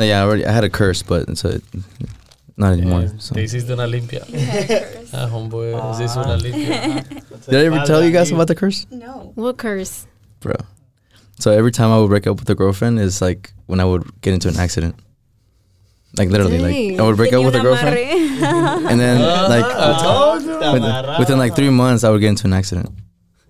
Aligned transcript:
No, 0.00 0.06
yeah, 0.06 0.20
I 0.20 0.24
already 0.24 0.46
I 0.46 0.52
had 0.52 0.64
a 0.64 0.70
curse, 0.70 1.02
but 1.02 1.28
it's 1.28 1.44
a, 1.44 1.60
not 2.56 2.72
anymore. 2.72 3.02
Eh, 3.02 3.08
So. 3.18 3.34
Te 3.34 3.42
hiciste 3.42 3.70
una 3.72 3.86
limpia. 3.86 4.24
Ah, 5.12 5.26
homeboy, 5.28 5.72
se 5.96 6.04
hizo 6.04 6.20
una 6.24 6.36
limpia. 6.36 7.04
Did 7.50 7.54
I 7.60 7.66
ever 7.66 7.84
tell 7.84 8.02
you 8.02 8.10
guys 8.10 8.30
about 8.32 8.46
the 8.48 8.54
curse, 8.54 8.86
No. 8.90 9.32
What 9.34 9.58
curse? 9.58 10.06
bro? 10.40 10.54
So 11.38 11.50
every 11.50 11.70
time 11.72 11.90
I 11.90 11.98
would 11.98 12.08
break 12.08 12.26
up 12.26 12.38
with 12.40 12.48
a 12.48 12.54
girlfriend 12.54 12.98
is 12.98 13.20
like 13.20 13.52
when 13.66 13.78
I 13.80 13.84
would 13.84 14.04
get 14.22 14.32
into 14.32 14.48
an 14.48 14.56
accident. 14.56 14.94
Like 16.16 16.28
literally, 16.30 16.58
like 16.58 16.98
I 16.98 17.02
would 17.02 17.16
break 17.16 17.32
up 17.34 17.44
with 17.44 17.54
a 17.54 17.60
girlfriend, 17.60 17.96
and 18.90 18.98
then 18.98 19.20
ah, 19.22 19.46
like 19.48 19.64
ah, 19.64 20.40
ah, 20.62 20.72
with- 20.72 21.18
within 21.20 21.38
like 21.38 21.54
three 21.54 21.70
months 21.70 22.04
I 22.04 22.10
would 22.10 22.20
get 22.22 22.28
into 22.30 22.46
an 22.46 22.52
accident. 22.54 22.88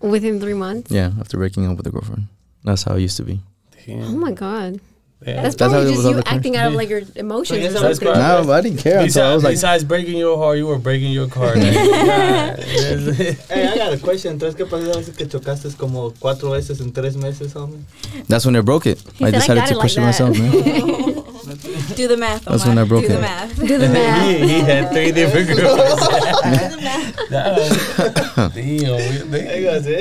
Within 0.01 0.41
three 0.41 0.55
months? 0.55 0.91
Yeah, 0.91 1.13
after 1.21 1.37
breaking 1.39 1.67
up 1.71 1.77
with 1.77 1.87
a 1.87 1.91
girlfriend. 1.91 2.27
That's 2.65 2.83
how 2.83 2.97
it 2.97 3.03
used 3.03 3.17
to 3.19 3.23
be. 3.25 3.41
Oh 3.89 4.17
my 4.17 4.33
god. 4.33 4.81
Yeah. 5.27 5.43
That's 5.43 5.55
That's 5.55 5.71
probably 5.73 5.93
just 5.93 6.03
you 6.07 6.15
the 6.15 6.23
curse. 6.23 6.33
acting 6.35 6.57
out 6.57 6.69
of 6.69 6.75
like 6.75 6.89
your 6.89 7.03
emotions 7.15 7.75
or 7.75 7.79
something. 7.79 8.09
why- 8.09 8.15
No, 8.17 8.43
but 8.47 8.53
I 8.53 8.61
didn't 8.63 8.79
care 8.79 9.01
until 9.01 9.23
I 9.23 9.35
was 9.35 9.43
Besides, 9.43 9.45
like, 9.45 9.55
besides 9.55 9.85
breaking 9.85 10.17
your 10.17 10.39
heart, 10.39 10.57
you 10.57 10.67
were 10.67 10.79
breaking 10.79 11.13
your 11.13 11.29
car. 11.37 11.53
Hey, 11.55 13.37
I 13.51 13.77
got 13.77 13.93
a 13.93 13.99
question. 13.99 14.33
Entonces, 14.33 14.57
¿qué 14.57 14.65
pasó 14.65 14.99
esa 14.99 15.13
que 15.13 15.27
chocaste 15.29 15.69
como 15.77 16.13
cuatro 16.19 16.51
veces 16.51 16.81
en 16.81 16.93
tres 16.93 17.17
meses, 17.17 17.53
hombre? 17.55 17.81
that's 18.29 18.47
when 18.47 18.57
I 18.57 18.61
broke 18.63 18.87
it. 18.87 18.99
He 19.19 19.27
I 19.27 19.31
said, 19.31 19.35
"I 19.35 19.39
decided 19.41 19.61
got 19.61 19.69
to 19.69 19.75
it 19.75 19.77
like 19.77 19.83
push 19.83 19.93
it 19.93 20.01
that." 20.01 20.07
myself, 20.07 20.39
man. 20.39 20.51
Do 21.97 22.07
the 22.09 22.17
math. 22.17 22.45
That's 22.45 22.65
when 22.67 22.79
I 22.79 22.85
broke 22.85 23.03
Do 23.07 23.09
it. 23.09 23.13
the 23.17 23.21
math. 23.21 23.57
Do 23.57 23.79
the 23.79 23.89
math. 23.89 24.27
he, 24.27 24.39
he 24.49 24.61
had 24.61 24.91
three 24.93 25.11
different 25.13 25.49
girls. 25.49 26.01
Damn. 27.31 27.31
Damn. 27.31 28.55
Ahí 28.55 29.65
va, 29.65 29.81
¿sí? 29.83 29.97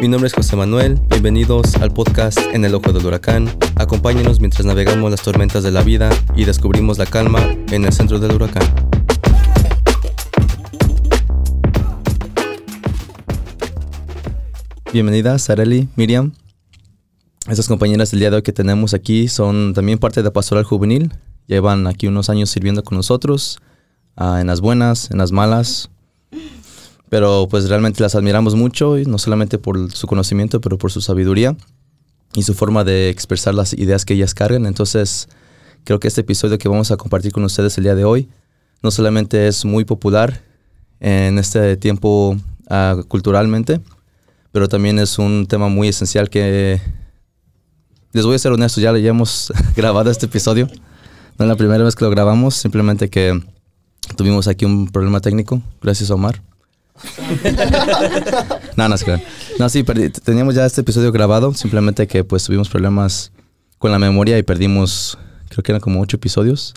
Mi 0.00 0.06
nombre 0.06 0.28
es 0.28 0.32
José 0.32 0.54
Manuel, 0.54 1.00
bienvenidos 1.08 1.74
al 1.74 1.92
podcast 1.92 2.38
En 2.52 2.64
el 2.64 2.72
Ojo 2.72 2.92
del 2.92 3.04
Huracán. 3.04 3.48
Acompáñenos 3.74 4.38
mientras 4.38 4.64
navegamos 4.64 5.10
las 5.10 5.22
tormentas 5.22 5.64
de 5.64 5.72
la 5.72 5.82
vida 5.82 6.08
y 6.36 6.44
descubrimos 6.44 6.98
la 6.98 7.06
calma 7.06 7.40
en 7.72 7.84
el 7.84 7.92
centro 7.92 8.20
del 8.20 8.30
huracán. 8.30 8.62
Bienvenidas, 14.92 15.50
Areli, 15.50 15.88
Miriam. 15.96 16.32
Estas 17.48 17.66
compañeras 17.66 18.12
del 18.12 18.20
día 18.20 18.30
de 18.30 18.36
hoy 18.36 18.42
que 18.42 18.52
tenemos 18.52 18.94
aquí 18.94 19.26
son 19.26 19.74
también 19.74 19.98
parte 19.98 20.22
de 20.22 20.30
Pastoral 20.30 20.62
Juvenil. 20.62 21.12
Llevan 21.48 21.88
aquí 21.88 22.06
unos 22.06 22.30
años 22.30 22.50
sirviendo 22.50 22.84
con 22.84 22.96
nosotros, 22.96 23.58
ah, 24.14 24.40
en 24.40 24.46
las 24.46 24.60
buenas, 24.60 25.10
en 25.10 25.18
las 25.18 25.32
malas, 25.32 25.90
pero 27.08 27.48
pues 27.50 27.68
realmente 27.68 28.02
las 28.02 28.14
admiramos 28.14 28.54
mucho, 28.54 28.98
y 28.98 29.04
no 29.04 29.18
solamente 29.18 29.58
por 29.58 29.90
su 29.92 30.06
conocimiento, 30.06 30.60
pero 30.60 30.78
por 30.78 30.92
su 30.92 31.00
sabiduría 31.00 31.56
y 32.34 32.42
su 32.42 32.54
forma 32.54 32.84
de 32.84 33.08
expresar 33.08 33.54
las 33.54 33.72
ideas 33.72 34.04
que 34.04 34.14
ellas 34.14 34.34
cargan. 34.34 34.66
Entonces, 34.66 35.28
creo 35.84 36.00
que 36.00 36.08
este 36.08 36.20
episodio 36.20 36.58
que 36.58 36.68
vamos 36.68 36.90
a 36.90 36.96
compartir 36.96 37.32
con 37.32 37.44
ustedes 37.44 37.78
el 37.78 37.84
día 37.84 37.94
de 37.94 38.04
hoy 38.04 38.28
no 38.82 38.90
solamente 38.90 39.48
es 39.48 39.64
muy 39.64 39.84
popular 39.84 40.42
en 41.00 41.38
este 41.38 41.76
tiempo 41.76 42.36
ah, 42.68 42.96
culturalmente, 43.08 43.80
pero 44.52 44.68
también 44.68 44.98
es 44.98 45.18
un 45.18 45.46
tema 45.46 45.68
muy 45.68 45.88
esencial 45.88 46.30
que 46.30 46.80
les 48.12 48.24
voy 48.24 48.34
a 48.34 48.38
ser 48.38 48.52
honesto, 48.52 48.80
ya, 48.80 48.96
ya 48.96 49.10
hemos 49.10 49.52
grabado 49.76 50.10
este 50.10 50.26
episodio. 50.26 50.68
No 51.38 51.44
es 51.44 51.48
la 51.48 51.56
primera 51.56 51.84
vez 51.84 51.94
que 51.94 52.04
lo 52.04 52.10
grabamos, 52.10 52.54
simplemente 52.54 53.08
que 53.10 53.40
tuvimos 54.16 54.48
aquí 54.48 54.64
un 54.64 54.88
problema 54.88 55.20
técnico, 55.20 55.62
gracias 55.80 56.10
Omar. 56.10 56.42
No, 58.76 58.88
no 58.88 58.96
claro. 58.96 59.22
No, 59.58 59.68
sí, 59.68 59.84
teníamos 60.24 60.54
ya 60.54 60.66
este 60.66 60.80
episodio 60.80 61.12
grabado, 61.12 61.54
simplemente 61.54 62.06
que 62.06 62.24
pues 62.24 62.44
tuvimos 62.44 62.68
problemas 62.68 63.32
con 63.78 63.92
la 63.92 63.98
memoria 63.98 64.38
y 64.38 64.42
perdimos, 64.42 65.18
creo 65.48 65.62
que 65.62 65.72
eran 65.72 65.80
como 65.80 66.00
ocho 66.00 66.16
episodios. 66.16 66.74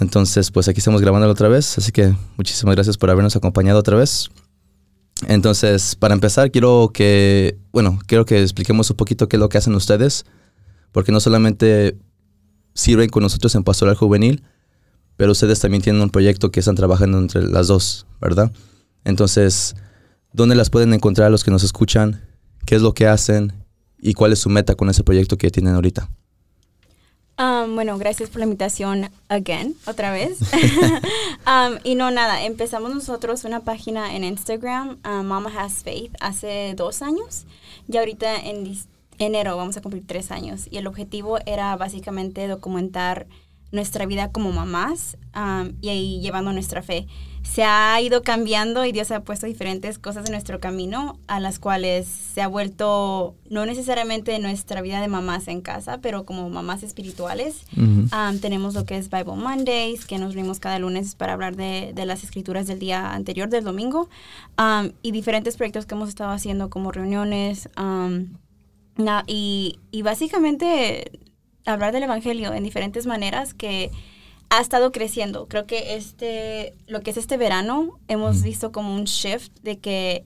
Entonces, 0.00 0.50
pues 0.50 0.68
aquí 0.68 0.78
estamos 0.78 1.00
grabándolo 1.00 1.32
otra 1.32 1.48
vez, 1.48 1.78
así 1.78 1.92
que 1.92 2.14
muchísimas 2.36 2.74
gracias 2.74 2.96
por 2.98 3.10
habernos 3.10 3.36
acompañado 3.36 3.78
otra 3.78 3.96
vez. 3.96 4.30
Entonces, 5.28 5.94
para 5.94 6.14
empezar, 6.14 6.50
quiero 6.50 6.90
que, 6.92 7.58
bueno, 7.72 7.98
quiero 8.06 8.24
que 8.24 8.40
expliquemos 8.42 8.90
un 8.90 8.96
poquito 8.96 9.28
qué 9.28 9.36
es 9.36 9.40
lo 9.40 9.48
que 9.48 9.58
hacen 9.58 9.74
ustedes, 9.74 10.24
porque 10.90 11.12
no 11.12 11.20
solamente 11.20 11.96
sirven 12.74 13.08
con 13.10 13.22
nosotros 13.22 13.54
en 13.54 13.62
Pastoral 13.62 13.94
Juvenil, 13.94 14.42
pero 15.22 15.30
ustedes 15.30 15.60
también 15.60 15.84
tienen 15.84 16.02
un 16.02 16.10
proyecto 16.10 16.50
que 16.50 16.58
están 16.58 16.74
trabajando 16.74 17.16
entre 17.16 17.46
las 17.46 17.68
dos, 17.68 18.06
¿verdad? 18.20 18.50
Entonces, 19.04 19.76
¿dónde 20.32 20.56
las 20.56 20.68
pueden 20.68 20.92
encontrar 20.94 21.30
los 21.30 21.44
que 21.44 21.52
nos 21.52 21.62
escuchan? 21.62 22.26
¿Qué 22.66 22.74
es 22.74 22.82
lo 22.82 22.92
que 22.92 23.06
hacen? 23.06 23.52
¿Y 24.00 24.14
cuál 24.14 24.32
es 24.32 24.40
su 24.40 24.48
meta 24.48 24.74
con 24.74 24.90
ese 24.90 25.04
proyecto 25.04 25.38
que 25.38 25.48
tienen 25.48 25.76
ahorita? 25.76 26.10
Um, 27.38 27.76
bueno, 27.76 27.96
gracias 27.98 28.30
por 28.30 28.40
la 28.40 28.46
invitación 28.46 29.10
again, 29.28 29.76
otra 29.86 30.10
vez. 30.10 30.38
Um, 31.46 31.78
y 31.84 31.94
no, 31.94 32.10
nada, 32.10 32.42
empezamos 32.44 32.92
nosotros 32.92 33.44
una 33.44 33.60
página 33.60 34.16
en 34.16 34.24
Instagram, 34.24 34.98
uh, 35.04 35.22
Mama 35.22 35.52
Has 35.56 35.84
Faith, 35.84 36.16
hace 36.18 36.74
dos 36.76 37.00
años. 37.00 37.44
Y 37.86 37.96
ahorita 37.96 38.40
en 38.40 38.76
enero 39.18 39.56
vamos 39.56 39.76
a 39.76 39.82
cumplir 39.82 40.04
tres 40.04 40.32
años. 40.32 40.66
Y 40.68 40.78
el 40.78 40.88
objetivo 40.88 41.38
era 41.46 41.76
básicamente 41.76 42.48
documentar 42.48 43.28
nuestra 43.72 44.06
vida 44.06 44.30
como 44.30 44.52
mamás 44.52 45.16
um, 45.34 45.72
y 45.80 45.88
ahí 45.88 46.20
llevando 46.20 46.52
nuestra 46.52 46.82
fe. 46.82 47.06
Se 47.42 47.64
ha 47.64 48.00
ido 48.00 48.22
cambiando 48.22 48.84
y 48.84 48.92
Dios 48.92 49.10
ha 49.10 49.24
puesto 49.24 49.46
diferentes 49.46 49.98
cosas 49.98 50.26
en 50.26 50.32
nuestro 50.32 50.60
camino 50.60 51.18
a 51.26 51.40
las 51.40 51.58
cuales 51.58 52.06
se 52.06 52.40
ha 52.40 52.46
vuelto 52.46 53.34
no 53.50 53.66
necesariamente 53.66 54.38
nuestra 54.38 54.80
vida 54.80 55.00
de 55.00 55.08
mamás 55.08 55.48
en 55.48 55.60
casa, 55.60 55.98
pero 55.98 56.24
como 56.24 56.48
mamás 56.50 56.84
espirituales. 56.84 57.62
Um, 58.12 58.38
tenemos 58.40 58.74
lo 58.74 58.84
que 58.84 58.96
es 58.96 59.10
Bible 59.10 59.34
Mondays, 59.34 60.04
que 60.06 60.18
nos 60.18 60.34
reunimos 60.34 60.60
cada 60.60 60.78
lunes 60.78 61.16
para 61.16 61.32
hablar 61.32 61.56
de, 61.56 61.92
de 61.94 62.06
las 62.06 62.22
escrituras 62.22 62.68
del 62.68 62.78
día 62.78 63.12
anterior, 63.12 63.48
del 63.48 63.64
domingo, 63.64 64.08
um, 64.58 64.92
y 65.02 65.10
diferentes 65.10 65.56
proyectos 65.56 65.84
que 65.86 65.94
hemos 65.96 66.10
estado 66.10 66.30
haciendo 66.30 66.70
como 66.70 66.92
reuniones. 66.92 67.68
na- 68.96 69.24
y, 69.26 69.78
y 69.90 70.02
básicamente 70.02 71.10
hablar 71.66 71.92
del 71.92 72.02
Evangelio 72.04 72.52
en 72.52 72.64
diferentes 72.64 73.06
maneras 73.06 73.54
que 73.54 73.90
ha 74.50 74.60
estado 74.60 74.92
creciendo. 74.92 75.46
Creo 75.48 75.66
que 75.66 75.94
este, 75.96 76.74
lo 76.86 77.00
que 77.00 77.10
es 77.10 77.16
este 77.16 77.36
verano, 77.36 77.98
hemos 78.08 78.36
Ujú. 78.38 78.44
visto 78.44 78.72
como 78.72 78.94
un 78.94 79.04
shift 79.04 79.52
de 79.62 79.78
que 79.78 80.24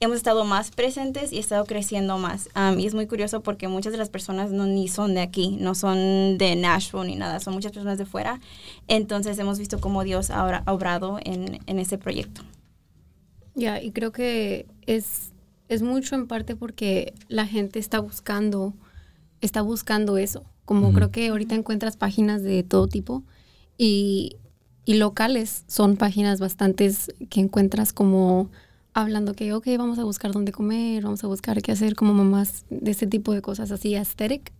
hemos 0.00 0.16
estado 0.16 0.44
más 0.44 0.72
presentes 0.72 1.32
y 1.32 1.38
estado 1.38 1.64
creciendo 1.64 2.18
más. 2.18 2.48
Um, 2.56 2.78
y 2.80 2.86
es 2.86 2.92
muy 2.94 3.06
curioso 3.06 3.40
porque 3.42 3.68
muchas 3.68 3.92
de 3.92 3.98
las 3.98 4.10
personas 4.10 4.50
no 4.50 4.66
ni 4.66 4.88
son 4.88 5.14
de 5.14 5.20
aquí, 5.20 5.56
no 5.60 5.74
son 5.76 6.36
de 6.38 6.56
Nashville 6.56 7.06
ni 7.06 7.14
nada, 7.14 7.38
son 7.38 7.54
muchas 7.54 7.70
personas 7.72 7.98
de 7.98 8.04
fuera. 8.04 8.40
Entonces 8.88 9.38
hemos 9.38 9.58
visto 9.60 9.80
cómo 9.80 10.02
Dios 10.02 10.30
ha 10.30 10.44
obra- 10.44 10.62
ha 10.66 10.72
obrado 10.72 11.18
en, 11.22 11.60
en 11.66 11.78
ese 11.78 11.98
proyecto. 11.98 12.42
Ya, 13.54 13.80
y 13.80 13.92
creo 13.92 14.12
que 14.12 14.66
es, 14.86 15.32
es 15.68 15.82
mucho 15.82 16.14
en 16.16 16.26
parte 16.26 16.56
porque 16.56 17.14
la 17.28 17.46
gente 17.46 17.78
está 17.78 18.00
buscando, 18.00 18.74
está 19.40 19.62
buscando 19.62 20.16
eso. 20.18 20.42
Como 20.64 20.92
creo 20.92 21.10
que 21.10 21.28
ahorita 21.28 21.54
encuentras 21.54 21.96
páginas 21.96 22.42
de 22.42 22.62
todo 22.62 22.86
tipo 22.86 23.24
y, 23.76 24.36
y 24.84 24.94
locales 24.94 25.64
son 25.66 25.96
páginas 25.96 26.40
bastantes 26.40 27.12
que 27.28 27.40
encuentras 27.40 27.92
como 27.92 28.50
hablando 28.94 29.34
que, 29.34 29.52
ok, 29.52 29.66
vamos 29.78 29.98
a 29.98 30.04
buscar 30.04 30.32
dónde 30.32 30.52
comer, 30.52 31.02
vamos 31.02 31.24
a 31.24 31.26
buscar 31.26 31.62
qué 31.62 31.72
hacer 31.72 31.94
como 31.94 32.14
mamás 32.14 32.64
de 32.70 32.90
ese 32.90 33.06
tipo 33.06 33.32
de 33.32 33.42
cosas 33.42 33.70
así, 33.70 33.94
aesthetic. 33.94 34.52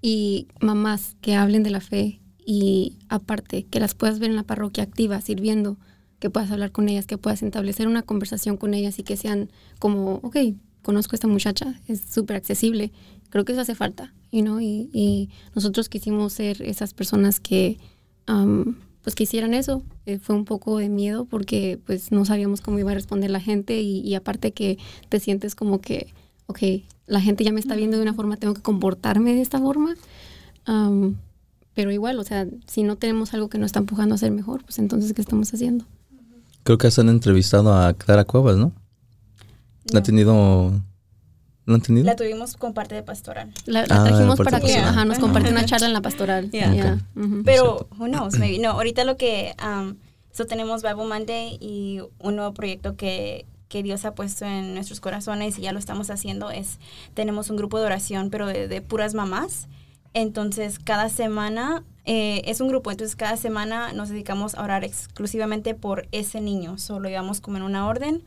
Y 0.00 0.46
mamás 0.60 1.16
que 1.20 1.34
hablen 1.34 1.64
de 1.64 1.70
la 1.70 1.80
fe 1.80 2.20
y 2.46 2.98
aparte 3.08 3.64
que 3.64 3.80
las 3.80 3.94
puedas 3.94 4.20
ver 4.20 4.30
en 4.30 4.36
la 4.36 4.44
parroquia 4.44 4.84
activa, 4.84 5.20
sirviendo, 5.20 5.76
que 6.20 6.30
puedas 6.30 6.50
hablar 6.52 6.70
con 6.70 6.88
ellas, 6.88 7.06
que 7.06 7.18
puedas 7.18 7.42
establecer 7.42 7.88
una 7.88 8.02
conversación 8.02 8.56
con 8.56 8.74
ellas 8.74 8.98
y 8.98 9.02
que 9.02 9.16
sean 9.16 9.50
como, 9.80 10.20
ok, 10.22 10.36
conozco 10.82 11.14
a 11.14 11.16
esta 11.16 11.26
muchacha, 11.26 11.80
es 11.88 12.00
súper 12.08 12.36
accesible. 12.36 12.92
Creo 13.30 13.44
que 13.44 13.52
eso 13.52 13.62
hace 13.62 13.74
falta, 13.74 14.14
you 14.32 14.42
know, 14.42 14.60
y, 14.60 14.90
y 14.92 15.30
nosotros 15.54 15.88
quisimos 15.88 16.32
ser 16.34 16.62
esas 16.62 16.94
personas 16.94 17.40
que, 17.40 17.78
am, 18.26 18.76
pues, 19.02 19.14
que 19.14 19.24
hicieran 19.24 19.54
eso. 19.54 19.82
Eh, 20.06 20.18
fue 20.18 20.36
un 20.36 20.44
poco 20.44 20.78
de 20.78 20.88
miedo 20.88 21.24
porque, 21.24 21.78
pues, 21.86 22.12
no 22.12 22.24
sabíamos 22.24 22.60
cómo 22.60 22.78
iba 22.78 22.90
a 22.92 22.94
responder 22.94 23.30
la 23.30 23.40
gente 23.40 23.80
y, 23.80 24.00
y 24.00 24.14
aparte 24.14 24.52
que 24.52 24.78
te 25.08 25.20
sientes 25.20 25.54
como 25.54 25.80
que, 25.80 26.12
ok, 26.46 26.58
la 27.06 27.20
gente 27.20 27.44
ya 27.44 27.52
me 27.52 27.60
está 27.60 27.74
viendo 27.76 27.96
de 27.96 28.02
una 28.02 28.14
forma, 28.14 28.36
tengo 28.36 28.54
que 28.54 28.62
comportarme 28.62 29.34
de 29.34 29.40
esta 29.42 29.58
forma. 29.58 29.94
Am, 30.64 31.16
pero 31.74 31.90
igual, 31.92 32.18
o 32.18 32.24
sea, 32.24 32.46
si 32.66 32.82
no 32.82 32.96
tenemos 32.96 33.32
algo 33.34 33.48
que 33.48 33.58
nos 33.58 33.66
está 33.66 33.78
empujando 33.78 34.14
a 34.14 34.18
ser 34.18 34.30
mejor, 34.32 34.62
pues 34.64 34.78
entonces, 34.78 35.12
¿qué 35.14 35.22
estamos 35.22 35.52
haciendo? 35.54 35.86
Creo 36.62 36.76
que 36.78 36.86
hasta 36.88 37.00
han 37.00 37.08
entrevistado 37.08 37.72
a 37.72 37.94
Clara 37.94 38.24
Cuevas, 38.24 38.56
¿no? 38.58 38.72
La 39.86 39.98
ha 39.98 40.00
No. 40.00 40.02
tenido... 40.02 40.82
¿No 41.66 41.74
entendido? 41.76 42.06
La 42.06 42.16
tuvimos 42.16 42.56
con 42.56 42.74
parte 42.74 42.94
de 42.94 43.02
pastoral. 43.02 43.52
La, 43.66 43.86
la 43.86 44.02
Ah, 44.02 44.04
trajimos 44.04 44.38
para 44.38 44.60
que 44.60 44.76
ajá, 44.76 45.04
nos 45.04 45.18
compartió 45.18 45.50
una 45.52 45.64
charla 45.64 45.86
en 45.86 45.92
la 45.92 46.00
pastoral. 46.00 46.50
Yeah. 46.50 46.72
Yeah. 46.72 46.92
Ok. 46.94 47.24
Ujú. 47.24 47.42
Pero, 47.44 47.88
who 47.98 48.06
knows, 48.06 48.38
maybe. 48.38 48.58
No, 48.58 48.70
ahorita 48.70 49.04
lo 49.04 49.16
que, 49.16 49.54
um, 49.64 49.96
so 50.32 50.46
tenemos 50.46 50.82
Bible 50.82 51.04
Monday 51.06 51.58
y 51.60 52.00
un 52.18 52.36
nuevo 52.36 52.54
proyecto 52.54 52.96
que, 52.96 53.46
que 53.68 53.82
Dios 53.82 54.04
ha 54.04 54.14
puesto 54.14 54.46
en 54.46 54.74
nuestros 54.74 55.00
corazones 55.00 55.58
y 55.58 55.62
ya 55.62 55.72
lo 55.72 55.78
estamos 55.78 56.10
haciendo 56.10 56.50
es, 56.50 56.78
tenemos 57.14 57.50
un 57.50 57.56
grupo 57.56 57.78
de 57.78 57.86
oración, 57.86 58.30
pero 58.30 58.46
de, 58.46 58.66
de 58.66 58.80
puras 58.80 59.14
mamás. 59.14 59.68
Entonces, 60.12 60.80
cada 60.80 61.08
semana, 61.08 61.84
eh, 62.04 62.42
es 62.46 62.60
un 62.60 62.66
grupo, 62.68 62.90
entonces 62.90 63.14
cada 63.14 63.36
semana 63.36 63.92
nos 63.92 64.08
dedicamos 64.08 64.56
a 64.56 64.64
orar 64.64 64.82
exclusivamente 64.82 65.74
por 65.76 66.08
ese 66.10 66.40
niño. 66.40 66.78
Solo 66.78 67.08
llevamos 67.08 67.40
como 67.40 67.58
en 67.58 67.62
una 67.62 67.86
orden. 67.86 68.24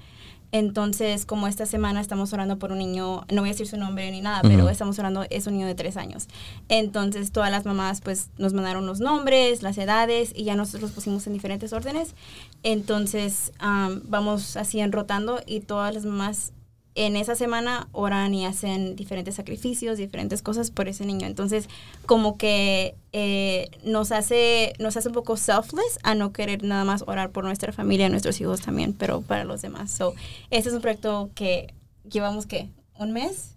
Entonces, 0.53 1.25
como 1.25 1.47
esta 1.47 1.65
semana 1.65 1.99
estamos 1.99 2.31
orando 2.31 2.59
por 2.59 2.71
un 2.71 2.77
niño, 2.77 3.25
no 3.31 3.41
voy 3.41 3.49
a 3.49 3.53
decir 3.53 3.65
su 3.65 3.75
nombre 3.75 4.09
ni 4.11 4.21
nada, 4.21 4.43
pero 4.43 4.69
estamos 4.69 4.99
orando, 4.99 5.25
es 5.31 5.47
un 5.47 5.53
niño 5.53 5.65
de 5.65 5.73
tres 5.73 5.97
años. 5.97 6.27
Entonces, 6.69 7.31
todas 7.31 7.49
las 7.49 7.65
mamás 7.65 8.01
pues 8.01 8.29
nos 8.37 8.53
mandaron 8.53 8.85
los 8.85 8.99
nombres, 8.99 9.63
las 9.63 9.79
edades 9.79 10.31
y 10.35 10.43
ya 10.43 10.55
nosotros 10.55 10.83
los 10.83 10.91
pusimos 10.91 11.25
en 11.25 11.33
diferentes 11.33 11.73
órdenes. 11.73 12.13
Entonces, 12.61 13.51
am, 13.57 14.03
vamos 14.05 14.55
así 14.55 14.79
enrotando 14.79 15.41
y 15.47 15.61
todas 15.61 15.91
las 15.91 16.05
mamás 16.05 16.53
en 16.95 17.15
esa 17.15 17.35
semana 17.35 17.87
oran 17.91 18.33
y 18.35 18.45
hacen 18.45 18.95
diferentes 18.95 19.35
sacrificios, 19.35 19.97
diferentes 19.97 20.41
cosas 20.41 20.69
por 20.71 20.87
ese 20.87 21.05
niño. 21.05 21.25
Entonces, 21.25 21.67
como 22.05 22.37
que 22.37 22.95
eh, 23.13 23.69
nos 23.83 24.11
hace 24.11 24.73
nos 24.79 24.95
hace 24.97 25.07
un 25.07 25.13
poco 25.15 25.35
selfless 25.37 25.97
a 26.03 26.13
no 26.15 26.31
querer 26.33 26.63
nada 26.63 26.83
más 26.85 27.03
orar 27.07 27.31
por 27.31 27.43
nuestra 27.45 27.73
familia, 27.73 28.09
nuestros 28.09 28.39
hijos 28.41 28.61
también, 28.61 28.93
pero 28.93 29.21
para 29.21 29.43
los 29.43 29.61
demás. 29.61 29.89
So, 29.91 30.13
este 30.51 30.69
es 30.69 30.75
un 30.75 30.81
proyecto 30.81 31.29
que 31.35 31.73
llevamos 32.09 32.45
que 32.45 32.69
un 32.99 33.11
mes. 33.11 33.55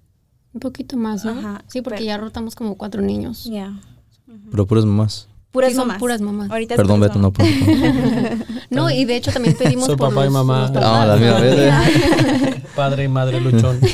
Un 0.54 0.60
poquito 0.60 0.96
más, 0.96 1.24
¿no? 1.26 1.32
Ajá, 1.32 1.64
sí, 1.66 1.82
porque 1.82 1.96
pero- 1.98 2.06
ya 2.06 2.16
rotamos 2.16 2.54
como 2.54 2.76
cuatro 2.76 3.02
niños. 3.02 3.44
Ya. 3.44 3.78
Pero 4.50 4.66
puras 4.66 4.86
mamás. 4.86 5.28
Puras 5.50 5.70
Sí, 5.70 5.76
son 5.76 5.86
mamás. 5.88 6.00
puras 6.00 6.20
mamás. 6.22 6.50
Ahorita 6.50 6.76
Perdón, 6.76 7.00
Beto, 7.00 7.18
no 7.18 7.32
puedo. 7.32 7.48
No, 8.70 8.90
y 8.90 9.04
de 9.04 9.16
hecho 9.16 9.30
también 9.32 9.54
pedimos 9.56 9.86
Su 9.86 9.96
por 9.96 10.08
papá 10.08 10.22
y 10.22 10.24
los- 10.24 10.32
mamá. 10.32 10.70
los 10.72 10.82
Ah, 10.84 11.06
la 11.06 11.16
misma 11.16 11.40
vez. 11.40 12.62
Padre 12.76 13.04
y 13.04 13.08
madre 13.08 13.40
luchón. 13.40 13.80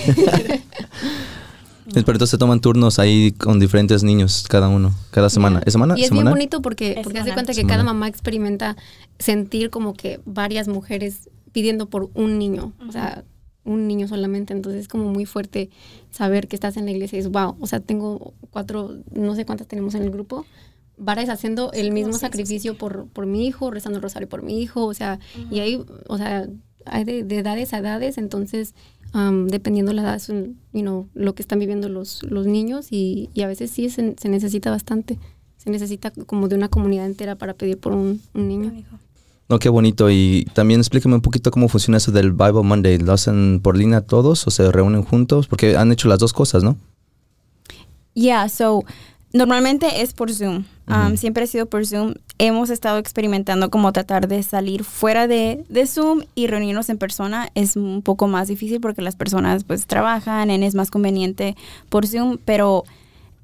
Pero 1.86 2.00
entonces 2.12 2.30
se 2.30 2.38
toman 2.38 2.60
turnos 2.60 2.98
ahí 2.98 3.32
con 3.32 3.58
diferentes 3.58 4.02
niños, 4.02 4.46
cada 4.48 4.68
uno, 4.68 4.92
cada 5.10 5.28
semana. 5.30 5.62
¿Es 5.64 5.72
semana? 5.72 5.94
Y 5.96 6.04
es 6.04 6.10
bien 6.10 6.24
bonito 6.24 6.62
porque, 6.62 6.92
Es 6.92 7.04
porque 7.04 7.18
hace 7.20 7.32
cuenta 7.32 7.52
que 7.52 7.64
cada 7.64 7.84
mamá 7.84 8.08
experimenta 8.08 8.76
sentir 9.18 9.70
como 9.70 9.94
que 9.94 10.20
varias 10.24 10.68
mujeres 10.68 11.30
pidiendo 11.52 11.88
por 11.88 12.10
un 12.14 12.38
niño, 12.38 12.72
o 12.88 12.92
sea, 12.92 13.24
un 13.64 13.86
niño 13.86 14.08
solamente. 14.08 14.52
Entonces 14.52 14.82
es 14.82 14.88
como 14.88 15.04
muy 15.04 15.26
fuerte 15.26 15.70
saber 16.10 16.48
que 16.48 16.56
estás 16.56 16.76
en 16.76 16.86
la 16.86 16.92
iglesia 16.92 17.16
y 17.16 17.20
dices, 17.20 17.32
wow, 17.32 17.56
o 17.60 17.66
sea, 17.66 17.80
tengo 17.80 18.32
cuatro, 18.50 18.96
no 19.12 19.34
sé 19.34 19.44
cuántas 19.44 19.66
tenemos 19.66 19.94
en 19.94 20.02
el 20.02 20.10
grupo, 20.10 20.46
varias 20.96 21.28
haciendo 21.28 21.72
el 21.72 21.90
mismo 21.92 22.12
sí, 22.12 22.18
sí, 22.18 22.24
sacrificio 22.26 22.76
por, 22.76 23.06
por 23.08 23.26
mi 23.26 23.46
hijo, 23.46 23.70
rezando 23.70 23.98
el 23.98 24.02
rosario 24.02 24.28
por 24.28 24.42
mi 24.42 24.62
hijo, 24.62 24.84
o 24.86 24.94
sea, 24.94 25.18
y 25.50 25.60
ahí, 25.60 25.84
o 26.06 26.16
sea, 26.16 26.48
hay 26.86 27.04
de, 27.04 27.22
de 27.24 27.38
edades 27.38 27.72
a 27.72 27.78
edades, 27.78 28.18
entonces 28.18 28.74
um, 29.14 29.46
dependiendo 29.48 29.92
la 29.92 30.02
edad, 30.02 30.14
es 30.16 30.28
un- 30.28 30.58
you 30.72 30.80
know, 30.82 31.08
lo 31.14 31.34
que 31.34 31.42
están 31.42 31.58
viviendo 31.58 31.88
los, 31.88 32.22
los 32.24 32.46
niños 32.46 32.88
y, 32.90 33.30
y 33.34 33.42
a 33.42 33.46
veces 33.46 33.70
sí 33.70 33.88
se, 33.90 34.14
se 34.18 34.28
necesita 34.28 34.70
bastante. 34.70 35.18
Se 35.58 35.70
necesita 35.70 36.10
como 36.26 36.48
de 36.48 36.56
una 36.56 36.68
comunidad 36.68 37.06
entera 37.06 37.36
para 37.36 37.54
pedir 37.54 37.78
por 37.78 37.92
un, 37.92 38.20
un 38.34 38.48
niño. 38.48 38.72
No, 39.48 39.58
qué 39.60 39.68
bonito. 39.68 40.10
Y 40.10 40.46
también 40.54 40.80
explícame 40.80 41.14
un 41.14 41.20
poquito 41.20 41.50
cómo 41.52 41.68
funciona 41.68 41.98
eso 41.98 42.10
del 42.10 42.32
Bible 42.32 42.62
Monday. 42.64 42.98
¿Lo 42.98 43.12
hacen 43.12 43.60
por 43.62 43.76
línea 43.76 44.00
todos 44.00 44.44
o 44.46 44.50
se 44.50 44.72
reúnen 44.72 45.04
juntos? 45.04 45.46
Porque 45.46 45.76
han 45.76 45.92
hecho 45.92 46.08
las 46.08 46.18
dos 46.18 46.32
cosas, 46.32 46.64
¿no? 46.64 46.76
Yeah, 48.14 48.48
so 48.48 48.84
normalmente 49.32 50.02
es 50.02 50.12
por 50.12 50.32
Zoom. 50.32 50.64
Um. 50.88 51.16
Siempre 51.16 51.44
ha 51.44 51.46
sido 51.46 51.66
por 51.66 51.86
Zoom. 51.86 52.14
Hemos 52.38 52.70
estado 52.70 52.98
experimentando 52.98 53.70
como 53.70 53.92
tratar 53.92 54.28
de 54.28 54.42
salir 54.42 54.84
fuera 54.84 55.26
de, 55.26 55.64
de 55.68 55.86
Zoom 55.86 56.22
y 56.34 56.46
reunirnos 56.48 56.88
en 56.88 56.98
persona. 56.98 57.50
Es 57.54 57.76
un 57.76 58.02
poco 58.02 58.28
más 58.28 58.48
difícil 58.48 58.80
porque 58.80 59.02
las 59.02 59.16
personas 59.16 59.64
pues 59.64 59.86
trabajan, 59.86 60.50
es 60.50 60.74
más 60.74 60.90
conveniente 60.90 61.56
por 61.88 62.06
Zoom, 62.06 62.38
pero 62.44 62.84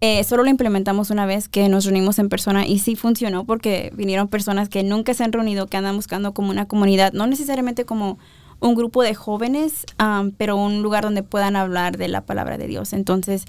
eh, 0.00 0.22
solo 0.22 0.44
lo 0.44 0.50
implementamos 0.50 1.10
una 1.10 1.26
vez 1.26 1.48
que 1.48 1.68
nos 1.68 1.84
reunimos 1.84 2.20
en 2.20 2.28
persona 2.28 2.66
y 2.66 2.78
sí 2.78 2.94
funcionó 2.94 3.44
porque 3.44 3.92
vinieron 3.96 4.28
personas 4.28 4.68
que 4.68 4.84
nunca 4.84 5.12
se 5.12 5.24
han 5.24 5.32
reunido, 5.32 5.66
que 5.66 5.76
andan 5.76 5.96
buscando 5.96 6.34
como 6.34 6.50
una 6.50 6.66
comunidad, 6.66 7.12
no 7.12 7.26
necesariamente 7.26 7.84
como 7.84 8.18
un 8.60 8.74
grupo 8.74 9.02
de 9.02 9.14
jóvenes, 9.14 9.86
um, 10.00 10.30
pero 10.32 10.56
un 10.56 10.82
lugar 10.82 11.04
donde 11.04 11.22
puedan 11.22 11.56
hablar 11.56 11.96
de 11.96 12.08
la 12.08 12.22
palabra 12.22 12.58
de 12.58 12.66
Dios. 12.66 12.92
Entonces, 12.92 13.44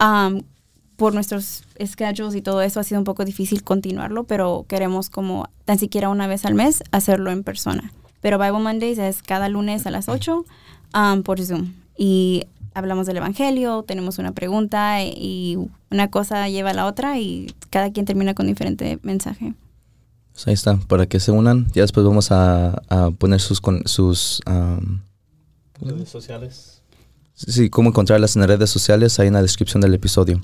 um, 0.00 0.42
por 1.02 1.14
nuestros 1.14 1.64
schedules 1.84 2.36
y 2.36 2.42
todo 2.42 2.62
eso 2.62 2.78
ha 2.78 2.84
sido 2.84 3.00
un 3.00 3.04
poco 3.04 3.24
difícil 3.24 3.64
continuarlo, 3.64 4.22
pero 4.22 4.66
queremos 4.68 5.10
como 5.10 5.48
tan 5.64 5.76
siquiera 5.76 6.08
una 6.08 6.28
vez 6.28 6.44
al 6.44 6.54
mes 6.54 6.84
hacerlo 6.92 7.32
en 7.32 7.42
persona. 7.42 7.92
Pero 8.20 8.38
Bible 8.38 8.60
Mondays 8.60 8.98
es 8.98 9.20
cada 9.20 9.48
lunes 9.48 9.84
a 9.84 9.90
las 9.90 10.08
8 10.08 10.44
um, 10.94 11.22
por 11.24 11.44
Zoom. 11.44 11.72
Y 11.98 12.44
hablamos 12.72 13.08
del 13.08 13.16
Evangelio, 13.16 13.82
tenemos 13.82 14.18
una 14.18 14.30
pregunta 14.30 15.02
y 15.02 15.58
una 15.90 16.08
cosa 16.08 16.48
lleva 16.48 16.70
a 16.70 16.74
la 16.74 16.86
otra 16.86 17.18
y 17.18 17.52
cada 17.70 17.90
quien 17.90 18.06
termina 18.06 18.34
con 18.34 18.46
diferente 18.46 19.00
mensaje. 19.02 19.54
Pues 20.34 20.46
ahí 20.46 20.54
está, 20.54 20.76
para 20.76 21.06
que 21.06 21.18
se 21.18 21.32
unan. 21.32 21.66
Ya 21.72 21.82
después 21.82 22.06
vamos 22.06 22.30
a, 22.30 22.80
a 22.88 23.10
poner 23.10 23.40
sus... 23.40 23.60
Con, 23.60 23.82
sus 23.88 24.40
am, 24.46 25.02
Redes 25.80 26.10
sociales. 26.10 26.80
sí, 27.34 27.70
cómo 27.70 27.88
encontrarlas 27.88 28.36
en 28.36 28.42
las 28.42 28.50
redes 28.50 28.70
sociales 28.70 29.18
ahí 29.18 29.26
en 29.26 29.34
la 29.34 29.42
descripción 29.42 29.80
del 29.80 29.94
episodio. 29.94 30.40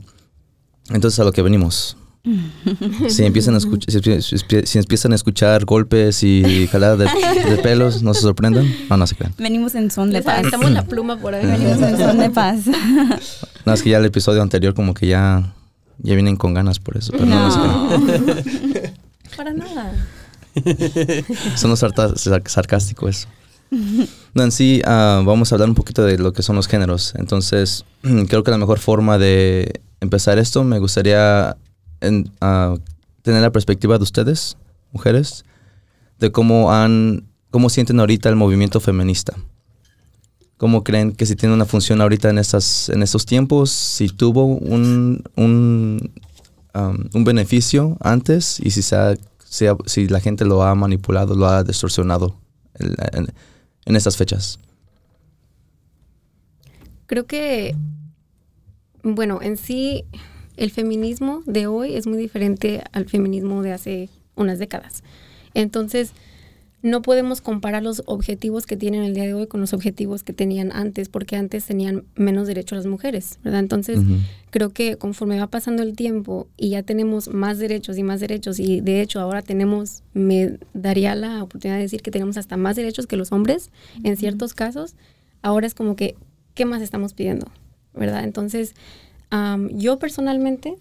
Entonces 0.90 1.18
a 1.20 1.24
lo 1.24 1.32
que 1.32 1.42
venimos. 1.42 1.96
Si 3.08 3.24
empiezan 3.24 3.54
a 3.54 3.58
escuchar, 3.58 3.90
si, 4.22 4.38
si- 4.38 4.66
si 4.66 4.78
empiezan 4.78 5.12
a 5.12 5.14
escuchar 5.14 5.64
golpes 5.64 6.22
y 6.22 6.66
jaladas 6.70 6.98
de, 6.98 7.50
de 7.50 7.56
pelos, 7.62 8.02
no 8.02 8.12
se 8.12 8.20
sorprendan. 8.22 8.66
No, 8.90 8.96
no 8.96 9.06
se 9.06 9.14
crean. 9.14 9.32
Venimos 9.38 9.74
en 9.74 9.90
son 9.90 10.10
de 10.10 10.20
paz. 10.22 10.38
aventamos 10.40 10.70
la 10.72 10.84
pluma 10.84 11.16
por 11.18 11.34
ahí. 11.34 11.46
Venimos 11.46 11.80
en 11.80 11.96
son 11.96 12.18
de 12.18 12.30
paz. 12.30 12.60
No, 13.64 13.74
es 13.74 13.82
que 13.82 13.90
ya 13.90 13.98
el 13.98 14.04
episodio 14.06 14.40
anterior 14.40 14.72
como 14.72 14.94
que 14.94 15.06
ya, 15.08 15.52
ya 15.98 16.14
vienen 16.14 16.36
con 16.36 16.54
ganas 16.54 16.78
por 16.78 16.96
eso. 16.96 17.12
Pero 17.12 17.26
no, 17.26 17.38
no 17.38 17.50
se 17.50 17.58
crean. 17.60 18.94
Para 19.36 19.52
nada. 19.52 19.92
Son 21.56 21.70
los 21.70 21.78
sarta- 21.80 22.16
sar- 22.16 22.42
sarcástico 22.46 23.08
eso. 23.08 23.28
No, 24.34 24.42
en 24.44 24.50
sí, 24.52 24.80
ah, 24.86 25.22
vamos 25.24 25.52
a 25.52 25.54
hablar 25.54 25.68
un 25.68 25.74
poquito 25.74 26.02
de 26.04 26.16
lo 26.18 26.32
que 26.32 26.42
son 26.42 26.56
los 26.56 26.66
géneros. 26.66 27.12
Entonces, 27.16 27.84
creo 28.28 28.42
que 28.42 28.50
la 28.50 28.58
mejor 28.58 28.78
forma 28.78 29.18
de 29.18 29.80
empezar 30.00 30.38
esto 30.38 30.64
me 30.64 30.78
gustaría 30.78 31.56
ah, 32.40 32.74
tener 33.22 33.42
la 33.42 33.50
perspectiva 33.52 33.98
de 33.98 34.04
ustedes, 34.04 34.56
mujeres, 34.92 35.44
de 36.18 36.32
cómo 36.32 36.72
han, 36.72 37.28
cómo 37.50 37.68
sienten 37.70 38.00
ahorita 38.00 38.28
el 38.28 38.36
movimiento 38.36 38.80
feminista. 38.80 39.34
¿Cómo 40.56 40.82
creen 40.82 41.12
que 41.12 41.24
si 41.24 41.36
tiene 41.36 41.54
una 41.54 41.66
función 41.66 42.00
ahorita 42.00 42.30
en, 42.30 42.38
estas, 42.38 42.88
en 42.88 43.02
estos 43.04 43.24
tiempos? 43.26 43.70
Si 43.70 44.08
tuvo 44.08 44.44
un, 44.44 45.22
un, 45.36 46.12
un 47.14 47.24
beneficio 47.24 47.96
antes 48.00 48.58
y 48.58 48.70
si, 48.72 48.82
se 48.82 48.96
ha- 48.96 49.14
la 50.08 50.20
gente 50.20 50.44
lo 50.44 50.64
ha 50.64 50.74
manipulado, 50.74 51.36
lo 51.36 51.46
ha 51.46 51.62
distorsionado 51.62 52.34
en 52.80 53.96
estas 53.96 54.16
fechas. 54.16 54.58
Creo 57.06 57.26
que, 57.26 57.74
bueno, 59.02 59.40
en 59.42 59.56
sí, 59.56 60.04
el 60.56 60.70
feminismo 60.70 61.42
de 61.46 61.66
hoy 61.66 61.94
es 61.94 62.06
muy 62.06 62.18
diferente 62.18 62.82
al 62.92 63.06
feminismo 63.06 63.62
de 63.62 63.72
hace 63.72 64.08
unas 64.34 64.58
décadas. 64.58 65.02
Entonces, 65.54 66.12
no 66.80 67.02
podemos 67.02 67.40
comparar 67.40 67.82
los 67.82 68.02
objetivos 68.06 68.64
que 68.64 68.76
tienen 68.76 69.02
el 69.02 69.14
día 69.14 69.24
de 69.24 69.34
hoy 69.34 69.48
con 69.48 69.60
los 69.60 69.72
objetivos 69.72 70.22
que 70.22 70.32
tenían 70.32 70.70
antes, 70.70 71.08
porque 71.08 71.34
antes 71.34 71.64
tenían 71.64 72.04
menos 72.14 72.46
derecho 72.46 72.76
las 72.76 72.86
mujeres, 72.86 73.40
¿verdad? 73.42 73.60
Entonces, 73.60 73.98
creo 74.50 74.70
que 74.70 74.96
conforme 74.96 75.40
va 75.40 75.48
pasando 75.48 75.82
el 75.82 75.96
tiempo 75.96 76.46
y 76.56 76.70
ya 76.70 76.84
tenemos 76.84 77.28
más 77.28 77.58
derechos 77.58 77.98
y 77.98 78.04
más 78.04 78.20
derechos, 78.20 78.60
y 78.60 78.80
de 78.80 79.00
hecho 79.00 79.18
ahora 79.18 79.42
tenemos, 79.42 80.04
me 80.12 80.58
daría 80.72 81.16
la 81.16 81.42
oportunidad 81.42 81.78
de 81.78 81.82
decir 81.82 82.00
que 82.00 82.12
tenemos 82.12 82.36
hasta 82.36 82.56
más 82.56 82.76
derechos 82.76 83.08
que 83.08 83.16
los 83.16 83.32
hombres 83.32 83.70
en 84.04 84.16
ciertos 84.16 84.54
casos, 84.54 84.94
ahora 85.42 85.66
es 85.66 85.74
como 85.74 85.96
que, 85.96 86.14
¿qué 86.54 86.64
más 86.64 86.80
estamos 86.80 87.12
pidiendo? 87.12 87.48
¿Verdad? 87.98 88.24
Entonces, 88.24 88.74
am, 89.30 89.68
yo 89.76 89.98
personalmente, 89.98 90.76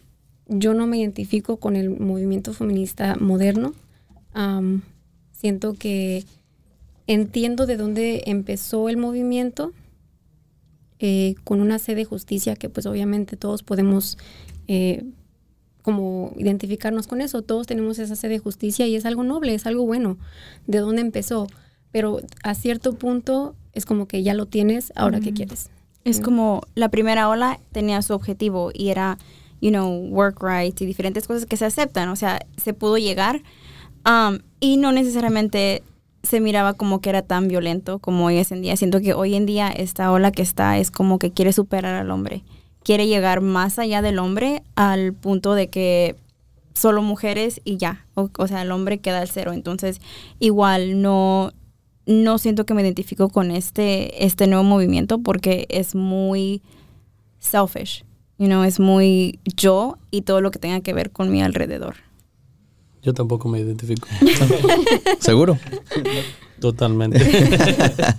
yo 0.47 0.73
no 0.73 0.87
me 0.87 0.99
identifico 0.99 1.57
con 1.57 1.75
el 1.75 1.89
movimiento 1.89 2.53
feminista 2.53 3.15
moderno. 3.19 3.73
Am, 4.33 4.83
siento 5.31 5.73
que 5.73 6.23
entiendo 7.07 7.65
de 7.65 7.77
dónde 7.77 8.23
empezó 8.27 8.89
el 8.89 8.97
movimiento, 8.97 9.73
eh, 10.99 11.35
con 11.43 11.61
una 11.61 11.77
sed 11.77 11.95
de 11.95 12.05
justicia 12.05 12.55
que 12.55 12.69
pues 12.69 12.87
obviamente 12.87 13.37
todos 13.37 13.61
podemos 13.61 14.17
eh, 14.67 15.03
como 15.83 16.33
identificarnos 16.37 17.05
con 17.05 17.21
eso, 17.21 17.43
todos 17.43 17.67
tenemos 17.67 17.99
esa 17.99 18.15
sed 18.15 18.29
de 18.29 18.39
justicia 18.39 18.87
y 18.87 18.95
es 18.95 19.05
algo 19.05 19.23
noble, 19.23 19.53
es 19.53 19.67
algo 19.67 19.85
bueno, 19.85 20.17
de 20.65 20.79
dónde 20.79 21.01
empezó, 21.01 21.47
pero 21.91 22.19
a 22.43 22.55
cierto 22.55 22.95
punto 22.95 23.55
es 23.73 23.85
como 23.85 24.07
que 24.07 24.23
ya 24.23 24.33
lo 24.33 24.47
tienes, 24.47 24.91
ahora 24.95 25.19
qué 25.19 25.33
quieres. 25.33 25.69
Es 26.09 26.21
como 26.21 26.61
la 26.75 26.89
primera 26.89 27.29
ola 27.29 27.59
tenía 27.71 28.01
su 28.01 28.13
objetivo 28.13 28.71
y 28.73 28.89
era, 28.89 29.17
you 29.61 29.69
know, 29.69 29.89
work 30.09 30.41
rights 30.41 30.81
y 30.81 30.85
diferentes 30.85 31.27
cosas 31.27 31.45
que 31.45 31.57
se 31.57 31.65
aceptan. 31.65 32.09
O 32.09 32.15
sea, 32.15 32.39
se 32.57 32.73
pudo 32.73 32.97
llegar 32.97 33.41
um, 34.05 34.39
y 34.59 34.77
no 34.77 34.91
necesariamente 34.91 35.83
se 36.23 36.39
miraba 36.39 36.73
como 36.73 36.99
que 36.99 37.09
era 37.09 37.21
tan 37.21 37.47
violento 37.47 37.99
como 37.99 38.25
hoy 38.25 38.37
es 38.37 38.51
en 38.51 38.61
día. 38.61 38.75
Siento 38.75 39.01
que 39.01 39.13
hoy 39.13 39.35
en 39.35 39.45
día 39.45 39.69
esta 39.69 40.11
ola 40.11 40.31
que 40.31 40.41
está 40.41 40.77
es 40.77 40.91
como 40.91 41.19
que 41.19 41.31
quiere 41.31 41.53
superar 41.53 41.95
al 41.95 42.11
hombre. 42.11 42.43
Quiere 42.83 43.07
llegar 43.07 43.41
más 43.41 43.79
allá 43.79 44.01
del 44.01 44.19
hombre 44.19 44.63
al 44.75 45.13
punto 45.13 45.53
de 45.53 45.67
que 45.67 46.15
solo 46.73 47.01
mujeres 47.01 47.61
y 47.63 47.77
ya. 47.77 48.05
O, 48.13 48.29
o 48.37 48.47
sea, 48.47 48.61
el 48.61 48.71
hombre 48.71 48.99
queda 48.99 49.19
al 49.19 49.29
cero. 49.29 49.53
Entonces, 49.53 49.99
igual 50.39 51.01
no, 51.01 51.51
no 52.07 52.37
siento 52.37 52.65
que 52.65 52.73
me 52.73 52.81
identifico 52.81 53.29
con 53.29 53.51
este, 53.51 54.25
este 54.25 54.47
nuevo 54.47 54.63
movimiento 54.63 55.19
porque 55.19 55.67
es 55.69 55.93
muy 55.93 56.63
selfish. 57.39 58.03
You 58.39 58.47
know, 58.47 58.63
es 58.63 58.79
muy 58.79 59.39
yo 59.55 59.97
y 60.09 60.21
todo 60.21 60.41
lo 60.41 60.51
que 60.51 60.59
tenga 60.59 60.81
que 60.81 60.93
ver 60.93 61.11
con 61.11 61.31
mi 61.31 61.41
alrededor. 61.41 61.95
Yo 63.01 63.13
tampoco 63.13 63.49
me 63.49 63.59
identifico. 63.59 64.07
¿Seguro? 65.19 65.57
Totalmente. 66.59 67.19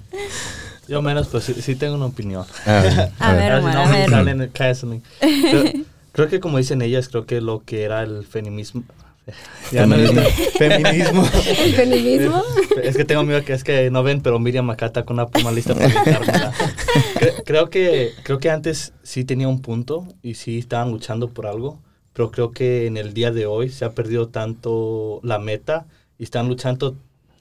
Yo 0.89 1.03
menos, 1.03 1.27
pero 1.27 1.43
sí, 1.43 1.55
sí 1.61 1.75
tengo 1.75 1.97
una 1.97 2.07
opinión. 2.07 2.47
A 2.65 2.81
ver, 2.81 3.13
A 3.19 3.33
ver, 3.35 3.63
no 3.63 3.69
a 4.17 4.23
me 4.23 4.35
ver. 4.35 4.51
casting. 4.51 5.01
Creo, 5.21 5.65
creo 6.13 6.29
que 6.29 6.41
como 6.41 6.57
dicen 6.57 6.81
ellas, 6.81 7.09
creo 7.11 7.27
que 7.27 7.43
lo 7.43 7.63
que 7.65 7.83
era 7.83 8.03
el 8.03 8.25
feminismo... 8.25 8.85
Ya 9.73 9.85
no 9.87 9.97
es 9.97 10.11
feminismo. 10.57 11.23
El 11.65 11.75
feminismo. 11.75 12.43
Es 12.83 12.97
que 12.97 13.05
tengo 13.05 13.23
miedo 13.25 13.45
que 13.45 13.53
es 13.53 13.65
que 13.65 13.91
no 13.91 14.03
ven, 14.03 14.23
pero 14.23 14.39
Miriam 14.39 14.71
acá 14.71 14.87
está 14.87 15.05
con 15.05 15.15
una 15.17 15.27
pluma 15.27 15.53
lista 15.53 15.75
para 15.75 15.89
gritármela. 15.89 16.53
Cre- 17.15 17.43
Creo 17.45 17.69
que, 17.69 18.13
creo 18.23 18.39
que 18.39 18.51
antes 18.51 18.95
sí 19.03 19.25
tenía 19.25 19.47
un 19.49 19.61
punto 19.61 20.07
y 20.23 20.35
sí 20.35 20.59
estaban 20.59 20.91
luchando 20.91 21.29
por 21.31 21.47
algo, 21.47 21.81
pero 22.15 22.31
creo 22.31 22.51
que 22.53 22.87
en 22.87 22.97
el 22.97 23.13
día 23.13 23.31
de 23.31 23.45
hoy 23.47 23.69
se 23.69 23.85
ha 23.85 23.93
perdido 23.93 24.29
tanto 24.29 25.21
la 25.23 25.39
meta 25.39 25.87
y 26.19 26.25
están 26.25 26.49
luchando, 26.49 26.97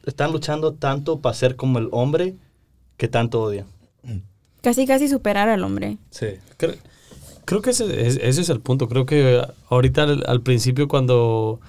están 0.05 0.31
luchando 0.33 0.73
tanto 0.73 1.19
para 1.21 1.33
ser 1.33 1.55
como 1.55 1.79
el 1.79 1.87
hombre 1.91 2.35
que 2.97 3.07
tanto 3.07 3.41
odian. 3.41 3.67
Casi, 4.61 4.85
casi 4.85 5.07
superar 5.07 5.47
al 5.47 5.63
hombre. 5.63 5.97
Sí. 6.09 6.27
Creo, 6.57 6.73
creo 7.47 7.63
que 7.63 7.71
ese, 7.71 8.07
es- 8.07 8.19
ese 8.21 8.41
es 8.41 8.49
el 8.51 8.61
punto. 8.61 8.89
Creo 8.89 9.07
que 9.07 9.41
ahorita 9.71 10.03
al, 10.03 10.25
al 10.27 10.41
principio 10.43 10.87
cuando, 10.87 11.59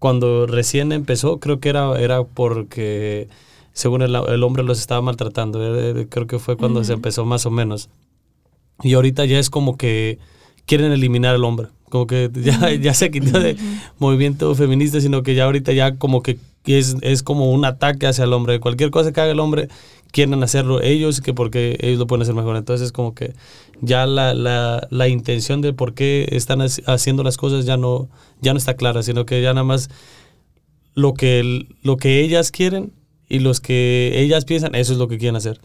cuando 0.00 0.46
recién 0.46 0.92
empezó, 0.92 1.40
creo 1.40 1.60
que 1.60 1.68
era, 1.70 1.98
era 2.00 2.24
porque 2.24 3.28
según 3.74 4.02
el, 4.02 4.14
el 4.16 4.42
hombre 4.44 4.64
los 4.64 4.80
estaba 4.80 5.02
maltratando. 5.02 5.60
Eh, 5.78 6.06
Creo 6.10 6.26
que 6.26 6.38
fue 6.40 6.56
cuando 6.58 6.84
se 6.84 6.94
empezó 6.94 7.24
más 7.26 7.46
o 7.46 7.50
menos. 7.52 7.90
Y 8.82 8.94
ahorita 8.94 9.24
ya 9.24 9.38
es 9.38 9.50
como 9.50 9.76
que 9.76 10.18
quieren 10.66 10.92
eliminar 10.92 11.34
al 11.34 11.44
hombre. 11.44 11.68
Como 11.90 12.06
que 12.06 12.30
ya, 12.42 12.72
ya 12.74 12.94
se 12.94 13.10
quitó 13.10 13.38
de 13.40 13.56
movimiento 13.98 14.54
feminista, 14.54 15.00
sino 15.00 15.22
que 15.22 15.34
ya 15.34 15.44
ahorita 15.44 15.72
ya 15.72 15.96
como 15.96 16.22
que 16.22 16.38
es, 16.66 16.96
es 17.02 17.22
como 17.22 17.52
un 17.52 17.64
ataque 17.64 18.06
hacia 18.06 18.24
el 18.24 18.32
hombre. 18.32 18.60
Cualquier 18.60 18.90
cosa 18.90 19.12
que 19.12 19.20
haga 19.20 19.32
el 19.32 19.40
hombre, 19.40 19.68
quieren 20.12 20.40
hacerlo 20.42 20.80
ellos, 20.80 21.20
que 21.20 21.34
porque 21.34 21.76
ellos 21.80 21.98
lo 21.98 22.06
pueden 22.06 22.22
hacer 22.22 22.34
mejor. 22.34 22.56
Entonces 22.56 22.86
es 22.86 22.92
como 22.92 23.14
que 23.14 23.34
ya 23.80 24.06
la, 24.06 24.34
la, 24.34 24.86
la 24.90 25.08
intención 25.08 25.60
de 25.60 25.72
por 25.72 25.94
qué 25.94 26.28
están 26.30 26.60
haci- 26.60 26.84
haciendo 26.86 27.24
las 27.24 27.36
cosas 27.36 27.64
ya 27.66 27.76
no, 27.76 28.08
ya 28.40 28.52
no 28.52 28.58
está 28.58 28.74
clara, 28.74 29.02
sino 29.02 29.26
que 29.26 29.42
ya 29.42 29.52
nada 29.52 29.64
más 29.64 29.90
lo 30.94 31.14
que, 31.14 31.66
lo 31.82 31.96
que 31.96 32.20
ellas 32.20 32.50
quieren 32.50 32.92
y 33.28 33.38
los 33.40 33.60
que 33.60 34.12
ellas 34.14 34.44
piensan, 34.44 34.74
eso 34.74 34.92
es 34.92 34.98
lo 34.98 35.08
que 35.08 35.18
quieren 35.18 35.36
hacer. 35.36 35.60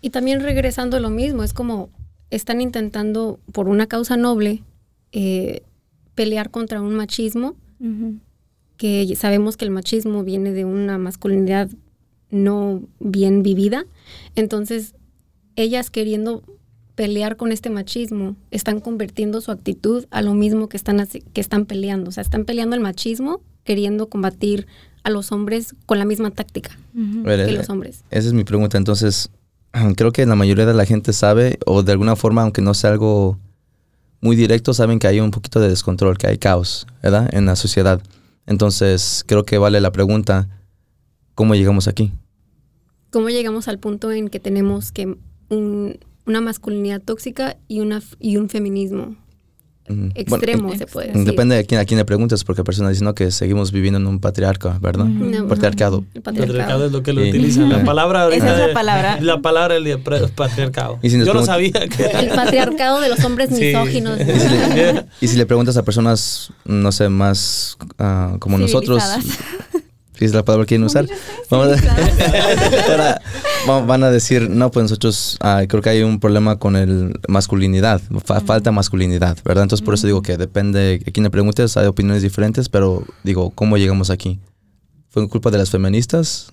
Y 0.00 0.10
también 0.10 0.40
regresando 0.40 0.98
a 0.98 1.00
lo 1.00 1.10
mismo, 1.10 1.42
es 1.42 1.52
como 1.52 1.88
están 2.30 2.60
intentando 2.60 3.40
por 3.52 3.68
una 3.68 3.86
causa 3.86 4.16
noble 4.16 4.62
eh, 5.12 5.62
pelear 6.14 6.50
contra 6.50 6.82
un 6.82 6.94
machismo 6.94 7.56
que 8.76 9.14
sabemos 9.16 9.56
que 9.56 9.64
el 9.64 9.70
machismo 9.70 10.22
viene 10.22 10.52
de 10.52 10.64
una 10.64 10.98
masculinidad 10.98 11.70
no 12.30 12.82
bien 13.00 13.42
vivida. 13.42 13.86
Entonces, 14.34 14.94
ellas 15.56 15.90
queriendo 15.90 16.42
pelear 16.94 17.36
con 17.36 17.52
este 17.52 17.70
machismo, 17.70 18.34
están 18.50 18.80
convirtiendo 18.80 19.40
su 19.40 19.52
actitud 19.52 20.06
a 20.10 20.20
lo 20.20 20.34
mismo 20.34 20.68
que 20.68 20.76
están, 20.76 21.06
que 21.06 21.40
están 21.40 21.64
peleando. 21.64 22.08
O 22.08 22.12
sea, 22.12 22.22
están 22.22 22.44
peleando 22.44 22.74
el 22.74 22.82
machismo 22.82 23.40
queriendo 23.62 24.08
combatir 24.08 24.66
a 25.04 25.10
los 25.10 25.30
hombres 25.30 25.76
con 25.86 25.98
la 25.98 26.04
misma 26.04 26.30
táctica 26.30 26.76
ver, 26.92 27.46
que 27.46 27.54
eh, 27.54 27.56
los 27.56 27.70
hombres. 27.70 28.02
Esa 28.10 28.26
es 28.26 28.32
mi 28.32 28.42
pregunta. 28.44 28.78
Entonces, 28.78 29.30
creo 29.96 30.10
que 30.10 30.26
la 30.26 30.34
mayoría 30.34 30.66
de 30.66 30.74
la 30.74 30.86
gente 30.86 31.12
sabe, 31.12 31.58
o 31.66 31.84
de 31.84 31.92
alguna 31.92 32.16
forma, 32.16 32.42
aunque 32.42 32.62
no 32.62 32.74
sea 32.74 32.90
algo 32.90 33.38
muy 34.20 34.34
directo, 34.34 34.74
saben 34.74 34.98
que 34.98 35.06
hay 35.06 35.20
un 35.20 35.30
poquito 35.30 35.60
de 35.60 35.68
descontrol, 35.68 36.18
que 36.18 36.26
hay 36.26 36.38
caos, 36.38 36.86
¿verdad? 37.00 37.28
En 37.32 37.46
la 37.46 37.54
sociedad. 37.54 38.02
Entonces, 38.46 39.22
creo 39.26 39.44
que 39.44 39.58
vale 39.58 39.80
la 39.80 39.92
pregunta, 39.92 40.48
¿cómo 41.38 41.54
llegamos 41.54 41.86
aquí? 41.86 42.10
¿Cómo 43.12 43.28
llegamos 43.28 43.68
al 43.68 43.78
punto 43.78 44.10
en 44.10 44.26
que 44.28 44.40
tenemos 44.40 44.90
que 44.90 45.16
un- 45.50 45.96
una 46.26 46.40
masculinidad 46.40 47.00
tóxica 47.00 47.56
y, 47.68 47.78
una, 47.78 48.02
y 48.18 48.38
un 48.38 48.48
feminismo 48.48 49.14
Mm, 49.88 50.08
extremo, 50.16 50.64
bueno, 50.64 50.78
se 50.78 50.86
puede 50.86 51.06
eh, 51.10 51.12
decir? 51.12 51.24
Depende 51.26 51.54
de 51.56 51.64
quién, 51.64 51.80
a 51.80 51.84
quién 51.84 51.96
le 51.96 52.04
preguntas, 52.04 52.42
porque 52.42 52.60
hay 52.60 52.64
personas 52.64 52.90
diciendo 52.90 53.14
que 53.14 53.30
seguimos 53.30 53.70
viviendo 53.70 53.98
en 54.00 54.06
un 54.08 54.18
patriarca, 54.18 54.78
¿verdad? 54.82 55.04
No, 55.06 55.46
Patriarcado. 55.48 56.04
El 56.12 56.20
Patriarcado 56.22 56.48
patriarcado. 56.48 56.86
es 56.86 56.92
lo 56.92 57.02
que 57.04 57.12
lo 57.14 57.22
Sí. 57.22 57.28
utilizan. 57.30 57.68
La 57.70 57.78
Sí. 57.78 57.86
palabra 57.86 58.28
Esa 58.34 58.52
es 58.62 58.68
la 58.68 58.74
palabra. 58.74 59.18
La 59.20 59.40
palabra 59.40 59.76
el 59.76 59.84
de 59.84 59.96
pre- 59.96 60.26
patriarcado. 60.28 60.98
Y 61.02 61.08
si 61.10 61.16
nos 61.18 61.26
Yo 61.28 61.34
no 61.34 61.44
sabía 61.44 61.72
que 61.88 62.04
El 62.04 62.28
patriarcado 62.34 63.00
de 63.00 63.08
los 63.10 63.24
hombres 63.24 63.48
Sí. 63.54 63.64
misóginos. 63.66 64.18
Y 64.20 64.24
si, 64.24 64.48
le, 64.48 65.04
y 65.22 65.28
si 65.28 65.36
le 65.38 65.46
preguntas 65.46 65.76
a 65.78 65.84
personas, 65.84 66.52
no 66.66 66.90
sé, 66.92 67.08
más 67.08 67.78
ah, 67.98 68.36
como 68.40 68.58
nosotros. 68.58 69.02
Si 70.18 70.24
es 70.24 70.34
la 70.34 70.44
palabra 70.44 70.64
que 70.64 70.70
quieren 70.70 70.84
usar, 70.84 71.06
vamos 71.50 71.68
a- 71.68 72.90
ahora, 72.90 73.20
va- 73.68 73.84
van 73.84 74.02
a 74.04 74.10
decir, 74.10 74.50
no, 74.50 74.70
pues 74.70 74.84
nosotros 74.84 75.36
ah, 75.40 75.62
creo 75.68 75.82
que 75.82 75.90
hay 75.90 76.02
un 76.02 76.18
problema 76.20 76.58
con 76.58 76.76
el 76.76 77.12
masculinidad, 77.28 78.00
fa- 78.24 78.40
falta 78.40 78.72
masculinidad, 78.72 79.38
¿verdad? 79.44 79.64
Entonces 79.64 79.84
por 79.84 79.94
eso 79.94 80.06
digo 80.06 80.22
que 80.22 80.36
depende 80.36 81.00
a 81.06 81.10
quién 81.10 81.24
le 81.24 81.30
preguntes, 81.30 81.76
hay 81.76 81.86
opiniones 81.86 82.22
diferentes, 82.22 82.68
pero 82.68 83.04
digo, 83.24 83.50
¿cómo 83.50 83.76
llegamos 83.76 84.10
aquí? 84.10 84.40
¿Fue 85.08 85.28
culpa 85.28 85.50
de 85.50 85.58
las 85.58 85.70
feministas? 85.70 86.52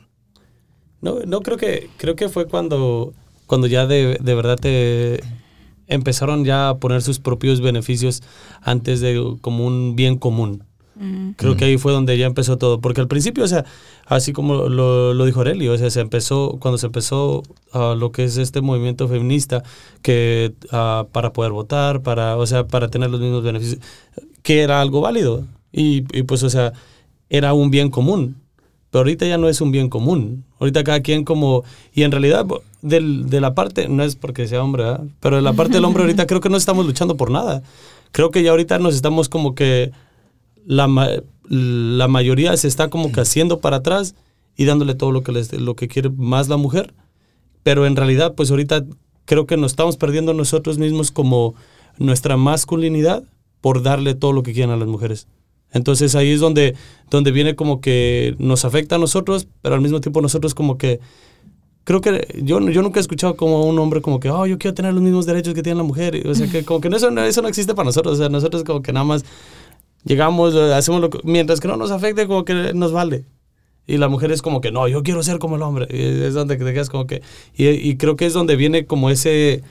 No, 1.01 1.19
no 1.25 1.41
creo 1.41 1.57
que 1.57 1.89
creo 1.97 2.15
que 2.15 2.29
fue 2.29 2.47
cuando 2.47 3.13
cuando 3.47 3.67
ya 3.67 3.85
de, 3.85 4.17
de 4.21 4.33
verdad 4.35 4.55
te 4.59 5.21
empezaron 5.87 6.45
ya 6.45 6.69
a 6.69 6.77
poner 6.77 7.01
sus 7.03 7.19
propios 7.19 7.61
beneficios 7.61 8.23
antes 8.61 9.01
de 9.01 9.35
como 9.41 9.67
un 9.67 9.95
bien 9.95 10.17
común. 10.17 10.63
Creo 11.35 11.57
que 11.57 11.65
ahí 11.65 11.77
fue 11.77 11.91
donde 11.91 12.17
ya 12.17 12.25
empezó 12.25 12.57
todo, 12.57 12.79
porque 12.79 13.01
al 13.01 13.07
principio, 13.07 13.43
o 13.43 13.47
sea, 13.47 13.65
así 14.05 14.31
como 14.33 14.69
lo, 14.69 15.13
lo 15.13 15.25
dijo 15.25 15.39
Aurelio, 15.39 15.73
o 15.73 15.77
sea, 15.77 15.89
se 15.89 15.99
empezó, 15.99 16.57
cuando 16.59 16.77
se 16.77 16.85
empezó 16.85 17.43
ah, 17.73 17.95
lo 17.97 18.11
que 18.11 18.23
es 18.23 18.37
este 18.37 18.61
movimiento 18.61 19.07
feminista, 19.07 19.63
que 20.01 20.53
ah, 20.71 21.05
para 21.11 21.33
poder 21.33 21.51
votar, 21.51 22.01
para, 22.01 22.37
o 22.37 22.45
sea, 22.45 22.65
para 22.67 22.87
tener 22.89 23.09
los 23.09 23.19
mismos 23.19 23.43
beneficios, 23.43 23.79
que 24.41 24.61
era 24.61 24.79
algo 24.81 25.01
válido, 25.01 25.43
y, 25.71 26.05
y 26.17 26.23
pues, 26.23 26.43
o 26.43 26.49
sea, 26.49 26.71
era 27.29 27.53
un 27.53 27.69
bien 27.71 27.89
común, 27.89 28.37
pero 28.91 29.01
ahorita 29.01 29.25
ya 29.25 29.37
no 29.37 29.49
es 29.49 29.59
un 29.59 29.71
bien 29.71 29.89
común. 29.89 30.45
Ahorita 30.57 30.85
cada 30.85 31.01
quien 31.01 31.25
como... 31.25 31.65
Y 31.93 32.03
en 32.03 32.11
realidad, 32.11 32.45
del- 32.81 33.29
de 33.29 33.41
la 33.41 33.53
parte, 33.53 33.89
no 33.89 34.03
es 34.03 34.15
porque 34.15 34.47
sea 34.47 34.63
hombre, 34.63 34.83
¿verdad? 34.83 35.01
pero 35.19 35.35
de 35.35 35.41
la 35.41 35.51
parte 35.51 35.73
del 35.73 35.83
hombre 35.83 36.03
ahorita 36.03 36.25
creo 36.27 36.39
que 36.39 36.47
no 36.47 36.55
estamos 36.55 36.85
luchando 36.85 37.17
por 37.17 37.29
nada. 37.29 37.61
Creo 38.13 38.31
que 38.31 38.41
ya 38.41 38.51
ahorita 38.51 38.79
nos 38.79 38.95
estamos 38.95 39.27
como 39.27 39.53
que... 39.53 39.91
La, 40.65 40.87
la 41.49 42.07
mayoría 42.07 42.55
se 42.57 42.67
está 42.67 42.89
como 42.89 43.11
que 43.11 43.21
haciendo 43.21 43.59
para 43.59 43.77
atrás 43.77 44.15
y 44.57 44.65
dándole 44.65 44.95
todo 44.95 45.11
lo 45.11 45.21
que, 45.21 45.31
les, 45.31 45.53
lo 45.53 45.75
que 45.75 45.87
quiere 45.87 46.09
más 46.09 46.47
la 46.47 46.57
mujer. 46.57 46.93
Pero 47.63 47.85
en 47.85 47.95
realidad, 47.95 48.35
pues 48.35 48.51
ahorita 48.51 48.85
creo 49.25 49.45
que 49.45 49.57
nos 49.57 49.71
estamos 49.71 49.97
perdiendo 49.97 50.33
nosotros 50.33 50.77
mismos 50.77 51.11
como 51.11 51.55
nuestra 51.97 52.37
masculinidad 52.37 53.23
por 53.61 53.81
darle 53.81 54.13
todo 54.13 54.33
lo 54.33 54.43
que 54.43 54.53
quieren 54.53 54.71
a 54.71 54.77
las 54.77 54.87
mujeres. 54.87 55.27
Entonces 55.71 56.15
ahí 56.15 56.31
es 56.31 56.39
donde, 56.39 56.75
donde 57.09 57.31
viene 57.31 57.55
como 57.55 57.81
que 57.81 58.35
nos 58.37 58.63
afecta 58.63 58.95
a 58.95 58.99
nosotros, 58.99 59.47
pero 59.61 59.75
al 59.75 59.81
mismo 59.81 59.99
tiempo 60.01 60.21
nosotros 60.21 60.53
como 60.53 60.77
que... 60.77 60.99
Creo 61.83 62.01
que 62.01 62.27
yo, 62.41 62.59
yo 62.69 62.81
nunca 62.81 62.99
he 62.99 63.01
escuchado 63.01 63.35
como 63.35 63.63
un 63.65 63.77
hombre 63.77 64.01
como 64.01 64.19
que, 64.19 64.31
oh, 64.31 64.47
yo 64.47 64.57
quiero 64.57 64.73
tener 64.73 64.91
los 64.93 65.03
mismos 65.03 65.27
derechos 65.27 65.53
que 65.53 65.61
tiene 65.61 65.77
la 65.77 65.83
mujer. 65.83 66.27
O 66.27 66.33
sea, 66.33 66.47
que 66.47 66.63
como 66.65 66.81
que 66.81 66.89
no, 66.89 66.97
eso, 66.97 67.11
no, 67.11 67.23
eso 67.23 67.43
no 67.43 67.47
existe 67.47 67.75
para 67.75 67.85
nosotros. 67.85 68.15
O 68.15 68.17
sea, 68.17 68.29
nosotros 68.29 68.63
como 68.63 68.81
que 68.81 68.91
nada 68.91 69.03
más 69.03 69.23
llegamos, 70.05 70.55
eh, 70.55 70.73
hacemos 70.73 71.01
lo 71.01 71.09
que... 71.09 71.19
Mientras 71.23 71.59
que 71.59 71.67
no 71.67 71.75
nos 71.75 71.91
afecte, 71.91 72.27
como 72.27 72.45
que 72.45 72.73
nos 72.73 72.91
vale. 72.91 73.25
Y 73.87 73.97
la 73.97 74.07
mujer 74.07 74.31
es 74.31 74.41
como 74.41 74.61
que, 74.61 74.71
no, 74.71 74.87
yo 74.87 75.03
quiero 75.03 75.21
ser 75.21 75.37
como 75.39 75.57
el 75.57 75.61
hombre. 75.61 75.87
Y 75.89 76.23
es 76.23 76.33
donde 76.33 76.55
te 76.55 76.73
quedas 76.73 76.89
como 76.89 77.05
que... 77.05 77.21
Y, 77.55 77.67
y 77.67 77.97
creo 77.97 78.15
que 78.15 78.25
es 78.25 78.33
donde 78.33 78.55
viene 78.55 78.85
como 78.85 79.09
ese... 79.09 79.63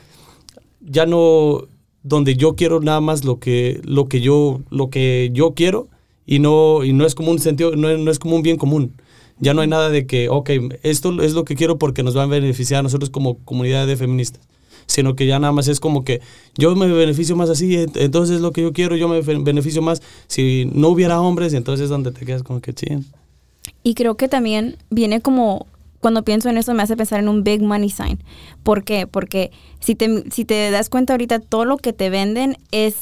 Ya 0.81 1.07
no... 1.07 1.67
Donde 2.03 2.37
yo 2.37 2.55
quiero 2.55 2.81
nada 2.81 3.01
más 3.01 3.25
lo 3.25 3.39
que, 3.39 3.81
lo 3.83 4.09
que, 4.09 4.21
yo, 4.21 4.61
lo 4.69 4.91
que 4.91 5.31
yo 5.33 5.55
quiero 5.55 5.89
y 6.27 6.39
no, 6.39 6.85
y 6.85 6.93
no 6.93 7.07
es 7.07 7.15
como 7.15 7.31
un 7.31 7.39
sentido, 7.39 7.77
no, 7.77 7.97
no 7.97 8.11
es 8.11 8.19
como 8.19 8.37
un 8.37 8.43
bien 8.43 8.57
común. 8.57 8.93
Ya 9.39 9.55
no 9.55 9.63
hay 9.63 9.69
nada 9.69 9.91
de 9.91 10.07
que, 10.07 10.29
ok, 10.29 10.51
esto 10.83 11.21
es 11.23 11.33
lo 11.33 11.45
que 11.45 11.57
quiero 11.57 11.79
porque 11.79 12.03
nos 12.03 12.17
va 12.17 12.23
a 12.23 12.27
beneficiar 12.27 12.81
a 12.81 12.83
nosotros 12.83 13.11
como 13.11 13.39
comunidad 13.45 13.87
de 13.87 13.97
feministas. 13.97 14.47
Sino 14.87 15.17
que 15.17 15.27
ya 15.27 15.39
nada 15.39 15.53
más 15.53 15.69
es 15.69 15.81
como 15.81 16.05
que 16.05 16.21
yo 16.57 16.75
me 16.77 16.87
beneficio 16.87 17.37
más 17.37 17.51
así, 17.51 17.73
ent- 17.77 17.97
entonces 18.01 18.37
es 18.37 18.43
lo 18.43 18.53
que 18.53 18.63
yo 18.63 18.73
quiero, 18.73 18.97
yo 18.97 19.09
me 19.09 19.21
beneficio 19.21 19.83
más 19.83 20.03
si 20.27 20.71
no 20.73 20.89
hubiera 20.89 21.21
hombres, 21.21 21.55
entonces 21.55 21.85
es 21.85 21.91
donde 21.91 22.13
te 22.13 22.25
quedas 22.25 22.43
como 22.43 22.61
que 22.61 22.73
ching. 22.75 23.05
Y 23.83 23.95
creo 23.95 24.17
que 24.17 24.29
también 24.29 24.77
viene 24.91 25.21
como, 25.21 25.67
cuando 26.01 26.23
pienso 26.23 26.49
en 26.49 26.59
eso 26.59 26.75
me 26.75 26.83
hace 26.83 26.97
pensar 26.97 27.21
en 27.21 27.29
un 27.29 27.45
big 27.45 27.63
money 27.63 27.91
sign. 27.91 28.19
¿Por 28.63 28.85
qué? 28.85 29.07
Porque 29.07 29.51
si 29.81 29.95
te, 29.95 30.31
si 30.31 30.45
te 30.45 30.71
das 30.71 30.89
cuenta 30.89 31.15
ahorita, 31.15 31.39
todo 31.39 31.65
lo 31.65 31.77
que 31.77 31.93
te 31.93 32.11
venden 32.11 32.57
es 32.73 32.95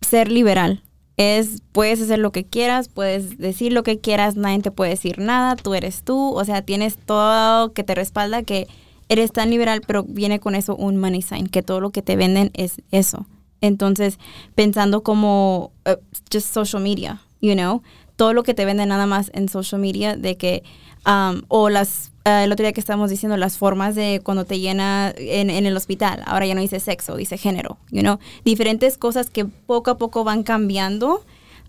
ser 0.00 0.30
liberal. 0.30 0.82
Es, 1.16 1.62
puedes 1.72 2.00
hacer 2.00 2.18
lo 2.18 2.32
que 2.32 2.44
quieras, 2.44 2.88
puedes 2.88 3.36
decir 3.36 3.74
lo 3.74 3.82
que 3.82 3.98
quieras, 3.98 4.36
nadie 4.36 4.60
te 4.60 4.70
puede 4.70 4.92
decir 4.92 5.18
nada, 5.18 5.54
tú 5.54 5.74
eres 5.74 6.02
tú, 6.02 6.34
o 6.34 6.44
sea, 6.46 6.62
tienes 6.62 6.96
todo 6.96 7.74
que 7.74 7.84
te 7.84 7.94
respalda 7.94 8.42
que 8.42 8.68
eres 9.10 9.32
tan 9.32 9.50
liberal, 9.50 9.82
pero 9.86 10.04
viene 10.04 10.40
con 10.40 10.54
eso 10.54 10.74
un 10.76 10.96
money 10.96 11.20
sign, 11.20 11.48
que 11.48 11.62
todo 11.62 11.80
lo 11.80 11.90
que 11.90 12.00
te 12.00 12.16
venden 12.16 12.50
es 12.54 12.80
eso. 12.90 13.26
Entonces, 13.60 14.18
pensando 14.54 15.02
como 15.02 15.72
uh, 15.86 15.96
just 16.32 16.54
social 16.54 16.82
media, 16.82 17.20
you 17.42 17.52
know, 17.54 17.82
todo 18.16 18.32
lo 18.32 18.44
que 18.44 18.54
te 18.54 18.64
venden 18.64 18.88
nada 18.88 19.06
más 19.06 19.30
en 19.34 19.48
social 19.48 19.80
media 19.80 20.16
de 20.16 20.36
que 20.36 20.62
um, 21.06 21.42
o 21.48 21.68
las 21.68 22.12
eh, 22.24 22.44
el 22.44 22.52
otro 22.52 22.64
día 22.64 22.72
que 22.72 22.80
estábamos 22.80 23.10
diciendo 23.10 23.36
las 23.36 23.56
formas 23.56 23.94
de 23.94 24.20
cuando 24.22 24.44
te 24.44 24.60
llena 24.60 25.12
en, 25.16 25.48
en 25.48 25.64
el 25.64 25.74
hospital 25.76 26.22
ahora 26.26 26.44
ya 26.44 26.54
no 26.54 26.60
dice 26.60 26.80
sexo 26.80 27.16
dice 27.16 27.38
género 27.38 27.78
you 27.90 28.02
know 28.02 28.18
diferentes 28.44 28.98
cosas 28.98 29.30
que 29.30 29.46
poco 29.46 29.90
a 29.90 29.96
poco 29.96 30.22
van 30.22 30.42
cambiando 30.42 31.24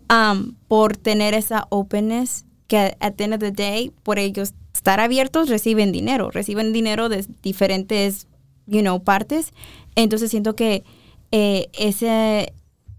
um, 0.10 0.56
por 0.68 0.98
tener 0.98 1.34
esa 1.34 1.68
openness 1.70 2.44
que 2.72 2.96
at 3.02 3.16
the 3.18 3.26
end 3.26 3.34
of 3.34 3.40
the 3.42 3.52
day 3.52 3.92
por 4.04 4.18
ellos 4.18 4.54
estar 4.74 5.00
abiertos 5.02 5.50
reciben 5.50 5.92
dinero 5.92 6.32
reciben 6.32 6.72
dinero 6.72 7.10
de 7.10 7.26
diferentes 7.44 8.28
you 8.66 8.80
know 8.82 9.04
partes 9.04 9.52
entonces 9.96 10.30
siento 10.32 10.56
que 10.56 10.84
eh, 11.32 11.68
ese 11.78 12.54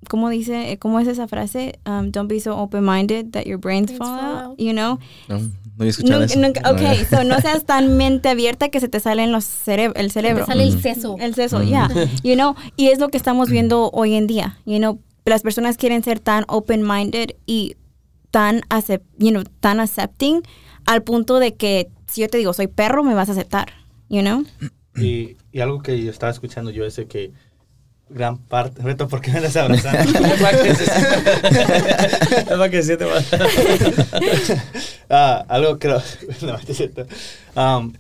¿cómo 0.09 0.29
dice? 0.31 0.79
¿Cómo 0.81 0.99
es 1.01 1.07
esa 1.07 1.29
frase? 1.29 1.79
Um, 1.87 2.11
don't 2.11 2.29
be 2.29 2.41
so 2.41 2.57
open-minded 2.59 3.31
that 3.33 3.45
your 3.45 3.59
brains 3.59 3.87
Brains 3.87 3.99
fall 3.99 4.19
out, 4.19 4.45
out. 4.51 4.59
you 4.59 4.73
know? 4.73 4.99
No, 5.29 5.39
no 5.79 5.85
escuchado 5.85 6.21
Nunca- 6.21 6.33
eso. 6.33 6.41
nunca- 6.41 6.71
ok, 6.73 7.07
so 7.09 7.23
no 7.25 7.41
seas 7.41 7.65
tan 7.65 7.97
mente 7.97 8.29
abierta 8.29 8.69
que 8.69 8.81
se 8.81 8.89
te 8.89 8.99
sale 8.99 9.23
en 9.23 9.31
los 9.31 9.45
cere- 9.45 9.93
el 9.95 10.11
cerebro. 10.11 10.45
Te 10.45 10.51
sale 10.51 10.65
el 10.65 10.83
seso. 10.83 11.17
El 11.21 11.35
seso, 11.37 11.63
ya. 11.63 11.89
You 12.25 12.35
know, 12.35 12.57
y 12.77 12.89
es 12.89 12.99
lo 12.99 13.09
que 13.11 13.17
estamos 13.17 13.49
viendo 13.49 13.91
hoy 13.93 14.15
en 14.15 14.27
día. 14.27 14.59
You 14.67 14.79
know, 14.79 14.99
las 15.25 15.43
personas 15.43 15.77
quieren 15.77 16.03
ser 16.03 16.19
tan 16.19 16.45
open-minded 16.49 17.37
y 17.47 17.77
tan, 18.33 18.63
you 19.19 19.31
know, 19.31 19.45
tan 19.61 19.79
accepting 19.79 20.43
al 20.85 21.05
punto 21.05 21.39
de 21.39 21.55
que 21.55 21.89
si 22.09 22.23
yo 22.23 22.29
te 22.29 22.39
digo 22.39 22.53
soy 22.53 22.67
perro, 22.67 23.05
me 23.05 23.15
vas 23.15 23.29
a 23.29 23.33
aceptar. 23.33 23.69
You 24.09 24.23
know? 24.23 24.45
Y, 24.97 25.37
y 25.53 25.61
algo 25.61 25.81
que 25.83 26.03
yo 26.03 26.11
estaba 26.11 26.33
escuchando 26.33 26.71
yo 26.73 26.85
es 26.85 26.97
de 26.97 27.07
que 27.07 27.31
gran 28.11 28.37
parte... 28.37 28.83
Reto, 28.83 29.09
¿por 29.09 29.21
qué 29.23 29.31
me 29.31 29.39
estás 29.39 29.57
abrazando? 29.57 30.03
Es 30.29 30.41
para 30.43 30.61
que 32.71 32.83
se 32.83 32.97
te. 32.99 33.07
Ah, 35.09 35.45
algo 35.49 35.79
creo... 35.79 36.03
no, 36.43 36.57
es 36.57 36.77
cierto. 36.77 37.07
Um, 37.55 37.93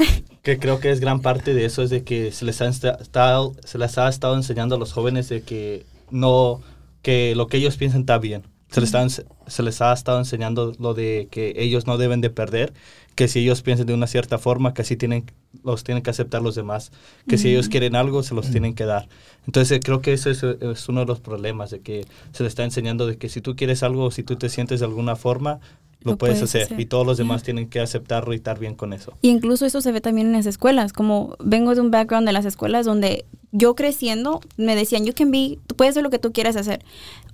que 0.42 0.58
creo 0.58 0.80
que 0.80 0.90
es 0.90 1.00
gran 1.00 1.20
parte 1.20 1.54
de 1.54 1.64
eso 1.64 1.82
es 1.82 1.90
de 1.90 2.04
que 2.04 2.32
se 2.32 2.44
les 2.44 2.60
ha 2.62 2.68
esta- 2.68 2.98
estado, 3.00 3.54
se 3.64 3.78
les 3.78 3.96
ha 3.98 4.08
estado 4.08 4.34
enseñando 4.36 4.74
a 4.74 4.78
los 4.78 4.92
jóvenes 4.92 5.28
de 5.28 5.42
que 5.42 5.84
no 6.10 6.60
que 7.02 7.34
lo 7.34 7.46
que 7.48 7.56
ellos 7.58 7.76
piensan 7.76 8.00
está 8.02 8.18
bien. 8.18 8.42
Se 8.72 8.80
les, 8.80 8.94
está 8.94 9.24
se 9.46 9.62
les 9.62 9.80
ha 9.80 9.92
estado 9.92 10.18
enseñando 10.18 10.72
lo 10.78 10.94
de 10.94 11.28
que 11.30 11.54
ellos 11.56 11.86
no 11.86 11.98
deben 11.98 12.20
de 12.20 12.30
perder, 12.30 12.72
que 13.14 13.28
si 13.28 13.40
ellos 13.40 13.62
piensan 13.62 13.86
de 13.86 13.94
una 13.94 14.06
cierta 14.06 14.38
forma, 14.38 14.72
que 14.72 14.82
así 14.82 14.96
tienen, 14.96 15.24
los 15.62 15.84
tienen 15.84 16.02
que 16.02 16.10
aceptar 16.10 16.40
los 16.42 16.54
demás, 16.54 16.90
que 17.28 17.36
si 17.36 17.50
ellos 17.50 17.68
quieren 17.68 17.94
algo, 17.96 18.22
se 18.22 18.34
los 18.34 18.50
tienen 18.50 18.74
que 18.74 18.86
dar. 18.86 19.08
Entonces 19.46 19.80
creo 19.84 20.00
que 20.00 20.14
ese 20.14 20.30
es, 20.30 20.42
es 20.42 20.88
uno 20.88 21.00
de 21.00 21.06
los 21.06 21.20
problemas, 21.20 21.70
de 21.70 21.80
que 21.80 22.06
se 22.32 22.42
les 22.42 22.52
está 22.52 22.64
enseñando 22.64 23.06
de 23.06 23.18
que 23.18 23.28
si 23.28 23.40
tú 23.40 23.54
quieres 23.56 23.82
algo, 23.82 24.10
si 24.10 24.22
tú 24.22 24.36
te 24.36 24.48
sientes 24.48 24.80
de 24.80 24.86
alguna 24.86 25.16
forma, 25.16 25.60
lo, 26.00 26.12
Lo 26.12 26.18
puedes, 26.18 26.38
puedes 26.38 26.50
hacer. 26.50 26.62
hacer. 26.64 26.80
Y 26.80 26.86
todos 26.86 27.06
los 27.06 27.16
demás 27.18 27.42
tienen 27.42 27.68
que 27.68 27.78
aceptarlo 27.78 28.32
y 28.32 28.36
estar 28.36 28.58
bien 28.58 28.74
con 28.74 28.92
eso. 28.92 29.12
Y 29.22 29.28
incluso 29.28 29.66
eso 29.66 29.80
se 29.80 29.92
ve 29.92 30.00
también 30.00 30.28
en 30.28 30.32
las 30.32 30.46
escuelas, 30.46 30.92
como 30.92 31.36
vengo 31.38 31.74
de 31.74 31.80
un 31.80 31.90
background 31.92 32.26
de 32.26 32.32
las 32.32 32.44
escuelas 32.44 32.86
donde 32.86 33.24
yo 33.52 33.74
creciendo 33.74 34.40
me 34.56 34.74
decían, 34.74 35.04
you 35.04 35.12
can 35.14 35.30
be, 35.30 35.58
tú 35.66 35.76
puedes 35.76 35.92
hacer 35.92 36.02
lo 36.02 36.10
que 36.10 36.18
tú 36.18 36.32
quieras 36.32 36.56
hacer. 36.56 36.82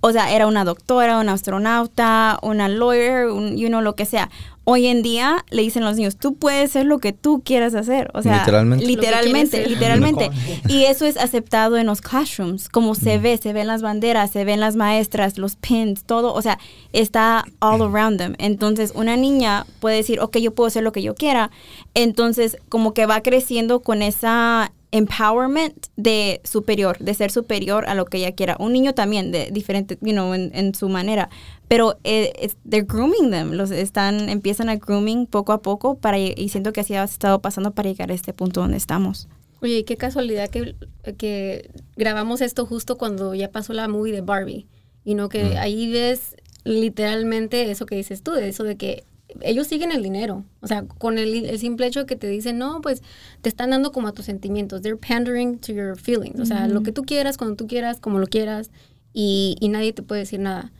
O 0.01 0.11
sea, 0.11 0.33
era 0.33 0.47
una 0.47 0.65
doctora, 0.65 1.17
una 1.17 1.33
astronauta, 1.33 2.39
una 2.41 2.67
lawyer, 2.67 3.27
un, 3.27 3.57
you 3.57 3.69
know, 3.69 3.81
lo 3.81 3.95
que 3.95 4.05
sea. 4.05 4.29
Hoy 4.65 4.85
en 4.85 5.01
día 5.01 5.45
le 5.49 5.61
dicen 5.61 5.81
a 5.83 5.87
los 5.87 5.95
niños, 5.95 6.17
tú 6.17 6.35
puedes 6.35 6.71
ser 6.71 6.85
lo 6.85 6.99
que 6.99 7.11
tú 7.11 7.41
quieras 7.43 7.73
hacer. 7.73 8.11
O 8.13 8.21
sea, 8.21 8.39
Literalmente. 8.39 8.85
Literalmente, 8.85 9.57
ser. 9.57 9.69
literalmente. 9.69 10.29
y 10.67 10.83
eso 10.83 11.05
es 11.05 11.17
aceptado 11.17 11.77
en 11.77 11.87
los 11.87 12.01
classrooms, 12.01 12.69
como 12.69 12.95
se 12.95 13.17
ve, 13.17 13.37
se 13.37 13.51
ven 13.51 13.67
las 13.67 13.81
banderas, 13.81 14.29
se 14.29 14.45
ven 14.45 14.59
las 14.59 14.75
maestras, 14.75 15.37
los 15.37 15.55
pins, 15.55 16.03
todo. 16.03 16.33
O 16.33 16.41
sea, 16.41 16.59
está 16.93 17.45
all 17.59 17.81
around 17.81 18.19
them. 18.19 18.35
Entonces, 18.37 18.91
una 18.93 19.15
niña 19.17 19.65
puede 19.79 19.95
decir, 19.95 20.19
ok, 20.19 20.37
yo 20.37 20.53
puedo 20.53 20.67
hacer 20.67 20.83
lo 20.83 20.91
que 20.91 21.01
yo 21.01 21.15
quiera. 21.15 21.49
Entonces, 21.93 22.57
como 22.67 22.93
que 22.93 23.05
va 23.05 23.21
creciendo 23.21 23.79
con 23.79 24.01
esa 24.01 24.71
empowerment 24.91 25.87
de 25.95 26.41
superior, 26.43 26.97
de 26.99 27.13
ser 27.13 27.31
superior 27.31 27.85
a 27.87 27.93
lo 27.93 28.05
que 28.05 28.17
ella 28.17 28.33
quiera. 28.33 28.55
Un 28.59 28.73
niño 28.73 28.93
también, 28.93 29.31
de 29.31 29.49
diferente, 29.51 29.97
you 30.01 30.11
know, 30.11 30.33
en, 30.33 30.51
en 30.53 30.73
su 30.73 30.89
manera. 30.89 31.29
Pero 31.67 31.99
eh, 32.03 32.51
they're 32.67 32.85
grooming 32.87 33.29
them, 33.29 33.51
los 33.51 33.69
están, 33.71 34.29
empiezan 34.29 34.69
a 34.69 34.77
grooming 34.77 35.27
poco 35.27 35.53
a 35.53 35.61
poco 35.61 35.99
para, 35.99 36.17
y 36.17 36.49
siento 36.49 36.73
que 36.73 36.81
así 36.81 36.95
ha 36.95 37.03
estado 37.03 37.41
pasando 37.41 37.71
para 37.71 37.89
llegar 37.89 38.09
a 38.09 38.15
este 38.15 38.33
punto 38.33 38.61
donde 38.61 38.77
estamos. 38.77 39.27
Oye, 39.61 39.79
y 39.79 39.83
qué 39.83 39.97
casualidad 39.97 40.49
que, 40.49 40.75
que 41.17 41.69
grabamos 41.95 42.41
esto 42.41 42.65
justo 42.65 42.97
cuando 42.97 43.35
ya 43.35 43.51
pasó 43.51 43.73
la 43.73 43.87
movie 43.87 44.13
de 44.13 44.21
Barbie. 44.21 44.67
Y 45.03 45.15
no 45.15 45.29
que 45.29 45.57
ahí 45.57 45.91
ves 45.91 46.35
literalmente 46.63 47.69
eso 47.69 47.85
que 47.85 47.95
dices 47.95 48.23
tú, 48.23 48.31
de 48.31 48.47
eso 48.47 48.63
de 48.63 48.77
que 48.77 49.03
ellos 49.41 49.67
siguen 49.67 49.91
el 49.91 50.03
dinero. 50.03 50.43
O 50.61 50.67
sea, 50.67 50.83
con 50.83 51.17
el, 51.17 51.45
el 51.45 51.59
simple 51.59 51.87
hecho 51.87 52.05
que 52.05 52.15
te 52.15 52.27
dicen, 52.27 52.57
no, 52.57 52.81
pues 52.81 53.01
te 53.41 53.49
están 53.49 53.69
dando 53.69 53.91
como 53.91 54.07
a 54.07 54.13
tus 54.13 54.25
sentimientos. 54.25 54.81
They're 54.81 54.97
pandering 54.97 55.59
to 55.59 55.73
your 55.73 55.97
feelings. 55.97 56.39
O 56.39 56.45
sea, 56.45 56.67
lo 56.67 56.81
que 56.83 56.91
tú 56.91 57.03
quieras, 57.03 57.37
cuando 57.37 57.55
tú 57.55 57.67
quieras, 57.67 57.99
como 57.99 58.19
lo 58.19 58.27
quieras. 58.27 58.71
Y, 59.13 59.55
y 59.59 59.69
nadie 59.69 59.93
te 59.93 60.01
puede 60.01 60.21
decir 60.21 60.39
nada. 60.39 60.71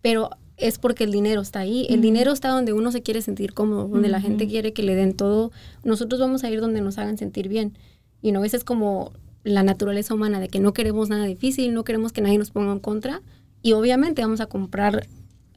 Pero 0.00 0.30
es 0.56 0.78
porque 0.78 1.04
el 1.04 1.12
dinero 1.12 1.40
está 1.40 1.60
ahí. 1.60 1.86
El 1.90 2.00
dinero 2.00 2.32
está 2.32 2.48
donde 2.48 2.72
uno 2.72 2.92
se 2.92 3.02
quiere 3.02 3.22
sentir 3.22 3.54
cómodo, 3.54 3.88
donde 3.88 4.08
la 4.08 4.20
gente 4.20 4.46
quiere 4.46 4.72
que 4.72 4.82
le 4.82 4.94
den 4.94 5.14
todo. 5.14 5.50
Nosotros 5.84 6.20
vamos 6.20 6.44
a 6.44 6.50
ir 6.50 6.60
donde 6.60 6.80
nos 6.80 6.98
hagan 6.98 7.18
sentir 7.18 7.48
bien. 7.48 7.76
Y 8.20 8.32
no, 8.32 8.44
esa 8.44 8.56
es 8.56 8.64
como 8.64 9.12
la 9.44 9.62
naturaleza 9.64 10.14
humana, 10.14 10.38
de 10.38 10.48
que 10.48 10.60
no 10.60 10.72
queremos 10.72 11.08
nada 11.08 11.24
difícil, 11.24 11.74
no 11.74 11.82
queremos 11.82 12.12
que 12.12 12.20
nadie 12.20 12.38
nos 12.38 12.50
ponga 12.50 12.72
en 12.72 12.78
contra. 12.78 13.22
Y 13.62 13.72
obviamente 13.72 14.22
vamos 14.22 14.40
a 14.40 14.46
comprar, 14.46 15.06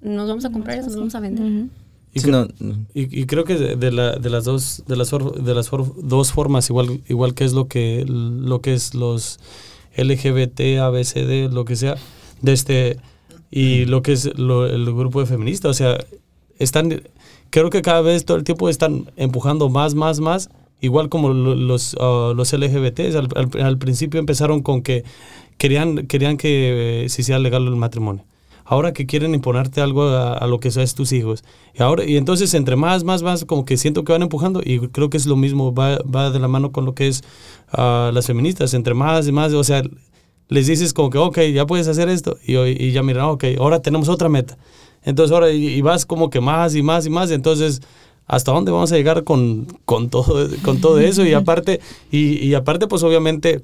nos 0.02 0.28
vamos 0.28 0.46
a 0.46 0.52
comprar 0.52 0.78
eso, 0.78 0.88
nos 0.88 0.98
vamos 0.98 1.16
a 1.16 1.20
vender. 1.20 1.70
Y, 2.18 2.22
Sí, 2.22 2.32
no, 2.32 2.48
y- 2.94 3.20
y 3.22 3.26
creo 3.26 3.44
que 3.44 3.56
de, 3.58 3.92
la- 3.92 4.16
de 4.16 4.30
las 4.30 4.46
dos 4.46 4.84
de 4.88 4.96
las 4.96 5.10
for- 5.10 5.36
de 5.44 5.54
las 5.54 5.68
for- 5.70 5.94
dos 6.02 6.32
formas 6.32 6.70
igual 6.70 7.02
igual 7.10 7.34
que 7.36 7.44
es 7.44 7.52
lo 7.54 7.68
que 7.68 8.06
lo 8.08 8.62
que 8.62 8.74
es 8.74 8.96
los 8.96 9.38
LGBT 9.98 10.80
ABCD 10.80 11.52
lo 11.54 11.66
que 11.66 11.76
sea 11.76 11.96
de 12.42 12.54
este 12.54 12.98
y 13.52 13.86
lo 13.86 14.02
que 14.02 14.14
es 14.14 14.38
lo- 14.38 14.66
el 14.66 14.86
grupo 14.94 15.20
de 15.20 15.26
feministas 15.26 15.72
o 15.72 15.74
sea 15.74 15.98
están 16.58 17.02
creo 17.50 17.70
que 17.70 17.82
cada 17.82 18.00
vez 18.02 18.24
todo 18.26 18.38
el 18.38 18.44
tiempo 18.46 18.70
están 18.70 19.12
empujando 19.18 19.68
más 19.70 19.94
más 19.94 20.20
más 20.22 20.50
igual 20.80 21.10
como 21.10 21.30
lo- 21.34 21.56
los 21.56 21.96
ah, 22.00 22.32
los 22.36 22.54
LGBTs 22.54 23.16
al, 23.16 23.28
al- 23.36 23.62
al 23.62 23.78
principio 23.78 24.22
empezaron 24.22 24.62
con 24.62 24.82
que 24.84 25.04
querían 25.58 26.08
querían 26.08 26.38
que 26.38 27.04
eh, 27.06 27.10
se 27.10 27.22
hiciera 27.24 27.40
legal 27.40 27.68
el 27.68 27.76
matrimonio 27.76 28.24
ahora 28.66 28.92
que 28.94 29.06
quieren 29.06 29.36
imponerte 29.36 29.80
algo 29.80 30.04
a, 30.10 30.46
lo 30.48 30.60
que 30.60 30.72
seas 30.72 30.96
tus 30.96 31.14
hijos. 31.14 31.44
Y 31.74 31.84
ahora 31.84 32.04
y 32.04 32.18
entonces 32.18 32.54
entre 32.56 32.76
más, 32.76 33.04
más, 33.04 33.22
más, 33.24 33.46
como 33.46 33.64
que 33.64 33.78
siento 33.78 34.04
que 34.04 34.12
van 34.12 34.24
empujando 34.24 34.62
y 34.64 34.80
creo 34.90 35.10
que 35.10 35.18
es 35.18 35.28
lo 35.28 35.36
mismo, 35.36 35.74
va, 35.74 36.00
va 36.00 36.32
de 36.32 36.40
la 36.40 36.48
mano 36.48 36.72
con 36.72 36.84
lo 36.84 36.96
que 36.96 37.08
es 37.08 37.24
ah, 37.72 38.12
las 38.14 38.26
feministas, 38.26 38.74
entre 38.74 38.96
más 38.96 39.28
y 39.28 39.32
más, 39.32 39.54
o 39.54 39.64
sea, 39.64 39.84
les 40.50 40.68
dices 40.68 40.94
como 40.94 41.10
que, 41.12 41.20
ok, 41.20 41.40
ya 41.54 41.66
puedes 41.66 41.88
hacer 41.88 42.10
esto 42.10 42.38
y, 42.46 42.58
y 42.58 42.92
ya 42.92 43.04
miran, 43.04 43.26
ok, 43.26 43.46
ahora 43.60 43.82
tenemos 43.82 44.10
otra 44.10 44.30
meta. 44.30 44.58
Entonces 45.04 45.32
ahora 45.32 45.52
y, 45.52 45.68
y 45.68 45.82
vas 45.82 46.06
como 46.06 46.30
que 46.32 46.42
más 46.42 46.76
y 46.76 46.82
más 46.82 47.06
y 47.06 47.10
más, 47.10 47.32
entonces... 47.32 47.82
¿Hasta 48.28 48.52
dónde 48.52 48.72
vamos 48.72 48.92
a 48.92 48.96
llegar 48.96 49.24
con, 49.24 49.68
con, 49.86 50.10
todo, 50.10 50.50
con 50.64 50.82
todo 50.82 51.00
eso? 51.00 51.24
Y 51.24 51.34
aparte, 51.34 51.80
y, 52.10 52.44
y 52.44 52.56
aparte, 52.56 52.88
pues 52.88 53.04
obviamente, 53.04 53.62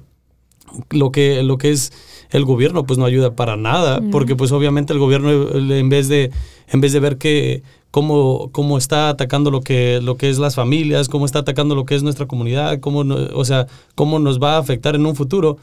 lo 0.90 1.10
que, 1.10 1.42
lo 1.42 1.58
que 1.58 1.70
es 1.70 1.92
el 2.32 2.44
gobierno 2.44 2.84
pues 2.84 2.98
no 2.98 3.04
ayuda 3.04 3.34
para 3.36 3.56
nada, 3.56 4.00
porque 4.10 4.34
pues 4.36 4.52
obviamente 4.52 4.92
el 4.92 4.98
gobierno 4.98 5.30
eh, 5.30 5.78
en 5.78 5.88
vez 5.88 6.08
de, 6.08 6.30
en 6.68 6.80
vez 6.80 6.92
de 6.92 7.00
ver 7.00 7.18
que 7.18 7.62
cómo, 7.90 8.48
cómo 8.52 8.78
está 8.78 9.10
atacando 9.10 9.50
lo 9.50 9.60
que, 9.60 10.00
lo 10.02 10.16
que 10.16 10.30
es 10.30 10.38
las 10.38 10.54
familias, 10.54 11.08
cómo 11.08 11.26
está 11.26 11.40
atacando 11.40 11.74
lo 11.74 11.84
que 11.84 11.94
es 11.94 12.02
nuestra 12.02 12.26
comunidad, 12.26 12.80
cómo, 12.80 13.04
no- 13.04 13.16
o 13.34 13.44
sea, 13.44 13.66
cómo 13.94 14.18
nos 14.18 14.40
va 14.40 14.56
a 14.56 14.58
afectar 14.58 14.94
en 14.96 15.04
un 15.06 15.14
futuro, 15.14 15.58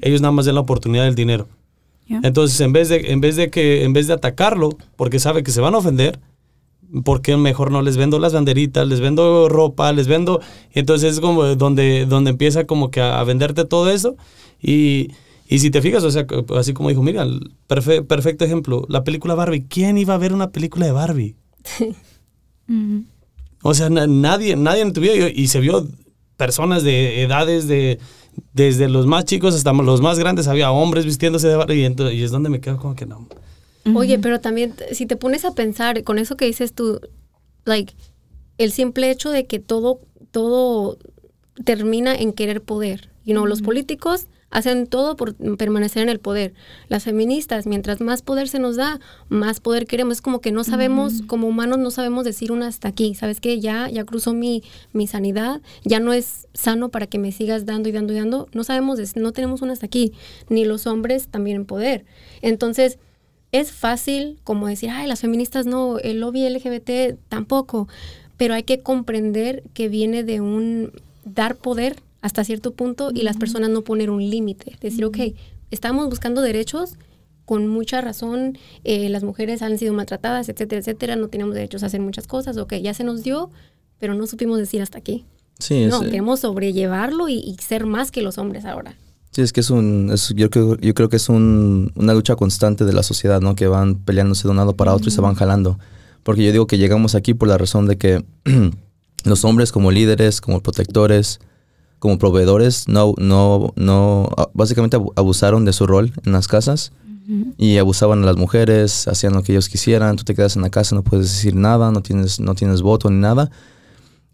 ellos 0.00 0.20
nada 0.20 0.32
más 0.32 0.46
den 0.46 0.54
la 0.54 0.62
oportunidad 0.62 1.04
del 1.04 1.14
dinero. 1.14 1.46
Yeah. 2.06 2.20
Entonces, 2.22 2.60
en 2.60 2.72
vez 2.72 2.88
de, 2.88 3.12
en 3.12 3.20
vez 3.20 3.36
de 3.36 3.50
que, 3.50 3.84
en 3.84 3.92
vez 3.92 4.06
de 4.06 4.14
atacarlo, 4.14 4.70
porque 4.96 5.18
sabe 5.18 5.42
que 5.42 5.50
se 5.52 5.60
van 5.60 5.74
a 5.74 5.78
ofender, 5.78 6.20
¿por 7.02 7.22
qué 7.22 7.36
mejor 7.36 7.70
no 7.70 7.82
les 7.82 7.96
vendo 7.96 8.18
las 8.18 8.32
banderitas, 8.32 8.86
les 8.86 9.00
vendo 9.00 9.48
ropa, 9.48 9.92
les 9.92 10.06
vendo? 10.06 10.40
Entonces 10.72 11.14
es 11.14 11.20
como 11.20 11.44
donde, 11.56 12.06
donde 12.06 12.30
empieza 12.30 12.66
como 12.66 12.90
que 12.90 13.00
a, 13.00 13.22
venderte 13.24 13.64
todo 13.64 13.90
eso. 13.90 14.16
Y, 14.62 15.08
y, 15.46 15.58
si 15.58 15.70
te 15.70 15.82
fijas, 15.82 16.04
o 16.04 16.10
sea, 16.10 16.26
así 16.56 16.72
como 16.72 16.88
dijo, 16.88 17.02
mira, 17.02 17.26
perfecto 17.66 18.44
ejemplo, 18.44 18.86
la 18.88 19.04
película 19.04 19.34
Barbie. 19.34 19.66
¿Quién 19.68 19.98
iba 19.98 20.14
a 20.14 20.18
ver 20.18 20.32
una 20.32 20.50
película 20.50 20.86
de 20.86 20.92
Barbie? 20.92 21.36
O 23.66 23.72
sea, 23.72 23.88
nadie, 23.88 24.56
nadie 24.56 24.82
en 24.82 24.92
tu 24.92 25.00
vida, 25.00 25.30
y 25.34 25.48
se 25.48 25.58
vio 25.58 25.88
personas 26.36 26.82
de 26.82 27.22
edades 27.22 27.66
de 27.66 27.98
desde 28.52 28.88
los 28.88 29.06
más 29.06 29.24
chicos 29.24 29.54
hasta 29.54 29.72
los 29.72 30.00
más 30.00 30.18
grandes 30.18 30.48
había 30.48 30.70
hombres 30.70 31.04
vistiéndose 31.04 31.48
de 31.48 31.56
Barbie 31.56 31.86
y, 31.86 32.14
y 32.14 32.22
es 32.22 32.30
donde 32.30 32.50
me 32.50 32.60
quedo 32.60 32.76
como 32.76 32.94
que 32.94 33.06
no. 33.06 33.26
Oye, 33.94 34.18
pero 34.18 34.40
también 34.40 34.74
si 34.92 35.06
te 35.06 35.16
pones 35.16 35.44
a 35.44 35.54
pensar 35.54 36.02
con 36.04 36.18
eso 36.18 36.36
que 36.36 36.46
dices 36.46 36.72
tú, 36.72 37.00
like 37.64 37.94
el 38.58 38.72
simple 38.72 39.10
hecho 39.10 39.30
de 39.30 39.46
que 39.46 39.58
todo 39.58 40.00
todo 40.30 40.98
termina 41.64 42.14
en 42.14 42.32
querer 42.32 42.62
poder. 42.62 43.10
You 43.24 43.32
know, 43.32 43.46
los 43.46 43.62
políticos 43.62 44.26
hacen 44.54 44.86
todo 44.86 45.16
por 45.16 45.34
permanecer 45.56 46.04
en 46.04 46.08
el 46.08 46.20
poder. 46.20 46.54
Las 46.88 47.02
feministas, 47.02 47.66
mientras 47.66 48.00
más 48.00 48.22
poder 48.22 48.48
se 48.48 48.60
nos 48.60 48.76
da, 48.76 49.00
más 49.28 49.58
poder 49.58 49.84
queremos. 49.84 50.14
Es 50.14 50.22
como 50.22 50.40
que 50.40 50.52
no 50.52 50.62
sabemos, 50.62 51.22
como 51.26 51.48
humanos 51.48 51.78
no 51.78 51.90
sabemos 51.90 52.24
decir 52.24 52.52
una 52.52 52.68
hasta 52.68 52.86
aquí. 52.86 53.16
¿Sabes 53.16 53.40
qué? 53.40 53.58
Ya, 53.58 53.90
ya 53.90 54.04
cruzó 54.04 54.32
mi, 54.32 54.62
mi 54.92 55.08
sanidad, 55.08 55.60
ya 55.82 55.98
no 55.98 56.12
es 56.12 56.46
sano 56.54 56.90
para 56.90 57.08
que 57.08 57.18
me 57.18 57.32
sigas 57.32 57.66
dando 57.66 57.88
y 57.88 57.92
dando 57.92 58.12
y 58.12 58.16
dando. 58.16 58.46
No 58.52 58.62
sabemos, 58.62 59.00
no 59.16 59.32
tenemos 59.32 59.60
una 59.60 59.72
hasta 59.72 59.86
aquí. 59.86 60.12
Ni 60.48 60.64
los 60.64 60.86
hombres 60.86 61.26
también 61.26 61.56
en 61.56 61.66
poder. 61.66 62.04
Entonces, 62.40 63.00
es 63.50 63.72
fácil 63.72 64.38
como 64.44 64.68
decir, 64.68 64.90
ay, 64.90 65.08
las 65.08 65.20
feministas 65.20 65.66
no, 65.66 65.98
el 65.98 66.20
lobby 66.20 66.48
LGBT 66.48 67.18
tampoco. 67.28 67.88
Pero 68.36 68.54
hay 68.54 68.62
que 68.62 68.82
comprender 68.82 69.64
que 69.74 69.88
viene 69.88 70.22
de 70.22 70.40
un 70.40 70.92
dar 71.24 71.56
poder 71.56 71.96
hasta 72.24 72.42
cierto 72.42 72.72
punto 72.72 73.10
y 73.12 73.20
las 73.20 73.36
personas 73.36 73.68
no 73.68 73.84
poner 73.84 74.08
un 74.08 74.30
límite. 74.30 74.78
Decir, 74.80 75.04
ok, 75.04 75.18
estamos 75.70 76.08
buscando 76.08 76.40
derechos, 76.40 76.94
con 77.44 77.68
mucha 77.68 78.00
razón, 78.00 78.56
eh, 78.82 79.10
las 79.10 79.22
mujeres 79.22 79.60
han 79.60 79.76
sido 79.76 79.92
maltratadas, 79.92 80.48
etcétera, 80.48 80.80
etcétera, 80.80 81.16
no 81.16 81.28
tenemos 81.28 81.54
derechos 81.54 81.82
a 81.82 81.86
hacer 81.86 82.00
muchas 82.00 82.26
cosas, 82.26 82.56
ok, 82.56 82.76
ya 82.76 82.94
se 82.94 83.04
nos 83.04 83.22
dio, 83.22 83.50
pero 83.98 84.14
no 84.14 84.26
supimos 84.26 84.56
decir 84.56 84.80
hasta 84.80 84.96
aquí. 84.96 85.26
Sí, 85.58 85.84
no, 85.84 86.00
queremos 86.00 86.40
sobrellevarlo 86.40 87.28
y, 87.28 87.54
ser 87.60 87.84
más 87.84 88.10
que 88.10 88.22
los 88.22 88.38
hombres 88.38 88.64
ahora. 88.64 88.96
Sí, 89.32 89.42
es 89.42 89.52
que 89.52 89.60
es 89.60 89.68
un, 89.68 90.10
yo, 90.34 90.48
creo, 90.48 90.78
yo 90.78 90.94
creo 90.94 91.10
que 91.10 91.16
es 91.16 91.28
un, 91.28 91.92
una 91.94 92.14
lucha 92.14 92.36
constante 92.36 92.86
de 92.86 92.94
la 92.94 93.02
sociedad, 93.02 93.42
¿no? 93.42 93.54
Que 93.54 93.66
van 93.66 93.96
peleándose 93.96 94.44
de 94.44 94.52
un 94.52 94.56
lado 94.56 94.74
para 94.76 94.94
otro 94.94 95.08
y 95.08 95.12
se 95.12 95.20
van 95.20 95.34
jalando. 95.34 95.78
Porque 96.22 96.42
yo 96.42 96.52
digo 96.52 96.66
que 96.66 96.78
llegamos 96.78 97.14
aquí 97.14 97.34
por 97.34 97.48
la 97.48 97.58
razón 97.58 97.86
de 97.86 97.98
que 97.98 98.24
los 99.24 99.44
hombres 99.44 99.72
como 99.72 99.90
líderes, 99.90 100.40
como 100.40 100.62
protectores, 100.62 101.40
como 102.04 102.18
proveedores 102.18 102.86
no, 102.86 103.14
no, 103.16 103.72
no, 103.76 104.28
básicamente 104.52 104.98
abusaron 105.16 105.64
de 105.64 105.72
su 105.72 105.86
rol 105.86 106.12
en 106.26 106.32
las 106.32 106.48
casas 106.48 106.92
y 107.56 107.78
abusaban 107.78 108.22
a 108.22 108.26
las 108.26 108.36
mujeres, 108.36 109.08
hacían 109.08 109.32
lo 109.32 109.42
que 109.42 109.52
ellos 109.52 109.70
quisieran, 109.70 110.16
tú 110.16 110.22
te 110.24 110.34
quedas 110.34 110.54
en 110.56 110.60
la 110.60 110.68
casa, 110.68 110.94
no 110.94 111.02
puedes 111.02 111.30
decir 111.30 111.54
nada, 111.54 111.90
no 111.90 112.02
tienes, 112.02 112.40
no 112.40 112.54
tienes 112.54 112.82
voto 112.82 113.08
ni 113.08 113.16
nada. 113.16 113.50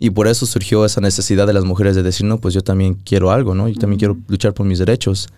Y 0.00 0.11
por 0.11 0.26
eso 0.26 0.46
surgió 0.46 0.85
esa 0.85 1.00
necesidad 1.00 1.46
de 1.46 1.52
las 1.52 1.64
mujeres 1.64 1.94
de 1.94 2.02
decir, 2.02 2.26
no, 2.26 2.40
pues 2.40 2.54
yo 2.54 2.62
también 2.62 2.94
quiero 2.96 3.30
algo, 3.30 3.54
¿no? 3.54 3.68
Yo 3.68 3.78
también 3.78 4.00
quiero 4.00 4.16
luchar 4.26 4.52
por 4.52 4.66
mis 4.66 4.80
derechos. 4.80 5.28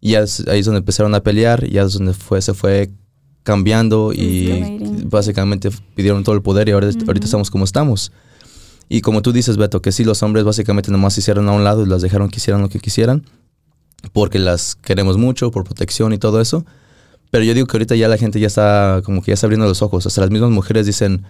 Y 0.00 0.16
ahí 0.16 0.24
es 0.24 0.64
donde 0.64 0.78
empezaron 0.78 1.14
a 1.14 1.20
pelear, 1.20 1.62
y 1.62 1.78
ahí 1.78 1.86
es 1.86 1.92
donde 1.92 2.12
fue, 2.12 2.42
se 2.42 2.54
fue 2.54 2.90
cambiando 3.44 4.12
y 4.12 5.04
básicamente 5.04 5.70
pidieron 5.94 6.24
todo 6.24 6.34
el 6.34 6.42
poder 6.42 6.68
y 6.68 6.72
ahora, 6.72 6.88
ahorita 7.06 7.26
estamos 7.26 7.52
como 7.52 7.64
estamos. 7.64 8.10
Y 8.88 9.02
como 9.02 9.22
tú 9.22 9.32
dices, 9.32 9.56
Beto, 9.56 9.82
que 9.82 9.92
sí, 9.92 10.04
los 10.04 10.22
hombres 10.22 10.44
básicamente 10.44 10.90
nomás 10.90 11.14
se 11.14 11.20
hicieron 11.20 11.48
a 11.48 11.52
un 11.52 11.64
lado 11.64 11.82
y 11.84 11.86
las 11.86 12.02
dejaron 12.02 12.28
que 12.28 12.36
hicieran 12.36 12.62
lo 12.62 12.68
que 12.68 12.80
quisieran, 12.80 13.24
porque 14.12 14.38
las 14.38 14.76
queremos 14.76 15.18
mucho, 15.18 15.50
por 15.50 15.64
protección 15.64 16.12
y 16.12 16.18
todo 16.18 16.40
eso. 16.40 16.64
Pero 17.30 17.44
yo 17.44 17.52
digo 17.52 17.66
que 17.66 17.76
ahorita 17.76 17.94
ya 17.94 18.08
la 18.08 18.16
gente 18.16 18.40
ya 18.40 18.46
está, 18.46 19.02
como 19.04 19.22
que 19.22 19.28
ya 19.30 19.34
está 19.34 19.46
abriendo 19.46 19.66
los 19.66 19.82
ojos. 19.82 20.04
Sea, 20.04 20.22
las 20.22 20.30
mismas 20.30 20.50
mujeres 20.50 20.86
dicen, 20.86 21.24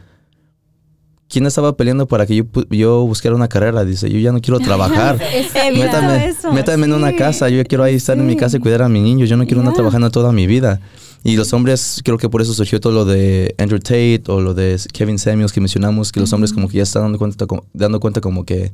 ¿quién 1.28 1.46
estaba 1.46 1.76
peleando 1.76 2.06
para 2.06 2.26
que 2.26 2.36
yo, 2.36 2.44
yo 2.70 3.06
buscara 3.06 3.34
una 3.34 3.48
carrera? 3.48 3.84
Dice, 3.84 4.10
yo 4.10 4.18
ya 4.18 4.32
no 4.32 4.40
quiero 4.40 4.58
trabajar. 4.60 5.18
métame, 5.74 6.34
métame 6.52 6.86
en 6.86 6.92
una 6.92 7.14
casa, 7.14 7.48
yo 7.48 7.62
quiero 7.64 7.84
ahí 7.84 7.94
estar 7.94 8.18
en 8.18 8.26
mi 8.26 8.36
casa 8.36 8.56
y 8.56 8.60
cuidar 8.60 8.82
a 8.82 8.88
mi 8.88 9.00
niño, 9.00 9.26
yo 9.26 9.36
no 9.36 9.44
quiero 9.44 9.60
andar 9.60 9.74
trabajando 9.74 10.10
toda 10.10 10.32
mi 10.32 10.46
vida. 10.46 10.80
Y 11.24 11.36
los 11.36 11.52
hombres, 11.52 12.00
creo 12.04 12.16
que 12.16 12.28
por 12.28 12.42
eso 12.42 12.54
surgió 12.54 12.80
todo 12.80 12.92
lo 12.92 13.04
de 13.04 13.54
Andrew 13.58 13.80
Tate 13.80 14.22
o 14.28 14.40
lo 14.40 14.54
de 14.54 14.80
Kevin 14.92 15.18
Samuels 15.18 15.52
que 15.52 15.60
mencionamos, 15.60 16.12
que 16.12 16.20
los 16.20 16.32
hombres 16.32 16.52
como 16.52 16.68
que 16.68 16.76
ya 16.78 16.84
están 16.84 17.02
dando 17.02 17.18
cuenta, 17.18 17.46
dando 17.72 18.00
cuenta 18.00 18.20
como 18.20 18.44
que, 18.44 18.70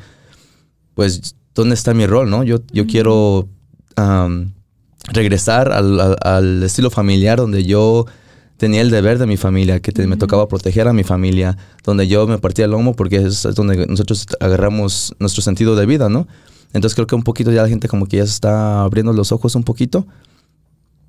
pues, 0.94 1.36
¿dónde 1.54 1.74
está 1.74 1.94
mi 1.94 2.06
rol, 2.06 2.28
no? 2.28 2.44
Yo, 2.44 2.58
yo 2.72 2.86
quiero 2.86 3.48
regresar 5.12 5.72
al, 5.72 6.62
estilo 6.62 6.90
familiar 6.90 7.38
donde 7.38 7.64
yo 7.64 8.06
tenía 8.56 8.80
el 8.80 8.90
deber 8.90 9.18
de 9.18 9.26
mi 9.26 9.36
familia, 9.36 9.80
que 9.80 10.06
me 10.06 10.16
tocaba 10.16 10.48
proteger 10.48 10.88
a 10.88 10.92
mi 10.92 11.04
familia, 11.04 11.56
donde 11.84 12.06
yo 12.08 12.26
me 12.26 12.38
partía 12.38 12.66
el 12.66 12.70
lomo 12.70 12.94
porque 12.94 13.16
es 13.16 13.42
donde 13.54 13.86
nosotros 13.86 14.26
agarramos 14.40 15.14
nuestro 15.18 15.42
sentido 15.42 15.76
de 15.76 15.86
vida, 15.86 16.08
¿no? 16.08 16.26
Entonces 16.72 16.94
creo 16.94 17.06
que 17.06 17.14
un 17.14 17.22
poquito 17.22 17.52
ya 17.52 17.62
la 17.62 17.68
gente 17.68 17.88
como 17.88 18.06
que 18.06 18.18
ya 18.18 18.26
se 18.26 18.32
está 18.32 18.82
abriendo 18.82 19.12
los 19.12 19.32
ojos 19.32 19.54
un 19.54 19.62
poquito 19.62 20.06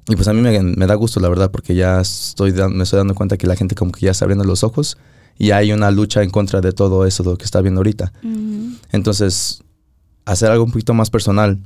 y 0.07 0.15
pues 0.15 0.27
a 0.27 0.33
mí 0.33 0.41
me, 0.41 0.85
da 0.85 0.95
gusto, 0.95 1.19
la 1.19 1.29
verdad, 1.29 1.49
porque 1.49 1.73
ya 1.73 1.99
estoy 1.99 2.53
me 2.53 2.83
estoy 2.83 2.97
dando 2.97 3.15
cuenta 3.15 3.37
que 3.37 3.47
la 3.47 3.55
gente 3.55 3.73
como 3.73 3.91
que 3.91 4.05
ya 4.05 4.11
está 4.11 4.25
abriendo 4.25 4.43
los 4.43 4.63
ojos 4.63 4.97
y 5.37 5.51
hay 5.51 5.71
una 5.71 5.89
lucha 5.89 6.21
en 6.21 6.29
contra 6.29 6.61
de 6.61 6.71
todo 6.73 7.05
eso, 7.05 7.23
de 7.23 7.31
lo 7.31 7.37
que 7.37 7.45
está 7.45 7.59
viendo 7.61 7.79
ahorita. 7.79 8.13
Entonces, 8.91 9.63
hacer 10.25 10.51
algo 10.51 10.63
un 10.63 10.71
poquito 10.71 10.93
más 10.93 11.09
personal. 11.09 11.57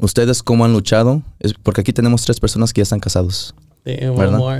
¿Ustedes 0.00 0.42
cómo 0.42 0.64
han 0.64 0.72
luchado? 0.72 1.22
Es 1.38 1.54
porque 1.54 1.82
aquí 1.82 1.92
tenemos 1.92 2.24
tres 2.24 2.40
personas 2.40 2.72
que 2.72 2.80
ya 2.80 2.82
están 2.82 3.00
casados. 3.00 3.54
¿Verdad? 3.86 4.38
No, 4.38 4.50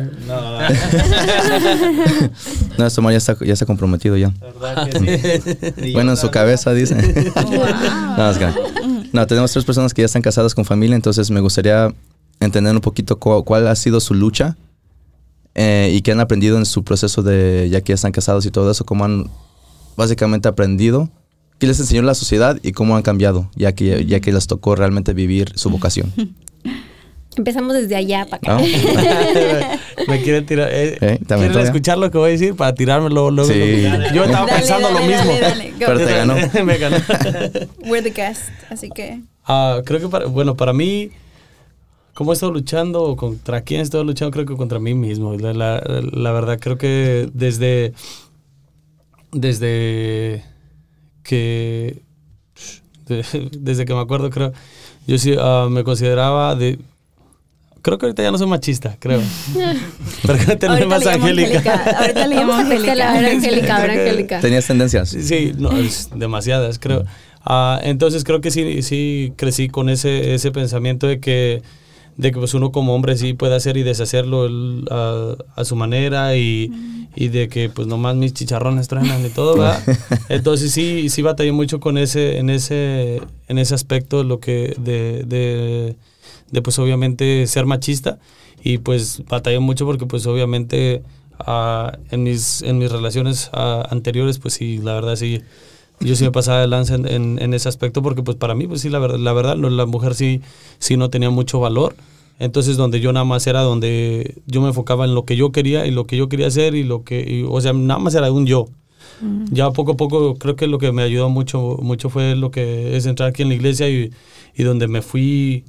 no, 2.79 2.89
Omar 2.99 3.13
ya 3.13 3.19
está, 3.19 3.37
ya 3.45 3.53
está 3.53 3.67
comprometido 3.67 4.17
ya. 4.17 4.33
bueno, 5.93 6.13
en 6.13 6.17
su 6.17 6.31
cabeza 6.31 6.73
dice. 6.73 6.95
no, 8.17 8.33
no, 9.13 9.27
tenemos 9.27 9.51
tres 9.51 9.65
personas 9.65 9.93
que 9.93 10.03
ya 10.03 10.07
están 10.07 10.23
casadas 10.23 10.55
con 10.55 10.65
familia, 10.65 10.95
entonces 10.95 11.31
me 11.33 11.41
gustaría 11.41 11.93
entender 12.39 12.73
un 12.75 12.81
poquito 12.81 13.19
cuál 13.19 13.67
ha 13.67 13.75
sido 13.75 13.99
su 13.99 14.15
lucha 14.15 14.57
eh, 15.57 15.91
y 15.93 16.03
qué 16.03 16.13
han 16.13 16.21
aprendido 16.21 16.57
en 16.57 16.67
su 16.67 16.85
proceso 16.85 17.23
de, 17.25 17.69
ya 17.69 17.81
que 17.81 17.93
están 17.93 18.13
casados 18.13 18.47
y 18.47 18.53
todo 18.53 18.71
eso, 18.71 18.85
cómo 18.85 19.05
han 19.05 19.29
básicamente 19.97 20.47
aprendido, 20.47 21.11
qué 21.59 21.67
les 21.67 21.81
enseñó 21.81 22.03
la 22.03 22.15
sociedad 22.15 22.61
y 22.63 22.71
cómo 22.73 22.95
han 22.97 23.03
cambiado, 23.03 23.51
ya 23.57 23.73
que, 23.73 24.07
ya 24.07 24.21
que 24.21 24.31
les 24.31 24.47
tocó 24.47 24.77
realmente 24.77 25.15
vivir 25.15 25.51
su 25.57 25.69
vocación. 25.71 26.13
Empezamos 27.37 27.75
desde 27.75 27.97
allá 27.97 28.27
para 28.27 28.55
acá. 28.55 28.65
me 30.09 30.23
quiere 30.23 30.43
tirar. 30.43 30.69
Eh, 30.73 30.99
¿Eh? 31.01 31.19
escuchar 31.63 31.99
lo 31.99 32.11
que 32.11 32.19
voy 32.19 32.29
a 32.29 32.33
decir 32.33 32.57
para 32.57 32.75
tirármelo 32.75 33.31
luego? 33.31 33.53
Yo 34.15 34.25
estaba 34.25 34.47
pensando 34.47 34.91
lo 34.91 35.01
mismo. 35.01 35.33
Pero 35.79 35.99
te 35.99 36.17
ganó. 36.17 36.35
me 36.65 36.79
ganó. 36.79 36.97
We're 37.85 38.03
the 38.03 38.11
guest, 38.11 38.49
así 38.71 38.89
que. 38.91 39.21
Uh, 39.49 39.83
creo 39.85 40.01
que, 40.01 40.09
para, 40.09 40.27
bueno, 40.27 40.57
para 40.57 40.73
mí 40.73 41.11
¿Cómo 42.17 42.33
he 42.33 42.35
estado 42.35 42.51
luchando? 42.51 43.15
¿Contra 43.15 43.61
quién 43.61 43.81
he 43.81 43.83
estado 43.83 44.03
luchando? 44.03 44.33
Creo 44.33 44.47
que 44.47 44.57
contra 44.57 44.79
mí 44.79 44.95
mismo. 44.95 45.35
La, 45.35 45.53
la, 45.53 46.33
verdad, 46.33 46.59
creo 46.59 46.79
que 46.79 47.29
desde. 47.35 47.93
Desde 49.33 50.43
que. 51.23 52.01
desde 53.53 53.85
que 53.85 53.93
me 53.93 54.01
acuerdo, 54.01 54.31
creo. 54.31 54.55
Yo 55.07 55.19
sí 55.19 55.33
uh, 55.33 55.69
me 55.69 55.85
consideraba 55.85 56.55
de. 56.55 56.79
Creo 57.87 57.99
que 57.99 58.07
ahorita 58.07 58.21
ya 58.25 58.33
no 58.33 58.39
soy 58.39 58.49
machista, 58.49 58.97
creo. 58.99 59.23
Pero 60.27 60.39
que 60.45 60.57
tener 60.57 60.89
más 60.89 61.07
angélica. 61.07 61.85
Ahorita 62.01 62.27
le 62.27 62.35
llamo 62.35 62.55
angélica. 62.55 63.17
angélica, 63.17 63.77
angélica. 63.77 64.41
¿Tenías 64.41 64.67
tendencias? 64.67 65.09
Sí, 65.09 65.23
sí 65.23 65.53
no, 65.57 65.71
demasiadas, 66.17 66.81
creo. 66.81 67.05
Uh, 67.49 67.79
entonces 67.83 68.25
creo 68.25 68.41
que 68.41 68.51
sí, 68.51 68.83
sí 68.83 69.35
crecí 69.37 69.69
con 69.69 69.89
ese, 69.89 70.35
ese 70.35 70.51
pensamiento 70.51 71.07
de 71.07 71.21
que 71.21 71.63
de 72.17 72.33
que 72.33 72.39
pues 72.41 72.55
uno 72.55 72.73
como 72.73 72.93
hombre 72.93 73.17
sí 73.17 73.35
puede 73.35 73.55
hacer 73.55 73.77
y 73.77 73.85
deshacerlo 73.85 74.49
a, 74.91 75.65
su 75.65 75.77
manera 75.77 76.35
y, 76.35 76.73
y, 77.15 77.29
de 77.29 77.49
que 77.49 77.69
pues 77.69 77.87
nomás 77.87 78.17
mis 78.17 78.35
chicharrones 78.35 78.89
truenan 78.89 79.25
y 79.25 79.29
todo, 79.29 79.59
¿verdad? 79.59 79.81
Entonces 80.29 80.73
sí, 80.73 81.09
sí 81.09 81.23
batallé 81.23 81.53
mucho 81.53 81.79
con 81.79 81.99
ese, 81.99 82.39
en 82.39 82.51
ese, 82.51 83.23
en 83.47 83.59
ese 83.59 83.77
aspecto 83.77 84.25
lo 84.25 84.41
que 84.41 84.75
de, 84.77 85.23
de, 85.25 85.95
de 86.51 86.63
pues 86.63 86.79
obviamente 86.79 87.47
ser 87.47 87.67
machista. 87.67 88.19
Y 88.63 88.79
pues 88.79 89.23
batallé 89.29 89.61
mucho 89.61 89.87
porque 89.87 90.07
pues 90.07 90.27
obviamente 90.27 91.03
uh, 91.47 91.91
en, 92.11 92.23
mis, 92.23 92.63
en 92.63 92.79
mis 92.79 92.91
relaciones 92.91 93.51
uh, 93.53 93.83
anteriores 93.91 94.39
pues 94.39 94.55
sí, 94.55 94.79
la 94.79 94.95
verdad 94.95 95.17
sí 95.17 95.43
yo 96.01 96.15
sí 96.15 96.25
me 96.25 96.31
pasaba 96.31 96.61
de 96.61 96.67
lanza 96.67 96.95
en, 96.95 97.39
en, 97.39 97.55
ese 97.55 97.71
aspecto 97.71 98.03
porque 98.03 98.23
pues 98.23 98.37
para 98.37 98.55
mí 98.55 98.67
pues 98.67 98.83
sí 98.83 98.91
la 98.91 98.99
verdad 98.99 99.19
la 99.19 99.33
verdad 99.33 99.57
la 99.57 99.87
mujer 99.87 100.15
sí 100.15 100.43
sí 100.79 100.97
no 100.97 101.11
tenía 101.11 101.31
mucho 101.31 101.61
valor. 101.61 101.95
Entonces, 102.39 102.77
donde 102.77 103.01
yo 103.01 103.13
nada 103.13 103.25
más 103.25 103.47
era 103.47 103.63
donde 103.63 104.43
yo 104.47 104.61
me 104.61 104.69
enfocaba 104.69 105.07
en 105.07 105.15
lo 105.15 105.25
que 105.25 105.37
yo 105.37 105.53
quería 105.53 105.87
y 105.87 105.91
lo 105.91 106.07
que 106.07 106.17
yo 106.17 106.29
quería 106.29 106.49
hacer 106.49 106.75
y 106.75 106.83
lo 106.85 107.03
que, 107.03 107.21
y, 107.27 107.47
o 107.49 107.61
sea, 107.61 107.73
nada 107.73 107.99
más 107.99 108.15
era 108.15 108.31
un 108.31 108.47
yo. 108.47 108.67
Ya 109.51 109.71
poco 109.71 109.93
a 109.93 109.97
poco 109.97 110.35
creo 110.35 110.57
que 110.57 110.67
lo 110.67 110.79
que 110.79 110.93
me 110.93 111.03
ayudó 111.03 111.31
mucho, 111.31 111.79
mucho 111.81 112.11
fue 112.11 112.37
lo 112.37 112.51
que 112.51 112.99
es 112.99 113.07
entrar 113.07 113.31
aquí 113.31 113.41
en 113.41 113.49
la 113.49 113.55
iglesia 113.55 113.89
y, 113.89 114.11
y 114.55 114.63
donde 114.63 114.89
me 114.89 115.01
fui 115.01 115.65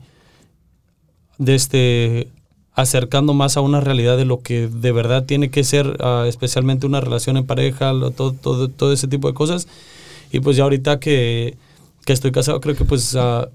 de 1.37 1.55
este, 1.55 2.27
acercando 2.73 3.33
más 3.33 3.57
a 3.57 3.61
una 3.61 3.79
realidad 3.81 4.17
de 4.17 4.25
lo 4.25 4.41
que 4.41 4.67
de 4.67 4.91
verdad 4.91 5.25
tiene 5.25 5.49
que 5.49 5.63
ser, 5.63 5.97
ah, 5.99 6.25
especialmente 6.27 6.85
una 6.85 7.01
relación 7.01 7.37
en 7.37 7.45
pareja, 7.45 7.93
lo- 7.93 8.11
todo, 8.11 8.33
todo, 8.33 8.67
todo 8.69 8.93
ese 8.93 9.07
tipo 9.07 9.27
de 9.27 9.33
cosas. 9.33 9.67
Y 10.31 10.39
pues 10.41 10.57
ya 10.57 10.63
ahorita 10.63 10.99
que, 10.99 11.55
que 12.05 12.13
estoy 12.13 12.31
casado, 12.31 12.59
creo 12.61 12.75
que 12.75 12.85
pues 12.85 13.15
ah, 13.15 13.47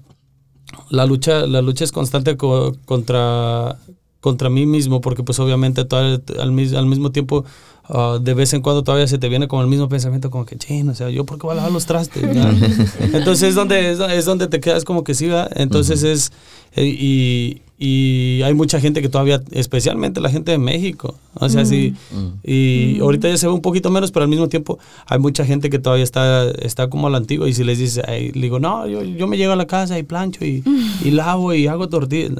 la 0.89 1.05
lucha 1.05 1.45
la 1.45 1.61
lucha 1.61 1.83
es 1.83 1.91
constante 1.91 2.35
co- 2.37 2.75
contra 2.85 3.77
contra 4.21 4.49
mí 4.49 4.65
mismo 4.65 5.01
porque 5.01 5.21
pues 5.23 5.37
obviamente 5.39 5.83
todavía 5.85 6.19
al, 6.39 6.51
mis- 6.51 6.73
al 6.73 6.85
mismo 6.85 7.11
tiempo 7.11 7.43
ah, 7.89 8.17
de 8.21 8.33
vez 8.33 8.53
en 8.53 8.61
cuando 8.61 8.81
todavía 8.83 9.05
se 9.07 9.17
te 9.17 9.27
viene 9.29 9.47
como 9.47 9.61
el 9.61 9.67
mismo 9.67 9.87
pensamiento 9.89 10.31
como 10.31 10.45
que 10.45 10.57
chin 10.57 10.89
o 10.89 10.95
sea 10.95 11.09
yo 11.09 11.25
por 11.25 11.37
qué 11.37 11.43
voy 11.45 11.51
a 11.53 11.55
lavar 11.57 11.71
los 11.71 11.85
trastes 11.85 12.23
entonces 13.13 13.49
es 13.49 13.55
donde 13.55 13.91
es, 13.91 13.99
es 13.99 14.25
donde 14.25 14.47
te 14.47 14.59
quedas 14.61 14.83
como 14.85 15.03
que 15.03 15.13
sí 15.13 15.27
¿verdad? 15.27 15.51
entonces 15.55 16.03
es 16.03 16.31
eh, 16.75 16.85
y, 16.85 17.61
y 17.79 18.41
hay 18.43 18.53
mucha 18.53 18.79
gente 18.79 19.01
que 19.01 19.09
todavía 19.09 19.41
especialmente 19.51 20.21
la 20.21 20.29
gente 20.29 20.51
de 20.51 20.57
México 20.59 21.15
o 21.33 21.49
sea 21.49 21.65
sí 21.65 21.93
y 22.43 22.99
ahorita 22.99 23.27
ya 23.29 23.35
se 23.37 23.47
ve 23.47 23.53
un 23.53 23.61
poquito 23.61 23.89
menos 23.89 24.11
pero 24.11 24.23
al 24.23 24.29
mismo 24.29 24.47
tiempo 24.47 24.77
hay 25.07 25.17
mucha 25.19 25.43
gente 25.43 25.69
que 25.71 25.79
todavía 25.79 26.03
está 26.03 26.49
está 26.61 26.87
como 26.87 27.07
a 27.07 27.09
la 27.09 27.17
antigua 27.17 27.49
y 27.49 27.53
si 27.53 27.63
les 27.63 27.79
dices 27.79 28.03
ay, 28.07 28.31
le 28.33 28.41
digo 28.41 28.59
no 28.59 28.87
yo, 28.87 29.01
yo 29.03 29.25
me 29.27 29.37
llego 29.37 29.53
a 29.53 29.55
la 29.55 29.65
casa 29.65 29.97
y 29.97 30.03
plancho 30.03 30.45
y, 30.45 30.63
y 31.03 31.11
lavo 31.11 31.53
y 31.53 31.65
hago 31.67 31.89
tortillas 31.89 32.31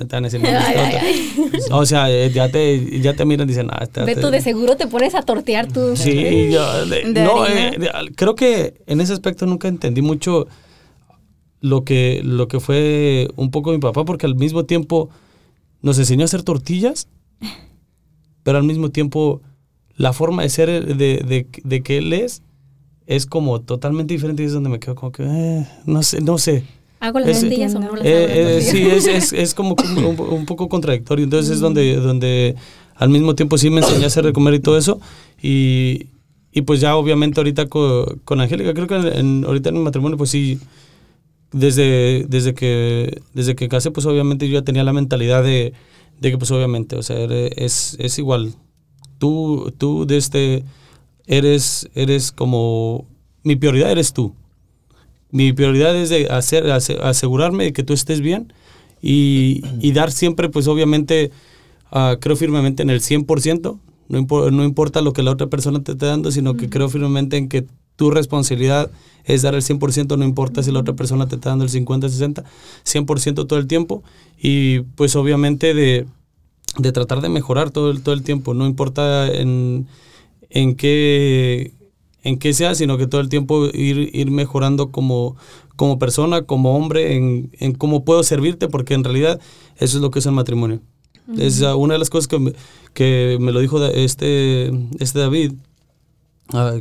o 1.72 1.86
sea 1.86 2.12
eh, 2.12 2.32
ya 2.34 2.50
te 2.50 3.00
ya 3.02 3.14
te 3.14 3.26
miran 3.26 3.48
y 3.48 3.52
dicen 3.52 3.68
ah, 3.72 3.80
esta- 3.84 4.06
Ve 4.06 4.16
tú, 4.16 4.30
de 4.30 4.42
seguro 4.42 4.76
te 4.76 4.88
pones 4.88 5.16
a 5.16 5.22
tortear 5.24 5.72
tú. 5.72 5.96
Sí, 5.96 6.50
yo, 6.52 6.86
de- 6.86 7.12
De 7.12 7.24
no, 7.24 7.46
eh, 7.48 7.76
de- 7.78 7.90
creo 8.16 8.36
que 8.36 8.76
en 8.88 9.02
ese 9.02 9.14
aspecto 9.14 9.46
nunca 9.46 9.68
entendí 9.68 10.02
mucho 10.02 10.48
lo 11.64 11.86
que, 11.86 12.20
lo 12.26 12.50
que 12.50 12.60
fue 12.60 13.30
un 13.38 13.50
poco 13.50 13.72
mi 13.72 13.78
papá, 13.80 14.04
porque 14.04 14.26
al 14.26 14.36
mismo 14.36 14.66
tiempo 14.66 15.10
nos 15.82 15.98
enseñó 15.98 16.24
a 16.24 16.26
hacer 16.26 16.44
tortillas, 16.44 17.08
pero 18.44 18.58
al 18.58 18.66
mismo 18.66 18.90
tiempo 18.90 19.42
la 19.96 20.12
forma 20.12 20.44
de 20.44 20.50
ser 20.50 20.86
de, 20.86 20.96
de- 21.18 21.48
de 21.64 21.82
que 21.82 21.98
él 22.00 22.12
es 22.14 22.42
es 23.08 23.26
como 23.26 23.62
totalmente 23.62 24.14
diferente 24.14 24.44
y 24.44 24.46
es 24.48 24.54
donde 24.54 24.70
me 24.70 24.80
quedo 24.80 24.96
como 24.96 25.12
que, 25.12 25.24
eh, 25.24 25.68
no 25.86 26.04
sé, 26.04 26.22
no 26.22 26.38
sé. 26.38 26.64
¿Hago 27.00 27.20
las 27.20 27.40
tortillas 27.42 27.76
o 27.76 27.80
no 27.80 27.96
las 27.96 28.00
hago? 28.00 28.08
Eh, 28.08 28.58
eh, 28.58 28.62
sí, 28.62 28.82
es, 28.88 29.08
es, 29.08 29.34
es 29.34 29.54
como 29.54 29.76
un, 29.98 30.20
un- 30.20 30.46
poco 30.46 30.70
contradictorio. 30.70 31.24
Entonces 31.26 31.52
es 31.56 31.60
donde, 31.60 31.96
donde 31.98 32.56
al 32.96 33.10
mismo 33.10 33.36
tiempo 33.36 33.58
sí 33.58 33.70
me 33.70 33.82
enseñé 33.82 34.06
a 34.06 34.08
hacer 34.08 34.26
de 34.26 34.32
comer 34.34 34.54
y 34.54 34.60
todo 34.62 34.78
eso. 34.78 35.02
Y, 35.42 36.08
y 36.54 36.62
pues 36.62 36.80
ya 36.80 36.96
obviamente 36.96 37.42
ahorita 37.42 37.68
co- 37.68 38.06
con, 38.24 38.40
Angélica, 38.40 38.74
creo 38.74 38.88
que 38.88 38.96
en- 39.20 39.44
ahorita 39.46 39.68
en 39.70 39.76
mi 39.76 39.82
matrimonio 39.82 40.18
pues 40.18 40.30
sí, 40.30 40.60
desde, 41.54 42.26
desde, 42.28 42.54
que, 42.54 43.22
desde 43.34 43.56
que 43.56 43.70
casé 43.70 43.92
pues 43.92 44.06
obviamente 44.06 44.48
yo 44.48 44.56
ya 44.60 44.64
tenía 44.66 44.84
la 44.84 44.94
mentalidad 44.94 45.44
de, 45.44 45.74
de 46.20 46.32
que 46.32 46.38
pues 46.38 46.52
obviamente, 46.52 46.96
o 46.98 47.04
sea, 47.04 47.18
es, 47.24 47.96
es 48.00 48.20
igual. 48.20 48.54
Tú, 49.20 49.74
tú 49.78 50.06
de 50.06 50.18
este, 50.18 50.64
eres, 51.28 51.90
eres 51.96 52.32
como, 52.32 53.08
mi 53.44 53.56
prioridad 53.56 53.92
eres 53.92 54.14
tú. 54.14 54.36
Mi 55.32 55.52
prioridad 55.54 55.96
es 55.96 56.10
de 56.10 56.28
hacer, 56.28 56.70
ase- 56.72 57.00
asegurarme 57.02 57.66
de 57.66 57.74
que 57.74 57.84
tú 57.84 57.94
estés 57.94 58.22
bien 58.22 58.54
y, 59.02 59.64
y 59.80 59.92
dar 59.94 60.12
siempre, 60.12 60.50
pues 60.50 60.68
obviamente, 60.68 61.32
ah, 61.92 62.18
creo 62.20 62.36
firmemente 62.36 62.84
en 62.84 62.90
el 62.92 63.02
100%, 63.02 63.80
no, 64.10 64.20
impo- 64.20 64.52
no 64.52 64.64
importa 64.64 65.02
lo 65.02 65.14
que 65.14 65.24
la 65.24 65.32
otra 65.32 65.48
persona 65.48 65.84
te 65.84 65.94
esté 65.94 66.06
dando, 66.06 66.32
sino 66.32 66.56
que 66.56 66.70
creo 66.70 66.90
firmemente 66.90 67.38
en 67.38 67.50
que 67.50 67.66
tu 67.96 68.12
responsabilidad 68.12 68.92
es 69.26 69.42
dar 69.42 69.56
el 69.56 69.62
100%, 69.62 70.18
no 70.18 70.26
importa 70.26 70.64
si 70.64 70.72
la 70.72 70.80
otra 70.80 70.96
persona 70.96 71.28
te 71.28 71.36
está 71.36 71.50
dando 71.50 71.64
el 71.64 71.70
50, 71.70 72.10
60, 72.10 72.44
100% 72.86 73.48
todo 73.48 73.60
el 73.60 73.68
tiempo 73.68 74.04
y 74.38 74.82
pues 74.82 75.16
obviamente 75.16 75.74
de, 75.74 76.06
de 76.78 76.92
tratar 76.92 77.22
de 77.22 77.30
mejorar 77.30 77.72
todo 77.72 77.92
el, 77.92 78.02
todo 78.02 78.14
el 78.14 78.24
tiempo, 78.24 78.54
no 78.54 78.66
importa 78.66 79.32
en, 79.32 79.88
en 80.50 80.76
qué 80.76 81.74
en 82.24 82.40
qué 82.40 82.54
sea, 82.54 82.74
sino 82.74 82.98
que 82.98 83.06
todo 83.06 83.22
el 83.22 83.30
tiempo 83.30 83.66
ir, 83.74 84.10
ir 84.14 84.32
mejorando 84.32 84.92
como, 84.92 85.36
como 85.76 86.00
persona, 86.00 86.44
como 86.44 86.76
hombre, 86.76 87.16
en, 87.16 87.52
en 87.60 87.74
cómo 87.74 88.06
puedo 88.06 88.24
servirte, 88.24 88.70
porque 88.70 88.94
en 88.94 89.04
realidad 89.04 89.40
eso 89.78 89.98
es 89.98 90.02
lo 90.02 90.10
que 90.10 90.20
es 90.20 90.26
el 90.26 90.32
matrimonio. 90.32 90.80
Es 91.38 91.62
ah, 91.64 91.76
una 91.76 91.94
de 91.94 92.00
las 92.00 92.10
cosas 92.10 92.28
que 92.28 92.40
me, 92.40 92.54
que 92.94 93.38
me 93.40 93.52
lo 93.52 93.60
dijo 93.60 93.84
este, 93.86 94.72
este 95.00 95.20
David, 95.20 95.54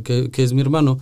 que, 0.03 0.29
que 0.31 0.43
es 0.43 0.53
mi 0.53 0.61
hermano. 0.61 0.99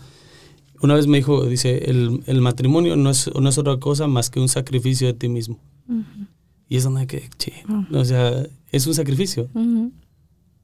Una 0.82 0.95
vez 0.95 1.06
me 1.08 1.17
dijo, 1.17 1.45
dice, 1.45 1.89
el, 1.89 2.24
el 2.26 2.41
matrimonio 2.41 2.95
no 2.95 3.10
es, 3.12 3.30
no 3.39 3.47
es 3.50 3.58
otra 3.58 3.78
cosa 3.78 4.08
más 4.08 4.30
que 4.30 4.39
un 4.39 4.50
sacrificio 4.50 5.08
de 5.08 5.13
ti 5.13 5.30
mismo. 5.30 5.60
Y 6.69 6.78
es 6.78 6.84
donde 6.84 7.06
que, 7.06 7.30
che, 7.38 7.54
o 7.93 8.06
sea, 8.06 8.45
es 8.71 8.88
un 8.88 8.93
sacrificio. 8.93 9.50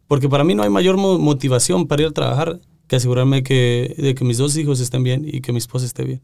Porque 0.07 0.29
para 0.29 0.43
mí 0.43 0.55
no 0.55 0.63
hay 0.63 0.69
mayor 0.69 0.97
mo- 0.97 1.19
motivación 1.19 1.85
para 1.85 2.03
ir 2.03 2.07
a 2.07 2.11
trabajar 2.11 2.59
que 2.87 2.95
asegurarme 2.95 3.43
que, 3.43 3.93
de 3.97 4.15
que 4.15 4.23
mis 4.23 4.37
dos 4.37 4.55
hijos 4.57 4.79
estén 4.79 5.03
bien 5.03 5.25
y 5.27 5.41
que 5.41 5.51
mi 5.51 5.57
esposa 5.57 5.85
esté 5.85 6.03
bien. 6.05 6.21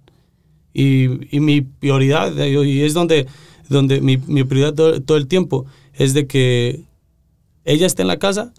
Y, 0.73 1.35
y 1.35 1.39
mi 1.41 1.61
prioridad, 1.61 2.33
y 2.47 2.81
es 2.81 2.93
donde, 2.93 3.27
donde 3.69 3.99
mi, 4.01 4.17
mi 4.17 4.43
prioridad 4.45 4.73
todo, 4.73 5.01
todo 5.01 5.17
el 5.17 5.27
tiempo, 5.27 5.65
es 5.93 6.13
de 6.13 6.25
que 6.25 6.85
ella 7.65 7.85
esté 7.85 8.01
en 8.01 8.07
la 8.07 8.17
casa 8.17 8.53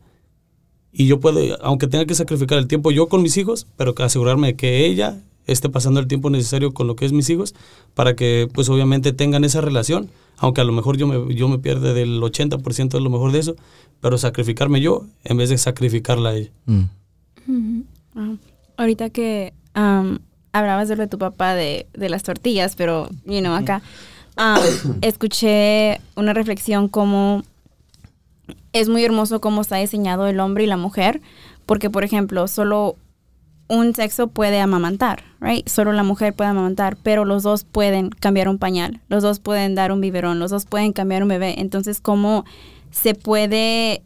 y 0.97 1.07
yo 1.07 1.19
puedo, 1.19 1.41
aunque 1.61 1.89
tenga 1.89 2.07
que 2.07 2.15
sacrificar 2.15 2.57
el 2.59 2.69
tiempo 2.69 2.93
yo 2.93 3.09
con 3.09 3.21
mis 3.21 3.37
hijos, 3.37 3.67
pero 3.77 3.95
que 3.95 4.05
asegurarme 4.05 4.49
de 4.49 4.57
que 4.57 4.87
ella 4.87 5.21
esté 5.47 5.69
pasando 5.69 5.99
el 5.99 6.07
tiempo 6.07 6.31
necesario 6.31 6.73
con 6.73 6.87
lo 6.87 6.95
que 6.95 7.05
es 7.05 7.13
mis 7.13 7.29
hijos 7.29 7.55
para 7.95 8.15
que 8.15 8.49
pues 8.55 8.69
obviamente 8.69 9.13
tengan 9.13 9.45
esa 9.45 9.61
relación, 9.61 10.09
aunque 10.39 10.61
a 10.61 10.65
lo 10.65 10.73
mejor 10.73 10.97
yo 10.97 11.09
me, 11.09 11.35
yo 11.35 11.49
me 11.49 11.59
pierda 11.59 11.93
del 11.93 12.21
80% 12.21 12.89
de 12.89 13.01
lo 13.01 13.11
mejor 13.11 13.33
de 13.33 13.41
eso, 13.41 13.57
pero 14.01 14.19
sacrificarme 14.19 14.81
yo 14.81 15.07
en 15.25 15.37
vez 15.37 15.51
de 15.51 15.59
sacrificarla 15.59 16.31
a 16.31 16.37
ella. 16.37 16.51
Mm. 16.67 17.81
Ah, 18.15 18.35
Ahorita 18.77 19.11
que 19.11 19.53
um, 19.77 20.19
hablabas 20.53 20.89
de 20.89 20.97
lo 20.97 21.03
de 21.03 21.09
tu 21.09 21.19
papá 21.19 21.55
de, 21.55 21.87
de 21.93 22.09
las 22.09 22.23
tortillas, 22.23 22.77
pero, 22.77 23.09
you 23.25 23.41
know, 23.41 23.55
acá 23.55 23.83
um, 24.39 24.95
escuché 25.03 26.01
una 26.15 26.33
reflexión 26.35 26.89
como 26.89 27.43
es 28.73 28.89
muy 28.89 29.05
hermoso 29.05 29.41
cómo 29.41 29.63
está 29.63 29.77
diseñado 29.77 30.27
el 30.27 30.41
hombre 30.41 30.65
y 30.65 30.67
la 30.67 30.77
mujer, 30.77 31.21
porque, 31.67 31.91
por 31.91 32.05
ejemplo, 32.05 32.47
solo 32.49 32.97
un 33.69 33.95
sexo 33.95 34.29
puede 34.29 34.61
amamantar, 34.61 35.25
right? 35.41 35.67
Solo 35.69 35.93
la 35.93 36.03
mujer 36.03 36.35
puede 36.35 36.51
amamantar, 36.51 36.97
pero 37.03 37.25
los 37.25 37.43
dos 37.43 37.65
pueden 37.65 38.11
cambiar 38.11 38.49
un 38.49 38.59
pañal, 38.59 39.01
los 39.09 39.23
dos 39.23 39.41
pueden 39.41 39.75
dar 39.75 39.91
un 39.93 40.01
biberón, 40.01 40.39
los 40.39 40.51
dos 40.51 40.67
pueden 40.67 40.93
cambiar 40.93 41.23
un 41.23 41.31
bebé. 41.31 41.61
Entonces, 41.61 42.01
¿cómo 42.01 42.45
se 42.91 43.15
puede, 43.15 44.03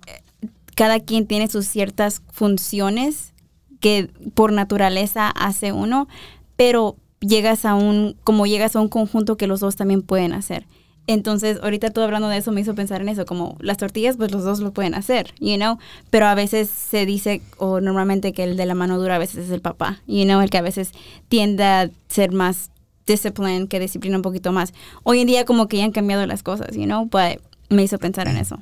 cada 0.75 1.01
quien 1.01 1.27
tiene 1.27 1.49
sus 1.49 1.67
ciertas 1.67 2.23
funciones 2.33 3.35
que 3.81 4.11
por 4.35 4.53
naturaleza 4.53 5.29
hace 5.29 5.73
uno, 5.73 6.09
pero 6.57 6.97
llegas 7.21 7.65
a 7.65 7.75
un, 7.75 8.17
como 8.25 8.47
llegas 8.47 8.77
a 8.77 8.81
un 8.81 8.89
conjunto 8.89 9.37
que 9.37 9.47
los 9.47 9.61
dos 9.61 9.77
también 9.77 10.03
pueden 10.03 10.33
hacer. 10.33 10.67
Entonces, 11.09 11.59
ahorita 11.63 11.89
tú 11.89 12.03
hablando 12.03 12.29
de 12.29 12.37
eso 12.37 12.53
me 12.53 12.61
hizo 12.61 12.75
pensar 12.75 13.01
en 13.01 13.09
eso, 13.09 13.25
como 13.25 13.57
las 13.61 13.79
tortillas, 13.79 14.19
pues 14.19 14.31
los 14.31 14.45
dos 14.45 14.61
lo 14.61 14.73
pueden 14.73 14.95
hacer, 14.95 15.33
you 15.41 15.57
know, 15.57 15.79
pero 16.11 16.27
a 16.27 16.35
veces 16.35 16.69
se 16.69 17.07
dice, 17.07 17.41
o 17.57 17.81
normalmente 17.81 18.35
que 18.35 18.45
el 18.45 18.59
de 18.59 18.67
la 18.67 18.75
mano 18.75 18.99
dura 18.99 19.17
a 19.17 19.19
veces 19.19 19.47
es 19.47 19.51
el 19.51 19.63
papá, 19.63 20.03
you 20.07 20.25
know, 20.25 20.43
el 20.43 20.51
que 20.51 20.59
a 20.59 20.63
veces 20.63 20.93
tiende 21.31 21.65
a 21.65 21.91
ser 22.09 22.33
más 22.33 22.71
discipline, 23.07 23.69
que 23.69 23.81
disciplina 23.81 24.17
un 24.17 24.23
poquito 24.23 24.53
más. 24.53 24.75
Hoy 25.03 25.21
en 25.21 25.29
día 25.29 25.47
como 25.47 25.67
que 25.67 25.79
ya 25.79 25.85
han 25.85 25.93
cambiado 25.93 26.27
las 26.27 26.43
cosas, 26.43 26.77
you 26.77 26.85
know, 26.85 27.07
but 27.07 27.41
me 27.71 27.83
hizo 27.83 27.99
pensar 27.99 28.29
en 28.29 28.37
eso. 28.37 28.61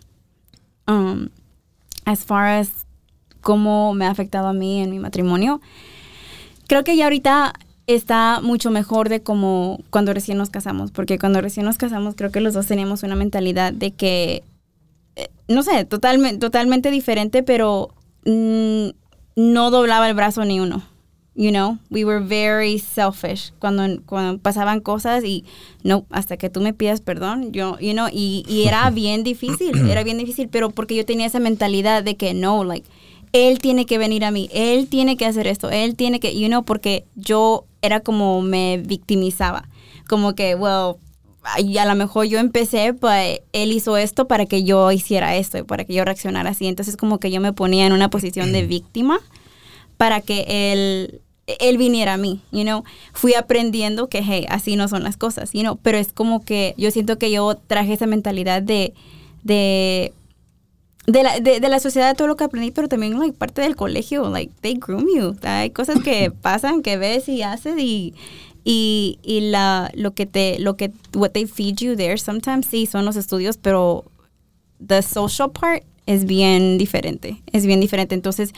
Um, 0.86 1.30
as 2.04 2.24
far 2.24 2.60
as 2.60 2.86
cómo 3.40 3.92
me 3.92 4.04
ha 4.04 4.10
afectado 4.10 4.46
a 4.46 4.52
mí 4.52 4.80
en 4.80 4.90
mi 4.90 5.00
matrimonio, 5.00 5.60
creo 6.68 6.84
que 6.84 6.94
ya 6.94 7.06
ahorita 7.06 7.54
está 7.86 8.40
mucho 8.42 8.70
mejor 8.70 9.08
de 9.08 9.22
como 9.22 9.80
cuando 9.90 10.12
recién 10.12 10.38
nos 10.38 10.50
casamos, 10.50 10.90
porque 10.90 11.18
cuando 11.18 11.40
recién 11.40 11.66
nos 11.66 11.78
casamos 11.78 12.14
creo 12.16 12.30
que 12.30 12.40
los 12.40 12.54
dos 12.54 12.66
teníamos 12.66 13.02
una 13.02 13.14
mentalidad 13.14 13.72
de 13.72 13.92
que, 13.92 14.42
eh, 15.14 15.28
no 15.48 15.62
sé, 15.62 15.84
totalmente, 15.84 16.38
totalmente 16.38 16.90
diferente, 16.90 17.42
pero 17.42 17.94
mm, 18.24 18.88
no 19.36 19.70
doblaba 19.70 20.08
el 20.08 20.14
brazo 20.14 20.44
ni 20.44 20.60
uno. 20.60 20.82
You 21.38 21.50
know, 21.50 21.76
we 21.90 22.06
were 22.06 22.24
very 22.24 22.78
selfish 22.78 23.52
cuando, 23.58 24.00
cuando 24.06 24.38
pasaban 24.38 24.80
cosas 24.80 25.22
y 25.22 25.44
no, 25.84 26.06
hasta 26.08 26.38
que 26.38 26.48
tú 26.48 26.62
me 26.62 26.72
pidas 26.72 27.02
perdón, 27.02 27.52
yo, 27.52 27.78
you 27.78 27.92
know, 27.92 28.08
y, 28.10 28.42
y 28.48 28.66
era 28.66 28.88
bien 28.94 29.22
difícil, 29.22 29.76
era 29.90 30.02
bien 30.02 30.16
difícil, 30.16 30.48
pero 30.48 30.70
porque 30.70 30.96
yo 30.96 31.04
tenía 31.04 31.26
esa 31.26 31.38
mentalidad 31.38 32.02
de 32.02 32.16
que 32.16 32.32
no, 32.32 32.64
like, 32.64 32.88
él 33.32 33.58
tiene 33.58 33.84
que 33.84 33.98
venir 33.98 34.24
a 34.24 34.30
mí, 34.30 34.48
él 34.52 34.88
tiene 34.88 35.18
que 35.18 35.26
hacer 35.26 35.46
esto, 35.46 35.70
él 35.70 35.94
tiene 35.94 36.20
que, 36.20 36.38
you 36.38 36.48
know, 36.48 36.64
porque 36.64 37.04
yo 37.16 37.66
era 37.86 38.00
como 38.00 38.42
me 38.42 38.78
victimizaba, 38.78 39.68
como 40.08 40.34
que, 40.34 40.54
well, 40.54 40.96
y 41.58 41.78
a 41.78 41.84
lo 41.84 41.94
mejor 41.94 42.26
yo 42.26 42.38
empecé, 42.38 42.92
pues 42.92 43.40
él 43.52 43.72
hizo 43.72 43.96
esto 43.96 44.26
para 44.26 44.46
que 44.46 44.64
yo 44.64 44.90
hiciera 44.92 45.36
esto, 45.36 45.58
y 45.58 45.62
para 45.62 45.84
que 45.84 45.94
yo 45.94 46.04
reaccionara 46.04 46.50
así. 46.50 46.66
Entonces 46.66 46.96
como 46.96 47.18
que 47.18 47.30
yo 47.30 47.40
me 47.40 47.52
ponía 47.52 47.86
en 47.86 47.92
una 47.92 48.10
posición 48.10 48.52
de 48.52 48.66
víctima 48.66 49.20
para 49.96 50.20
que 50.20 50.44
él, 50.72 51.20
él 51.46 51.78
viniera 51.78 52.14
a 52.14 52.16
mí, 52.16 52.40
you 52.50 52.62
know. 52.62 52.84
Fui 53.12 53.34
aprendiendo 53.34 54.08
que, 54.08 54.22
hey, 54.22 54.46
así 54.48 54.76
no 54.76 54.88
son 54.88 55.04
las 55.04 55.16
cosas, 55.16 55.52
you 55.52 55.60
know. 55.60 55.78
Pero 55.82 55.98
es 55.98 56.12
como 56.12 56.44
que 56.44 56.74
yo 56.76 56.90
siento 56.90 57.18
que 57.18 57.30
yo 57.30 57.56
traje 57.66 57.92
esa 57.92 58.06
mentalidad 58.06 58.60
de, 58.62 58.94
de 59.44 60.12
de 61.06 61.22
la, 61.22 61.40
de, 61.40 61.60
de 61.60 61.68
la 61.68 61.78
sociedad 61.78 62.16
todo 62.16 62.28
lo 62.28 62.36
que 62.36 62.44
aprendí, 62.44 62.70
pero 62.70 62.88
también 62.88 63.18
like, 63.18 63.36
parte 63.36 63.62
del 63.62 63.76
colegio, 63.76 64.28
like 64.28 64.52
they 64.60 64.74
groom 64.74 65.06
you. 65.06 65.36
Hay 65.42 65.70
cosas 65.70 66.02
que 66.02 66.30
pasan, 66.42 66.82
que 66.82 66.96
ves 66.96 67.28
y 67.28 67.42
haces 67.42 67.78
y, 67.78 68.14
y, 68.64 69.18
y 69.22 69.40
la, 69.40 69.90
lo 69.94 70.14
que 70.14 70.26
te, 70.26 70.58
lo 70.58 70.76
que, 70.76 70.92
what 71.14 71.30
they 71.30 71.46
feed 71.46 71.76
you 71.76 71.96
there 71.96 72.18
sometimes 72.18 72.66
sí 72.66 72.86
son 72.86 73.04
los 73.04 73.16
estudios, 73.16 73.56
pero 73.56 74.04
the 74.84 75.00
social 75.02 75.52
part 75.52 75.84
es 76.06 76.24
bien 76.24 76.76
diferente, 76.76 77.42
es 77.52 77.66
bien 77.66 77.80
diferente. 77.80 78.14
Entonces, 78.14 78.52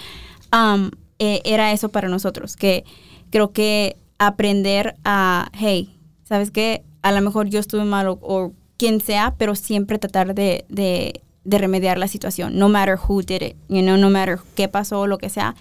um, 0.52 0.90
eh, 1.18 1.42
era 1.44 1.72
eso 1.72 1.90
para 1.90 2.08
nosotros, 2.08 2.56
que 2.56 2.84
creo 3.30 3.52
que 3.52 3.96
aprender 4.18 4.96
a, 5.04 5.50
hey, 5.52 5.94
¿sabes 6.24 6.50
qué? 6.50 6.82
A 7.02 7.12
lo 7.12 7.20
mejor 7.20 7.48
yo 7.48 7.60
estuve 7.60 7.84
mal 7.84 8.08
o, 8.08 8.18
o 8.22 8.52
quien 8.78 9.00
sea, 9.00 9.34
pero 9.36 9.54
siempre 9.54 9.98
tratar 9.98 10.34
de, 10.34 10.64
de, 10.68 11.22
de 11.44 11.58
remediar 11.58 11.98
la 11.98 12.08
situación, 12.08 12.58
no 12.58 12.68
matter 12.68 12.98
who 12.98 13.22
did 13.22 13.42
it, 13.42 13.56
you 13.68 13.82
know, 13.82 13.96
no 13.96 14.10
matter 14.10 14.38
qué 14.54 14.68
pasó 14.68 15.00
o 15.00 15.06
lo 15.06 15.18
que 15.18 15.28
sea, 15.30 15.54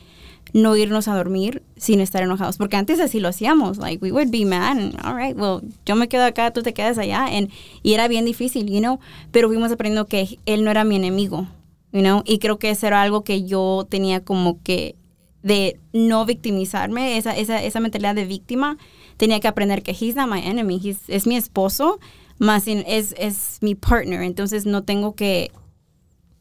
no 0.53 0.75
irnos 0.75 1.07
a 1.07 1.15
dormir 1.15 1.63
sin 1.75 1.99
estar 1.99 2.23
enojados, 2.23 2.57
porque 2.57 2.77
antes 2.77 2.99
así 2.99 3.19
lo 3.19 3.27
hacíamos, 3.27 3.77
like 3.77 4.03
we 4.03 4.11
would 4.11 4.29
be 4.29 4.45
mad, 4.45 4.77
and, 4.77 4.95
all 5.05 5.15
right, 5.15 5.37
well, 5.37 5.61
yo 5.85 5.95
me 5.95 6.07
quedo 6.07 6.25
acá, 6.25 6.51
tú 6.51 6.63
te 6.63 6.73
quedas 6.73 6.97
allá, 6.97 7.25
and, 7.25 7.49
y 7.83 7.93
era 7.93 8.07
bien 8.07 8.25
difícil, 8.25 8.67
you 8.67 8.79
know, 8.79 8.99
pero 9.31 9.47
fuimos 9.47 9.71
aprendiendo 9.71 10.07
que 10.07 10.39
él 10.45 10.63
no 10.63 10.71
era 10.71 10.83
mi 10.83 10.95
enemigo, 10.95 11.47
you 11.91 12.01
know, 12.01 12.23
y 12.25 12.39
creo 12.39 12.59
que 12.59 12.69
eso 12.69 12.87
era 12.87 13.01
algo 13.01 13.23
que 13.23 13.45
yo 13.45 13.85
tenía 13.89 14.23
como 14.23 14.61
que 14.63 14.95
de 15.43 15.79
no 15.93 16.25
victimizarme, 16.25 17.17
esa, 17.17 17.35
esa, 17.35 17.63
esa 17.63 17.79
mentalidad 17.79 18.15
de 18.15 18.25
víctima, 18.25 18.77
tenía 19.17 19.39
que 19.39 19.47
aprender 19.47 19.83
que 19.83 19.91
he's 19.91 20.15
not 20.15 20.29
my 20.29 20.39
enemy, 20.39 20.79
he's, 20.83 20.99
es 21.07 21.27
mi 21.27 21.35
esposo, 21.35 21.99
más 22.39 22.67
es, 22.67 23.15
es 23.17 23.57
mi 23.61 23.75
partner, 23.75 24.21
entonces 24.21 24.65
no 24.65 24.83
tengo 24.83 25.15
que 25.15 25.51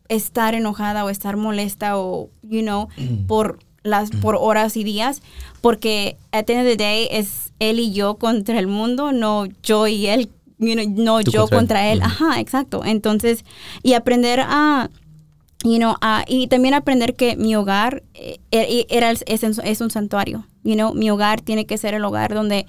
estar 0.08 0.54
enojada 0.54 1.04
o 1.04 1.10
estar 1.10 1.36
molesta 1.36 1.98
o, 1.98 2.30
you 2.42 2.60
know, 2.62 2.88
por 3.26 3.58
las 3.82 4.10
por 4.10 4.36
horas 4.36 4.76
y 4.76 4.82
días, 4.84 5.22
porque 5.60 6.16
at 6.32 6.44
the 6.46 6.54
end 6.54 6.62
of 6.62 6.68
the 6.68 6.76
day 6.76 7.08
es 7.10 7.52
él 7.60 7.78
y 7.78 7.92
yo 7.92 8.16
contra 8.16 8.58
el 8.58 8.66
mundo, 8.66 9.12
no 9.12 9.46
yo 9.62 9.86
y 9.86 10.06
él, 10.08 10.28
you 10.58 10.74
know, 10.74 10.84
no 10.88 11.20
Tú 11.22 11.30
yo 11.30 11.40
contra 11.42 11.58
contra, 11.58 11.88
él. 11.92 11.98
él. 11.98 12.02
Ajá, 12.04 12.40
exacto. 12.40 12.84
Entonces, 12.84 13.44
y 13.82 13.92
aprender 13.94 14.40
a 14.40 14.90
you 15.64 15.78
know, 15.78 15.94
a- 16.00 16.24
y 16.28 16.46
también 16.48 16.74
aprender 16.74 17.14
que 17.14 17.34
mi 17.36 17.56
hogar 17.56 18.02
eh, 18.14 18.38
er- 18.50 18.86
era 18.90 19.10
el- 19.10 19.18
es, 19.26 19.42
es 19.42 19.80
un 19.80 19.90
santuario, 19.90 20.44
you 20.62 20.74
know, 20.74 20.92
mi 20.94 21.10
hogar 21.10 21.40
tiene 21.40 21.64
que 21.66 21.78
ser 21.78 21.94
el 21.94 22.04
hogar 22.04 22.34
donde 22.34 22.66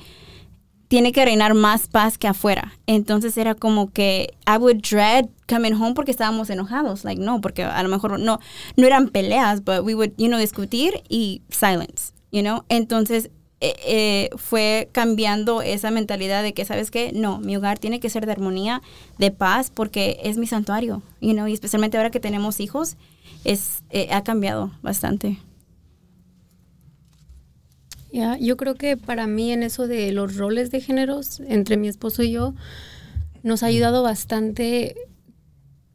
tiene 0.87 1.11
que 1.11 1.25
reinar 1.25 1.53
más 1.53 1.87
paz 1.87 2.17
que 2.17 2.27
afuera. 2.27 2.73
Entonces 2.85 3.37
era 3.37 3.55
como 3.55 3.91
que 3.91 4.33
I 4.47 4.57
would 4.57 4.81
dread 4.81 5.25
coming 5.47 5.73
home 5.73 5.93
porque 5.93 6.11
estábamos 6.11 6.49
enojados. 6.49 7.03
Like, 7.03 7.21
no, 7.21 7.41
porque 7.41 7.63
a 7.63 7.81
lo 7.83 7.89
mejor 7.89 8.19
no, 8.19 8.39
no 8.75 8.87
eran 8.87 9.09
peleas, 9.09 9.63
but 9.63 9.81
we 9.83 9.95
would, 9.95 10.11
you 10.17 10.27
know, 10.27 10.39
discutir 10.39 11.03
y 11.09 11.41
silence, 11.49 12.13
you 12.31 12.41
know. 12.41 12.63
Entonces 12.69 13.29
eh, 13.59 13.75
eh, 13.85 14.29
fue 14.37 14.89
cambiando 14.91 15.63
esa 15.63 15.89
mentalidad 15.89 16.43
de 16.43 16.53
que, 16.53 16.63
¿sabes 16.63 16.91
qué? 16.91 17.11
No, 17.13 17.39
mi 17.39 17.57
hogar 17.57 17.79
tiene 17.79 17.99
que 17.99 18.09
ser 18.09 18.25
de 18.27 18.31
armonía, 18.31 18.83
de 19.17 19.31
paz, 19.31 19.71
porque 19.73 20.19
es 20.23 20.37
mi 20.37 20.45
santuario, 20.45 21.01
you 21.21 21.33
know, 21.33 21.47
y 21.47 21.53
especialmente 21.53 21.97
ahora 21.97 22.11
que 22.11 22.19
tenemos 22.19 22.59
hijos, 22.59 22.97
es, 23.43 23.83
eh, 23.89 24.09
ha 24.11 24.23
cambiado 24.23 24.71
bastante. 24.83 25.39
Ya, 28.17 28.35
yo 28.39 28.57
creo 28.57 28.73
que 28.73 28.97
para 28.97 29.27
mí 29.27 29.51
en 29.51 29.61
eso 29.61 29.87
de 29.87 30.11
los 30.11 30.37
roles 30.37 30.71
de 30.71 30.81
géneros 30.81 31.39
entre 31.47 31.77
mi 31.77 31.87
esposo 31.87 32.23
y 32.23 32.31
yo 32.31 32.55
nos 33.43 33.61
ha 33.61 33.67
ayudado 33.67 34.01
bastante 34.01 34.95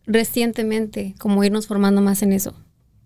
recientemente 0.06 1.16
como 1.18 1.42
irnos 1.42 1.66
formando 1.66 2.00
más 2.00 2.22
en 2.22 2.32
eso, 2.32 2.54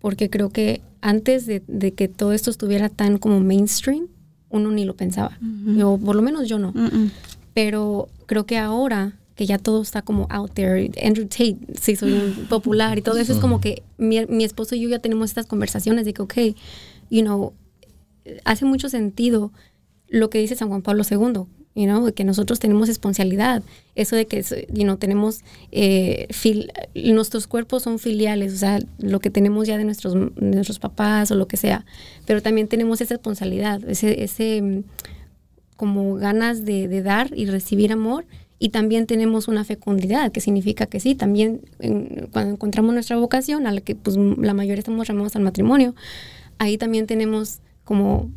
porque 0.01 0.29
creo 0.29 0.51
que 0.51 0.81
antes 1.01 1.47
de, 1.47 1.63
de 1.67 1.93
que 1.93 2.07
todo 2.07 2.31
esto 2.31 2.51
estuviera 2.51 2.89
tan 2.89 3.17
como 3.17 3.39
mainstream, 3.39 4.07
uno 4.49 4.69
ni 4.69 4.85
lo 4.85 4.95
pensaba, 4.95 5.39
o 5.83 5.97
por 5.97 6.15
lo 6.15 6.21
menos 6.21 6.47
yo 6.47 6.59
no, 6.59 6.71
Mm-mm. 6.73 7.09
pero 7.55 8.09
creo 8.27 8.45
que 8.45 8.59
ahora 8.59 9.13
que 9.33 9.47
ya 9.47 9.57
todo 9.57 9.81
está 9.81 10.03
como 10.03 10.27
out 10.29 10.51
there, 10.53 10.91
Andrew 11.03 11.25
Tate 11.27 11.57
se 11.79 11.93
hizo 11.93 12.05
popular 12.49 12.99
y 12.99 13.01
todo 13.01 13.17
eso 13.17 13.33
es 13.33 13.39
como 13.39 13.61
que 13.61 13.81
mi, 13.97 14.23
mi 14.27 14.43
esposo 14.43 14.75
y 14.75 14.81
yo 14.81 14.89
ya 14.89 14.99
tenemos 14.99 15.31
estas 15.31 15.47
conversaciones 15.47 16.05
de 16.05 16.13
que, 16.13 16.21
ok, 16.21 16.35
you 17.09 17.21
know, 17.23 17.53
hace 18.45 18.65
mucho 18.65 18.89
sentido 18.89 19.51
lo 20.09 20.29
que 20.29 20.39
dice 20.39 20.55
San 20.55 20.69
Juan 20.69 20.81
Pablo 20.81 21.03
II, 21.09 21.45
you 21.75 21.85
know, 21.85 22.11
que 22.13 22.23
nosotros 22.23 22.59
tenemos 22.59 22.89
esponcialidad, 22.89 23.61
eso 23.95 24.15
de 24.15 24.25
que 24.25 24.41
you 24.73 24.95
tenemos, 24.97 25.41
eh, 25.71 26.27
nuestros 26.95 27.47
cuerpos 27.47 27.83
son 27.83 27.99
filiales, 27.99 28.53
o 28.53 28.57
sea, 28.57 28.79
lo 28.97 29.19
que 29.19 29.29
tenemos 29.29 29.67
ya 29.67 29.77
de 29.77 29.83
nuestros, 29.83 30.15
nuestros 30.35 30.79
papás 30.79 31.29
o 31.31 31.35
lo 31.35 31.47
que 31.47 31.57
sea, 31.57 31.85
pero 32.25 32.41
también 32.41 32.67
tenemos 32.67 33.01
esa 33.01 33.15
esponcialidad, 33.15 33.87
ese, 33.87 34.23
ese 34.23 34.83
como 35.77 36.15
ganas 36.15 36.65
de, 36.65 37.01
dar 37.01 37.31
y 37.33 37.45
recibir 37.45 37.93
amor. 37.93 38.25
Y 38.59 38.69
también 38.69 39.05
tenemos 39.05 39.47
una 39.47 39.63
fecundidad, 39.63 40.31
que 40.31 40.41
significa 40.41 40.87
que 40.87 40.99
sí, 40.99 41.13
también 41.13 41.61
cuando 42.31 42.53
encontramos 42.53 42.91
nuestra 42.91 43.15
vocación, 43.15 43.67
a 43.67 43.71
la 43.71 43.81
que 43.81 43.95
pues 43.95 44.17
la 44.17 44.55
mayoría 44.55 44.79
estamos 44.79 45.07
llamados 45.07 45.35
al 45.35 45.43
matrimonio, 45.43 45.93
ahí 46.57 46.79
también 46.79 47.05
tenemos 47.05 47.59
como, 47.87 48.29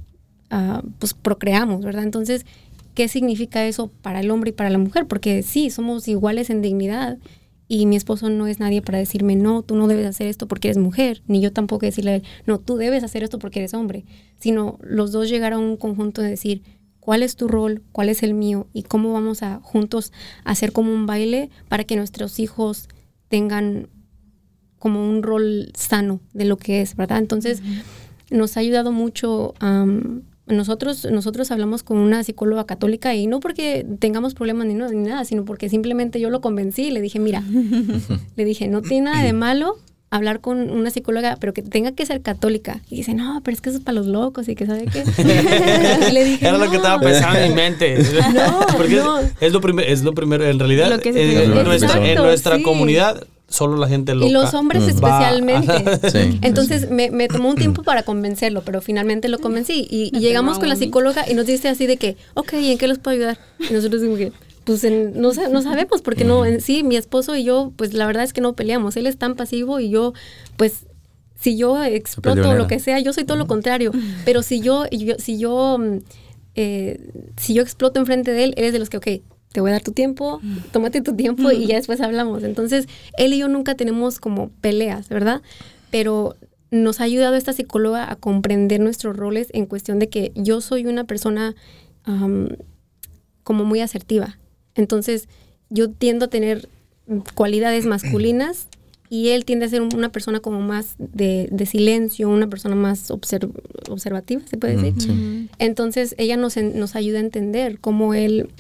ah, 0.49 0.83
pues 0.99 1.13
procreamos, 1.13 1.85
¿verdad? 1.85 2.05
Entonces, 2.05 2.47
¿qué 2.95 3.09
significa 3.09 3.67
eso 3.67 3.89
para 4.01 4.21
el 4.21 4.31
hombre 4.31 4.51
y 4.51 4.53
para 4.53 4.71
la 4.71 4.79
mujer? 4.79 5.07
Porque 5.07 5.43
sí, 5.43 5.69
somos 5.71 6.07
iguales 6.09 6.49
en 6.49 6.63
dignidad 6.63 7.19
y 7.67 7.87
mi 7.87 7.97
esposo 7.97 8.31
no 8.31 8.47
es 8.47 8.61
nadie 8.61 8.81
para 8.81 8.99
decirme, 8.99 9.37
no, 9.37 9.63
tú 9.63 9.77
no 9.77 9.89
debes 9.89 10.07
hacer 10.07 10.29
esto 10.29 10.47
porque 10.49 10.69
eres 10.69 10.79
mujer, 10.79 11.23
ni 11.27 11.41
yo 11.41 11.53
tampoco 11.53 11.85
decirle, 11.85 12.23
no, 12.47 12.59
tú 12.59 12.77
debes 12.77 13.05
hacer 13.05 13.23
esto 13.23 13.39
porque 13.39 13.59
eres 13.59 13.75
hombre, 13.75 14.05
sino 14.39 14.79
los 14.83 15.13
dos 15.13 15.29
llegar 15.29 15.53
a 15.53 15.59
un 15.59 15.77
conjunto 15.77 16.23
de 16.23 16.31
decir, 16.31 16.63
cuál 17.01 17.23
es 17.23 17.35
tu 17.37 17.49
rol, 17.49 17.83
cuál 17.93 18.09
es 18.09 18.23
el 18.23 18.35
mío 18.35 18.69
y 18.73 18.85
cómo 18.85 19.13
vamos 19.13 19.43
a 19.43 19.61
juntos 19.63 20.13
hacer 20.45 20.73
como 20.73 20.93
un 20.93 21.07
baile 21.07 21.51
para 21.69 21.85
que 21.85 21.97
nuestros 21.97 22.39
hijos 22.39 22.89
tengan 23.29 23.89
como 24.79 25.09
un 25.09 25.23
rol 25.23 25.71
sano 25.75 26.21
de 26.33 26.45
lo 26.47 26.57
que 26.57 26.81
es, 26.81 26.97
¿verdad? 26.97 27.19
Entonces, 27.19 27.63
nos 28.31 28.57
ha 28.57 28.61
ayudado 28.61 28.93
mucho. 28.93 29.55
am, 29.61 30.23
nosotros, 30.47 31.07
nosotros 31.09 31.51
hablamos 31.53 31.85
con 31.85 31.99
una 31.99 32.25
psicóloga 32.25 32.65
católica 32.67 33.15
y 33.15 33.29
no 33.29 33.39
porque 33.39 33.87
tengamos 34.01 34.35
problemas 34.35 34.67
ni, 34.67 34.75
no- 34.75 34.89
ni 34.89 35.09
nada, 35.09 35.25
sino 35.25 35.45
porque 35.45 35.69
simplemente 35.69 36.19
yo 36.19 36.29
lo 36.29 36.41
convencí 36.41 36.87
y 36.87 36.91
le 36.91 37.01
dije, 37.01 37.21
mira, 37.21 37.45
le 38.37 38.45
dije, 38.45 38.67
no 38.67 38.83
tiene 38.83 39.11
nada 39.11 39.23
de 39.23 39.33
malo 39.33 39.77
hablar 40.13 40.41
con 40.41 40.71
una 40.73 40.91
psicóloga, 40.91 41.37
pero 41.41 41.53
que 41.53 41.63
tenga 41.63 41.93
que 41.93 42.05
ser 42.05 42.21
católica. 42.21 42.81
Y 42.91 42.97
dice, 42.97 43.15
no, 43.15 43.43
pero 43.45 43.55
es 43.55 43.61
que 43.61 43.69
eso 43.69 43.79
es 43.79 43.85
para 43.85 43.95
los 43.95 44.07
locos 44.09 44.49
y 44.49 44.57
que 44.57 44.67
sabe 44.67 44.87
qué. 44.87 45.05
Y 46.11 46.13
le 46.13 46.25
dije, 46.25 46.49
Era 46.49 46.59
lo 46.59 46.69
que 46.69 46.79
estaba 46.79 47.01
pensando 47.01 47.39
en 47.39 47.51
mi 47.51 47.55
mente. 47.55 47.97
No, 48.35 48.67
Porque 48.77 48.97
no. 48.97 49.21
Es, 49.41 49.53
lo 49.53 49.61
primero, 49.61 49.87
es 49.89 50.03
lo 50.03 50.13
primero, 50.13 50.45
en 50.45 50.59
realidad, 50.59 50.91
Lo 50.91 50.99
que 50.99 51.13
se 51.13 51.45
en, 51.45 51.51
nuestra, 51.55 51.75
Exacto, 51.91 52.05
en 52.07 52.15
nuestra 52.17 52.57
sí. 52.57 52.63
comunidad, 52.65 53.25
solo 53.51 53.77
la 53.77 53.89
gente 53.89 54.15
loca. 54.15 54.27
Y 54.27 54.31
los 54.33 54.55
hombres 54.55 54.85
especialmente. 54.89 55.85
Sí, 56.11 56.39
Entonces 56.43 56.91
me, 56.91 57.11
me 57.11 57.29
tomó 57.29 57.51
un 57.51 57.57
tiempo 57.57 57.83
para 57.83 58.03
convencerlo, 58.05 58.63
pero 58.65 58.81
finalmente 58.81 59.29
lo 59.29 59.39
convencí. 59.39 59.87
Y, 59.91 60.11
llegamos 60.19 60.59
con 60.59 60.69
la 60.69 60.77
psicóloga 60.77 61.29
y 61.31 61.35
nos 61.35 61.45
dice 61.47 61.69
así 61.69 61.87
de 61.87 61.97
que, 61.99 62.17
ok, 62.35 62.55
¿y 62.55 62.73
en 62.73 62.79
qué 62.79 62.89
los 62.89 62.99
puedo 62.99 63.17
ayudar? 63.17 63.39
Y 63.59 63.73
nosotros 63.75 64.01
decimos 64.01 64.19
que, 64.19 64.33
pues 64.65 64.83
en- 64.85 65.21
no, 65.21 65.33
no 65.33 65.63
sabemos, 65.63 66.01
porque 66.01 66.25
no, 66.25 66.47
en 66.47 66.61
sí, 66.61 66.83
mi 66.85 66.97
esposo 66.97 67.35
y 67.37 67.45
yo, 67.45 67.73
pues 67.77 67.93
la 67.93 68.07
verdad 68.07 68.23
es 68.25 68.33
que 68.33 68.41
no 68.41 68.55
peleamos. 68.55 68.97
Él 68.97 69.07
es 69.07 69.17
tan 69.19 69.35
pasivo 69.35 69.81
y 69.81 69.91
yo, 69.91 70.13
pues, 70.57 70.87
si 71.39 71.57
yo 71.57 71.83
exploto 71.83 72.55
lo 72.55 72.67
que 72.67 72.79
sea, 72.79 73.01
yo 73.01 73.13
soy 73.13 73.25
todo 73.25 73.37
lo 73.37 73.47
contrario. 73.47 73.91
Pero 74.25 74.43
si 74.43 74.61
yo, 74.61 74.85
yo- 74.91 75.17
si 75.19 75.39
yo, 75.39 75.77
mm, 75.79 75.99
eh, 76.55 77.01
si 77.37 77.55
yo 77.55 77.63
exploto 77.63 77.99
enfrente 78.01 78.33
de 78.33 78.45
él, 78.45 78.55
él 78.57 78.65
es 78.67 78.73
de 78.73 78.79
los 78.79 78.91
que, 78.91 78.97
ok, 78.99 79.07
te 79.53 79.61
voy 79.61 79.71
a 79.71 79.75
dar 79.75 79.83
tu 79.83 79.93
tiempo, 79.93 80.41
tómate 80.73 81.01
tu 81.03 81.17
tiempo 81.17 81.51
y 81.51 81.67
ya 81.67 81.77
después 81.77 82.01
hablamos. 82.01 82.45
Entonces, 82.45 82.87
él 83.17 83.33
y 83.35 83.39
yo 83.39 83.49
nunca 83.49 83.75
tenemos 83.75 84.21
como 84.21 84.51
peleas, 84.61 85.09
¿verdad? 85.09 85.43
Pero 85.91 86.37
nos 86.71 87.01
ha 87.01 87.05
ayudado 87.05 87.35
esta 87.35 87.53
psicóloga 87.53 88.11
a 88.11 88.15
comprender 88.17 88.81
nuestros 88.81 89.17
roles 89.17 89.49
en 89.53 89.67
cuestión 89.67 89.99
de 89.99 90.09
que 90.09 90.31
yo 90.37 90.61
soy 90.61 90.87
una 90.87 91.03
persona 91.05 91.57
como 93.43 93.65
muy 93.65 93.81
asertiva. 93.81 94.39
Entonces, 94.75 95.29
yo 95.69 95.91
tiendo 95.91 96.27
a 96.27 96.29
tener 96.29 96.69
cualidades 97.35 97.87
masculinas 97.87 98.69
y 99.09 99.31
él 99.31 99.45
tiende 99.45 99.67
a 99.67 99.69
ser 99.69 99.83
una 99.83 100.13
persona 100.13 100.39
como 100.39 100.61
más 100.61 100.95
de, 100.99 101.49
de 101.51 101.67
silencio, 101.67 102.29
una 102.29 102.49
persona 102.49 102.77
más 102.77 103.11
observ- 103.11 103.53
observativa, 103.89 104.43
se 104.47 104.57
puede 104.57 104.77
decir. 104.77 104.95
Mm, 104.95 105.01
sí. 105.01 105.49
Entonces 105.59 106.15
ella 106.19 106.37
nos, 106.37 106.57
nos 106.57 106.95
ayuda 106.95 107.19
a 107.19 107.23
entender 107.23 107.81
cómo 107.81 108.15
él, 108.15 108.51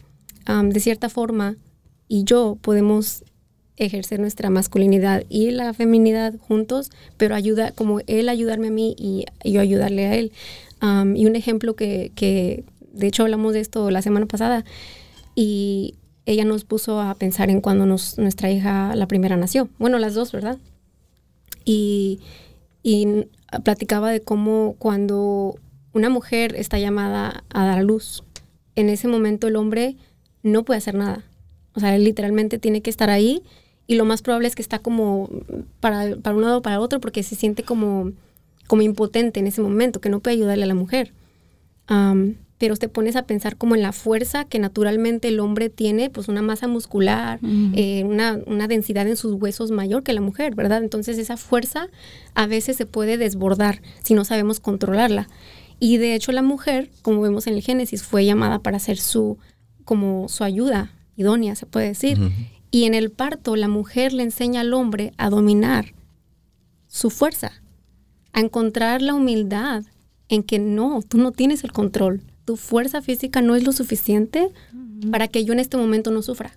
de 0.47 0.81
cierta 0.81 1.09
forma, 1.09 1.57
y 2.09 2.25
yo 2.25 2.59
podemos 2.61 3.25
ejercer 3.77 4.21
nuestra 4.21 4.51
masculinidad 4.51 5.25
y 5.29 5.51
la 5.53 5.73
feminidad 5.73 6.35
juntos, 6.39 6.91
pero 7.17 7.35
ayuda, 7.35 7.73
como 7.73 8.01
él 8.07 8.29
ayudarme 8.29 8.69
a 8.69 8.71
mí 8.71 8.95
y 8.99 9.25
yo 9.45 9.61
ayudarle 9.61 10.07
a 10.07 10.15
él. 10.17 10.33
Y 11.15 11.27
un 11.27 11.37
ejemplo 11.37 11.75
que, 11.75 12.13
que, 12.15 12.65
de 12.93 13.07
hecho 13.07 13.23
hablamos 13.23 13.53
de 13.55 13.61
esto 13.61 13.91
la 13.91 14.03
semana 14.03 14.27
pasada, 14.27 14.65
y 15.35 15.95
ella 16.27 16.45
nos 16.45 16.65
puso 16.65 17.01
a 17.01 17.15
pensar 17.15 17.51
en 17.51 17.61
cuando 17.61 17.87
nos, 17.87 18.19
nuestra 18.19 18.51
hija, 18.51 18.95
la 18.95 19.07
primera, 19.07 19.37
nació. 19.37 19.69
Bueno, 19.79 19.99
las 19.99 20.15
dos, 20.15 20.33
¿verdad? 20.33 20.59
Y, 21.65 22.21
y 22.83 23.27
platicaba 23.65 24.11
de 24.11 24.21
cómo 24.21 24.75
cuando 24.79 25.57
una 25.93 26.09
mujer 26.09 26.55
está 26.57 26.79
llamada 26.79 27.45
a 27.51 27.65
dar 27.67 27.79
a 27.79 27.83
luz, 27.83 28.23
en 28.77 28.89
ese 28.89 29.09
momento 29.09 29.49
el 29.49 29.57
hombre 29.57 29.97
no 30.43 30.65
puede 30.65 30.79
hacer 30.79 30.95
nada. 30.95 31.25
O 31.75 31.81
sea, 31.81 31.95
él 31.95 32.05
literalmente 32.05 32.59
tiene 32.59 32.83
que 32.83 32.91
estar 32.91 33.11
ahí 33.11 33.43
y 33.87 33.97
lo 33.97 34.05
más 34.05 34.23
probable 34.23 34.49
es 34.49 34.55
que 34.55 34.63
está 34.63 34.79
como 34.79 35.29
para, 35.81 36.17
para 36.17 36.37
un 36.37 36.43
lado 36.43 36.59
o 36.59 36.63
para 36.63 36.81
otro 36.81 37.01
porque 37.01 37.23
se 37.23 37.37
siente 37.37 37.63
como, 37.63 38.13
como 38.67 38.83
impotente 38.83 39.41
en 39.41 39.47
ese 39.47 39.61
momento, 39.63 40.01
que 40.01 40.09
no 40.09 40.21
puede 40.21 40.37
ayudarle 40.37 40.65
a 40.65 40.69
la 40.69 40.75
mujer. 40.75 41.13
Um, 41.89 42.35
pero 42.61 42.77
te 42.77 42.89
pones 42.89 43.17
a 43.17 43.23
pensar 43.23 43.57
como 43.57 43.75
en 43.75 43.83
la 43.83 43.93
fuerza 43.93 44.45
que 44.45 44.59
naturalmente 44.59 45.29
el 45.29 45.41
hombre 45.41 45.71
tiene, 45.71 46.11
pues 46.11 46.29
una 46.29 46.43
masa 46.43 46.69
muscular, 46.69 47.41
eh, 47.75 48.05
una, 48.05 48.39
una, 48.47 48.69
densidad 48.69 49.09
en 49.09 49.17
sus 49.17 49.33
huesos 49.33 49.71
mayor 49.71 50.03
que 50.03 50.13
la 50.13 50.21
mujer, 50.21 50.55
¿verdad? 50.55 50.83
Entonces 50.83 51.17
esa 51.17 51.39
fuerza 51.39 51.89
a 52.35 52.47
veces 52.47 52.77
se 52.77 52.85
puede 52.85 53.17
desbordar 53.17 53.81
si 54.05 54.13
no 54.13 54.27
sabemos 54.27 54.61
controlarla. 54.61 55.27
Y 55.79 55.97
de 55.97 56.15
hecho 56.15 56.33
la 56.33 56.43
mujer, 56.43 56.91
como 57.01 57.23
vemos 57.23 57.47
en 57.47 57.55
el 57.55 57.63
Génesis, 57.63 58.03
fue 58.03 58.27
llamada 58.27 58.59
para 58.59 58.79
ser 58.79 58.99
su, 58.99 59.39
como 59.91 60.29
su 60.29 60.45
ayuda 60.45 60.93
idónea, 61.17 61.57
se 61.57 61.67
puede 61.67 61.89
decir. 61.89 62.17
Y 62.71 62.85
en 62.85 62.95
el 62.95 63.11
parto 63.11 63.57
la 63.57 63.67
mujer 63.67 64.13
le 64.13 64.23
enseña 64.23 64.61
al 64.61 64.73
hombre 64.73 65.13
a 65.17 65.31
dominar 65.31 65.95
su 66.87 67.11
fuerza, 67.11 67.51
a 68.33 68.39
encontrar 68.39 69.03
la 69.03 69.15
humildad 69.15 69.83
en 70.29 70.45
que 70.45 70.61
no, 70.61 71.03
tú 71.03 71.19
no 71.19 71.33
tienes 71.33 71.65
el 71.65 71.73
control, 71.73 72.23
tu 72.45 72.57
fuerza 72.57 73.03
física 73.03 73.43
no 73.43 73.57
es 73.57 73.65
lo 73.65 73.73
suficiente 73.73 74.53
para 75.11 75.27
que 75.27 75.45
yo 75.45 75.53
en 75.55 75.59
este 75.59 75.77
momento 75.77 76.13
no 76.13 76.23
sufra. 76.23 76.53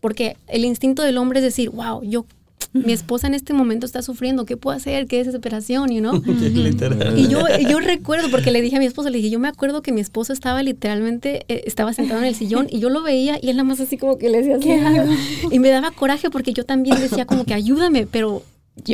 Porque 0.00 0.38
el 0.46 0.64
instinto 0.64 1.02
del 1.02 1.18
hombre 1.18 1.40
es 1.40 1.44
decir, 1.44 1.68
wow, 1.68 2.02
yo 2.02 2.24
mi 2.72 2.92
esposa 2.92 3.26
en 3.26 3.34
este 3.34 3.52
momento 3.52 3.86
está 3.86 4.02
sufriendo, 4.02 4.44
¿qué 4.44 4.56
puedo 4.56 4.76
hacer? 4.76 5.06
¿Qué 5.06 5.18
desesperación? 5.18 5.90
You 5.90 6.00
know? 6.00 6.22
y 7.16 7.28
yo, 7.28 7.40
yo 7.68 7.80
recuerdo, 7.80 8.30
porque 8.30 8.50
le 8.50 8.60
dije 8.62 8.76
a 8.76 8.78
mi 8.78 8.86
esposa, 8.86 9.10
le 9.10 9.18
dije, 9.18 9.30
yo 9.30 9.38
me 9.38 9.48
acuerdo 9.48 9.82
que 9.82 9.92
mi 9.92 10.00
esposo 10.00 10.32
estaba 10.32 10.62
literalmente, 10.62 11.44
eh, 11.48 11.62
estaba 11.66 11.92
sentado 11.92 12.20
en 12.20 12.26
el 12.26 12.34
sillón 12.34 12.66
y 12.70 12.80
yo 12.80 12.90
lo 12.90 13.02
veía 13.02 13.38
y 13.40 13.50
él 13.50 13.56
nada 13.56 13.68
más 13.68 13.80
así 13.80 13.98
como 13.98 14.18
que 14.18 14.28
le 14.28 14.42
decía, 14.42 14.58
¿qué 14.58 14.80
hago? 14.80 15.10
Y 15.50 15.58
me 15.58 15.70
daba 15.70 15.90
coraje 15.90 16.30
porque 16.30 16.52
yo 16.52 16.64
también 16.64 16.98
decía 17.00 17.26
como 17.26 17.44
que 17.44 17.54
ayúdame, 17.54 18.06
pero 18.06 18.42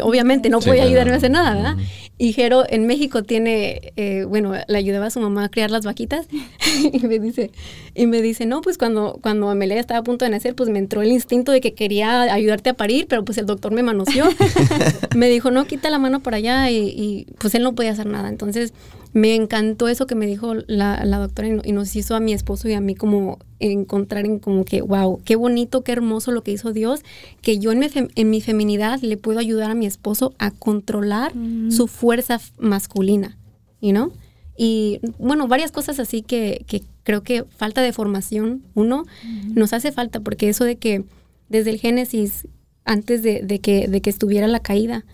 obviamente 0.03 0.51
no 0.51 0.61
podía 0.61 0.85
ayudarme 0.85 1.15
a 1.15 1.17
hacer 1.17 1.31
nada, 1.31 1.55
¿verdad? 1.55 1.77
Y 2.19 2.35
Jero 2.35 2.65
en 2.69 2.87
México 2.87 3.23
tiene, 3.23 3.93
eh, 3.97 4.25
bueno, 4.29 4.53
le 4.69 4.79
ayudaba 4.79 5.07
a 5.07 5.11
su 5.11 5.21
mamá 5.21 5.45
a 5.45 5.49
criar 5.49 5.71
las 5.71 5.87
vaquitas 5.87 6.27
y 6.93 7.07
me 7.07 7.19
dice, 7.19 7.51
y 7.95 8.07
me 8.07 8.21
dice, 8.21 8.45
no, 8.45 8.61
pues 8.61 8.77
cuando, 8.77 9.19
cuando 9.23 9.49
Amelia 9.49 9.81
estaba 9.81 10.01
a 10.01 10.05
punto 10.05 10.27
de 10.27 10.31
nacer, 10.31 10.55
pues 10.55 10.69
me 10.69 10.79
entró 10.79 11.01
el 11.01 11.11
instinto 11.11 11.51
de 11.51 11.63
que 11.63 11.73
quería 11.73 12.23
ayudarte 12.23 12.71
a 12.71 12.75
parir, 12.75 13.07
pero 13.09 13.25
pues 13.25 13.39
el 13.39 13.47
doctor 13.47 13.73
me 13.73 13.83
manoseó. 13.83 14.27
me 15.17 15.31
dijo, 15.31 15.51
no, 15.51 15.65
quita 15.67 15.89
la 15.89 15.99
mano 15.99 16.21
por 16.21 16.35
allá 16.35 16.71
y, 16.71 16.77
y 16.77 17.27
pues 17.39 17.55
él 17.55 17.63
no 17.63 17.75
podía 17.75 17.93
hacer 17.93 18.07
nada. 18.07 18.29
Entonces, 18.29 18.75
me 19.13 19.35
encantó 19.35 19.89
eso 19.89 20.07
que 20.07 20.15
me 20.15 20.27
dijo 20.27 20.55
la, 20.67 21.05
la, 21.05 21.19
doctora 21.19 21.49
y 21.65 21.73
nos 21.73 21.97
hizo 21.97 22.15
a 22.15 22.21
mi 22.21 22.33
esposo 22.33 22.69
y 22.69 22.75
a 22.75 22.81
mí 22.81 22.95
como 22.95 23.39
encontrar 23.59 24.25
en 24.25 24.39
como 24.39 24.65
que, 24.65 24.83
wow, 24.83 25.21
qué 25.25 25.37
bonito, 25.37 25.83
qué 25.83 25.93
hermoso 25.93 26.31
lo 26.31 26.43
que 26.43 26.53
hizo 26.53 26.73
Dios, 26.73 27.01
que 27.43 27.59
yo 27.59 27.73
en 27.73 27.81
mi, 27.81 27.87
en 28.15 28.31
mi 28.31 28.41
feminidad 28.41 29.01
le 29.01 29.17
puedo 29.17 29.41
ayudar 29.41 29.71
a 29.71 29.75
mi 29.75 29.87
esposo 29.87 30.35
a 30.39 30.53
controlar 30.53 31.35
mm. 31.35 31.73
su 31.73 31.89
fuerza 31.89 32.41
masculina, 32.59 33.37
you 33.81 33.91
know? 33.91 34.13
Y 34.57 35.01
bueno, 35.19 35.49
varias 35.49 35.73
cosas 35.73 35.99
así 35.99 36.23
que, 36.23 36.65
que 36.69 36.83
creo 37.03 37.23
que 37.23 37.45
falta 37.45 37.83
de 37.83 37.93
formación, 37.93 38.63
uno, 38.75 39.07
mm. 39.25 39.55
nos 39.55 39.73
hace 39.73 39.91
falta, 39.91 40.21
porque 40.21 40.49
eso 40.49 40.65
de 40.65 40.77
que 40.77 41.05
desde 41.49 41.71
el 41.71 41.81
Génesis, 41.81 42.47
antes 42.85 43.23
de, 43.23 43.41
de, 43.43 43.59
que, 43.59 43.89
de 43.89 44.01
que 44.01 44.11
estuviera 44.11 44.47
la 44.47 44.61
caída, 44.61 45.05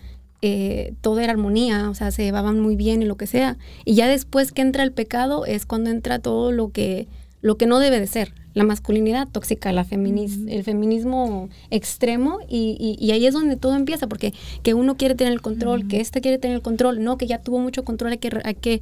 eh, 0.41 0.93
todo 1.01 1.19
era 1.19 1.31
armonía, 1.33 1.89
o 1.89 1.95
sea, 1.95 2.11
se 2.11 2.23
llevaban 2.23 2.59
muy 2.59 2.75
bien 2.75 3.01
y 3.01 3.05
lo 3.05 3.17
que 3.17 3.27
sea. 3.27 3.57
Y 3.85 3.95
ya 3.95 4.07
después 4.07 4.51
que 4.51 4.61
entra 4.61 4.83
el 4.83 4.91
pecado 4.91 5.45
es 5.45 5.65
cuando 5.65 5.89
entra 5.89 6.19
todo 6.19 6.51
lo 6.51 6.69
que, 6.71 7.07
lo 7.41 7.57
que 7.57 7.65
no 7.65 7.79
debe 7.79 7.99
de 7.99 8.07
ser, 8.07 8.33
la 8.53 8.63
masculinidad 8.63 9.27
tóxica, 9.27 9.71
la 9.71 9.85
el 9.89 10.63
feminismo 10.63 11.49
extremo 11.69 12.39
y, 12.49 12.97
y, 12.99 13.11
ahí 13.11 13.25
es 13.25 13.33
donde 13.33 13.55
todo 13.55 13.75
empieza, 13.75 14.07
porque 14.07 14.33
que 14.63 14.73
uno 14.73 14.97
quiere 14.97 15.15
tener 15.15 15.33
el 15.33 15.41
control, 15.41 15.87
que 15.87 16.01
este 16.01 16.21
quiere 16.21 16.37
tener 16.37 16.55
el 16.55 16.63
control, 16.63 17.03
no, 17.03 17.17
que 17.17 17.27
ya 17.27 17.39
tuvo 17.39 17.59
mucho 17.59 17.83
control, 17.83 18.13
hay 18.13 18.17
que, 18.17 18.39
hay 18.43 18.55
que 18.55 18.81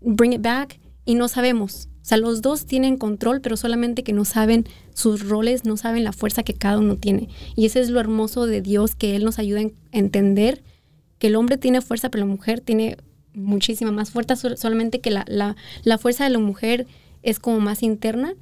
bring 0.00 0.32
it 0.32 0.42
back 0.42 0.80
y 1.04 1.14
no 1.14 1.28
sabemos. 1.28 1.88
O 2.02 2.06
sea, 2.06 2.18
los 2.18 2.42
dos 2.42 2.66
tienen 2.66 2.98
control, 2.98 3.40
pero 3.40 3.56
solamente 3.56 4.02
que 4.02 4.12
no 4.12 4.26
saben 4.26 4.66
sus 4.92 5.26
roles, 5.26 5.64
no 5.64 5.78
saben 5.78 6.04
la 6.04 6.12
fuerza 6.12 6.42
que 6.42 6.52
cada 6.52 6.78
uno 6.78 6.96
tiene. 6.96 7.28
Y 7.56 7.64
ese 7.64 7.80
es 7.80 7.88
lo 7.88 7.98
hermoso 7.98 8.46
de 8.46 8.60
Dios, 8.60 8.94
que 8.94 9.16
Él 9.16 9.24
nos 9.24 9.38
ayuda 9.38 9.60
a 9.60 9.70
entender 9.92 10.62
que 11.24 11.28
el 11.28 11.36
hombre 11.36 11.56
tiene 11.56 11.80
fuerza, 11.80 12.10
pero 12.10 12.26
la 12.26 12.30
mujer 12.30 12.60
tiene 12.60 12.98
muchísima 13.32 13.90
más 13.90 14.10
fuerza, 14.10 14.36
solamente 14.36 15.00
que 15.00 15.10
la, 15.10 15.24
la, 15.26 15.56
la, 15.82 15.96
fuerza 15.96 16.24
de 16.24 16.28
la 16.28 16.38
mujer 16.38 16.86
es 17.22 17.38
como 17.38 17.60
más 17.60 17.82
interna 17.82 18.34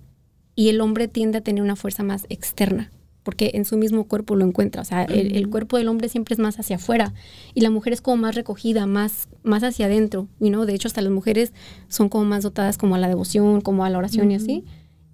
y 0.56 0.68
el 0.68 0.80
hombre 0.80 1.06
tiende 1.06 1.38
a 1.38 1.40
tener 1.42 1.62
una 1.62 1.76
fuerza 1.76 2.02
más 2.02 2.26
externa, 2.28 2.90
porque 3.22 3.52
en 3.54 3.66
su 3.66 3.76
mismo 3.76 4.08
cuerpo 4.08 4.34
lo 4.34 4.44
encuentra. 4.44 4.82
O 4.82 4.84
sea, 4.84 5.04
el, 5.04 5.48
cuerpo 5.48 5.78
del 5.78 5.86
hombre 5.86 6.08
siempre 6.08 6.34
es 6.34 6.40
más 6.40 6.58
hacia 6.58 6.74
afuera 6.74 7.14
y 7.54 7.60
la 7.60 7.70
mujer 7.70 7.92
es 7.92 8.00
como 8.00 8.16
más 8.16 8.34
recogida, 8.34 8.84
más, 8.86 9.28
más 9.44 9.62
hacia 9.62 9.86
adentro. 9.86 10.26
You 10.40 10.48
know? 10.48 10.64
De 10.64 10.74
hecho, 10.74 10.88
hasta 10.88 11.02
las 11.02 11.12
mujeres 11.12 11.52
son 11.86 12.08
como 12.08 12.24
más 12.24 12.42
dotadas 12.42 12.78
como 12.78 12.96
a 12.96 12.98
la 12.98 13.06
devoción, 13.06 13.60
como 13.60 13.84
a 13.84 13.90
la 13.90 13.98
oración 13.98 14.32
y 14.32 14.34
así. 14.34 14.64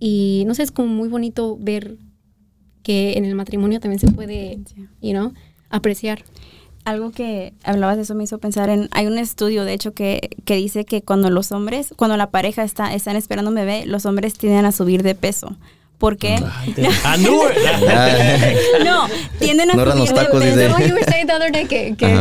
Y 0.01 0.45
no 0.47 0.55
sé, 0.55 0.63
es 0.63 0.73
como 0.73 0.89
muy 0.89 1.11
bonito 1.11 1.59
ver 1.61 1.99
que 2.83 3.19
en 3.19 3.27
el 3.27 3.35
matrimonio 3.35 3.79
también 3.79 4.01
se 4.01 4.11
puede, 4.11 4.59
you 5.03 5.11
know, 5.11 5.35
apreciar 5.69 6.25
algo 6.89 7.11
que 7.11 7.53
hablabas 7.65 7.97
de 7.97 8.03
eso 8.03 8.15
me 8.15 8.25
hizo 8.25 8.39
pensar 8.39 8.71
en, 8.71 8.89
hay 8.93 9.07
un 9.07 9.19
estudio 9.19 9.65
de 9.65 9.75
hecho 9.75 9.93
que, 9.93 10.31
que 10.45 10.57
dice 10.57 10.85
que 10.85 11.03
cuando 11.03 11.31
los 11.31 11.53
hombres, 11.53 11.93
cuando 11.97 12.17
la 12.17 12.31
pareja 12.31 12.65
está, 12.65 12.95
están 12.95 13.17
esperando 13.17 13.51
un 13.51 13.55
bebé, 13.55 13.85
los 13.87 14.07
hombres 14.07 14.35
tienden 14.35 14.65
a 14.65 14.73
subir 14.73 15.03
de 15.03 15.15
peso. 15.15 15.57
¿Por 15.99 16.17
qué? 16.17 16.37
Ah, 17.05 17.17
no, 18.85 19.09
tienden 19.41 19.71
a 19.71 19.75
subir 19.75 20.55
de 20.55 20.69
peso. 20.77 20.95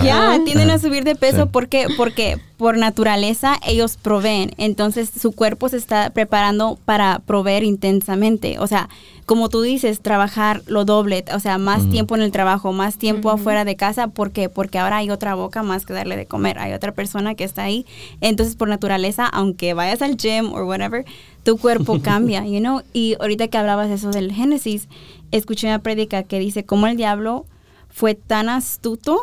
Ya, 0.03 0.39
tienden 0.45 0.71
a 0.71 0.79
subir 0.79 1.03
de 1.03 1.15
peso 1.15 1.47
porque, 1.47 1.87
porque 1.95 2.39
por 2.57 2.77
naturaleza 2.77 3.57
ellos 3.65 3.97
proveen. 4.01 4.51
Entonces 4.57 5.11
su 5.19 5.31
cuerpo 5.31 5.69
se 5.69 5.77
está 5.77 6.09
preparando 6.09 6.79
para 6.85 7.19
proveer 7.19 7.63
intensamente. 7.63 8.57
O 8.59 8.65
sea, 8.65 8.89
como 9.27 9.49
tú 9.49 9.61
dices, 9.61 9.99
trabajar 9.99 10.63
lo 10.67 10.85
doble, 10.85 11.25
o 11.33 11.39
sea, 11.39 11.57
más 11.57 11.89
tiempo 11.89 12.15
en 12.15 12.21
el 12.21 12.31
trabajo, 12.31 12.71
más 12.71 12.97
tiempo 12.97 13.29
afuera 13.29 13.65
de 13.65 13.75
casa, 13.75 14.07
¿por 14.07 14.31
qué? 14.31 14.47
Porque 14.47 14.79
ahora 14.79 14.97
hay 14.97 15.09
otra 15.09 15.35
boca 15.35 15.63
más 15.63 15.85
que 15.85 15.93
darle 15.93 16.15
de 16.15 16.25
comer, 16.25 16.57
hay 16.59 16.71
otra 16.71 16.93
persona 16.93 17.35
que 17.35 17.43
está 17.43 17.63
ahí. 17.63 17.85
Entonces, 18.21 18.55
por 18.55 18.69
naturaleza, 18.69 19.27
aunque 19.27 19.73
vayas 19.73 20.01
al 20.01 20.15
gym 20.15 20.53
o 20.53 20.63
whatever, 20.63 21.05
tu 21.47 21.57
cuerpo 21.57 22.01
cambia, 22.03 22.45
you 22.45 22.59
know? 22.59 22.81
Y 22.91 23.15
ahorita 23.21 23.47
que 23.47 23.57
hablabas 23.57 23.89
eso 23.89 24.09
del 24.11 24.33
Génesis, 24.33 24.89
escuché 25.31 25.67
una 25.67 25.79
prédica 25.79 26.23
que 26.23 26.39
dice 26.39 26.65
cómo 26.65 26.87
el 26.87 26.97
diablo 26.97 27.45
fue 27.87 28.15
tan 28.15 28.49
astuto 28.49 29.17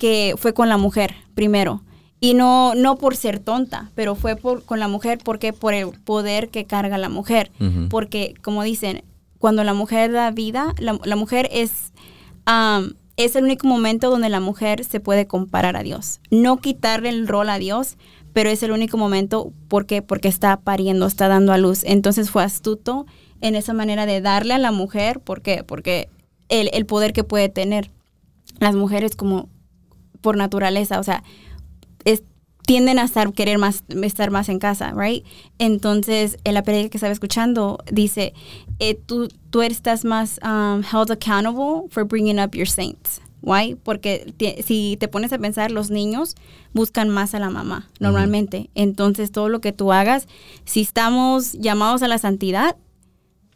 que 0.00 0.34
fue 0.36 0.54
con 0.54 0.68
la 0.68 0.76
mujer 0.76 1.14
primero. 1.36 1.84
Y 2.18 2.34
no, 2.34 2.74
no 2.74 2.96
por 2.96 3.14
ser 3.14 3.38
tonta, 3.38 3.92
pero 3.94 4.16
fue 4.16 4.34
por, 4.34 4.64
con 4.64 4.80
la 4.80 4.88
mujer 4.88 5.20
porque 5.22 5.52
por 5.52 5.72
el 5.72 5.90
poder 5.90 6.48
que 6.48 6.64
carga 6.64 6.98
la 6.98 7.08
mujer. 7.08 7.52
Porque, 7.90 8.34
como 8.42 8.64
dicen, 8.64 9.04
cuando 9.38 9.62
la 9.62 9.72
mujer 9.72 10.10
da 10.10 10.32
vida, 10.32 10.74
la, 10.80 11.14
mujer 11.14 11.48
es, 11.52 11.92
es 13.16 13.36
el 13.36 13.44
único 13.44 13.68
momento 13.68 14.10
donde 14.10 14.30
la 14.30 14.40
mujer 14.40 14.82
se 14.82 14.98
puede 14.98 15.28
comparar 15.28 15.76
a 15.76 15.84
Dios. 15.84 16.20
No 16.32 16.56
quitarle 16.56 17.10
el 17.10 17.28
rol 17.28 17.48
a 17.50 17.58
Dios, 17.60 17.98
pero 18.38 18.50
es 18.50 18.62
el 18.62 18.70
único 18.70 18.96
momento 18.96 19.52
porque, 19.66 20.00
porque 20.00 20.28
está 20.28 20.60
pariendo, 20.60 21.06
está 21.06 21.26
dando 21.26 21.52
a 21.52 21.58
luz. 21.58 21.82
Entonces 21.82 22.30
fue 22.30 22.44
astuto 22.44 23.04
en 23.40 23.56
esa 23.56 23.72
manera 23.72 24.06
de 24.06 24.20
darle 24.20 24.54
a 24.54 24.58
la 24.58 24.70
mujer, 24.70 25.18
¿por 25.18 25.42
qué? 25.42 25.64
Porque 25.64 26.08
el, 26.48 26.70
el 26.72 26.86
poder 26.86 27.12
que 27.12 27.24
puede 27.24 27.48
tener 27.48 27.90
las 28.60 28.76
mujeres 28.76 29.16
como 29.16 29.48
por 30.20 30.36
naturaleza, 30.36 31.00
o 31.00 31.02
sea, 31.02 31.24
es, 32.04 32.22
tienden 32.64 33.00
a 33.00 33.06
estar, 33.06 33.32
querer 33.32 33.58
más, 33.58 33.82
estar 34.04 34.30
más 34.30 34.48
en 34.48 34.60
casa, 34.60 34.92
right? 34.94 35.26
Entonces, 35.58 36.38
en 36.44 36.54
la 36.54 36.62
película 36.62 36.90
que 36.90 36.98
estaba 36.98 37.12
escuchando, 37.12 37.80
dice, 37.90 38.34
eh, 38.78 38.94
tú, 38.94 39.26
tú 39.50 39.62
estás 39.62 40.04
más 40.04 40.38
um, 40.44 40.84
held 40.84 41.10
accountable 41.10 41.88
for 41.90 42.04
bringing 42.04 42.38
up 42.38 42.54
your 42.54 42.68
saints. 42.68 43.20
Why? 43.40 43.76
Porque 43.82 44.34
si 44.64 44.96
te 44.98 45.08
pones 45.08 45.32
a 45.32 45.38
pensar, 45.38 45.70
los 45.70 45.90
niños 45.90 46.34
buscan 46.72 47.08
más 47.08 47.34
a 47.34 47.38
la 47.38 47.50
mamá, 47.50 47.88
normalmente. 48.00 48.70
Entonces, 48.74 49.30
todo 49.30 49.48
lo 49.48 49.60
que 49.60 49.72
tú 49.72 49.92
hagas, 49.92 50.26
si 50.64 50.80
estamos 50.80 51.52
llamados 51.52 52.02
a 52.02 52.08
la 52.08 52.18
santidad, 52.18 52.76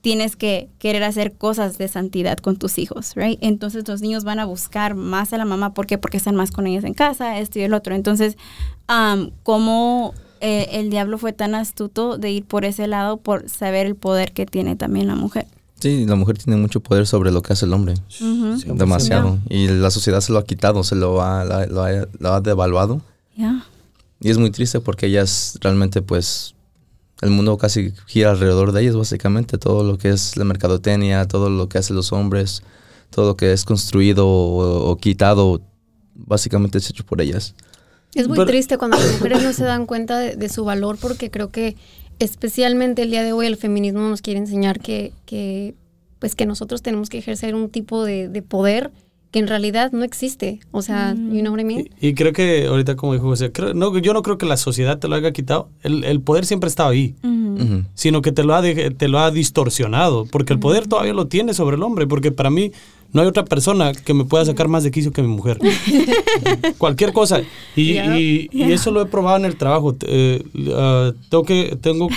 tienes 0.03 0.35
que 0.37 0.69
querer 0.79 1.05
hacer 1.05 1.33
cosas 1.33 1.79
de 1.79 1.89
santidad 1.89 2.37
con 2.39 2.57
tus 2.57 2.77
hijos, 2.79 3.15
right? 3.15 3.39
Entonces 3.41 3.87
los 3.87 4.03
niños 4.03 4.25
van 4.25 4.41
a 4.41 4.45
buscar 4.45 4.95
más 4.95 5.33
a 5.33 5.39
la 5.39 5.45
mamá, 5.45 5.75
¿por 5.75 5.87
qué? 5.87 5.97
Porque 5.97 6.17
están 6.17 6.35
más 6.35 6.51
con 6.51 6.67
ellos 6.67 6.85
en 6.85 6.93
casa, 6.93 7.39
esto 7.39 7.61
y 7.61 7.63
el 7.63 7.73
otro. 7.73 7.95
Entonces, 7.95 8.37
um, 8.89 9.31
¿cómo 9.45 10.13
eh, 10.41 10.69
el 10.73 10.91
diablo 10.91 11.19
fue 11.19 11.33
tan 11.33 11.55
astuto 11.55 12.19
de 12.19 12.33
ir 12.33 12.45
por 12.45 12.65
ese 12.65 12.89
lado 12.89 13.17
por 13.19 13.49
saber 13.49 13.87
el 13.87 13.95
poder 13.95 14.33
que 14.33 14.45
tiene 14.45 14.75
también 14.75 15.07
la 15.07 15.15
mujer? 15.15 15.47
Sí, 15.83 16.07
la 16.07 16.15
mujer 16.15 16.39
tiene 16.39 16.57
mucho 16.61 16.81
poder 16.81 17.07
sobre 17.07 17.31
lo 17.33 17.43
que 17.43 17.53
hace 17.53 17.65
el 17.67 17.73
hombre. 17.73 17.95
Ujú. 18.21 18.75
Demasiado. 18.75 19.39
Y 19.49 19.67
la 19.69 19.91
sociedad 19.91 20.21
se 20.21 20.33
lo 20.33 20.39
ha 20.39 20.45
quitado, 20.45 20.85
se 20.85 20.95
lo 20.95 21.21
ha, 21.23 21.45
la- 21.45 21.67
lo 21.67 21.83
ha, 21.83 21.91
lo 22.19 22.33
ha 22.33 22.41
devaluado. 22.41 23.01
Ya. 23.37 23.65
Y 24.21 24.31
es 24.31 24.39
muy 24.39 24.51
triste 24.51 24.79
porque 24.81 25.07
ellas 25.07 25.59
realmente, 25.61 26.01
pues, 26.03 26.55
el 27.21 27.31
mundo 27.31 27.57
casi 27.59 27.93
gira 28.07 28.31
alrededor 28.31 28.71
de 28.73 28.83
ellas, 28.83 28.95
básicamente. 28.97 29.59
Todo 29.59 29.83
lo 29.83 29.99
que 29.99 30.11
es 30.11 30.37
la 30.37 30.45
mercadotecnia, 30.45 31.27
todo 31.27 31.51
lo 31.51 31.69
que 31.69 31.79
hacen 31.79 31.97
los 31.97 32.13
hombres, 32.13 32.63
todo 33.11 33.27
lo 33.27 33.37
que 33.37 33.53
es 33.53 33.65
construido 33.65 34.27
o, 34.29 34.91
o 34.91 34.97
quitado, 34.97 35.61
básicamente 36.15 36.79
es 36.79 36.89
hecho 36.91 37.05
por 37.05 37.21
ellas. 37.21 37.55
Es 38.15 38.29
muy 38.29 38.37
Pero- 38.37 38.47
triste 38.47 38.79
cuando 38.79 38.99
las 38.99 39.11
mujeres 39.15 39.43
no 39.43 39.53
se 39.53 39.65
dan 39.65 39.87
cuenta 39.87 40.19
de, 40.19 40.37
de 40.37 40.49
su 40.49 40.65
valor 40.65 40.99
porque 41.01 41.31
creo 41.31 41.49
que 41.51 41.77
especialmente 42.25 43.03
el 43.03 43.11
día 43.11 43.23
de 43.23 43.33
hoy 43.33 43.47
el 43.47 43.57
feminismo 43.57 44.01
nos 44.01 44.23
quiere 44.23 44.39
enseñar 44.41 44.81
que, 44.81 45.13
que, 45.27 45.75
pues 46.19 46.35
que 46.35 46.47
nosotros 46.47 46.83
tenemos 46.83 47.09
que 47.09 47.19
ejercer 47.19 47.55
un 47.55 47.69
tipo 47.69 48.05
de, 48.05 48.29
de 48.29 48.43
poder 48.43 48.91
que 49.31 49.39
en 49.39 49.49
realidad 49.49 49.93
no 49.93 50.05
existe. 50.05 50.61
O 50.73 50.83
sea, 50.83 51.15
you 51.15 51.41
know 51.41 51.53
what 51.55 51.61
I 51.61 51.65
mean? 51.65 51.89
Y, 52.01 52.09
y 52.09 52.15
creo 52.15 52.35
que 52.35 52.67
ahorita, 52.67 52.97
como 52.97 53.15
dijo 53.15 53.25
José, 53.29 53.51
creo- 53.51 53.73
no, 53.73 53.97
yo 53.99 54.13
no 54.13 54.23
creo 54.23 54.37
que 54.37 54.45
la 54.45 54.59
sociedad 54.59 54.99
te 54.99 55.09
lo 55.09 55.15
haya 55.15 55.33
quitado. 55.33 55.71
El, 55.83 56.05
el 56.05 56.21
poder 56.21 56.45
siempre 56.45 56.69
estaba 56.69 56.91
ahí, 56.91 57.15
sino 57.95 58.21
que 58.21 58.31
te 58.33 58.45
lo, 58.45 58.55
ha 58.55 58.61
de- 58.61 58.91
te 58.91 59.09
lo 59.09 59.19
ha 59.21 59.31
distorsionado, 59.31 60.27
porque 60.27 60.53
el 60.53 60.59
poder 60.59 60.87
todavía 60.87 61.15
lo 61.15 61.29
tiene 61.29 61.55
sobre 61.55 61.77
el 61.77 61.83
hombre, 61.83 62.07
porque 62.07 62.31
para 62.31 62.51
mí 62.51 62.73
no 63.13 63.21
hay 63.21 63.27
otra 63.27 63.45
persona 63.45 63.93
que 63.93 64.15
me 64.15 64.25
pueda 64.25 64.45
sacar 64.45 64.69
más 64.69 64.85
de 64.85 64.91
quicio 64.91 65.13
que 65.13 65.23
mi 65.23 65.29
mujer. 65.29 65.59
Cualquier 66.79 67.13
cosa. 67.13 67.43
Y, 67.77 67.93
Yeah. 67.95 68.19
y- 68.19 68.49
y 68.53 68.73
eso 68.73 68.91
lo 68.91 69.03
he 69.03 69.07
probado 69.07 69.37
en 69.37 69.45
el 69.45 69.57
trabajo. 69.57 69.95
Eh, 70.07 70.43
ah, 70.75 71.13
tengo, 71.29 71.45
que, 71.45 71.77
tengo, 71.81 72.09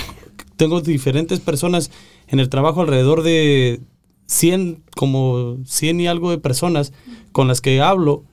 tengo 0.56 0.80
diferentes 0.80 1.40
personas 1.40 1.90
en 2.28 2.40
el 2.40 2.48
trabajo 2.48 2.80
alrededor 2.80 3.22
de 3.22 3.80
100, 4.26 4.82
como 4.96 5.58
100 5.64 6.00
y 6.00 6.06
algo 6.06 6.30
de 6.30 6.38
personas 6.38 6.92
con 7.32 7.48
las 7.48 7.60
que 7.60 7.80
hablo 7.80 8.24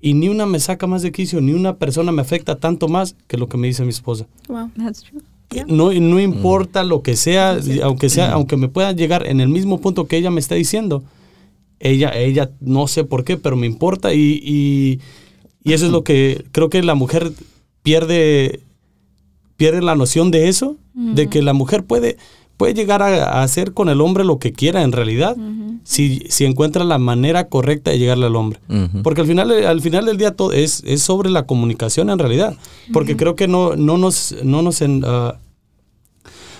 y 0.00 0.14
ni 0.14 0.28
una 0.28 0.46
me 0.46 0.58
saca 0.60 0.86
más 0.86 1.02
de 1.02 1.12
quicio, 1.12 1.40
ni 1.42 1.52
una 1.52 1.76
persona 1.76 2.10
me 2.12 2.22
afecta 2.22 2.56
tanto 2.56 2.88
más 2.88 3.16
que 3.26 3.36
lo 3.36 3.48
que 3.48 3.58
me 3.58 3.66
dice 3.66 3.82
mi 3.84 3.90
esposa. 3.90 4.26
Wow. 4.48 4.70
That's 4.78 5.02
true. 5.02 5.20
No, 5.66 5.92
no 5.92 6.20
importa 6.20 6.84
lo 6.84 7.02
que 7.02 7.16
sea, 7.16 7.58
aunque 7.82 8.08
sea, 8.08 8.32
aunque 8.32 8.56
me 8.56 8.68
pueda 8.68 8.92
llegar 8.92 9.26
en 9.26 9.40
el 9.40 9.48
mismo 9.48 9.80
punto 9.80 10.06
que 10.06 10.16
ella 10.16 10.30
me 10.30 10.38
está 10.40 10.54
diciendo, 10.54 11.02
ella, 11.80 12.10
ella 12.16 12.50
no 12.60 12.86
sé 12.86 13.04
por 13.04 13.24
qué, 13.24 13.36
pero 13.36 13.56
me 13.56 13.66
importa 13.66 14.14
y, 14.14 14.40
y, 14.44 15.00
y 15.64 15.72
eso 15.72 15.86
es 15.86 15.92
lo 15.92 16.04
que 16.04 16.44
creo 16.52 16.70
que 16.70 16.82
la 16.82 16.94
mujer 16.94 17.32
pierde, 17.82 18.60
pierde 19.56 19.82
la 19.82 19.96
noción 19.96 20.30
de 20.30 20.48
eso, 20.48 20.76
de 20.94 21.28
que 21.28 21.40
la 21.40 21.54
mujer 21.54 21.84
puede, 21.84 22.18
puede 22.58 22.74
llegar 22.74 23.02
a, 23.02 23.24
a 23.24 23.42
hacer 23.42 23.72
con 23.72 23.88
el 23.88 24.02
hombre 24.02 24.24
lo 24.24 24.38
que 24.38 24.52
quiera 24.52 24.82
en 24.82 24.92
realidad, 24.92 25.34
si, 25.82 26.24
si 26.28 26.44
encuentra 26.44 26.84
la 26.84 26.98
manera 26.98 27.48
correcta 27.48 27.90
de 27.90 27.98
llegarle 27.98 28.26
al 28.26 28.36
hombre. 28.36 28.60
Porque 29.02 29.22
al 29.22 29.26
final, 29.26 29.50
al 29.50 29.80
final 29.80 30.04
del 30.04 30.18
día 30.18 30.36
todo 30.36 30.52
es, 30.52 30.82
es 30.86 31.00
sobre 31.00 31.30
la 31.30 31.46
comunicación 31.46 32.10
en 32.10 32.18
realidad. 32.18 32.56
Porque 32.92 33.16
creo 33.16 33.34
que 33.34 33.48
no, 33.48 33.76
no 33.76 33.96
nos, 33.96 34.34
no 34.44 34.60
nos, 34.60 34.82
en, 34.82 35.02
ah, 35.06 35.38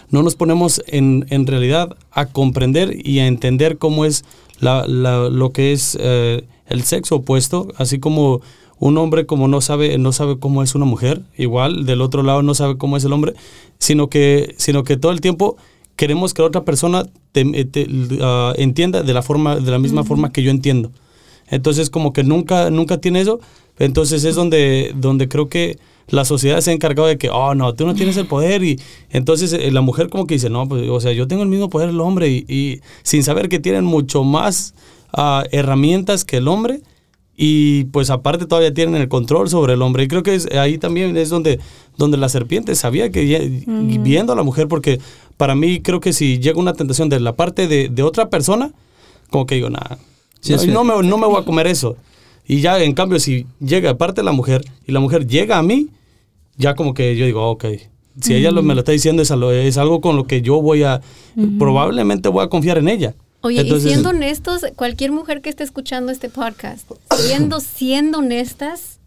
no 0.09 0.23
nos 0.23 0.37
ponemos 0.37 0.83
en, 0.87 1.27
en 1.29 1.47
realidad 1.47 1.97
a 2.11 2.27
comprender 2.27 2.97
y 3.07 3.19
a 3.19 3.27
entender 3.27 3.77
cómo 3.77 4.07
es 4.07 4.25
la, 4.61 4.87
la- 4.87 5.29
lo 5.29 5.53
que 5.53 5.73
es 5.73 5.97
eh, 6.01 6.45
el 6.69 6.83
sexo 6.85 7.17
opuesto, 7.17 7.69
así 7.77 7.99
como 7.99 8.41
un 8.79 8.97
hombre 8.99 9.27
como 9.27 9.49
no 9.49 9.61
sabe, 9.61 9.99
no 9.99 10.13
sabe 10.13 10.39
cómo 10.39 10.63
es 10.63 10.75
una 10.75 10.85
mujer, 10.87 11.23
igual 11.37 11.85
del 11.85 12.01
otro 12.01 12.23
lado 12.23 12.43
no 12.43 12.55
sabe 12.55 12.79
cómo 12.79 12.97
es 12.97 13.05
el 13.05 13.13
hombre, 13.13 13.35
sino 13.79 14.09
que, 14.09 14.55
sino 14.57 14.85
que 14.85 14.97
todo 14.97 15.13
el 15.13 15.21
tiempo 15.21 15.57
queremos 15.97 16.33
que 16.33 16.41
la 16.43 16.49
otra 16.49 16.65
persona 16.65 17.05
te- 17.33 17.65
te- 17.67 17.87
ah, 18.23 18.55
entienda 18.57 19.03
de 19.03 19.13
la 19.13 19.23
forma, 19.23 19.57
de 19.57 19.71
la 19.71 19.79
misma 19.79 20.03
forma 20.05 20.33
que 20.33 20.43
yo 20.43 20.51
entiendo. 20.51 20.91
Entonces 21.49 21.91
como 21.91 22.13
que 22.13 22.23
nunca, 22.25 22.71
nunca 22.71 22.99
tiene 22.99 23.21
eso. 23.21 23.41
Entonces 23.79 24.25
es 24.25 24.35
donde, 24.35 24.93
donde 24.95 25.29
creo 25.29 25.49
que 25.49 25.79
la 26.11 26.25
sociedad 26.25 26.61
se 26.61 26.71
ha 26.71 26.75
encargado 26.75 27.09
de 27.09 27.19
que, 27.19 27.31
oh, 27.31 27.55
no, 27.55 27.75
tú 27.75 27.87
no 27.87 27.95
tienes 27.95 28.17
el 28.17 28.27
poder. 28.27 28.63
Y 28.65 28.81
entonces 29.11 29.53
eh, 29.53 29.71
la 29.71 29.81
mujer 29.81 30.09
como 30.09 30.27
que 30.27 30.35
dice, 30.35 30.51
no, 30.51 30.69
pues, 30.69 30.89
o 30.89 31.01
sea, 31.01 31.13
yo 31.13 31.27
tengo 31.29 31.43
el 31.43 31.49
mismo 31.49 31.71
poder 31.71 31.89
el 31.91 32.01
hombre. 32.01 32.29
Y, 32.29 32.45
y 32.49 32.81
sin 33.03 33.23
saber 33.23 33.49
que 33.49 33.59
tienen 33.59 33.85
mucho 33.85 34.25
más 34.25 34.75
ah, 35.13 35.45
herramientas 35.53 36.25
que 36.25 36.39
el 36.39 36.49
hombre. 36.49 36.81
Y 37.43 37.85
pues 37.85 38.11
aparte 38.11 38.45
todavía 38.45 38.75
tienen 38.75 39.01
el 39.01 39.09
control 39.09 39.49
sobre 39.49 39.73
el 39.75 39.81
hombre. 39.83 40.03
Y 40.05 40.09
creo 40.09 40.23
que 40.23 40.35
es, 40.35 40.47
ahí 40.53 40.77
también 40.77 41.17
es 41.17 41.31
donde, 41.31 41.59
donde 41.97 42.19
la 42.19 42.29
serpiente 42.29 42.75
sabía 42.75 43.11
que 43.11 43.27
ya- 43.27 43.41
viendo 43.67 44.35
a 44.35 44.37
la 44.37 44.43
mujer, 44.43 44.69
porque 44.69 45.01
para 45.39 45.55
mí 45.55 45.81
creo 45.81 46.01
que 46.01 46.13
si 46.13 46.39
llega 46.39 46.59
una 46.61 46.75
tentación 46.75 47.09
de 47.09 47.19
la 47.19 47.37
parte 47.37 47.67
de, 47.67 47.89
de 47.89 48.03
otra 48.03 48.29
persona, 48.29 48.73
como 49.31 49.47
que 49.47 49.55
digo, 49.55 49.71
nada, 49.71 49.99
Sí, 50.41 50.53
no, 50.53 50.59
sí. 50.59 50.67
no 50.69 50.85
me, 50.85 51.03
no 51.09 51.17
me 51.19 51.27
voy 51.27 51.41
a 51.41 51.45
comer 51.47 51.67
eso. 51.67 51.97
Y 52.47 52.61
ya 52.61 52.79
en 52.83 52.93
cambio 52.93 53.19
si 53.21 53.47
llega 53.59 53.89
aparte 53.91 54.23
la 54.23 54.33
mujer 54.33 54.63
y 54.87 54.93
la 54.93 55.01
mujer 55.01 55.27
llega 55.27 55.57
a 55.57 55.63
mí, 55.63 55.89
ya 56.61 56.75
como 56.75 56.95
que 56.95 57.17
yo 57.17 57.27
digo, 57.27 57.49
ok, 57.51 57.65
si 58.21 58.35
ella 58.35 58.51
lo- 58.51 58.63
me 58.63 58.75
lo 58.75 58.81
está 58.81 58.93
diciendo 58.93 59.23
es, 59.23 59.31
algo- 59.31 59.51
es 59.53 59.77
algo 59.79 60.01
con 60.01 60.17
lo 60.17 60.25
que 60.27 60.43
yo 60.43 60.61
voy 60.63 60.83
a, 60.83 61.01
probablemente 61.59 62.29
voy 62.29 62.45
a 62.45 62.49
confiar 62.49 62.79
en 62.79 62.89
ella. 62.89 63.15
Oye, 63.43 63.61
Entonces- 63.63 63.87
y 63.87 63.89
siendo 63.95 64.11
honestos, 64.11 64.67
cualquier 64.77 65.13
mujer 65.13 65.41
que 65.41 65.49
esté 65.49 65.65
escuchando 65.65 66.13
este 66.13 66.29
podcast, 66.29 66.91
siendo, 67.17 67.61
siendo 67.61 68.19
honestas, 68.19 69.01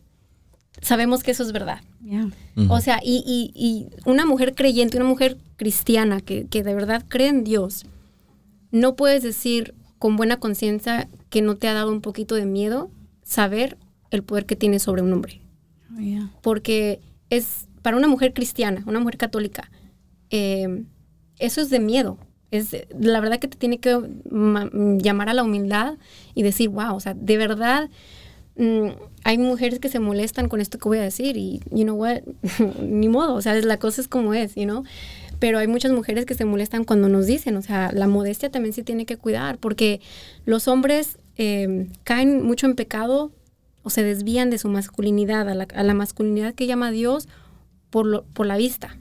sabemos 0.81 1.21
que 1.23 1.31
eso 1.31 1.43
es 1.43 1.51
verdad. 1.51 1.81
Yeah. 2.03 2.29
O 2.69 2.81
sea, 2.81 2.99
y, 3.03 3.23
y- 3.25 3.51
y 3.55 3.87
una 4.09 4.25
mujer 4.25 4.55
creyente, 4.55 4.97
una 4.97 5.05
mujer 5.07 5.37
cristiana 5.55 6.19
que, 6.19 6.47
que 6.47 6.63
de 6.63 6.73
verdad 6.73 7.03
cree 7.07 7.27
en 7.29 7.43
Dios, 7.43 7.85
no 8.71 8.95
puedes 8.95 9.21
decir 9.23 9.75
con 9.99 10.15
buena 10.15 10.37
conciencia 10.37 11.07
que 11.29 11.41
no 11.41 11.55
te 11.55 11.67
ha 11.67 11.73
dado 11.73 11.91
un 11.91 12.01
poquito 12.01 12.35
de 12.35 12.45
miedo 12.45 12.89
saber 13.23 13.77
el 14.11 14.23
poder 14.23 14.45
que 14.45 14.55
tiene 14.55 14.79
sobre 14.79 15.01
un 15.03 15.13
hombre. 15.13 15.41
Oh, 15.95 15.99
yeah. 16.01 16.29
Porque 16.41 16.99
es 17.35 17.67
para 17.81 17.97
una 17.97 18.07
mujer 18.07 18.33
cristiana, 18.33 18.83
una 18.85 18.99
mujer 18.99 19.17
católica, 19.17 19.69
eh, 20.29 20.83
eso 21.39 21.61
es 21.61 21.69
de 21.69 21.79
miedo. 21.79 22.17
Es 22.51 22.75
la 22.97 23.19
verdad 23.19 23.39
que 23.39 23.47
te 23.47 23.57
tiene 23.57 23.79
que 23.79 23.99
ma- 24.29 24.69
llamar 24.73 25.29
a 25.29 25.33
la 25.33 25.43
humildad 25.43 25.95
y 26.35 26.43
decir, 26.43 26.69
wow, 26.69 26.95
o 26.95 26.99
sea, 26.99 27.15
de 27.15 27.37
verdad 27.37 27.89
mm, 28.57 28.89
hay 29.23 29.37
mujeres 29.39 29.79
que 29.79 29.89
se 29.89 29.99
molestan 29.99 30.47
con 30.49 30.61
esto 30.61 30.77
que 30.77 30.87
voy 30.87 30.99
a 30.99 31.01
decir 31.01 31.35
y, 31.35 31.61
you 31.71 31.83
know 31.83 31.95
what, 31.95 32.21
ni 32.81 33.09
modo, 33.09 33.33
o 33.33 33.41
sea, 33.41 33.55
la 33.55 33.77
cosa 33.77 34.01
es 34.01 34.07
como 34.07 34.33
es, 34.33 34.53
you 34.55 34.65
know. 34.65 34.83
Pero 35.39 35.57
hay 35.57 35.67
muchas 35.67 35.91
mujeres 35.91 36.25
que 36.25 36.35
se 36.35 36.45
molestan 36.45 36.83
cuando 36.85 37.09
nos 37.09 37.25
dicen, 37.25 37.57
o 37.57 37.61
sea, 37.61 37.91
la 37.91 38.07
modestia 38.07 38.49
también 38.51 38.73
se 38.73 38.83
tiene 38.83 39.05
que 39.05 39.17
cuidar 39.17 39.57
porque 39.57 39.99
los 40.45 40.67
hombres 40.67 41.17
eh, 41.37 41.87
caen 42.03 42.45
mucho 42.45 42.67
en 42.67 42.75
pecado 42.75 43.31
o 43.83 43.89
se 43.89 44.03
desvían 44.03 44.49
de 44.49 44.57
su 44.57 44.69
masculinidad, 44.69 45.47
a 45.49 45.53
la, 45.55 45.67
a 45.75 45.83
la 45.83 45.93
masculinidad 45.93 46.53
que 46.55 46.65
llama 46.67 46.91
Dios 46.91 47.27
por, 47.89 48.05
lo- 48.05 48.23
por 48.33 48.45
la 48.45 48.57
vista. 48.57 48.97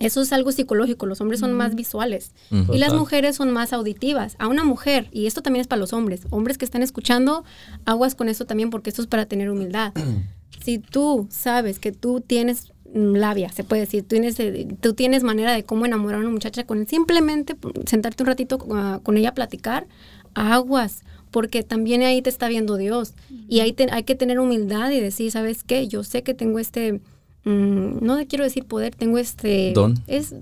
Eso 0.00 0.20
es 0.22 0.32
algo 0.32 0.52
psicológico, 0.52 1.06
los 1.06 1.20
hombres 1.20 1.40
son 1.40 1.52
más 1.54 1.74
visuales 1.74 2.32
y 2.72 2.78
las 2.78 2.92
mujeres 2.98 3.34
son 3.34 3.50
más 3.50 3.72
auditivas. 3.72 4.36
A 4.38 4.46
una 4.46 4.62
mujer, 4.62 5.08
y 5.10 5.26
esto 5.26 5.42
también 5.42 5.60
es 5.62 5.66
para 5.66 5.80
los 5.80 5.92
hombres, 5.92 6.22
hombres 6.30 6.56
que 6.56 6.64
están 6.64 6.82
escuchando, 6.82 7.42
aguas 7.84 8.14
con 8.14 8.28
esto 8.28 8.46
también 8.46 8.70
porque 8.70 8.90
esto 8.90 9.02
es 9.02 9.08
para 9.08 9.26
tener 9.26 9.50
humildad. 9.50 9.92
si 10.64 10.78
tú 10.78 11.26
sabes 11.30 11.80
que 11.80 11.90
tú 11.90 12.20
tienes 12.20 12.72
mm, 12.94 13.14
labia, 13.16 13.50
se 13.50 13.64
puede 13.64 13.82
decir, 13.82 14.02
tú 14.02 14.08
tienes, 14.10 14.38
eh, 14.38 14.68
tú 14.80 14.94
tienes 14.94 15.24
manera 15.24 15.52
de 15.52 15.64
cómo 15.64 15.84
enamorar 15.84 16.18
a 16.18 16.22
una 16.22 16.30
muchacha 16.30 16.64
con 16.64 16.86
simplemente 16.86 17.56
sentarte 17.86 18.22
un 18.22 18.28
ratito 18.28 18.58
ah, 18.72 19.00
con 19.02 19.16
ella 19.16 19.30
a 19.30 19.34
platicar, 19.34 19.88
aguas, 20.34 21.02
porque 21.30 21.62
también 21.62 22.02
ahí 22.02 22.22
te 22.22 22.30
está 22.30 22.48
viendo 22.48 22.76
Dios. 22.76 23.14
Y 23.48 23.60
ahí 23.60 23.72
te- 23.72 23.88
hay 23.90 24.02
que 24.04 24.14
tener 24.14 24.38
humildad 24.40 24.90
y 24.90 25.00
decir, 25.00 25.30
¿sabes 25.30 25.62
qué? 25.64 25.88
Yo 25.88 26.04
sé 26.04 26.22
que 26.22 26.34
tengo 26.34 26.58
este, 26.58 27.00
mm, 27.44 27.98
no 28.04 28.18
quiero 28.28 28.44
decir 28.44 28.64
poder, 28.64 28.94
tengo 28.94 29.18
este... 29.18 29.72
Don. 29.74 29.94
Es, 30.06 30.34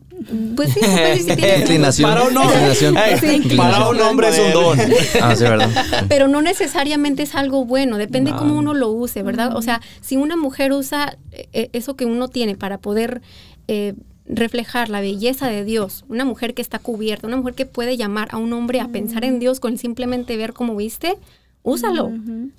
pues 0.57 0.72
sí, 0.72 0.80
Inclinación. 1.61 2.09
Para 2.11 2.22
un 2.24 2.37
hombre, 2.37 2.55
Inclinación. 2.57 2.97
Ey, 2.97 3.12
Inclinación. 3.14 3.57
para 3.57 3.89
un 3.89 4.01
hombre 4.01 4.28
es 4.28 4.39
un 4.39 4.53
don. 4.53 4.78
Ah, 5.22 5.37
sí, 5.37 5.43
verdad. 5.45 5.70
pero 6.09 6.28
no 6.28 6.43
necesariamente 6.43 7.22
es 7.22 7.34
algo 7.34 7.64
bueno, 7.64 7.97
depende 7.99 8.32
cómo 8.37 8.57
uno 8.59 8.74
lo 8.74 8.91
use, 8.91 9.22
¿verdad? 9.22 9.57
O 9.57 9.62
sea, 9.62 9.80
si 10.01 10.16
una 10.16 10.37
mujer 10.37 10.72
usa 10.72 11.16
eh, 11.32 11.70
eso 11.72 11.97
que 11.97 12.05
uno 12.07 12.28
tiene 12.28 12.57
para 12.57 12.78
poder 12.78 13.22
eh, 13.68 13.95
reflejar 14.29 14.89
la 14.89 15.01
belleza 15.01 15.49
de 15.49 15.64
Dios, 15.64 16.05
una 16.09 16.24
mujer 16.24 16.55
que 16.55 16.62
está 16.62 16.79
cubierta, 16.79 17.27
una 17.27 17.37
mujer 17.37 17.55
que 17.55 17.66
puede 17.66 17.97
llamar 17.97 18.29
a 18.33 18.39
un 18.39 18.53
hombre 18.53 18.81
a 18.81 18.89
pensar 18.89 19.24
en 19.24 19.39
Dios 19.39 19.61
con 19.61 19.79
simplemente 19.79 20.37
ver 20.37 20.53
cómo 20.53 20.74
viste, 20.77 21.16
úsalo. 21.62 22.11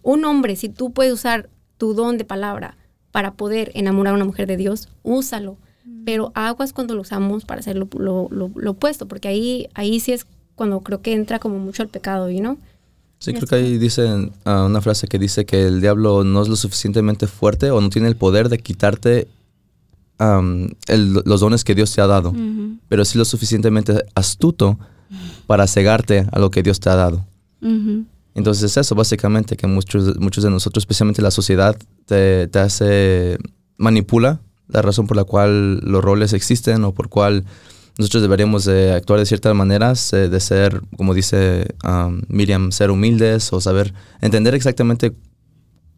Un 0.04 0.26
hombre, 0.26 0.56
si 0.56 0.70
tú 0.70 0.92
puedes 0.92 1.14
usar 1.14 1.50
tu 1.78 1.94
don 1.94 2.18
de 2.18 2.24
palabra 2.26 2.78
para 3.12 3.34
poder 3.34 3.72
enamorar 3.74 4.14
a 4.14 4.16
una 4.16 4.26
mujer 4.26 4.48
de 4.48 4.58
Dios, 4.58 4.90
úsalo. 5.04 5.58
pero 6.06 6.32
aguas 6.36 6.74
cuando 6.74 6.96
lo 6.96 7.02
usamos 7.02 7.46
para 7.46 7.60
hacer 7.60 7.76
lo, 7.78 7.88
lo- 7.98 8.28
lo- 8.32 8.52
lo 8.56 8.72
opuesto, 8.72 9.08
porque 9.08 9.28
ahí, 9.30 9.68
ahí 9.74 10.00
sí 10.00 10.12
es 10.14 10.26
cuando 10.56 10.80
creo 10.82 11.02
que 11.02 11.14
entra 11.14 11.40
como 11.40 11.60
mucho 11.60 11.82
el 11.84 11.90
pecado, 11.90 12.30
¿no? 12.30 12.58
Sí, 13.20 13.34
creo 13.34 13.48
que 13.48 13.56
ahí 13.56 13.78
dicen 13.78 14.32
ah, 14.46 14.66
una 14.66 14.82
frase 14.82 15.08
que 15.08 15.18
dice 15.18 15.46
que 15.46 15.66
el 15.66 15.82
diablo 15.82 16.24
no 16.24 16.42
es 16.42 16.48
lo 16.50 16.56
suficientemente 16.56 17.26
fuerte 17.28 17.72
o 17.72 17.80
no 17.82 17.90
tiene 17.90 18.08
el 18.10 18.16
poder 18.16 18.48
de 18.50 18.60
quitarte 18.60 19.28
el- 20.20 21.22
los 21.26 21.40
dones 21.42 21.64
que 21.64 21.76
Dios 21.76 21.94
te 21.94 22.02
ha 22.02 22.08
dado, 22.08 22.34
pero 22.90 23.06
sí 23.06 23.18
lo 23.18 23.26
suficientemente 23.26 24.04
astuto 24.16 24.78
para 25.46 25.68
cegarte 25.68 26.26
a 26.32 26.40
lo 26.40 26.50
que 26.52 26.64
Dios 26.64 26.80
te 26.80 26.90
ha 26.90 26.96
dado. 26.96 27.26
Entonces 28.36 28.64
es 28.64 28.78
eso 28.78 28.94
básicamente 28.96 29.56
que 29.58 29.66
muchos, 29.68 30.20
muchos 30.20 30.44
de 30.44 30.50
nosotros, 30.50 30.84
especialmente 30.84 31.22
la 31.22 31.32
sociedad, 31.32 31.76
te, 32.06 32.48
te 32.48 32.60
hace, 32.60 33.38
manipula 33.78 34.42
la 34.68 34.82
razón 34.82 35.08
por 35.08 35.18
la 35.18 35.24
cual 35.24 35.80
los 35.80 36.04
roles 36.04 36.34
existen 36.34 36.84
o 36.84 36.94
por 36.94 37.10
cual 37.10 37.46
nosotros 37.98 38.22
deberíamos 38.22 38.66
de 38.66 38.94
actuar 38.94 39.20
de 39.20 39.26
ciertas 39.26 39.56
maneras, 39.56 40.12
de 40.12 40.40
ser, 40.40 40.82
como 40.98 41.16
dice 41.16 41.68
um, 41.84 42.22
Miriam, 42.28 42.72
ser 42.72 42.92
humildes 42.92 43.52
o 43.54 43.60
saber 43.62 43.94
entender 44.22 44.54
exactamente 44.54 45.14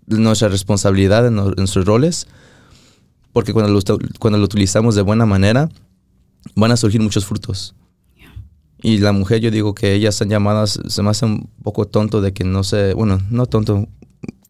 nuestra 0.07 0.47
responsabilidad 0.47 1.27
en, 1.27 1.37
en 1.39 1.53
nuestros 1.57 1.85
roles, 1.85 2.27
porque 3.33 3.53
cuando 3.53 3.71
lo, 3.71 3.79
cuando 4.19 4.37
lo 4.37 4.45
utilizamos 4.45 4.95
de 4.95 5.01
buena 5.01 5.25
manera, 5.25 5.69
van 6.55 6.71
a 6.71 6.77
surgir 6.77 7.01
muchos 7.01 7.25
frutos. 7.25 7.75
Y 8.81 8.99
la 8.99 9.11
mujer, 9.11 9.41
yo 9.41 9.51
digo 9.51 9.75
que 9.75 9.93
ellas 9.93 10.15
están 10.15 10.29
llamadas, 10.29 10.79
se 10.87 11.03
me 11.03 11.09
hace 11.09 11.25
un 11.25 11.49
poco 11.63 11.85
tonto 11.85 12.21
de 12.21 12.31
que 12.31 12.45
no 12.45 12.63
sé, 12.63 12.93
bueno, 12.93 13.19
no 13.29 13.45
tonto, 13.45 13.87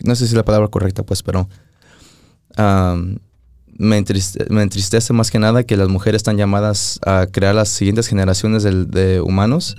no 0.03 0.15
sé 0.15 0.25
si 0.25 0.31
es 0.31 0.37
la 0.37 0.45
palabra 0.45 0.67
correcta, 0.67 1.03
pues, 1.03 1.23
pero 1.23 1.49
me, 3.77 3.97
entriste- 3.97 4.45
me 4.49 4.61
entristece 4.61 5.13
más 5.13 5.31
que 5.31 5.39
nada 5.39 5.63
que 5.63 5.77
las 5.77 5.87
mujeres 5.87 6.19
están 6.19 6.37
llamadas 6.37 6.99
a 7.05 7.27
crear 7.31 7.55
las 7.55 7.69
siguientes 7.69 8.07
generaciones 8.07 8.63
de, 8.63 9.21
humanos 9.21 9.75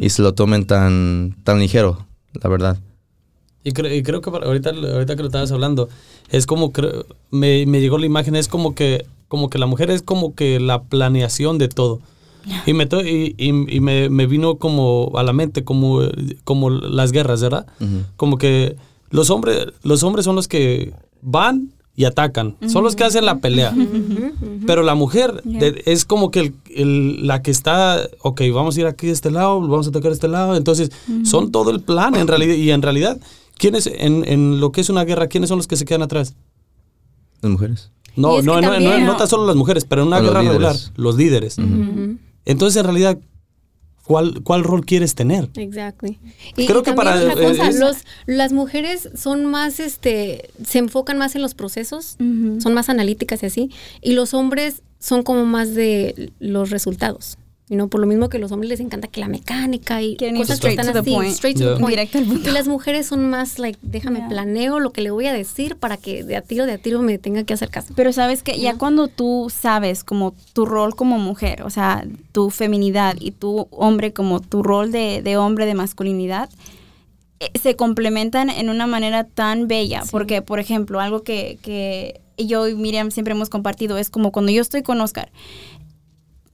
y 0.00 0.08
se 0.10 0.22
lo 0.22 0.34
tomen 0.34 0.66
tan, 0.66 1.36
tan 1.44 1.60
ligero, 1.60 2.06
la 2.42 2.48
verdad. 2.48 2.78
Y, 3.64 3.72
cre- 3.72 3.96
y 3.96 4.02
creo 4.02 4.20
que 4.20 4.30
para- 4.30 4.46
ahorita, 4.46 4.70
ahorita 4.70 5.14
que 5.16 5.22
lo 5.22 5.28
estabas 5.28 5.52
hablando, 5.52 5.88
es 6.30 6.46
como, 6.46 6.72
creo- 6.72 7.06
me, 7.30 7.64
me 7.66 7.80
llegó 7.80 7.98
la 7.98 8.06
imagen, 8.06 8.34
es 8.36 8.48
como 8.48 8.74
que, 8.74 9.06
como 9.28 9.48
que 9.50 9.58
la 9.58 9.66
mujer 9.66 9.90
es 9.90 10.02
como 10.02 10.34
que 10.34 10.58
la 10.60 10.82
planeación 10.82 11.58
de 11.58 11.68
todo. 11.68 12.00
Y, 12.66 12.72
me, 12.74 12.86
to- 12.86 13.06
y, 13.06 13.34
y- 13.38 13.76
y 13.76 13.80
me, 13.80 14.08
me 14.08 14.26
vino 14.26 14.56
como 14.56 15.12
a 15.14 15.22
la 15.22 15.32
mente 15.32 15.62
como, 15.64 16.00
como 16.44 16.70
las 16.70 17.12
guerras, 17.12 17.40
¿verdad? 17.40 17.66
Como 18.16 18.36
que 18.36 18.74
los 19.10 19.30
hombres, 19.30 19.66
los 19.84 20.02
hombres 20.02 20.24
son 20.24 20.34
los 20.34 20.48
que 20.48 20.92
van 21.20 21.70
y 21.94 22.04
atacan, 22.04 22.56
son 22.68 22.82
los 22.82 22.96
que 22.96 23.04
hacen 23.04 23.26
la 23.26 23.38
pelea. 23.38 23.72
Pero 24.66 24.82
la 24.82 24.94
mujer 24.94 25.40
de- 25.44 25.82
es 25.86 26.04
como 26.04 26.30
que 26.30 26.40
el- 26.40 26.54
el- 26.74 27.26
la 27.26 27.42
que 27.42 27.50
está, 27.50 28.00
ok, 28.22 28.40
vamos 28.52 28.76
a 28.76 28.80
ir 28.80 28.86
aquí 28.86 29.06
de 29.06 29.12
este 29.12 29.30
lado, 29.30 29.60
vamos 29.60 29.86
a 29.86 29.90
atacar 29.90 30.10
este 30.10 30.26
lado. 30.28 30.56
Entonces, 30.56 30.90
son 31.24 31.52
todo 31.52 31.70
el 31.70 31.80
plan 31.80 32.14
en 32.16 32.26
realidad. 32.26 32.54
Y 32.54 32.70
en 32.70 32.82
realidad, 32.82 33.20
¿quiénes 33.58 33.86
en, 33.86 34.24
en 34.28 34.60
lo 34.60 34.72
que 34.72 34.80
es 34.80 34.88
una 34.90 35.04
guerra, 35.04 35.26
quiénes 35.28 35.48
son 35.48 35.58
los 35.58 35.66
que 35.66 35.76
se 35.76 35.84
quedan 35.84 36.02
atrás? 36.02 36.34
Las 37.40 37.50
mujeres. 37.52 37.90
No, 38.16 38.42
no, 38.42 38.56
que 38.56 38.60
no, 38.62 38.70
también- 38.72 39.00
no, 39.06 39.12
no 39.12 39.16
tan 39.16 39.26
solo 39.28 39.46
las 39.46 39.56
mujeres, 39.56 39.84
pero 39.84 40.02
en 40.02 40.08
una 40.08 40.20
guerra 40.20 40.42
regular, 40.42 40.74
líderes. 40.74 40.92
los 40.96 41.16
líderes. 41.16 41.56
Entonces, 42.44 42.76
en 42.78 42.84
realidad, 42.84 43.18
¿cuál, 44.04 44.42
¿cuál 44.42 44.64
rol 44.64 44.84
quieres 44.84 45.14
tener? 45.14 45.48
Exactly. 45.54 46.18
Y, 46.56 46.66
Creo 46.66 46.80
y 46.80 46.82
que 46.82 46.92
también 46.92 46.96
para- 46.96 47.32
otra 47.32 47.48
cosa, 47.48 47.68
es- 47.68 47.78
los, 47.78 47.96
las 48.26 48.52
mujeres 48.52 49.08
son 49.14 49.46
más, 49.46 49.80
este, 49.80 50.50
se 50.64 50.78
enfocan 50.78 51.16
más 51.18 51.34
en 51.36 51.42
los 51.42 51.54
procesos, 51.54 52.16
son 52.18 52.74
más 52.74 52.88
analíticas 52.88 53.42
y 53.42 53.46
así, 53.46 53.70
y 54.02 54.12
los 54.12 54.34
hombres 54.34 54.82
son 54.98 55.22
como 55.22 55.46
más 55.46 55.74
de 55.74 56.30
los 56.38 56.70
resultados. 56.70 57.38
You 57.72 57.76
know, 57.76 57.88
por 57.88 58.02
lo 58.02 58.06
mismo 58.06 58.28
que 58.28 58.38
los 58.38 58.52
hombres 58.52 58.68
les 58.68 58.80
encanta 58.80 59.08
que 59.08 59.18
la 59.18 59.28
mecánica 59.28 60.02
y 60.02 60.16
Quieren 60.18 60.36
cosas 60.36 60.60
que 60.60 60.68
están 60.68 60.94
así, 60.94 61.14
straight 61.30 61.56
to 61.56 61.62
Yeah. 61.64 61.74
the 61.76 61.80
point. 61.80 61.88
Directo 61.88 62.18
al 62.18 62.24
punto. 62.26 62.50
Y 62.50 62.52
las 62.52 62.68
mujeres 62.68 63.06
son 63.06 63.30
más 63.30 63.58
like, 63.58 63.78
déjame 63.80 64.18
Yeah. 64.18 64.28
planeo 64.28 64.78
lo 64.78 64.90
que 64.90 65.00
le 65.00 65.10
voy 65.10 65.24
a 65.24 65.32
decir 65.32 65.76
para 65.76 65.96
que 65.96 66.22
de 66.22 66.36
a 66.36 66.42
tiro 66.42 66.66
de 66.66 66.72
a 66.72 66.78
tiro 66.78 67.00
me 67.00 67.16
tenga 67.16 67.44
que 67.44 67.54
hacer 67.54 67.70
caso. 67.70 67.94
Pero 67.96 68.12
sabes 68.12 68.42
que 68.42 68.58
ya 68.60 68.76
cuando 68.76 69.08
tú 69.08 69.50
sabes 69.50 70.04
como 70.04 70.34
tu 70.52 70.66
rol 70.66 70.94
como 70.94 71.18
mujer, 71.18 71.62
o 71.62 71.70
sea, 71.70 72.04
tu 72.32 72.50
feminidad 72.50 73.16
y 73.18 73.30
tu 73.30 73.66
hombre 73.70 74.12
como 74.12 74.40
tu 74.40 74.62
rol 74.62 74.92
de, 74.92 75.22
de 75.22 75.38
hombre 75.38 75.64
de 75.64 75.72
masculinidad, 75.72 76.50
eh, 77.40 77.50
se 77.58 77.74
complementan 77.74 78.50
en 78.50 78.68
una 78.68 78.86
manera 78.86 79.24
tan 79.24 79.66
bella. 79.66 80.02
Porque, 80.10 80.42
por 80.42 80.60
ejemplo, 80.60 81.00
algo 81.00 81.22
que, 81.22 81.58
que 81.62 82.20
yo 82.36 82.68
y 82.68 82.74
Miriam 82.74 83.10
siempre 83.10 83.32
hemos 83.32 83.48
compartido 83.48 83.96
es 83.96 84.10
como 84.10 84.30
cuando 84.30 84.52
yo 84.52 84.60
estoy 84.60 84.82
con 84.82 85.00
Oscar, 85.00 85.30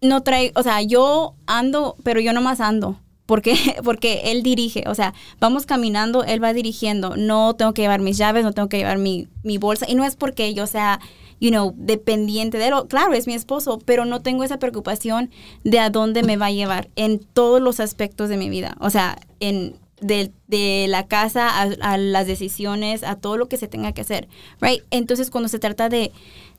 no 0.00 0.22
trae, 0.22 0.52
o 0.54 0.62
sea, 0.62 0.82
yo 0.82 1.34
ando, 1.46 1.96
pero 2.02 2.20
yo 2.20 2.32
nomás 2.32 2.60
ando. 2.60 3.00
Porque, 3.26 3.54
porque 3.84 4.22
él 4.26 4.42
dirige, 4.42 4.84
o 4.86 4.94
sea, 4.94 5.14
vamos 5.38 5.66
caminando, 5.66 6.24
él 6.24 6.42
va 6.42 6.52
dirigiendo. 6.52 7.16
No 7.16 7.54
tengo 7.54 7.74
que 7.74 7.82
llevar 7.82 8.00
mis 8.00 8.16
llaves, 8.16 8.44
no 8.44 8.52
tengo 8.52 8.68
que 8.68 8.78
llevar 8.78 8.98
mi, 8.98 9.28
mi 9.42 9.58
bolsa. 9.58 9.86
Y 9.88 9.94
no 9.94 10.04
es 10.04 10.16
porque 10.16 10.54
yo 10.54 10.66
sea, 10.66 11.00
you 11.40 11.50
know, 11.50 11.74
dependiente 11.76 12.58
de 12.58 12.68
él. 12.68 12.74
Claro, 12.88 13.12
es 13.12 13.26
mi 13.26 13.34
esposo, 13.34 13.80
pero 13.84 14.04
no 14.04 14.22
tengo 14.22 14.44
esa 14.44 14.58
preocupación 14.58 15.30
de 15.62 15.78
a 15.78 15.90
dónde 15.90 16.22
me 16.22 16.36
va 16.36 16.46
a 16.46 16.52
llevar 16.52 16.88
en 16.96 17.18
todos 17.18 17.60
los 17.60 17.80
aspectos 17.80 18.28
de 18.30 18.38
mi 18.38 18.48
vida. 18.48 18.76
O 18.80 18.88
sea, 18.88 19.18
en 19.40 19.76
de, 20.00 20.32
de 20.46 20.86
la 20.88 21.06
casa 21.06 21.48
a, 21.48 21.62
a 21.62 21.98
las 21.98 22.26
decisiones, 22.26 23.02
a 23.02 23.16
todo 23.16 23.36
lo 23.36 23.48
que 23.48 23.56
se 23.56 23.68
tenga 23.68 23.92
que 23.92 24.02
hacer, 24.02 24.28
right? 24.60 24.82
Entonces, 24.90 25.30
cuando 25.30 25.48
se 25.48 25.58
trata 25.58 25.88
de, 25.88 26.12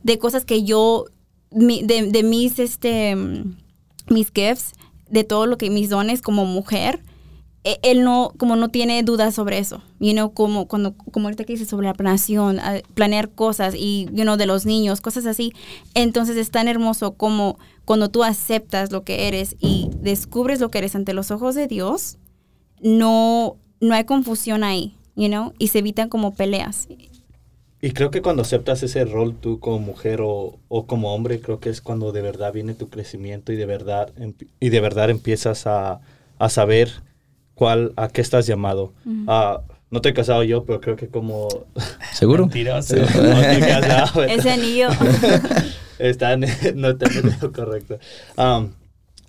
de 0.03 0.19
cosas 0.19 0.45
que 0.45 0.63
yo, 0.63 1.05
de, 1.51 2.09
de 2.11 2.23
mis, 2.23 2.59
este, 2.59 3.15
mis 4.09 4.31
gifts, 4.33 4.73
de 5.09 5.23
todo 5.23 5.45
lo 5.45 5.57
que 5.57 5.69
mis 5.69 5.89
dones 5.89 6.21
como 6.21 6.45
mujer, 6.45 7.01
e- 7.63 7.79
él 7.83 8.03
no, 8.03 8.31
como 8.37 8.55
no 8.55 8.69
tiene 8.69 9.01
dudas 9.03 9.35
sobre 9.35 9.57
eso, 9.57 9.81
you 9.99 10.13
know, 10.13 10.33
como 10.33 10.67
cuando, 10.67 10.93
como 11.11 11.27
ahorita 11.27 11.43
que 11.43 11.53
dice 11.53 11.65
sobre 11.65 11.87
la 11.87 11.93
planeación, 11.93 12.59
planear 12.93 13.29
cosas 13.31 13.73
y, 13.75 14.07
you 14.13 14.23
know, 14.23 14.37
de 14.37 14.45
los 14.45 14.65
niños, 14.65 15.01
cosas 15.01 15.25
así. 15.25 15.53
Entonces 15.93 16.37
es 16.37 16.51
tan 16.51 16.67
hermoso 16.67 17.15
como 17.15 17.57
cuando 17.85 18.09
tú 18.09 18.23
aceptas 18.23 18.91
lo 18.91 19.03
que 19.03 19.27
eres 19.27 19.55
y 19.59 19.89
descubres 19.99 20.59
lo 20.59 20.69
que 20.69 20.77
eres 20.77 20.95
ante 20.95 21.13
los 21.13 21.31
ojos 21.31 21.55
de 21.55 21.67
Dios, 21.67 22.17
no, 22.81 23.57
no 23.81 23.93
hay 23.93 24.05
confusión 24.05 24.63
ahí, 24.63 24.95
you 25.15 25.27
know, 25.27 25.53
y 25.59 25.67
se 25.67 25.79
evitan 25.79 26.07
como 26.07 26.33
peleas. 26.33 26.87
Y 27.82 27.91
creo 27.91 28.11
que 28.11 28.21
cuando 28.21 28.41
aceptas 28.41 28.84
ese 28.84 29.05
rol 29.05 29.36
tú 29.36 29.59
como 29.59 29.80
mujer 29.80 30.19
o, 30.21 30.59
o 30.67 30.86
como 30.86 31.13
hombre, 31.13 31.39
creo 31.39 31.59
que 31.59 31.69
es 31.69 31.82
cuando 31.82 32.11
de 32.11 32.21
verdad 32.21 32.51
viene 32.51 32.73
tu 32.73 32.89
crecimiento 32.89 33.53
y 33.53 33.55
de 33.55 33.65
verdad, 33.65 34.11
y 34.59 34.69
de 34.69 34.82
verdad 34.82 35.09
empiezas 35.09 35.65
a, 35.65 36.01
a 36.39 36.49
saber 36.49 36.91
cuál, 37.55 37.93
a 37.95 38.09
qué 38.09 38.19
estás 38.19 38.47
llamado. 38.47 38.93
Ah, 39.27 39.61
no 39.91 39.97
estoy 39.99 40.13
casado 40.13 40.43
yo, 40.43 40.65
pero 40.65 40.82
creo 40.82 40.97
que 40.97 41.07
como... 41.07 41.47
¿Seguro? 42.13 42.45
Mentiroso. 42.47 42.95
No 43.15 43.41
estoy 43.41 43.61
casado. 43.61 44.23
Ese 44.25 44.51
anillo. 44.51 44.89
Está 45.99 46.34
en, 46.34 46.41
no 46.75 46.89
está 46.89 47.05
en 47.07 47.39
lo 47.41 47.51
correcto. 47.53 47.97
Um, 48.38 48.71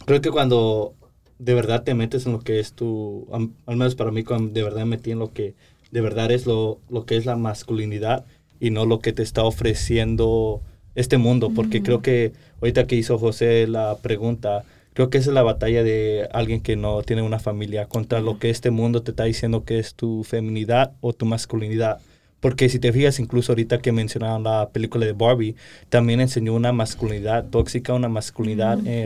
creo 0.06 0.20
que 0.20 0.30
cuando 0.30 0.94
de 1.38 1.54
verdad 1.54 1.84
te 1.84 1.94
metes 1.94 2.26
en 2.26 2.32
lo 2.32 2.40
que 2.40 2.58
es 2.58 2.72
tu, 2.72 3.28
al 3.32 3.76
menos 3.76 3.94
para 3.94 4.10
mí, 4.10 4.24
cuando 4.24 4.52
de 4.52 4.62
verdad 4.62 4.80
me 4.80 4.96
metí 4.96 5.12
en 5.12 5.20
lo 5.20 5.32
que 5.32 5.54
de 5.90 6.00
verdad 6.00 6.30
es 6.30 6.46
lo, 6.46 6.80
lo 6.88 7.04
que 7.04 7.16
es 7.16 7.26
la 7.26 7.36
masculinidad 7.36 8.24
y 8.60 8.70
no 8.70 8.84
lo 8.86 9.00
que 9.00 9.12
te 9.12 9.22
está 9.22 9.42
ofreciendo 9.42 10.60
este 10.94 11.18
mundo, 11.18 11.50
porque 11.54 11.82
creo 11.82 12.02
que 12.02 12.32
ahorita 12.60 12.86
que 12.86 12.96
hizo 12.96 13.18
José 13.18 13.66
la 13.66 13.96
pregunta, 14.02 14.64
creo 14.92 15.08
que 15.08 15.18
esa 15.18 15.30
es 15.30 15.34
la 15.34 15.42
batalla 15.42 15.82
de 15.82 16.28
alguien 16.32 16.60
que 16.60 16.76
no 16.76 17.02
tiene 17.02 17.22
una 17.22 17.38
familia 17.38 17.86
contra 17.86 18.20
lo 18.20 18.38
que 18.38 18.50
este 18.50 18.70
mundo 18.70 19.02
te 19.02 19.12
está 19.12 19.24
diciendo 19.24 19.64
que 19.64 19.78
es 19.78 19.94
tu 19.94 20.24
feminidad 20.24 20.92
o 21.00 21.12
tu 21.12 21.26
masculinidad. 21.26 21.98
Porque 22.40 22.68
si 22.68 22.78
te 22.78 22.92
fijas, 22.92 23.20
incluso 23.20 23.52
ahorita 23.52 23.78
que 23.78 23.92
mencionaban 23.92 24.42
la 24.42 24.70
película 24.72 25.04
de 25.06 25.12
Barbie, 25.12 25.56
también 25.90 26.20
enseñó 26.20 26.54
una 26.54 26.72
masculinidad 26.72 27.44
tóxica, 27.50 27.92
una 27.94 28.08
masculinidad... 28.08 28.78
eh, 28.86 29.04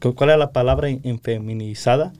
¿cu- 0.00 0.14
¿Cuál 0.14 0.30
es 0.30 0.38
la 0.38 0.52
palabra? 0.52 0.88
En- 0.88 1.18
Feminizada. 1.20 2.12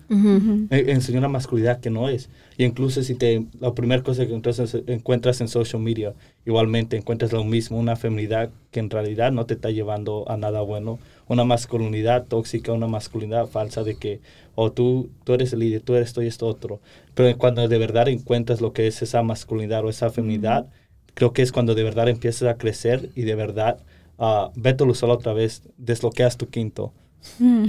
Eh, 0.70 0.86
enseñó 0.88 1.18
una 1.18 1.28
masculinidad 1.28 1.78
que 1.80 1.88
no 1.90 2.08
es. 2.08 2.28
Y 2.60 2.64
incluso 2.64 3.02
si 3.02 3.14
te... 3.14 3.46
La 3.58 3.72
primera 3.72 4.02
cosa 4.02 4.26
que 4.26 4.34
entonces 4.34 4.76
encuentras 4.86 5.40
en 5.40 5.48
social 5.48 5.80
media, 5.80 6.12
igualmente 6.44 6.98
encuentras 6.98 7.32
lo 7.32 7.42
mismo, 7.42 7.78
una 7.78 7.96
feminidad 7.96 8.50
que 8.70 8.80
en 8.80 8.90
realidad 8.90 9.32
no 9.32 9.46
te 9.46 9.54
está 9.54 9.70
llevando 9.70 10.26
a 10.30 10.36
nada 10.36 10.60
bueno. 10.60 10.98
Una 11.26 11.44
masculinidad 11.44 12.26
tóxica, 12.26 12.72
una 12.72 12.86
masculinidad 12.86 13.46
falsa 13.46 13.82
de 13.82 13.94
que, 13.94 14.20
o 14.56 14.72
tú, 14.72 15.08
tú 15.24 15.32
eres 15.32 15.54
el 15.54 15.60
líder, 15.60 15.80
tú 15.80 15.94
eres 15.94 16.08
esto 16.08 16.22
y 16.22 16.26
esto 16.26 16.46
otro. 16.46 16.80
Pero 17.14 17.34
cuando 17.38 17.66
de 17.66 17.78
verdad 17.78 18.08
encuentras 18.08 18.60
lo 18.60 18.74
que 18.74 18.86
es 18.86 19.00
esa 19.00 19.22
masculinidad 19.22 19.82
o 19.82 19.88
esa 19.88 20.10
feminidad, 20.10 20.66
creo 21.14 21.32
que 21.32 21.40
es 21.40 21.52
cuando 21.52 21.74
de 21.74 21.82
verdad 21.82 22.10
empiezas 22.10 22.46
a 22.46 22.58
crecer 22.58 23.08
y 23.14 23.22
de 23.22 23.36
verdad, 23.36 23.78
uh, 24.18 24.50
Beto 24.54 24.84
lo 24.84 24.92
usó 24.92 25.08
otra 25.08 25.32
vez, 25.32 25.62
desbloqueas 25.78 26.36
tu 26.36 26.50
quinto. 26.50 26.92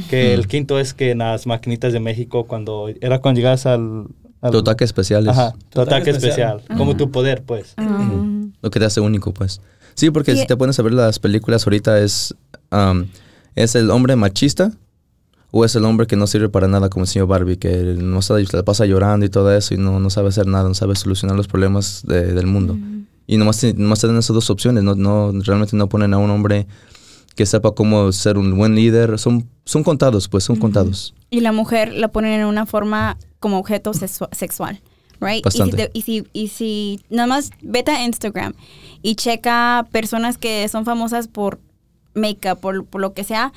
Que 0.10 0.34
el 0.34 0.48
quinto 0.48 0.80
es 0.80 0.94
que 0.94 1.12
en 1.12 1.20
las 1.20 1.48
maquinitas 1.48 1.94
de 1.94 2.02
México, 2.02 2.46
cuando 2.46 2.90
era 3.00 3.20
cuando 3.20 3.40
llegas 3.40 3.66
al... 3.66 4.08
al 4.42 4.52
Tu 4.52 4.58
ataque 4.60 4.84
especial 4.84 5.24
es 5.24 5.30
Ajá, 5.30 5.52
tu 5.54 5.60
Tu 5.70 5.82
ataque 5.82 5.96
ataque 5.96 6.10
especial. 6.12 6.56
especial. 6.58 6.78
Como 6.78 6.96
tu 6.98 7.12
poder, 7.12 7.44
pues. 7.44 7.74
Ah. 7.78 8.10
lo 8.62 8.70
que 8.72 8.80
te 8.80 8.86
hace 8.86 9.00
único, 9.02 9.34
pues. 9.34 9.62
Sí, 9.96 10.10
porque 10.12 10.34
Y- 10.34 10.38
si 10.38 10.46
te 10.48 10.56
pones 10.58 10.78
a 10.80 10.84
ver 10.84 10.94
las 10.94 11.20
películas 11.20 11.66
ahorita 11.68 12.00
es, 12.00 12.36
am, 12.70 13.08
es 13.56 13.76
el 13.76 13.90
hombre 13.92 14.16
machista 14.16 14.72
o 15.52 15.66
es 15.66 15.76
el 15.76 15.84
hombre 15.86 16.08
que 16.08 16.16
no 16.16 16.28
sirve 16.28 16.48
para 16.50 16.68
nada 16.68 16.90
como 16.90 17.04
el 17.04 17.08
señor 17.10 17.28
Barbie, 17.28 17.58
que 17.58 17.96
no 18.00 18.22
sabe, 18.22 18.46
se 18.46 18.56
la 18.56 18.64
pasa 18.64 18.86
llorando 18.86 19.26
y 19.26 19.30
todo 19.30 19.52
eso 19.56 19.74
y 19.74 19.78
no, 19.78 20.00
no 20.00 20.10
sabe 20.10 20.30
hacer 20.30 20.48
nada, 20.48 20.68
no 20.68 20.74
sabe 20.76 20.96
solucionar 20.96 21.36
los 21.36 21.48
problemas 21.48 22.04
de- 22.08 22.34
del 22.34 22.48
mundo. 22.48 22.78
Y 23.28 23.38
nomás, 23.38 23.64
nomás 23.76 24.00
te 24.00 24.08
dan 24.08 24.18
esas 24.18 24.34
dos 24.34 24.50
opciones, 24.50 24.84
no, 24.84 24.96
no, 24.96 25.32
realmente 25.44 25.76
no 25.76 25.88
ponen 25.90 26.14
a 26.14 26.18
un 26.18 26.30
hombre 26.30 26.68
que 27.36 27.46
sepa 27.46 27.72
cómo 27.72 28.12
ser 28.12 28.38
un 28.38 28.58
buen 28.58 28.76
líder. 28.76 29.18
Son, 29.20 29.48
son 29.66 29.84
contados, 29.84 30.28
pues, 30.28 30.44
son 30.44 30.56
contados. 30.58 31.14
Y 31.30 31.40
la 31.42 31.52
mujer 31.52 31.94
la 31.94 32.10
ponen 32.10 32.42
en 32.42 32.46
una 32.46 32.66
forma 32.66 33.18
como 33.42 33.58
objeto 33.58 33.92
sexua- 33.94 34.30
sexual, 34.32 34.80
right? 35.20 35.44
Y 35.50 35.52
si, 35.52 35.72
te- 35.78 35.92
y 35.94 36.02
si, 36.04 36.28
y 36.32 36.48
si 36.48 37.00
nada 37.10 37.28
más 37.28 37.50
vete 37.62 37.92
a 37.92 38.06
Instagram 38.06 38.54
y 39.02 39.16
checa 39.16 39.86
personas 39.92 40.38
que 40.38 40.66
son 40.70 40.86
famosas 40.86 41.28
por 41.28 41.60
make-up, 42.14 42.60
por, 42.62 42.86
por 42.86 43.02
lo 43.02 43.14
que 43.14 43.26
sea, 43.26 43.52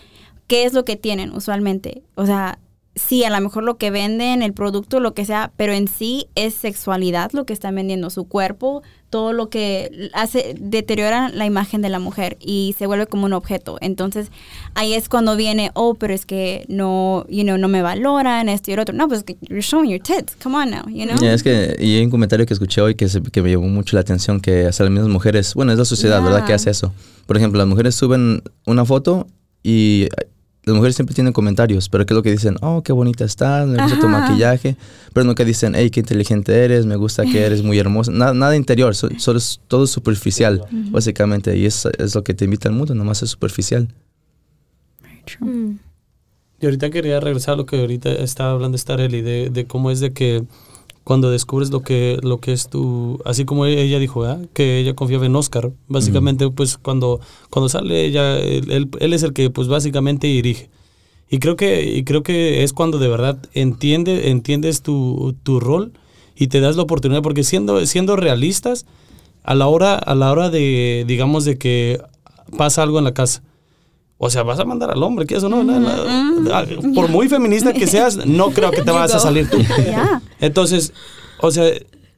¿qué 0.49 0.65
es 0.65 0.73
lo 0.73 0.85
que 0.85 0.97
tienen 0.97 1.31
usualmente? 1.33 2.03
O 2.17 2.27
sea, 2.27 2.59
sí, 2.95 3.25
a 3.25 3.31
lo 3.31 3.41
mejor 3.41 3.65
lo 3.65 3.77
que 3.77 3.91
venden, 3.91 4.43
el 4.43 4.53
producto, 4.53 5.01
lo 5.01 5.15
que 5.15 5.25
sea, 5.25 5.53
pero 5.57 5.73
en 5.73 5.89
sí 5.89 6.29
es 6.35 6.55
sexualidad 6.55 7.33
lo 7.33 7.45
que 7.45 7.53
están 7.53 7.75
vendiendo, 7.75 8.09
su 8.11 8.25
cuerpo, 8.29 8.83
todo 9.11 9.33
lo 9.33 9.49
que 9.49 10.11
hace, 10.13 10.57
deteriora 10.59 11.29
la 11.29 11.47
imagen 11.47 11.83
de 11.83 11.89
la 11.89 11.99
mujer 12.01 12.37
y 12.41 12.75
se 12.79 12.87
vuelve 12.89 13.07
como 13.07 13.27
un 13.27 13.33
objeto. 13.33 13.79
Entonces, 13.81 14.29
ahí 14.75 14.93
es 14.95 15.09
cuando 15.09 15.37
viene, 15.37 15.71
oh, 15.75 15.95
pero 15.95 16.15
es 16.15 16.27
que 16.27 16.65
no, 16.69 17.25
you 17.29 17.43
know, 17.45 17.57
no 17.59 17.69
me 17.69 17.81
valoran, 17.83 18.49
esto 18.49 18.71
y 18.71 18.75
el 18.75 18.81
otro. 18.81 18.95
No, 18.95 19.07
pues 19.09 19.23
que 19.23 19.37
you're 19.43 19.61
showing 19.61 19.91
your 19.91 20.01
tits, 20.01 20.35
come 20.43 20.57
on 20.57 20.71
now, 20.71 20.83
you 20.89 21.07
know? 21.07 21.17
Es 21.25 21.43
que, 21.45 21.77
y 21.79 21.97
hay 21.97 22.05
un 22.05 22.11
comentario 22.11 22.45
que 22.47 22.55
escuché 22.55 22.81
hoy 22.81 22.95
que, 22.97 23.09
se- 23.09 23.23
que 23.23 23.41
me 23.43 23.51
llamó 23.53 23.69
mucho 23.69 23.97
la 23.97 24.01
atención, 24.01 24.41
que 24.41 24.67
hasta 24.67 24.83
las 24.85 24.93
mismas 24.93 25.11
mujeres, 25.11 25.55
bueno, 25.55 25.71
es 25.73 25.79
la 25.79 25.85
sociedad, 25.85 26.21
¿verdad?, 26.23 26.41
que 26.43 26.47
Yeah. 26.49 26.57
hace 26.57 26.71
eso. 26.71 26.93
Por 27.27 27.37
ejemplo, 27.37 27.59
las 27.59 27.69
mujeres 27.69 27.95
suben 27.95 28.43
una 28.67 28.85
foto 28.85 29.27
y 29.63 30.09
las 30.67 30.75
mujeres 30.75 30.97
siempre 30.97 31.15
tienen 31.15 31.33
comentarios, 31.33 31.89
pero 31.89 32.07
¿qué 32.07 32.15
es 32.15 32.17
lo 32.17 32.23
que 32.23 32.31
dicen? 32.31 32.57
Oh, 32.63 32.83
qué 32.83 32.93
bonita 32.93 33.25
estás, 33.25 33.67
me 33.67 33.83
gusta 33.83 33.99
tu 34.01 34.09
maquillaje, 34.09 34.77
pero 35.13 35.25
no 35.25 35.35
que 35.35 35.45
dicen, 35.45 35.75
hey, 35.75 35.91
qué 35.91 36.01
inteligente 36.01 36.65
eres, 36.65 36.87
me 36.87 36.97
gusta 36.97 37.25
que 37.25 37.45
eres 37.45 37.63
muy 37.63 37.79
hermosa. 37.79 38.11
Nada, 38.13 38.33
nada 38.35 38.57
interior, 38.57 38.95
so- 38.95 39.09
solo 39.19 39.39
es 39.39 39.61
todo 39.69 39.87
superficial, 39.87 40.65
básicamente, 40.91 41.57
y 41.57 41.67
es, 41.67 41.87
es 41.99 42.15
lo 42.15 42.25
que 42.25 42.35
te 42.35 42.45
invita 42.47 42.69
al 42.69 42.75
mundo, 42.75 42.95
nomás 42.95 43.23
es 43.23 43.31
superficial. 43.31 43.89
Mm. 45.41 45.73
Y 46.61 46.65
ahorita 46.67 46.91
quería 46.91 47.21
regresar 47.21 47.55
a 47.55 47.57
lo 47.57 47.67
que 47.67 47.81
ahorita 47.81 48.11
estaba 48.13 48.53
hablando 48.53 48.79
Starelli, 48.79 49.21
de, 49.23 49.51
de 49.51 49.67
cómo 49.67 49.91
es 49.91 50.01
de 50.01 50.13
que 50.13 50.45
cuando 51.05 51.31
descubres 51.31 51.71
lo 51.71 51.83
que, 51.83 52.19
lo 52.23 52.39
que 52.41 52.53
es 52.53 52.69
tu... 52.71 53.21
Así 53.25 53.45
como 53.45 53.67
ella 53.67 53.99
dijo, 53.99 54.21
¿verdad? 54.21 54.47
que 54.55 54.79
ella 54.79 54.95
confiaba 54.95 55.27
en 55.27 55.37
Oscar. 55.37 55.71
Básicamente, 55.87 56.49
pues 56.51 56.79
cuando, 56.79 57.21
cuando 57.51 57.69
sale 57.69 58.05
ella, 58.07 58.39
él, 58.39 58.71
él- 58.71 58.89
él 59.01 59.13
es 59.13 59.23
el 59.23 59.33
que 59.35 59.51
pues 59.51 59.69
básicamente 59.69 60.27
dirige. 60.27 60.71
Y 61.31 61.39
creo 61.39 61.57
que, 61.57 61.85
y 61.85 62.05
creo 62.05 62.23
que 62.23 62.63
es 62.63 62.73
cuando 62.73 62.99
de 62.99 63.09
verdad 63.09 63.39
entiende, 63.53 64.31
entiendes 64.31 64.83
tu, 64.83 65.35
tu 65.43 65.61
rol 65.61 65.93
y 66.37 66.47
te 66.49 66.61
das 66.61 66.77
la 66.77 66.83
oportunidad, 66.83 67.23
porque 67.23 67.45
siendo, 67.45 67.85
siendo 67.87 68.17
realistas, 68.17 68.87
a 69.43 69.55
la 69.55 69.67
hora, 69.67 69.95
a 69.95 70.15
la 70.15 70.31
hora 70.33 70.49
de, 70.49 71.05
digamos, 71.07 71.45
de 71.45 71.59
que 71.59 72.01
pasa 72.57 72.83
algo 72.83 72.99
en 72.99 73.05
la 73.05 73.13
casa, 73.15 73.43
o 74.19 74.31
sea, 74.31 74.43
vas 74.43 74.59
a 74.61 74.65
mandar 74.65 74.91
al 74.91 75.03
hombre, 75.03 75.27
que 75.27 75.37
eso 75.37 75.49
no, 75.49 75.63
no, 75.65 75.79
no. 75.81 75.91
Ah, 76.53 76.65
por 76.95 77.09
muy 77.09 77.29
feminista 77.29 77.73
que 77.73 77.87
seas, 77.87 78.25
no 78.27 78.51
creo 78.51 78.71
que 78.71 78.83
te 78.83 78.91
vas 78.91 79.13
a 79.15 79.19
salir 79.19 79.51
tú. 79.51 79.59
Entonces, 80.41 80.93
o 81.41 81.51
sea, 81.51 81.65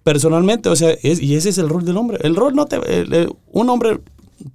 personalmente, 0.04 0.68
o 0.68 0.76
sea, 0.76 0.90
es- 1.02 1.20
y 1.22 1.34
ese 1.34 1.48
es 1.48 1.58
el 1.58 1.68
rol 1.68 1.84
del 1.84 1.96
hombre. 1.96 2.18
El 2.22 2.36
rol 2.36 2.54
no 2.54 2.66
te... 2.66 2.76
el- 2.76 3.12
el- 3.12 3.32
un 3.52 3.70
hombre 3.70 3.98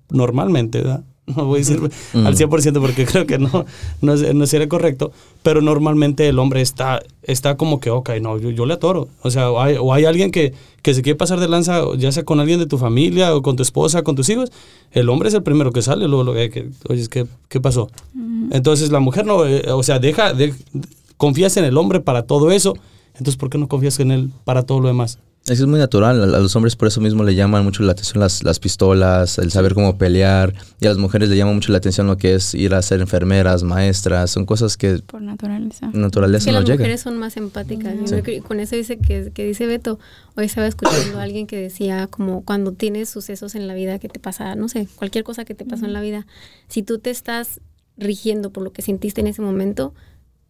normalmente, 0.10 0.80
¿verdad? 0.80 1.04
No 1.38 1.46
voy 1.46 1.58
a 1.58 1.60
decir 1.60 1.80
al 2.14 2.36
100% 2.36 2.82
porque 2.82 3.06
creo 3.06 3.26
que 3.26 3.38
no, 3.38 3.66
no, 4.02 4.14
es- 4.14 4.34
no 4.34 4.46
sería 4.48 4.68
correcto, 4.68 5.12
pero 5.44 5.62
normalmente 5.62 6.28
el 6.28 6.40
hombre 6.40 6.62
está, 6.62 7.02
está 7.24 7.56
como 7.58 7.80
que, 7.80 7.90
ok, 7.90 8.10
no, 8.22 8.38
yo, 8.38 8.50
yo 8.50 8.66
le 8.66 8.74
atoro. 8.74 9.08
O 9.22 9.30
sea, 9.32 9.50
o 9.52 9.62
hay, 9.62 9.76
o 9.80 9.94
hay 9.94 10.06
alguien 10.06 10.32
que, 10.32 10.54
que 10.82 10.94
se 10.94 11.02
quiere 11.02 11.18
pasar 11.18 11.40
de 11.40 11.48
lanza, 11.48 11.82
ya 11.98 12.12
sea 12.12 12.24
con 12.24 12.40
alguien 12.40 12.60
de 12.60 12.66
tu 12.66 12.78
familia 12.78 13.36
o 13.36 13.42
con 13.42 13.56
tu 13.56 13.64
esposa, 13.64 14.04
con 14.04 14.16
tus 14.16 14.30
hijos, 14.30 14.52
el 14.92 15.10
hombre 15.10 15.30
es 15.30 15.36
el 15.36 15.44
primero 15.44 15.72
que 15.72 15.82
sale, 15.82 16.08
luego, 16.08 16.24
lo 16.24 16.34
que, 16.34 16.50
que, 16.50 16.70
oye, 16.90 17.08
¿qué, 17.08 17.26
¿qué 17.50 17.60
pasó? 17.60 17.90
Entonces 18.52 18.92
la 18.92 19.00
mujer 19.00 19.26
no, 19.26 19.46
eh, 19.46 19.64
o 19.72 19.84
sea, 19.84 20.00
deja, 20.00 20.34
de, 20.34 20.54
confías 21.18 21.56
en 21.58 21.66
el 21.66 21.78
hombre 21.78 22.00
para 22.00 22.24
todo 22.24 22.52
eso, 22.52 22.76
entonces 23.10 23.38
¿por 23.38 23.50
qué 23.50 23.58
no 23.58 23.68
confías 23.68 24.00
en 24.00 24.12
él 24.12 24.32
para 24.44 24.64
todo 24.64 24.80
lo 24.80 24.88
demás? 24.88 25.20
Es 25.46 25.58
que 25.58 25.64
es 25.64 25.68
muy 25.68 25.80
natural, 25.80 26.22
a 26.36 26.40
los 26.40 26.56
hombres 26.56 26.76
por 26.76 26.88
eso 26.88 27.02
mismo 27.02 27.24
le 27.24 27.34
llaman 27.34 27.64
mucho 27.64 27.82
la 27.82 27.94
atención 27.94 28.20
las, 28.20 28.44
las 28.44 28.60
pistolas, 28.60 29.40
el 29.40 29.50
saber 29.52 29.74
cómo 29.74 29.98
pelear, 29.98 30.54
y 30.80 30.86
a 30.86 30.90
las 30.90 31.00
mujeres 31.00 31.30
le 31.30 31.36
llama 31.36 31.52
mucho 31.52 31.72
la 31.72 31.80
atención 31.80 32.06
lo 32.06 32.16
que 32.16 32.36
es 32.36 32.54
ir 32.54 32.76
a 32.76 32.82
ser 32.84 33.02
enfermeras, 33.02 33.64
maestras, 33.64 34.30
son 34.30 34.46
cosas 34.46 34.78
que 34.78 35.00
Por 35.00 35.20
naturaleza. 35.24 35.90
naturaleza 35.94 36.46
que 36.46 36.52
no 36.52 36.60
las 36.60 36.70
llega. 36.70 36.78
mujeres 36.78 37.02
son 37.02 37.18
más 37.18 37.38
empáticas. 37.38 37.96
Yo 38.00 38.06
Sí. 38.06 38.22
creo 38.22 38.24
que 38.24 38.42
con 38.42 38.60
eso 38.60 38.76
dice 38.76 39.00
que, 39.00 39.32
que 39.34 39.44
dice 39.44 39.66
Beto. 39.66 39.98
Hoy 40.36 40.46
estaba 40.46 40.68
escuchando 40.68 41.18
a 41.20 41.24
alguien 41.24 41.48
que 41.48 41.58
decía 41.58 42.06
como 42.06 42.46
cuando 42.46 42.74
tienes 42.74 43.10
sucesos 43.10 43.56
en 43.56 43.68
la 43.68 43.74
vida 43.74 43.98
que 43.98 44.10
te 44.10 44.20
pasa, 44.20 44.54
no 44.56 44.70
sé, 44.70 44.88
cualquier 44.96 45.24
cosa 45.24 45.44
que 45.44 45.56
te 45.56 45.66
pasó 45.66 45.86
en 45.86 45.94
la 45.94 46.02
vida, 46.02 46.28
si 46.68 46.84
tú 46.84 47.00
te 47.00 47.10
estás 47.10 47.62
rigiendo 47.98 48.52
por 48.52 48.64
lo 48.64 48.72
que 48.72 48.84
sentiste 48.84 49.22
en 49.22 49.28
ese 49.28 49.42
momento, 49.42 49.96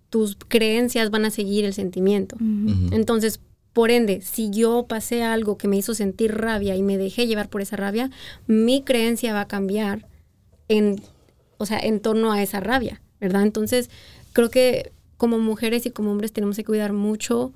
tus 0.10 0.36
creencias 0.48 1.12
van 1.12 1.24
a 1.24 1.30
seguir 1.32 1.64
el 1.64 1.74
sentimiento. 1.74 2.36
Ujú. 2.36 2.94
Entonces, 2.94 3.40
por 3.74 3.90
ende, 3.92 4.22
si 4.22 4.50
yo 4.50 4.86
pasé 4.88 5.24
algo 5.24 5.58
que 5.58 5.68
me 5.68 5.78
hizo 5.78 5.94
sentir 5.94 6.36
rabia 6.36 6.76
y 6.76 6.84
me 6.84 6.98
dejé 6.98 7.28
llevar 7.28 7.50
por 7.50 7.62
esa 7.62 7.78
rabia, 7.78 8.10
mi 8.48 8.84
creencia 8.84 9.34
va 9.34 9.42
a 9.42 9.48
cambiar 9.48 10.08
en, 10.68 11.02
o 11.58 11.66
sea, 11.66 11.80
en 11.80 12.02
torno 12.02 12.32
a 12.32 12.42
esa 12.42 12.60
rabia, 12.60 13.02
¿verdad? 13.20 13.44
Entonces, 13.44 13.90
creo 14.34 14.50
que 14.50 14.92
como 15.18 15.40
mujeres 15.40 15.86
y 15.86 15.92
como 15.92 16.12
hombres 16.12 16.34
tenemos 16.34 16.58
que 16.58 16.66
cuidar 16.66 16.94
mucho 16.94 17.54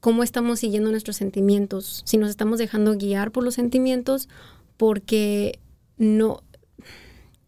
cómo 0.00 0.22
estamos 0.22 0.58
siguiendo 0.58 0.90
nuestros 0.90 1.16
sentimientos, 1.16 2.02
si 2.04 2.18
nos 2.18 2.28
estamos 2.28 2.58
dejando 2.58 2.96
guiar 2.96 3.30
por 3.30 3.44
los 3.44 3.54
sentimientos, 3.54 4.28
porque 4.76 5.60
no 5.96 6.42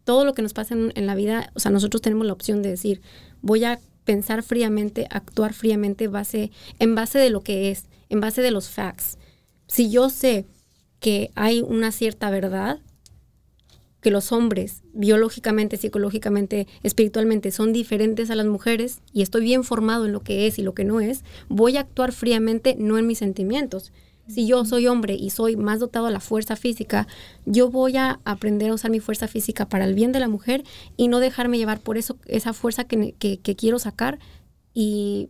todo 0.05 0.25
lo 0.25 0.35
que 0.35 0.43
nos 0.43 0.53
pasa 0.53 0.75
en, 0.75 0.93
en 0.95 1.07
la 1.07 1.15
vida, 1.15 1.51
o 1.55 1.61
sea, 1.61 1.71
nosotros 1.71 2.01
tenemos 2.01 2.27
la 2.27 2.33
opción 2.33 2.63
de 2.63 2.71
decir, 2.71 3.03
voy 3.43 3.65
a 3.65 3.81
pensar 4.05 4.43
fríamente, 4.43 5.07
actuar 5.11 5.55
fríamente 5.55 6.09
base, 6.09 6.51
en 6.79 6.95
base 6.95 7.19
de 7.19 7.31
lo 7.31 7.43
que 7.43 7.71
es, 7.71 7.87
en 8.09 8.21
base 8.21 8.43
de 8.43 8.51
los 8.51 8.69
facts. 8.69 9.19
Si 9.67 9.91
yo 9.91 10.11
sé 10.11 10.47
que 11.01 11.31
hay 11.35 11.61
una 11.61 11.93
cierta 11.93 12.31
verdad, 12.31 12.81
que 14.05 14.11
los 14.11 14.33
hombres 14.33 14.83
biológicamente, 14.93 15.79
psicológicamente, 15.79 16.67
espiritualmente 16.83 17.51
son 17.51 17.73
diferentes 17.73 18.31
a 18.31 18.35
las 18.35 18.47
mujeres 18.47 19.01
y 19.15 19.23
estoy 19.23 19.45
bien 19.45 19.65
formado 19.65 20.05
en 20.05 20.13
lo 20.13 20.21
que 20.21 20.47
es 20.47 20.59
y 20.59 20.63
lo 20.63 20.75
que 20.75 20.85
no 20.85 21.01
es, 21.01 21.25
voy 21.49 21.79
a 21.79 21.81
actuar 21.81 22.13
fríamente 22.13 22.77
no 22.79 22.99
en 22.99 23.07
mis 23.07 23.19
sentimientos. 23.19 23.93
Si 24.27 24.47
yo 24.47 24.65
soy 24.65 24.87
hombre 24.87 25.15
y 25.15 25.31
soy 25.31 25.57
más 25.57 25.81
dotado 25.81 26.07
a 26.07 26.11
la 26.11 26.21
fuerza 26.21 26.57
física, 26.57 27.07
yo 27.45 27.71
voy 27.71 27.97
a 27.97 28.21
aprender 28.25 28.71
a 28.71 28.75
usar 28.75 28.91
mi 28.91 29.01
fuerza 29.01 29.29
física 29.29 29.69
para 29.69 29.85
el 29.85 29.95
bien 29.95 30.13
de 30.13 30.21
la 30.21 30.29
mujer 30.29 30.65
y 30.97 31.09
no 31.09 31.21
dejarme 31.21 31.59
llevar 31.59 31.81
por 31.81 31.99
eso, 31.99 32.17
esa 32.27 32.53
fuerza 32.53 32.85
que, 32.85 32.97
ne- 32.97 33.13
que- 33.13 33.39
que 33.39 33.55
quiero 33.55 33.79
sacar 33.79 34.19
y 34.73 35.29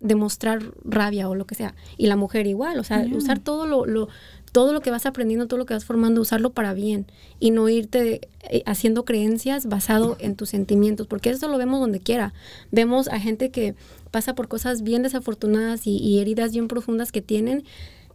demostrar 0.00 0.62
rabia 0.82 1.28
o 1.28 1.34
lo 1.34 1.44
que 1.46 1.54
sea. 1.54 1.74
Y 1.98 2.06
la 2.06 2.16
mujer 2.16 2.46
igual, 2.46 2.78
o 2.78 2.84
sea, 2.84 3.04
usar 3.16 3.38
todo 3.38 3.66
lo, 3.66 3.84
lo- 3.84 4.08
todo 4.50 4.72
lo 4.72 4.80
que 4.80 4.90
vas 4.90 5.04
aprendiendo, 5.04 5.46
todo 5.46 5.58
lo 5.58 5.66
que 5.66 5.74
vas 5.74 5.84
formando, 5.84 6.22
usarlo 6.22 6.52
para 6.54 6.72
bien 6.72 7.06
y 7.38 7.50
no 7.50 7.68
irte 7.68 8.28
eh, 8.50 8.62
haciendo 8.66 9.04
creencias 9.04 9.66
basado 9.66 10.16
en 10.18 10.36
tus 10.36 10.48
sentimientos, 10.48 11.06
porque 11.06 11.28
eso 11.30 11.48
lo 11.48 11.58
vemos 11.58 11.80
donde 11.80 12.00
quiera. 12.00 12.32
Vemos 12.72 13.08
a 13.08 13.20
gente 13.20 13.50
que 13.50 13.74
pasa 14.10 14.34
por 14.34 14.48
cosas 14.48 14.82
bien 14.82 15.02
desafortunadas 15.02 15.86
y, 15.86 15.96
y 15.96 16.20
heridas 16.20 16.52
bien 16.52 16.68
profundas 16.68 17.12
que 17.12 17.22
tienen 17.22 17.64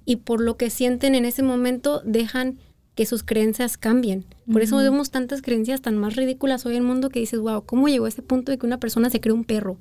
y 0.06 0.18
por 0.18 0.42
lo 0.42 0.58
que 0.58 0.70
sienten 0.70 1.16
en 1.16 1.26
ese 1.26 1.44
momento 1.44 2.02
dejan 2.06 2.58
que 2.96 3.06
sus 3.06 3.24
creencias 3.24 3.78
cambien. 3.78 4.26
Por 4.52 4.62
eso 4.62 4.78
vemos 4.78 5.12
tantas 5.12 5.42
creencias 5.42 5.82
tan 5.82 5.98
más 5.98 6.16
ridículas 6.16 6.66
hoy 6.66 6.78
en 6.78 6.84
el 6.84 6.88
mundo 6.88 7.10
que 7.10 7.20
dices, 7.20 7.40
wow, 7.42 7.66
¿cómo 7.66 7.90
llegó 7.90 8.06
a 8.06 8.10
ese 8.10 8.22
punto 8.22 8.52
de 8.52 8.58
que 8.58 8.66
una 8.66 8.80
persona 8.80 9.10
se 9.10 9.20
cree 9.20 9.34
un 9.34 9.44
perro, 9.44 9.78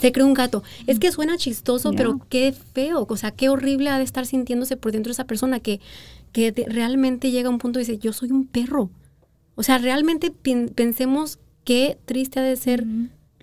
se 0.00 0.12
cree 0.12 0.24
un 0.24 0.32
gato? 0.32 0.62
Es 0.86 0.98
que 0.98 1.12
suena 1.12 1.36
chistoso, 1.36 1.92
pero 1.92 2.20
qué 2.30 2.52
feo, 2.52 3.06
o 3.06 3.16
sea, 3.18 3.32
qué 3.32 3.50
horrible 3.50 3.90
ha 3.90 3.98
de 3.98 4.04
estar 4.04 4.24
sintiéndose 4.24 4.78
por 4.78 4.92
dentro 4.92 5.12
esa 5.12 5.26
persona 5.26 5.60
que, 5.60 5.80
que 6.32 6.52
realmente 6.66 7.30
llega 7.30 7.48
a 7.48 7.52
un 7.52 7.58
punto 7.58 7.78
y 7.78 7.82
dice, 7.82 7.98
yo 7.98 8.14
soy 8.14 8.30
un 8.30 8.46
perro. 8.46 8.90
O 9.56 9.62
sea, 9.62 9.76
realmente 9.76 10.32
pensemos 10.74 11.38
qué 11.64 11.98
triste 12.06 12.40
ha 12.40 12.42
de 12.42 12.56
ser 12.56 12.86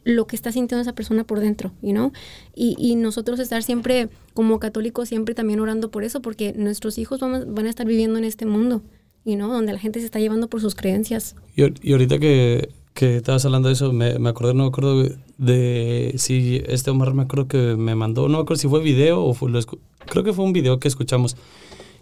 lo 0.03 0.25
que 0.25 0.35
está 0.35 0.51
sintiendo 0.51 0.81
esa 0.81 0.93
persona 0.93 1.23
por 1.23 1.39
dentro, 1.39 1.71
you 1.81 1.91
know? 1.91 2.11
Y, 2.55 2.75
y 2.79 2.95
nosotros 2.95 3.39
estar 3.39 3.61
siempre, 3.63 4.09
como 4.33 4.59
católicos, 4.59 5.09
siempre 5.09 5.35
también 5.35 5.59
orando 5.59 5.91
por 5.91 6.03
eso, 6.03 6.21
porque 6.21 6.53
nuestros 6.57 6.97
hijos 6.97 7.19
vamos- 7.19 7.45
van 7.47 7.67
a 7.67 7.69
estar 7.69 7.85
viviendo 7.85 8.17
en 8.17 8.23
este 8.25 8.45
mundo, 8.45 8.81
you 9.25 9.35
know? 9.35 9.51
Donde 9.51 9.73
la 9.73 9.79
gente 9.79 9.99
se 9.99 10.05
está 10.05 10.19
llevando 10.19 10.47
por 10.49 10.59
sus 10.61 10.73
creencias. 10.75 11.35
Y, 11.55 11.63
y 11.87 11.91
ahorita 11.91 12.17
que, 12.17 12.69
que 12.93 13.17
estabas 13.17 13.45
hablando 13.45 13.67
de 13.67 13.73
eso, 13.75 13.93
me, 13.93 14.17
me 14.17 14.29
acordé, 14.29 14.53
no 14.53 14.63
me 14.63 14.69
acuerdo 14.69 15.07
de 15.37 16.13
si 16.17 16.61
este 16.67 16.89
Omar 16.91 17.13
me 17.13 17.23
acuerdo 17.23 17.47
que 17.47 17.75
me 17.77 17.93
mandó, 17.95 18.27
no 18.27 18.37
me 18.39 18.41
acuerdo 18.43 18.59
si 18.61 18.67
fue 18.67 18.81
video 18.81 19.23
o 19.23 19.33
fue, 19.33 19.49
lo 19.51 19.59
creo 20.07 20.23
que 20.23 20.33
fue 20.33 20.45
un 20.45 20.53
video 20.53 20.79
que 20.79 20.87
escuchamos. 20.87 21.35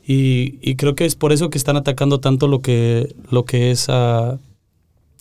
Y, 0.07 0.57
y 0.61 0.75
creo 0.75 0.95
que 0.95 1.05
es 1.05 1.15
por 1.15 1.33
eso 1.33 1.49
que 1.49 1.57
están 1.57 1.75
atacando 1.77 2.19
tanto 2.19 2.47
lo 2.47 2.61
que, 2.61 3.13
lo 3.29 3.45
que 3.45 3.71
es 3.71 3.87
a, 3.89 4.39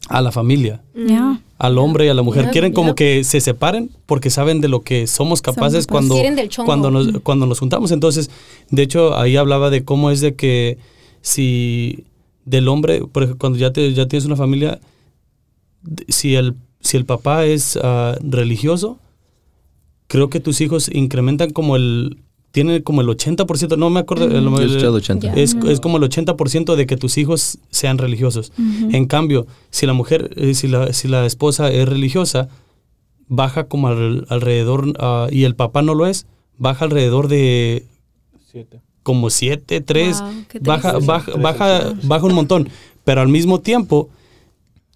a 0.09 0.20
la 0.20 0.32
familia, 0.32 0.82
Yeah. 0.94 1.40
al 1.59 1.78
hombre 1.78 2.07
y 2.07 2.09
a 2.09 2.14
la 2.14 2.22
mujer. 2.22 2.51
Quieren 2.51 2.72
como 2.72 2.94
que 2.94 3.24
se 3.24 3.40
separen 3.40 3.90
porque 4.07 4.30
saben 4.30 4.61
de 4.61 4.68
lo 4.68 4.82
que 4.82 5.07
somos 5.07 5.42
capaces 5.42 5.86
capaces. 5.86 5.86
cuando, 5.86 6.64
cuando, 6.64 6.90
nos, 6.90 7.20
cuando 7.22 7.46
nos 7.46 7.59
juntamos. 7.59 7.90
Entonces, 7.92 8.30
de 8.70 8.82
hecho, 8.82 9.16
ahí 9.16 9.36
hablaba 9.36 9.70
de 9.70 9.84
cómo 9.84 10.11
es 10.11 10.20
de 10.20 10.34
que 10.34 10.78
si 11.20 12.05
del 12.44 12.68
hombre, 12.68 13.03
por 13.07 13.24
ejemplo, 13.24 13.38
cuando 13.40 13.59
ya, 13.59 13.72
te, 13.72 13.92
ya 13.92 14.07
tienes 14.09 14.24
una 14.24 14.36
familia, 14.36 14.80
si 16.09 16.34
el, 16.36 16.55
si 16.80 16.96
el 16.96 17.05
papá 17.05 17.44
es 17.44 17.78
ah, 17.82 18.16
religioso, 18.22 18.99
creo 20.07 20.30
que 20.30 20.40
tus 20.40 20.61
hijos 20.61 20.90
incrementan 20.92 21.51
como 21.51 21.76
el, 21.76 22.18
tienen 22.59 22.82
como 22.82 23.02
el 23.02 23.09
80%, 23.09 23.76
no 23.76 23.88
me 23.90 24.00
acuerdo, 24.00 24.24
el- 24.24 24.42
Yo 24.42 24.56
he 24.59 24.62
el- 24.64 24.70
escuchado 24.70 24.94
80. 24.96 25.26
Ya. 25.28 25.34
es, 25.40 25.54
es 25.66 25.78
como 25.80 25.98
el 25.98 26.02
80% 26.02 26.74
de 26.74 26.86
que 26.86 26.96
tus 26.96 27.16
hijos 27.18 27.59
sean 27.70 27.98
religiosos. 27.98 28.52
En 28.90 29.06
cambio, 29.06 29.46
si 29.70 29.86
la 29.86 29.92
mujer, 29.92 30.30
eh, 30.36 30.54
si, 30.54 30.66
la, 30.66 30.92
si 30.92 31.06
la 31.06 31.24
esposa 31.24 31.70
es 31.70 31.88
religiosa, 31.88 32.48
baja 33.28 33.64
como 33.68 33.88
al- 33.88 34.26
alrededor, 34.28 34.92
ah, 34.98 35.28
y 35.30 35.44
el 35.44 35.54
papá 35.54 35.82
no 35.82 35.94
lo 35.94 36.06
es, 36.06 36.26
baja 36.59 36.84
alrededor 36.84 37.28
de 37.28 37.84
Siete. 38.50 38.80
como 39.04 39.30
7, 39.30 39.80
3, 39.80 40.20
Wow, 40.20 40.30
qué 40.48 40.59
baja, 40.59 40.98
baja, 40.98 41.24
Tres 41.32 41.42
baja, 41.42 41.94
baja 42.02 42.26
un 42.26 42.34
montón. 42.34 42.68
Pero 43.04 43.20
al 43.20 43.28
mismo 43.28 43.61
tiempo, 43.61 44.09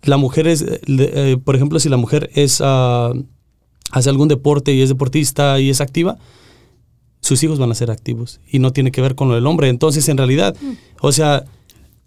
la 0.03 0.17
mujer 0.17 0.49
es, 0.49 0.65
eh, 0.67 1.37
por 1.45 1.55
ejemplo, 1.55 1.79
si 1.79 1.89
la 1.89 1.97
mujer 1.97 2.29
es, 2.35 2.61
ah, 2.61 3.13
hace 3.93 4.11
algún 4.11 4.27
deporte 4.29 4.73
y 4.75 4.81
es 4.83 4.89
deportista 4.89 5.61
y 5.61 5.71
es 5.71 5.81
activa, 5.81 6.17
sus 7.23 7.43
hijos 7.43 7.59
van 7.59 7.71
a 7.71 7.75
ser 7.75 7.91
activos 7.91 8.41
y 8.51 8.59
no 8.59 8.73
tiene 8.75 8.91
que 8.93 9.01
ver 9.01 9.15
con 9.15 9.29
lo 9.29 9.35
del 9.35 9.47
hombre. 9.47 9.69
Entonces, 9.71 10.07
en 10.11 10.19
realidad, 10.19 10.55
o 11.01 11.11
sea, 11.13 11.45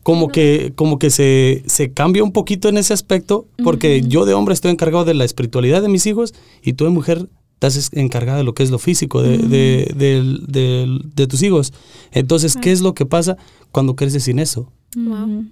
como 0.04 0.28
que, 0.28 0.72
como 0.76 1.00
que 1.00 1.10
se, 1.10 1.64
se 1.66 1.92
cambia 1.92 2.24
un 2.24 2.32
poquito 2.32 2.70
en 2.70 2.78
ese 2.78 2.94
aspecto, 2.94 3.48
porque 3.64 4.02
yo 4.02 4.26
de 4.26 4.36
hombre 4.36 4.54
estoy 4.54 4.70
encargado 4.72 5.04
de 5.06 5.16
la 5.16 5.26
espiritualidad 5.26 5.82
de 5.82 5.90
mis 5.90 6.06
hijos 6.06 6.36
y 6.62 6.74
tú 6.74 6.84
de 6.84 6.92
mujer 6.92 7.28
estás 7.56 7.76
es- 7.76 7.90
encargada 7.94 8.38
de 8.38 8.44
lo 8.44 8.54
que 8.54 8.62
es 8.62 8.70
lo 8.70 8.78
físico 8.78 9.24
de, 9.24 9.38
de, 9.40 11.00
de 11.16 11.28
tus 11.28 11.42
hijos. 11.42 11.74
Entonces, 12.12 12.56
¿qué 12.62 12.72
es 12.72 12.82
lo 12.82 12.94
que 12.94 13.06
pasa 13.06 13.38
cuando 13.72 13.96
creces 13.96 14.24
sin 14.26 14.38
eso? 14.40 14.72
Wow. 14.96 15.46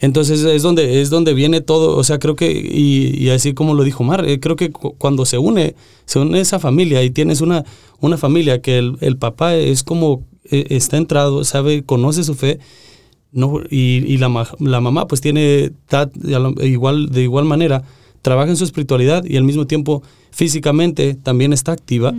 Entonces 0.00 0.42
es 0.44 0.62
donde 0.62 1.00
es 1.00 1.08
donde 1.08 1.34
viene 1.34 1.60
todo, 1.60 1.96
o 1.96 2.04
sea, 2.04 2.18
creo 2.18 2.34
que 2.36 2.50
y, 2.50 3.16
y 3.16 3.30
así 3.30 3.54
como 3.54 3.74
lo 3.74 3.84
dijo 3.84 4.02
Mar, 4.04 4.28
eh, 4.28 4.40
creo 4.40 4.56
que 4.56 4.70
cu- 4.70 4.94
cuando 4.98 5.24
se 5.24 5.38
une 5.38 5.74
se 6.04 6.18
une 6.18 6.40
esa 6.40 6.58
familia 6.58 7.02
y 7.02 7.10
tienes 7.10 7.40
una 7.40 7.64
una 8.00 8.16
familia 8.18 8.60
que 8.60 8.76
el, 8.78 8.96
el 9.00 9.16
papá 9.16 9.54
es 9.54 9.82
como 9.84 10.24
eh, 10.50 10.66
está 10.70 10.96
entrado, 10.96 11.44
sabe, 11.44 11.84
conoce 11.84 12.24
su 12.24 12.34
fe, 12.34 12.58
no 13.32 13.60
y, 13.70 14.04
y 14.06 14.18
la, 14.18 14.46
la 14.58 14.80
mamá 14.80 15.06
pues 15.06 15.20
tiene 15.20 15.70
ta- 15.88 16.10
igual 16.62 17.08
de 17.10 17.22
igual 17.22 17.44
manera 17.44 17.82
trabaja 18.20 18.50
en 18.50 18.56
su 18.56 18.64
espiritualidad 18.64 19.24
y 19.24 19.36
al 19.36 19.44
mismo 19.44 19.66
tiempo 19.66 20.02
físicamente 20.30 21.14
también 21.14 21.52
está 21.52 21.72
activa. 21.72 22.14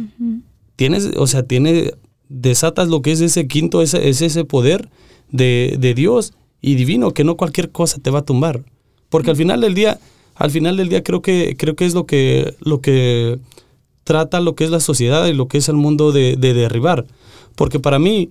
Tienes, 0.76 1.12
o 1.18 1.28
sea, 1.28 1.44
tiene 1.44 1.92
desatas 2.30 2.88
lo 2.90 3.02
que 3.02 3.12
es 3.12 3.22
ese 3.22 3.48
quinto, 3.48 3.82
ese, 3.82 4.10
es 4.10 4.22
ese 4.22 4.44
poder 4.46 4.90
de, 5.32 5.78
de 5.80 5.94
Dios 5.94 6.34
y 6.72 6.76
divino, 6.76 7.12
que 7.12 7.24
no 7.24 7.36
cualquier 7.38 7.72
cosa 7.72 8.00
te 8.00 8.10
va 8.12 8.20
a 8.20 8.26
tumbar. 8.26 8.64
Porque 9.10 9.30
al 9.30 9.36
final 9.36 9.62
del 9.62 9.74
día, 9.76 10.00
al 10.36 10.50
final 10.52 10.78
del 10.78 10.90
día 10.90 11.04
creo 11.04 11.22
que, 11.22 11.56
creo 11.58 11.76
que 11.76 11.86
es 11.86 11.94
lo 11.94 12.06
que, 12.06 12.56
lo 12.60 12.82
que 12.82 13.40
trata 14.04 14.40
lo 14.40 14.56
que 14.56 14.64
es 14.66 14.70
la 14.72 14.80
sociedad 14.80 15.26
y 15.28 15.34
lo 15.34 15.48
que 15.48 15.58
es 15.60 15.70
el 15.70 15.76
mundo 15.76 16.12
de, 16.12 16.36
de 16.38 16.54
derribar. 16.54 17.06
Porque 17.56 17.80
para 17.80 18.00
mí, 18.00 18.30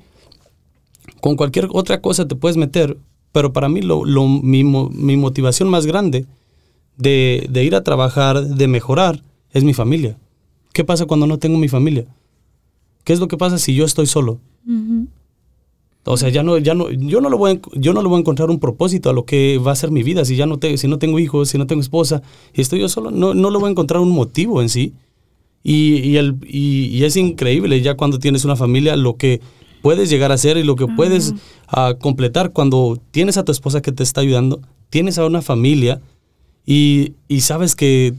con 1.20 1.37
cualquier 1.37 1.68
otra 1.72 2.01
cosa 2.01 2.26
te 2.28 2.35
puedes 2.37 2.57
meter, 2.57 2.97
pero 3.32 3.53
para 3.53 3.68
mí 3.68 3.82
lo, 3.82 4.05
lo- 4.05 4.28
mi, 4.28 4.64
mi 4.64 5.16
motivación 5.16 5.68
más 5.68 5.87
grande 5.87 6.26
de, 6.97 7.47
de 7.51 7.64
ir 7.64 7.74
a 7.74 7.82
trabajar, 7.82 8.45
de 8.45 8.68
mejorar, 8.68 9.22
es 9.53 9.64
mi 9.64 9.74
familia. 9.74 10.16
¿Qué 10.72 10.85
pasa 10.85 11.07
cuando 11.07 11.26
no 11.26 11.39
tengo 11.39 11.59
mi 11.59 11.68
familia? 11.68 12.07
¿Qué 13.05 13.12
es 13.12 13.20
lo 13.20 13.28
que 13.28 13.37
pasa 13.37 13.59
si 13.59 13.74
yo 13.74 13.85
estoy 13.85 14.07
solo? 14.07 14.39
O 16.07 16.17
sea, 16.17 16.29
ya 16.29 16.43
no, 16.43 16.59
ya 16.59 16.75
no, 16.75 16.91
yo 16.91 17.21
no 17.21 17.31
lo 17.31 17.39
voy 17.39 17.53
a, 17.53 17.61
yo 17.79 17.95
no 17.95 18.03
le 18.03 18.09
voy 18.09 18.17
a 18.17 18.21
encontrar 18.21 18.51
un 18.51 18.61
propósito 18.61 19.09
a 19.09 19.13
lo 19.13 19.25
que 19.25 19.59
va 19.59 19.73
a 19.73 19.77
ser 19.77 19.91
mi 19.91 20.03
vida. 20.03 20.25
Si 20.25 20.37
ya 20.37 20.47
no 20.47 20.59
te, 20.59 20.77
si 20.77 20.87
no 20.87 20.99
tengo 20.99 21.19
hijos, 21.19 21.49
si 21.49 21.59
no 21.59 21.67
tengo 21.67 21.81
esposa, 21.81 22.23
y 22.53 22.61
estoy 22.61 22.81
yo 22.81 22.89
solo, 22.89 23.11
no, 23.11 23.33
no 23.33 23.51
le 23.51 23.59
voy 23.59 23.69
a 23.69 23.71
encontrar 23.71 24.03
un 24.03 24.11
motivo 24.11 24.61
en 24.61 24.69
sí. 24.69 24.93
Y, 25.63 25.97
y 26.01 26.17
el, 26.19 26.37
y, 26.47 26.87
y 26.87 27.05
es 27.05 27.17
increíble 27.17 27.81
ya 27.81 27.97
cuando 27.97 28.19
tienes 28.19 28.45
una 28.45 28.55
familia 28.55 28.97
lo 28.97 29.17
que 29.17 29.41
puedes 29.85 30.11
llegar 30.11 30.31
a 30.31 30.35
hacer 30.35 30.57
y 30.59 30.63
lo 30.63 30.77
que 30.77 30.87
puedes 30.87 31.35
ah, 31.69 31.95
completar 31.99 32.53
cuando 32.53 32.99
tienes 33.11 33.39
a 33.39 33.45
tu 33.45 33.53
esposa 33.53 33.81
que 33.81 33.93
te 33.93 34.03
está 34.03 34.21
ayudando, 34.21 34.61
tienes 34.91 35.19
a 35.19 35.27
una 35.27 35.43
familia 35.43 36.03
y, 36.67 37.13
y 37.29 37.41
sabes 37.41 37.75
que 37.75 38.15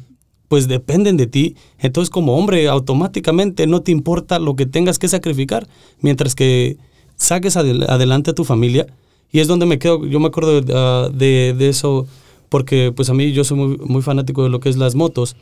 pues 0.47 0.67
dependen 0.67 1.17
de 1.17 1.25
ti. 1.27 1.55
Entonces 1.79 2.09
como 2.09 2.37
hombre 2.37 2.67
automáticamente 2.67 3.65
no 3.67 3.81
te 3.81 3.91
importa 3.91 4.37
lo 4.39 4.55
que 4.55 4.65
tengas 4.65 4.99
que 4.99 5.07
sacrificar 5.07 5.67
mientras 6.01 6.35
que 6.35 6.77
saques 7.15 7.55
adel- 7.57 7.85
adelante 7.89 8.31
a 8.31 8.33
tu 8.35 8.43
familia. 8.43 8.87
Y 9.31 9.39
es 9.39 9.47
donde 9.47 9.65
me 9.65 9.79
quedo, 9.79 10.05
yo 10.05 10.19
me 10.19 10.27
acuerdo 10.27 10.61
ah, 10.73 11.09
de, 11.13 11.53
de 11.57 11.69
eso 11.69 12.07
porque 12.49 12.93
pues 12.95 13.09
a 13.09 13.13
mí 13.13 13.31
yo 13.33 13.43
soy 13.43 13.57
muy, 13.57 13.77
muy 13.77 14.01
fanático 14.01 14.43
de 14.43 14.49
lo 14.49 14.59
que 14.59 14.69
es 14.69 14.77
las 14.77 14.95
motos. 14.95 15.35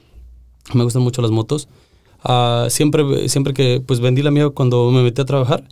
Me 0.74 0.84
gustan 0.84 1.02
mucho 1.04 1.22
las 1.22 1.32
motos. 1.32 1.68
Ah, 2.24 2.68
siempre, 2.70 3.28
siempre 3.30 3.54
que 3.54 3.82
pues 3.86 4.00
vendí 4.00 4.22
la 4.22 4.32
mía 4.32 4.50
cuando 4.50 4.90
me 4.92 5.04
metí 5.04 5.22
a 5.22 5.26
trabajar 5.26 5.64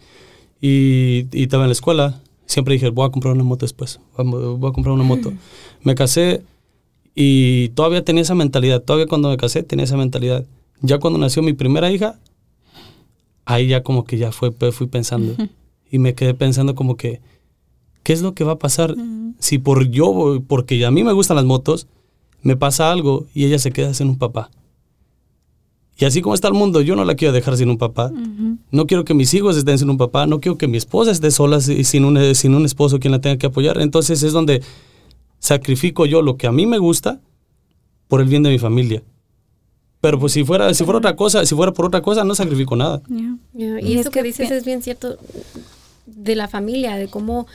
y, 0.60 1.26
y 1.32 1.44
estaba 1.44 1.64
en 1.64 1.70
la 1.70 1.74
escuela, 1.74 2.22
siempre 2.46 2.74
dije, 2.74 2.90
voy 2.90 3.08
a 3.08 3.10
comprar 3.10 3.34
una 3.34 3.44
moto 3.44 3.66
después, 3.66 4.00
voy 4.18 4.70
a 4.70 4.74
comprar 4.74 4.94
una 4.94 5.04
moto. 5.04 5.32
Me 5.84 5.96
casé 5.96 6.44
y 7.16 7.70
todavía 7.70 8.04
tenía 8.04 8.22
esa 8.22 8.36
mentalidad, 8.36 8.82
todavía 8.82 9.08
cuando 9.08 9.30
me 9.30 9.38
casé 9.38 9.64
tenía 9.64 9.86
esa 9.86 9.98
mentalidad. 9.98 10.46
Ya 10.82 11.00
cuando 11.00 11.18
nació 11.20 11.42
mi 11.42 11.54
primera 11.54 11.90
hija, 11.92 12.20
ahí 13.46 13.68
ya 13.68 13.82
como 13.84 14.04
que 14.04 14.18
ya 14.18 14.32
fue, 14.32 14.52
fui 14.72 14.88
pensando 14.88 15.36
y 15.92 16.00
me 16.00 16.16
quedé 16.16 16.34
pensando 16.34 16.74
como 16.74 16.96
que, 16.96 17.22
¿qué 18.04 18.14
es 18.14 18.22
lo 18.22 18.34
que 18.34 18.44
va 18.44 18.54
a 18.54 18.60
pasar 18.60 18.96
si 19.40 19.58
por 19.60 19.90
yo, 19.90 20.42
porque 20.48 20.84
a 20.86 20.92
mí 20.92 21.04
me 21.04 21.12
gustan 21.14 21.36
las 21.36 21.46
motos, 21.46 21.88
me 22.42 22.56
pasa 22.56 22.92
algo 22.92 23.28
y 23.34 23.46
ella 23.46 23.60
se 23.60 23.72
queda 23.72 23.94
sin 23.94 24.08
un 24.10 24.18
papá? 24.18 24.50
Y 25.98 26.06
así 26.06 26.22
como 26.22 26.34
está 26.34 26.48
el 26.48 26.56
mundo, 26.56 26.82
yo 26.82 26.96
no 26.96 27.06
la 27.06 27.14
quiero 27.16 27.32
dejar 27.34 27.58
sin 27.58 27.70
un 27.70 27.78
papá. 27.78 28.12
No 28.72 28.88
quiero 28.88 29.04
que 29.06 29.14
mis 29.14 29.32
hijos 29.36 29.56
estén 29.56 29.78
sin 29.78 29.88
un 29.90 29.98
papá. 29.98 30.26
No 30.26 30.40
quiero 30.40 30.58
que 30.58 30.68
mi 30.68 30.78
esposa 30.78 31.12
esté 31.12 31.30
sola 31.30 31.60
si- 31.62 31.84
sin 31.84 32.06
un, 32.06 32.34
sin 32.34 32.56
un 32.56 32.66
esposo 32.66 32.98
quien 33.00 33.12
la 33.12 33.22
tenga 33.22 33.38
que 33.38 33.46
apoyar. 33.46 33.80
Entonces 33.80 34.24
es 34.24 34.32
donde 34.34 34.64
sacrifico 35.38 36.08
yo 36.08 36.24
lo 36.24 36.38
que 36.38 36.48
a 36.48 36.52
mí 36.52 36.66
me 36.66 36.80
gusta 36.80 37.20
por 38.08 38.20
el 38.22 38.28
bien 38.28 38.42
de 38.42 38.50
mi 38.50 38.58
familia. 38.58 39.04
Pero 40.00 40.18
pues 40.20 40.34
si 40.34 40.44
fuera, 40.44 40.74
si 40.74 40.84
fuera 40.86 40.98
otra 40.98 41.16
cosa, 41.16 41.46
si 41.46 41.54
fuera 41.54 41.72
por 41.72 41.86
otra 41.86 42.02
cosa, 42.02 42.24
no 42.24 42.34
sacrifico 42.34 42.76
nada. 42.76 43.04
Yeah. 43.08 43.38
Yeah, 43.54 43.82
Y 43.82 43.88
Y, 43.90 43.94
es 43.96 44.02
eso 44.02 44.12
que 44.12 44.22
que 44.22 44.26
dices 44.26 44.50
es 44.50 44.66
bien 44.66 44.82
cierto 44.82 45.18
de 46.16 46.36
la 46.36 46.48
familia, 46.48 46.96
de 46.96 47.08
cómo, 47.08 47.48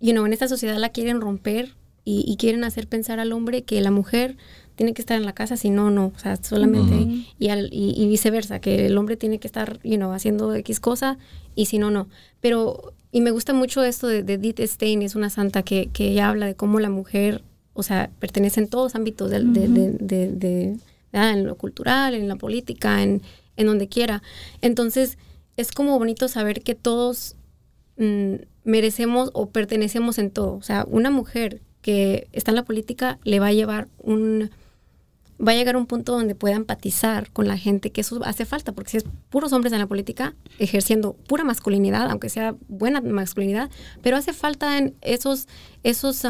you 0.00 0.12
know, 0.12 0.24
en 0.26 0.32
esta 0.32 0.48
sociedad 0.48 0.76
la 0.78 0.90
quieren 0.90 1.20
romper 1.20 1.74
y, 2.04 2.24
y 2.26 2.36
quieren 2.36 2.64
hacer 2.64 2.88
pensar 2.88 3.20
al 3.20 3.32
hombre 3.32 3.62
que 3.62 3.80
la 3.80 3.90
mujer 3.90 4.36
tiene 4.74 4.94
que 4.94 5.02
estar 5.02 5.16
en 5.18 5.24
la 5.26 5.34
casa, 5.34 5.56
si 5.56 5.70
no, 5.70 5.90
no, 5.90 6.12
o 6.16 6.18
sea, 6.18 6.36
solamente, 6.36 6.94
y, 7.38 7.48
al- 7.48 7.68
y, 7.72 7.94
y 7.96 8.08
viceversa, 8.08 8.58
que 8.60 8.86
el 8.86 8.96
hombre 8.98 9.16
tiene 9.16 9.38
que 9.38 9.46
estar, 9.46 9.78
you 9.84 9.96
know, 9.96 10.12
haciendo 10.12 10.54
X 10.54 10.80
cosa 10.80 11.18
y 11.54 11.66
si 11.66 11.78
no, 11.78 11.90
no. 11.90 12.08
Pero, 12.40 12.94
y 13.12 13.20
me 13.20 13.30
gusta 13.30 13.52
mucho 13.52 13.84
esto 13.84 14.08
de, 14.08 14.22
de 14.22 14.34
Edith 14.34 14.60
Stein, 14.60 15.02
es 15.02 15.14
una 15.14 15.28
santa 15.30 15.62
que, 15.62 15.90
que 15.92 16.08
ella 16.08 16.30
habla 16.30 16.46
de 16.46 16.54
cómo 16.54 16.80
la 16.80 16.88
mujer, 16.90 17.42
o 17.74 17.82
sea, 17.82 18.10
pertenece 18.18 18.60
en 18.60 18.68
todos 18.68 18.94
ámbitos 18.94 19.30
de, 19.30 19.40
de- 19.40 20.28
de- 20.32 20.76
ah, 21.12 21.30
en 21.32 21.46
lo 21.46 21.56
cultural, 21.56 22.14
en 22.14 22.26
la 22.26 22.36
política, 22.36 23.02
en, 23.02 23.20
en 23.56 23.66
donde 23.66 23.86
quiera. 23.88 24.22
Entonces, 24.62 25.18
es 25.58 25.70
como 25.70 25.98
bonito 25.98 26.26
saber 26.28 26.62
que 26.62 26.74
todos 26.74 27.36
mm, 27.96 28.34
merecemos 28.64 29.30
o 29.34 29.50
pertenecemos 29.50 30.18
en 30.18 30.30
todo. 30.30 30.54
O 30.54 30.62
sea, 30.62 30.84
una 30.88 31.10
mujer 31.10 31.60
que 31.80 32.28
está 32.32 32.50
en 32.50 32.56
la 32.56 32.64
política 32.64 33.18
le 33.24 33.40
va 33.40 33.48
a 33.48 33.52
llevar 33.52 33.88
un 33.98 34.50
va 35.44 35.52
a 35.52 35.54
llegar 35.54 35.74
a 35.74 35.78
un 35.78 35.86
punto 35.86 36.12
donde 36.12 36.34
pueda 36.34 36.54
empatizar 36.54 37.30
con 37.32 37.48
la 37.48 37.56
gente, 37.56 37.90
que 37.90 38.02
eso 38.02 38.20
hace 38.24 38.44
falta, 38.44 38.72
porque 38.72 38.90
si 38.90 38.96
es 38.98 39.04
puros 39.28 39.52
hombres 39.52 39.72
en 39.72 39.80
la 39.80 39.86
política, 39.86 40.34
ejerciendo 40.58 41.14
pura 41.14 41.42
masculinidad, 41.42 42.08
aunque 42.10 42.28
sea 42.28 42.54
buena 42.68 43.00
masculinidad, 43.00 43.70
pero 44.02 44.16
hace 44.16 44.32
falta 44.32 44.78
en 44.78 44.94
esos, 45.00 45.48
esos, 45.82 46.22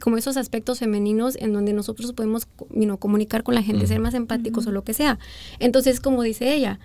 como 0.00 0.16
esos 0.18 0.36
aspectos 0.36 0.80
femeninos 0.80 1.36
en 1.36 1.52
donde 1.52 1.72
nosotros 1.72 2.12
podemos 2.12 2.46
you 2.70 2.84
know, 2.84 2.98
comunicar 2.98 3.44
con 3.44 3.54
la 3.54 3.62
gente, 3.62 3.86
ser 3.86 4.00
más 4.00 4.14
empáticos 4.14 4.66
o 4.66 4.72
lo 4.72 4.84
que 4.84 4.92
sea. 4.92 5.18
Entonces, 5.58 6.00
como 6.00 6.22
dice 6.22 6.52
ella, 6.54 6.80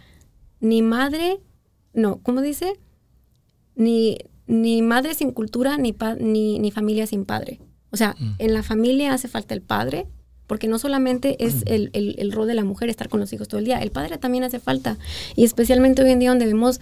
ni 0.61 0.81
madre, 0.81 1.39
no, 1.93 2.19
¿cómo 2.21 2.41
dice? 2.41 2.79
Ni, 3.79 4.17
ni 4.45 4.81
madre 4.83 5.13
sin 5.15 5.31
cultura, 5.31 5.77
ni, 5.77 5.93
pa- 5.93 6.15
ni, 6.15 6.59
ni 6.59 6.69
familia 6.69 7.07
sin 7.07 7.25
padre. 7.25 7.59
O 7.91 7.97
sea, 7.97 8.15
en 8.37 8.53
la 8.53 8.61
familia 8.61 9.13
hace 9.13 9.27
falta 9.27 9.55
el 9.55 9.61
padre, 9.61 10.05
porque 10.47 10.67
no 10.67 10.77
solamente 10.79 11.43
es 11.43 11.63
el, 11.65 11.89
el- 11.93 12.15
el 12.19 12.31
rol 12.31 12.47
de 12.47 12.53
la 12.55 12.63
mujer 12.63 12.89
estar 12.89 13.07
con 13.09 13.19
los 13.19 13.31
hijos 13.33 13.47
todo 13.47 13.59
el 13.59 13.65
día, 13.65 13.79
el 13.79 13.91
padre 13.91 14.17
también 14.17 14.43
hace 14.43 14.59
falta. 14.59 14.97
Y 15.35 15.43
especialmente 15.45 16.03
hoy 16.03 16.11
en 16.11 16.19
día 16.19 16.29
donde 16.29 16.45
vemos 16.45 16.79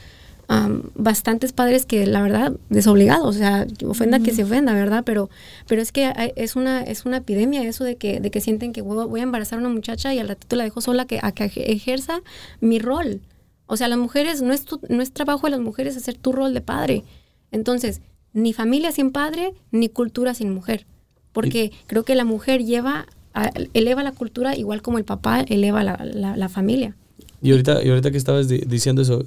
bastantes 0.95 1.51
padres 1.51 1.85
que 1.85 2.05
la 2.07 2.21
verdad 2.21 2.53
desobligados, 2.69 3.35
o 3.35 3.37
sea, 3.37 3.67
ofenda 3.85 4.19
que 4.19 4.31
se 4.33 4.43
ofenda, 4.45 4.73
¿verdad? 4.73 5.03
Pero, 5.05 5.29
pero 5.67 5.81
es 5.81 5.91
que 5.91 6.05
hay- 6.05 6.31
es 6.37 6.55
una, 6.55 6.83
es 6.83 7.05
una 7.05 7.17
epidemia 7.17 7.63
eso 7.63 7.83
de 7.83 7.97
que, 7.97 8.21
de 8.21 8.31
que 8.31 8.39
sienten 8.39 8.71
que 8.71 8.81
voy, 8.81 9.05
voy 9.07 9.19
a 9.19 9.23
embarazar 9.23 9.59
a 9.59 9.61
una 9.61 9.69
muchacha 9.69 10.13
y 10.13 10.19
al 10.19 10.29
ratito 10.29 10.55
la 10.55 10.63
dejo 10.63 10.79
sola 10.79 11.03
que, 11.05 11.19
a 11.21 11.31
que 11.33 11.45
ejerza 11.45 12.21
mi 12.61 12.79
rol. 12.79 13.19
O 13.67 13.77
sea, 13.77 13.87
las 13.87 13.97
mujeres, 13.99 14.41
no 14.41 14.53
es, 14.53 14.63
tu- 14.65 14.79
no 14.89 15.01
es 15.01 15.11
trabajo 15.11 15.45
de 15.47 15.51
las 15.51 15.59
mujeres 15.59 15.95
hacer 15.97 16.15
tu 16.15 16.31
rol 16.31 16.53
de 16.53 16.61
padre. 16.61 17.03
Entonces, 17.51 18.01
ni 18.33 18.53
familia 18.53 18.91
sin 18.91 19.11
padre, 19.11 19.53
ni 19.71 19.89
cultura 19.89 20.33
sin 20.33 20.53
mujer. 20.53 20.85
Porque 21.33 21.71
creo 21.85 22.03
que 22.03 22.15
la 22.15 22.23
mujer 22.25 22.63
lleva, 22.63 23.05
a- 23.33 23.51
eleva 23.73 24.03
la 24.03 24.11
cultura 24.13 24.55
igual 24.55 24.81
como 24.81 24.97
el 24.97 25.05
papá 25.05 25.41
eleva 25.41 25.83
la, 25.83 25.99
la- 26.03 26.35
la 26.37 26.49
familia. 26.49 26.95
Y 27.41 27.51
ahorita, 27.51 27.83
y 27.83 27.89
ahorita 27.89 28.09
que 28.11 28.17
estabas 28.17 28.47
di- 28.47 28.59
diciendo 28.65 29.01
eso, 29.01 29.23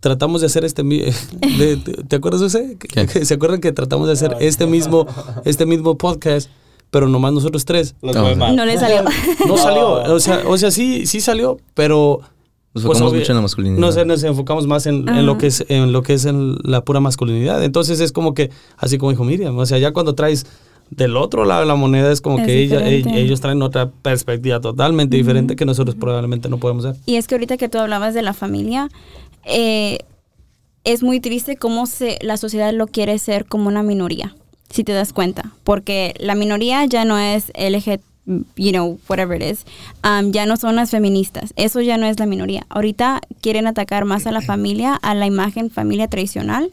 tratamos 0.00 0.40
de 0.40 0.46
hacer 0.46 0.64
este... 0.64 0.82
de- 0.84 2.04
¿Te 2.08 2.16
acuerdas 2.16 2.40
de 2.40 2.46
ese? 2.46 2.76
Que- 2.78 3.06
¿Qué? 3.06 3.24
¿Se 3.24 3.34
acuerdan 3.34 3.60
que 3.60 3.72
tratamos 3.72 4.06
de 4.06 4.12
hacer 4.14 4.36
este 4.40 4.66
mismo, 4.66 5.06
este 5.44 5.66
mismo 5.66 5.98
podcast, 5.98 6.48
pero 6.90 7.08
nomás 7.08 7.32
nosotros 7.32 7.64
tres? 7.64 7.94
Los 8.02 8.14
No. 8.14 8.52
No 8.52 8.64
le 8.64 8.78
salió. 8.78 9.02
No 9.48 9.56
salió, 9.56 9.90
o 10.14 10.20
sea, 10.20 10.42
o 10.46 10.56
sea 10.58 10.70
sí, 10.70 11.06
sí 11.06 11.20
salió, 11.20 11.58
pero... 11.74 12.20
Nos 12.74 12.82
pues, 12.84 12.98
enfocamos 12.98 13.14
mucho 13.14 13.32
en 13.32 13.36
la 13.36 13.42
masculinidad. 13.42 13.80
No 13.80 13.92
sé, 13.92 14.04
nos 14.04 14.22
enfocamos 14.24 14.66
más 14.66 14.86
en, 14.86 15.08
en 15.08 15.26
lo 15.26 15.32
Ajá. 15.32 15.40
que 15.40 15.46
es 15.46 15.64
en 15.68 15.92
lo 15.92 16.02
que 16.02 16.14
es 16.14 16.24
en 16.24 16.56
la 16.64 16.80
pura 16.84 16.98
masculinidad. 17.00 17.62
Entonces 17.62 18.00
es 18.00 18.10
como 18.12 18.34
que, 18.34 18.50
así 18.76 18.98
como 18.98 19.10
dijo 19.12 19.22
Miriam, 19.24 19.56
o 19.56 19.64
sea, 19.66 19.78
ya 19.78 19.92
cuando 19.92 20.14
traes 20.16 20.44
del 20.90 21.16
otro 21.16 21.44
lado 21.44 21.60
de 21.60 21.66
la 21.66 21.76
moneda 21.76 22.10
es 22.12 22.20
como 22.20 22.40
Es 22.40 22.46
que 22.46 22.58
ella- 22.62 22.86
ellos 22.86 23.40
traen 23.40 23.62
otra 23.62 23.90
perspectiva 23.90 24.60
totalmente 24.60 25.16
diferente 25.16 25.56
que 25.56 25.64
nosotros 25.64 25.96
probablemente 25.96 26.48
no 26.48 26.58
podemos 26.58 26.84
ver. 26.84 26.96
Y 27.06 27.14
es 27.14 27.26
que 27.28 27.36
ahorita 27.36 27.56
que 27.56 27.68
tú 27.68 27.78
hablabas 27.78 28.12
de 28.12 28.22
la 28.22 28.32
familia, 28.34 28.88
eh, 29.44 29.98
es 30.84 31.02
muy 31.02 31.20
triste 31.20 31.56
cómo 31.56 31.86
se, 31.86 32.18
la 32.22 32.36
sociedad 32.36 32.72
lo 32.74 32.86
quiere 32.86 33.18
ser 33.18 33.46
como 33.46 33.68
una 33.68 33.82
minoría, 33.82 34.34
si 34.68 34.84
te 34.84 34.92
das 34.92 35.12
cuenta. 35.12 35.52
Porque 35.64 36.14
la 36.18 36.34
minoría 36.34 36.84
ya 36.86 37.04
no 37.04 37.18
es 37.18 37.50
LG, 37.54 38.00
you 38.26 38.72
know, 38.72 38.98
whatever 39.08 39.34
it 39.34 39.42
is. 39.42 39.64
um, 40.02 40.32
ya 40.32 40.46
no 40.46 40.56
son 40.56 40.76
las 40.76 40.90
feministas. 40.90 41.52
Eso 41.56 41.80
ya 41.80 41.96
no 41.96 42.06
es 42.06 42.18
la 42.18 42.26
minoría. 42.26 42.66
Ahorita 42.68 43.20
quieren 43.40 43.66
atacar 43.66 44.04
más 44.04 44.26
a 44.26 44.32
la 44.32 44.40
familia, 44.40 44.94
a 44.94 45.14
la 45.14 45.26
imagen 45.26 45.70
familia 45.70 46.08
tradicional. 46.08 46.70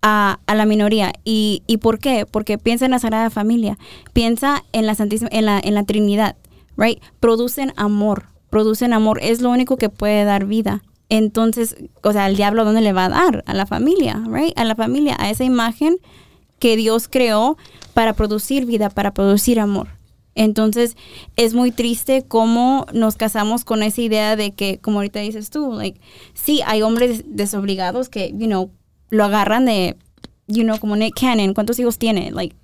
A, 0.00 0.38
la 0.46 0.64
minoría. 0.64 1.12
¿Y, 1.24 1.62
¿Y 1.66 1.78
por 1.78 1.98
qué? 1.98 2.24
Porque 2.24 2.56
piensa 2.56 2.84
en 2.84 2.92
la 2.92 3.00
Sagrada 3.00 3.30
Familia, 3.30 3.78
piensa 4.12 4.62
en 4.72 4.86
la 4.86 4.94
Santísima, 4.94 5.28
en 5.32 5.44
la, 5.44 5.58
en 5.58 5.74
la 5.74 5.82
Trinidad, 5.82 6.36
right? 6.76 7.02
Producen 7.18 7.72
amor, 7.76 8.26
producen 8.48 8.92
amor, 8.92 9.18
es 9.20 9.42
lo 9.42 9.50
único 9.50 9.76
que 9.76 9.88
puede 9.88 10.24
dar 10.24 10.46
vida. 10.46 10.84
Entonces, 11.08 11.76
o 12.02 12.12
sea, 12.12 12.28
el 12.28 12.36
diablo 12.36 12.64
¿dónde 12.64 12.80
le 12.80 12.92
va 12.92 13.06
a 13.06 13.08
dar? 13.08 13.42
A 13.46 13.54
la 13.54 13.66
familia, 13.66 14.22
right? 14.30 14.56
A 14.56 14.64
la 14.64 14.76
familia, 14.76 15.16
a 15.18 15.30
esa 15.30 15.42
imagen 15.44 15.96
que 16.60 16.76
Dios 16.76 17.08
creó 17.08 17.56
para 17.92 18.12
producir 18.12 18.66
vida, 18.66 18.90
para 18.90 19.12
producir 19.12 19.58
amor. 19.58 19.97
Entonces, 20.38 20.96
es 21.36 21.52
muy 21.54 21.72
triste 21.72 22.24
cómo 22.26 22.86
nos 22.92 23.16
casamos 23.16 23.64
con 23.64 23.82
esa 23.82 24.00
idea 24.00 24.36
de 24.36 24.52
que, 24.52 24.78
como 24.78 24.98
ahorita 24.98 25.18
dices 25.20 25.50
tú, 25.50 25.72
like, 25.72 26.00
sí, 26.32 26.60
hay 26.64 26.82
hombres 26.82 27.24
desobligados 27.26 28.08
que, 28.08 28.30
you 28.38 28.46
know, 28.46 28.70
lo 29.10 29.24
agarran 29.24 29.64
de, 29.64 29.96
you 30.46 30.62
know, 30.62 30.78
como 30.78 30.94
Nick 30.96 31.18
Cannon. 31.20 31.54
¿Cuántos 31.54 31.78
hijos 31.80 31.98
tiene? 31.98 32.30
Like, 32.30 32.54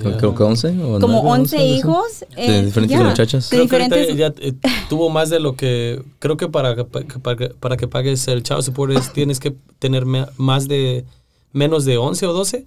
Creo, 0.00 0.16
creo 0.16 0.34
que 0.36 0.42
11 0.44 0.68
o 0.80 1.00
como 1.00 1.22
9, 1.24 1.40
11 1.40 1.64
hijos. 1.66 2.24
De 2.36 2.58
eh, 2.60 2.62
diferentes 2.66 2.96
ya, 2.98 3.02
muchachas. 3.04 3.50
De 3.50 3.56
Creo 3.56 3.68
que 3.68 3.76
ahorita 3.76 3.96
diferentes. 3.96 4.40
ya 4.62 4.68
eh, 4.68 4.76
tuvo 4.88 5.10
más 5.10 5.28
de 5.28 5.40
lo 5.40 5.56
que 5.56 6.00
creo 6.20 6.36
que 6.36 6.46
para, 6.48 6.76
que- 6.76 6.84
para, 6.84 7.36
que- 7.36 7.48
para 7.48 7.76
que 7.76 7.88
pagues 7.88 8.28
el 8.28 8.44
child 8.44 8.62
support 8.62 8.92
es- 8.92 9.12
tienes 9.12 9.40
que 9.40 9.56
tener 9.80 10.06
me- 10.06 10.26
más 10.36 10.68
de 10.68 11.04
menos 11.52 11.84
de 11.84 11.96
11 11.96 12.26
o 12.26 12.32
12 12.32 12.64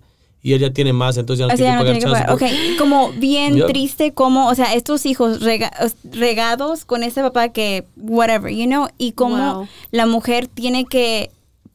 y 0.48 0.54
ella 0.54 0.72
tiene 0.72 0.94
más, 0.94 1.18
entonces 1.18 1.40
ya 1.40 1.48
no 1.48 1.56
tiene 1.56 1.72
que 1.72 1.76
no 1.76 1.80
pagar 1.80 1.86
tiene 1.86 2.00
que 2.00 2.06
child 2.06 2.14
pagar. 2.14 2.40
support. 2.40 2.74
Ok, 2.74 2.78
como 2.78 3.12
bien 3.20 3.66
triste 3.68 4.14
como, 4.14 4.48
o 4.48 4.54
sea, 4.54 4.76
estos 4.76 5.08
hijos 5.08 5.42
rega- 5.42 5.72
regados 6.04 6.86
con 6.86 7.02
ese 7.02 7.22
papá 7.22 7.50
que, 7.50 7.84
whatever, 7.98 8.54
you 8.54 8.66
know, 8.68 8.88
y 9.00 9.14
como 9.14 9.54
Wow. 9.56 9.68
la 9.90 10.06
mujer 10.06 10.48
tiene 10.48 10.86
que, 10.86 11.32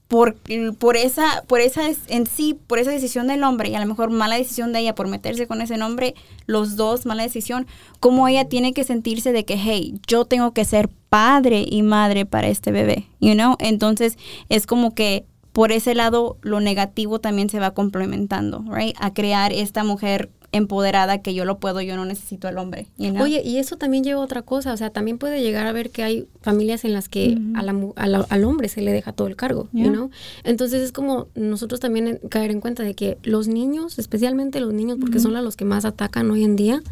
por, 0.06 0.36
por 0.78 0.96
esa, 0.96 1.42
por 1.48 1.60
esa, 1.60 1.88
es- 1.88 2.00
en 2.08 2.26
sí, 2.26 2.56
por 2.68 2.78
esa 2.78 2.90
decisión 2.92 3.26
del 3.26 3.42
hombre, 3.42 3.70
y 3.70 3.74
a 3.74 3.80
lo 3.80 3.86
mejor 3.86 4.10
mala 4.10 4.36
decisión 4.36 4.72
de 4.72 4.80
ella 4.80 4.94
por 4.94 5.08
meterse 5.08 5.46
con 5.48 5.60
ese 5.62 5.76
nombre, 5.76 6.14
los 6.46 6.76
dos, 6.76 7.06
mala 7.06 7.22
decisión, 7.24 7.66
como 7.98 8.28
ella 8.28 8.44
tiene 8.48 8.72
que 8.72 8.84
sentirse 8.84 9.32
de 9.32 9.44
que, 9.44 9.56
hey, 9.56 9.94
yo 10.06 10.24
tengo 10.26 10.52
que 10.52 10.64
ser 10.64 10.88
padre 11.08 11.64
y 11.68 11.82
madre 11.82 12.24
para 12.24 12.48
este 12.48 12.70
bebé, 12.70 13.06
you 13.20 13.34
know, 13.34 13.56
entonces 13.58 14.16
es 14.48 14.66
como 14.66 14.94
que 14.94 15.24
por 15.52 15.72
ese 15.72 15.94
lado 15.94 16.36
lo 16.42 16.60
negativo 16.60 17.18
también 17.18 17.48
se 17.50 17.58
va 17.58 17.72
complementando, 17.72 18.64
right? 18.72 18.94
A 19.00 19.12
crear 19.12 19.52
esta 19.52 19.84
mujer 19.84 20.30
empoderada 20.52 21.18
que 21.22 21.32
yo 21.32 21.44
lo 21.44 21.58
puedo, 21.58 21.80
yo 21.80 21.94
no 21.94 22.04
necesito 22.04 22.48
al 22.48 22.58
hombre, 22.58 22.88
you 22.98 23.10
know? 23.10 23.22
Oye, 23.22 23.40
y 23.44 23.58
eso 23.58 23.76
también 23.76 24.02
lleva 24.02 24.20
a 24.20 24.24
otra 24.24 24.42
cosa, 24.42 24.72
o 24.72 24.76
sea, 24.76 24.90
también 24.90 25.16
puede 25.16 25.42
llegar 25.42 25.64
a 25.68 25.72
ver 25.72 25.90
que 25.90 26.02
hay 26.02 26.26
familias 26.42 26.84
en 26.84 26.92
las 26.92 27.08
que 27.08 27.38
a 27.54 27.62
la 27.62 27.72
mu- 27.72 27.92
a 27.94 28.08
la- 28.08 28.26
al 28.30 28.42
hombre 28.44 28.68
se 28.68 28.80
le 28.82 28.90
deja 28.90 29.12
todo 29.12 29.28
el 29.28 29.36
cargo, 29.36 29.68
you 29.72 29.84
know? 29.92 30.10
Entonces 30.42 30.82
es 30.82 30.90
como 30.90 31.28
nosotros 31.36 31.78
también 31.78 32.18
caer 32.30 32.50
en 32.50 32.60
cuenta 32.60 32.82
de 32.82 32.94
que 32.94 33.16
los 33.22 33.46
niños, 33.46 34.00
especialmente 34.00 34.58
los 34.58 34.72
niños, 34.72 34.98
porque 35.00 35.18
son 35.20 35.34
los 35.34 35.54
que 35.56 35.64
más 35.64 35.84
atacan 35.84 36.28
hoy 36.32 36.42
en 36.42 36.56
día, 36.56 36.82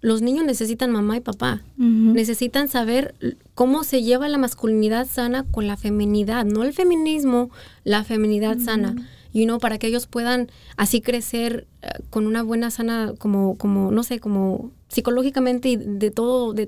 los 0.00 0.22
niños 0.22 0.44
necesitan 0.44 0.90
mamá 0.90 1.16
y 1.16 1.20
papá. 1.20 1.62
Necesitan 1.76 2.68
saber 2.68 3.14
cómo 3.54 3.84
se 3.84 4.02
lleva 4.02 4.28
la 4.28 4.38
masculinidad 4.38 5.06
sana 5.06 5.44
con 5.50 5.66
la 5.66 5.76
feminidad, 5.76 6.44
no 6.44 6.62
el 6.62 6.72
feminismo, 6.72 7.50
la 7.84 8.04
feminidad 8.04 8.58
sana. 8.58 8.96
You 9.32 9.44
know, 9.44 9.60
para 9.60 9.78
que 9.78 9.86
ellos 9.86 10.08
puedan 10.08 10.50
así 10.76 11.00
crecer 11.00 11.68
eh, 11.82 11.88
con 12.10 12.26
una 12.26 12.42
buena 12.42 12.72
sana, 12.72 13.14
como, 13.16 13.56
como, 13.56 13.92
no 13.92 14.02
sé, 14.02 14.18
como 14.18 14.72
psicológicamente 14.88 15.68
y 15.68 15.76
de 15.76 16.10
todo, 16.10 16.52
de 16.52 16.66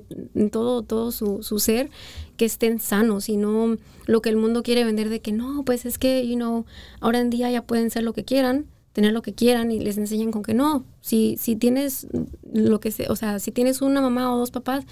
todo, 0.49 0.81
todo 0.81 1.11
su, 1.11 1.43
su 1.43 1.59
ser, 1.59 1.89
que 2.37 2.45
estén 2.45 2.79
sanos 2.79 3.27
y 3.27 3.35
no 3.35 3.77
lo 4.05 4.21
que 4.21 4.29
el 4.29 4.37
mundo 4.37 4.63
quiere 4.63 4.85
vender 4.85 5.09
de 5.09 5.19
que 5.19 5.33
no, 5.33 5.63
pues 5.65 5.85
es 5.85 5.97
que, 5.97 6.25
you 6.25 6.35
know, 6.35 6.65
ahora 7.01 7.19
en 7.19 7.29
día 7.29 7.51
ya 7.51 7.63
pueden 7.63 7.89
ser 7.89 8.03
lo 8.03 8.13
que 8.13 8.23
quieran, 8.23 8.65
tener 8.93 9.11
lo 9.13 9.21
que 9.21 9.33
quieran 9.33 9.71
y 9.71 9.79
les 9.79 9.97
enseñan 9.97 10.31
con 10.31 10.43
que 10.43 10.53
no. 10.53 10.85
Si, 11.01 11.35
si 11.39 11.55
tienes 11.55 12.07
lo 12.53 12.79
que 12.79 12.91
se, 12.91 13.09
o 13.09 13.15
sea, 13.15 13.39
si 13.39 13.51
tienes 13.51 13.81
una 13.81 14.01
mamá 14.01 14.33
o 14.33 14.37
dos 14.37 14.51
papás, 14.51 14.85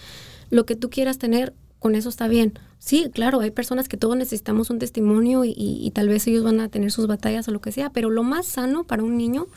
lo 0.50 0.66
que 0.66 0.76
tú 0.76 0.90
quieras 0.90 1.18
tener, 1.18 1.54
con 1.80 1.96
eso 1.96 2.10
está 2.10 2.28
bien. 2.28 2.54
Sí, 2.80 3.10
claro, 3.14 3.40
hay 3.42 3.52
personas 3.52 3.88
que 3.88 3.98
todos 3.98 4.16
necesitamos 4.18 4.70
un 4.70 4.80
testimonio 4.80 5.46
y, 5.46 5.54
y- 5.58 5.92
tal 5.92 6.10
vez 6.10 6.28
ellos 6.28 6.44
van 6.44 6.60
a 6.60 6.70
tener 6.70 6.92
sus 6.92 7.08
batallas 7.08 7.48
o 7.48 7.52
lo 7.52 7.62
que 7.62 7.72
sea, 7.72 7.92
pero 7.92 8.10
lo 8.10 8.24
más 8.24 8.46
sano 8.48 8.84
para 8.86 9.04
un 9.04 9.18
niño 9.18 9.48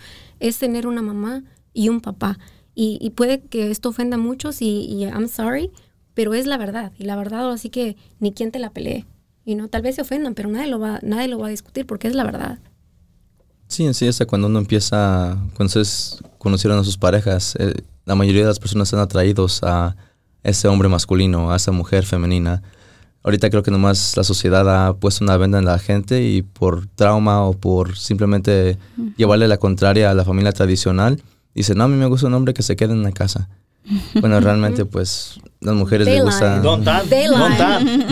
es 0.40 0.58
tener 0.58 0.86
una 0.86 1.02
mamá 1.02 1.42
y 1.72 1.88
un 1.88 2.00
papá. 2.00 2.38
Y, 2.74 2.98
y 3.00 3.10
puede 3.10 3.40
que 3.42 3.70
esto 3.70 3.90
ofenda 3.90 4.16
a 4.16 4.18
muchos 4.20 4.60
y, 4.62 4.66
y 4.86 5.04
I'm 5.04 5.28
sorry, 5.28 5.70
pero 6.14 6.34
es 6.34 6.46
la 6.46 6.56
verdad. 6.58 6.92
Y 6.98 7.04
la 7.04 7.16
verdad, 7.16 7.50
así 7.50 7.70
que 7.70 7.96
ni 8.20 8.32
quien 8.32 8.50
te 8.52 8.58
la 8.58 8.70
pelee. 8.70 9.06
Y 9.44 9.54
no, 9.54 9.68
tal 9.68 9.82
vez 9.82 9.96
se 9.96 10.02
ofendan, 10.02 10.34
pero 10.34 10.48
nadie 10.48 10.68
lo 10.68 10.78
va, 10.78 10.98
nadie 11.02 11.28
lo 11.28 11.38
va 11.38 11.48
a 11.48 11.50
discutir 11.50 11.86
porque 11.86 12.08
es 12.08 12.14
la 12.14 12.24
verdad. 12.24 12.58
Sí, 13.74 13.84
en 13.84 13.92
sí, 13.92 14.06
hasta 14.06 14.24
cuando 14.24 14.46
uno 14.46 14.60
empieza, 14.60 15.36
cuando 15.56 15.64
ustedes 15.64 16.22
conocieron 16.38 16.78
a 16.78 16.84
sus 16.84 16.96
parejas, 16.96 17.56
eh, 17.58 17.74
la 18.04 18.14
mayoría 18.14 18.42
de 18.42 18.46
las 18.46 18.60
personas 18.60 18.86
están 18.86 19.00
atraídos 19.00 19.64
a 19.64 19.96
ese 20.44 20.68
hombre 20.68 20.88
masculino, 20.88 21.50
a 21.50 21.56
esa 21.56 21.72
mujer 21.72 22.04
femenina. 22.04 22.62
Ahorita 23.24 23.50
creo 23.50 23.64
que 23.64 23.72
nomás 23.72 24.16
la 24.16 24.22
sociedad 24.22 24.86
ha 24.86 24.94
puesto 24.94 25.24
una 25.24 25.36
venda 25.38 25.58
en 25.58 25.64
la 25.64 25.80
gente 25.80 26.22
y 26.22 26.42
por 26.42 26.86
trauma 26.86 27.42
o 27.42 27.54
por 27.54 27.96
simplemente 27.96 28.78
llevarle 29.16 29.48
la 29.48 29.56
contraria 29.56 30.08
a 30.08 30.14
la 30.14 30.24
familia 30.24 30.52
tradicional, 30.52 31.20
dice, 31.52 31.74
no, 31.74 31.82
a 31.82 31.88
mí 31.88 31.96
me 31.96 32.06
gusta 32.06 32.28
un 32.28 32.34
hombre 32.34 32.54
que 32.54 32.62
se 32.62 32.76
quede 32.76 32.92
en 32.92 33.02
la 33.02 33.10
casa. 33.10 33.48
Bueno, 34.20 34.38
realmente 34.38 34.84
pues 34.84 35.40
las 35.60 35.74
mujeres 35.74 36.06
les 36.06 36.22
gusta... 36.22 36.58
lie. 36.58 36.62
Don 36.62 36.84
Tan. 36.84 37.08
They 37.08 37.26
Don 37.26 37.50
lie. 37.50 37.58
Tan. 37.58 38.06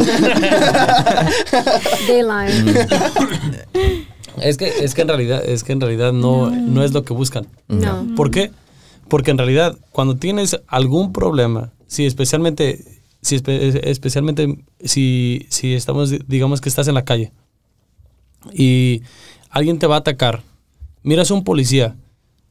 Dayline. 2.08 2.88
Es 4.40 4.56
que 4.56 4.68
es 4.68 4.94
que 4.94 5.02
en 5.02 5.08
realidad 5.08 5.44
es 5.44 5.64
que 5.64 5.72
en 5.72 5.80
realidad 5.80 6.12
no 6.12 6.50
no 6.50 6.82
es 6.82 6.92
lo 6.92 7.04
que 7.04 7.12
buscan. 7.12 7.46
No. 7.68 8.14
¿Por 8.16 8.30
qué? 8.30 8.50
Porque 9.08 9.30
en 9.30 9.38
realidad 9.38 9.76
cuando 9.90 10.16
tienes 10.16 10.58
algún 10.68 11.12
problema, 11.12 11.72
si 11.86 12.06
especialmente 12.06 12.84
si 13.20 13.36
espe- 13.36 13.80
especialmente 13.84 14.58
si 14.84 15.46
si 15.50 15.74
estamos 15.74 16.12
digamos 16.28 16.60
que 16.60 16.68
estás 16.68 16.88
en 16.88 16.94
la 16.94 17.04
calle 17.04 17.30
y 18.52 19.02
alguien 19.50 19.78
te 19.78 19.86
va 19.86 19.96
a 19.96 19.98
atacar, 19.98 20.42
miras 21.02 21.30
a 21.30 21.34
un 21.34 21.44
policía, 21.44 21.94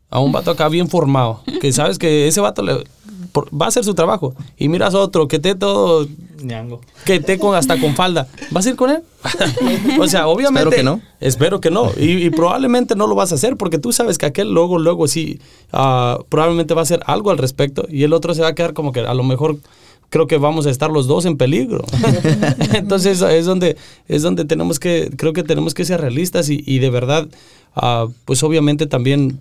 a 0.09 0.19
un 0.19 0.31
vato 0.31 0.51
acá 0.51 0.69
bien 0.69 0.87
formado, 0.89 1.43
que 1.59 1.71
sabes 1.73 1.97
que 1.97 2.27
ese 2.27 2.39
vato 2.41 2.61
le- 2.63 2.83
por- 3.31 3.49
va 3.49 3.65
a 3.65 3.69
hacer 3.69 3.83
su 3.83 3.93
trabajo 3.93 4.33
y 4.57 4.67
miras 4.69 4.93
a 4.93 4.99
otro 4.99 5.27
que 5.27 5.39
te 5.39 5.55
todo 5.55 6.07
Ñango. 6.43 6.81
que 7.05 7.19
te 7.19 7.37
con 7.37 7.55
hasta 7.55 7.79
con 7.79 7.95
falda, 7.95 8.27
¿vas 8.51 8.65
a 8.65 8.69
ir 8.69 8.75
con 8.75 8.89
él? 8.89 9.01
o 9.99 10.07
sea, 10.07 10.27
obviamente. 10.27 10.69
Espero 10.69 10.77
que 10.77 10.83
no. 10.83 11.01
Espero 11.19 11.61
que 11.61 11.69
no. 11.71 11.91
Y, 11.97 12.25
y 12.25 12.29
probablemente 12.31 12.95
no 12.95 13.07
lo 13.07 13.15
vas 13.15 13.31
a 13.31 13.35
hacer 13.35 13.57
porque 13.57 13.77
tú 13.77 13.91
sabes 13.93 14.17
que 14.17 14.25
aquel 14.25 14.51
luego, 14.51 14.79
luego 14.79 15.07
sí, 15.07 15.39
ah, 15.71 16.19
probablemente 16.29 16.73
va 16.73 16.81
a 16.81 16.83
hacer 16.83 17.01
algo 17.05 17.29
al 17.31 17.37
respecto 17.37 17.85
y 17.89 18.03
el 18.03 18.13
otro 18.13 18.33
se 18.33 18.41
va 18.41 18.49
a 18.49 18.55
quedar 18.55 18.73
como 18.73 18.91
que 18.91 19.01
a 19.01 19.13
lo 19.13 19.23
mejor 19.23 19.57
creo 20.09 20.27
que 20.27 20.37
vamos 20.37 20.65
a 20.65 20.69
estar 20.71 20.89
los 20.91 21.07
dos 21.07 21.25
en 21.25 21.37
peligro. 21.37 21.85
Entonces 22.73 23.21
es 23.21 23.45
donde, 23.45 23.77
es 24.07 24.21
donde 24.23 24.45
tenemos 24.45 24.79
que, 24.79 25.09
creo 25.15 25.33
que 25.33 25.43
tenemos 25.43 25.73
que 25.73 25.85
ser 25.85 26.01
realistas 26.01 26.49
y, 26.49 26.61
y 26.65 26.79
de 26.79 26.89
verdad, 26.89 27.27
ah, 27.75 28.07
pues 28.25 28.43
obviamente 28.43 28.87
también 28.87 29.39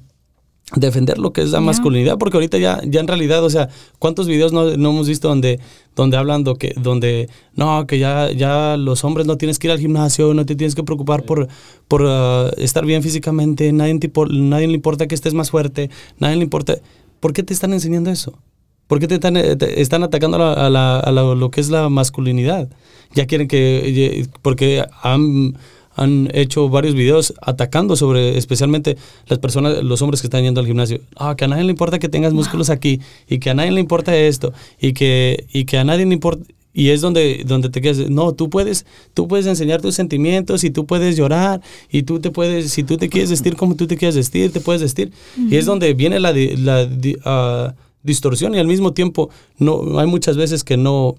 defender 0.76 1.18
lo 1.18 1.32
que 1.32 1.42
es 1.42 1.50
la 1.50 1.60
masculinidad, 1.60 2.16
porque 2.18 2.36
ahorita 2.36 2.58
ya, 2.58 2.80
ya 2.84 3.00
en 3.00 3.08
realidad, 3.08 3.42
o 3.44 3.50
sea, 3.50 3.68
¿cuántos 3.98 4.26
videos 4.28 4.52
no, 4.52 4.76
no 4.76 4.90
hemos 4.90 5.08
visto 5.08 5.26
donde, 5.28 5.58
donde 5.96 6.16
hablan 6.16 6.44
do 6.44 6.54
que, 6.56 6.72
donde, 6.80 7.28
no, 7.56 7.86
que 7.86 7.98
ya, 7.98 8.30
ya 8.30 8.76
los 8.76 9.02
hombres 9.04 9.26
no 9.26 9.36
tienes 9.36 9.58
que 9.58 9.66
ir 9.66 9.72
al 9.72 9.80
gimnasio, 9.80 10.32
no 10.32 10.46
te 10.46 10.54
tienes 10.54 10.74
que 10.76 10.84
preocupar 10.84 11.24
por, 11.24 11.48
por 11.88 12.04
ah, 12.06 12.50
estar 12.56 12.86
bien 12.86 13.02
físicamente, 13.02 13.72
nadie, 13.72 13.98
te 13.98 14.10
nadie 14.30 14.68
le 14.68 14.74
importa 14.74 15.06
que 15.08 15.14
estés 15.14 15.34
más 15.34 15.50
fuerte, 15.50 15.90
nadie 16.18 16.36
le 16.36 16.44
importa. 16.44 16.76
¿Por 17.18 17.32
qué 17.32 17.42
te 17.42 17.52
están 17.52 17.72
enseñando 17.72 18.10
eso? 18.10 18.38
¿Por 18.86 18.98
qué 18.98 19.06
te 19.08 19.14
están, 19.14 19.36
eh, 19.36 19.56
te 19.56 19.80
están 19.80 20.02
atacando 20.02 20.36
a, 20.36 20.40
la- 20.40 20.66
a 20.66 20.70
la- 20.70 20.98
a 21.00 21.10
la- 21.12 21.34
lo 21.34 21.50
que 21.50 21.60
es 21.60 21.70
la 21.70 21.88
masculinidad? 21.88 22.68
Ya 23.14 23.26
quieren 23.26 23.46
que, 23.48 24.26
porque 24.42 24.84
han, 25.02 25.56
han 26.00 26.30
hecho 26.32 26.70
varios 26.70 26.94
videos 26.94 27.34
atacando 27.42 27.94
sobre, 27.94 28.38
especialmente 28.38 28.96
las 29.26 29.38
personas, 29.38 29.84
los 29.84 30.00
hombres 30.00 30.22
que 30.22 30.28
están 30.28 30.42
yendo 30.42 30.60
al 30.60 30.66
gimnasio. 30.66 31.00
Ah, 31.14 31.34
que 31.36 31.44
a 31.44 31.48
nadie 31.48 31.64
le 31.64 31.70
importa 31.70 31.98
que 31.98 32.08
tengas 32.08 32.32
músculos 32.32 32.70
aquí 32.70 33.00
y 33.28 33.38
que 33.38 33.50
a 33.50 33.54
nadie 33.54 33.70
le 33.70 33.80
importa 33.80 34.16
esto 34.16 34.54
y 34.80 34.94
que, 34.94 35.44
y 35.52 35.66
que 35.66 35.76
a 35.76 35.84
nadie 35.84 36.06
le 36.06 36.14
importa. 36.14 36.42
Y 36.72 36.88
es 36.88 37.02
donde, 37.02 37.44
donde 37.46 37.68
te 37.68 37.82
quedas, 37.82 38.08
no, 38.08 38.32
tú 38.32 38.48
puedes, 38.48 38.86
tú 39.12 39.28
puedes 39.28 39.44
enseñar 39.44 39.82
tus 39.82 39.94
sentimientos 39.94 40.64
y 40.64 40.70
tú 40.70 40.86
puedes 40.86 41.18
llorar 41.18 41.60
y 41.90 42.04
tú 42.04 42.18
te 42.18 42.30
puedes, 42.30 42.72
si 42.72 42.82
tú 42.82 42.96
te 42.96 43.10
quieres 43.10 43.28
vestir 43.28 43.56
como 43.56 43.74
tú 43.74 43.86
te 43.86 43.98
quieres 43.98 44.16
vestir, 44.16 44.52
te 44.52 44.60
puedes 44.60 44.80
vestir. 44.80 45.12
Y 45.36 45.56
es 45.56 45.66
donde 45.66 45.92
viene 45.92 46.18
la, 46.18 46.32
la 46.32 46.88
ah, 47.26 47.74
distorsión 48.02 48.54
y 48.54 48.58
al 48.58 48.68
mismo 48.68 48.94
tiempo 48.94 49.28
no, 49.58 49.98
hay 49.98 50.06
muchas 50.06 50.38
veces 50.38 50.64
que 50.64 50.78
no, 50.78 51.16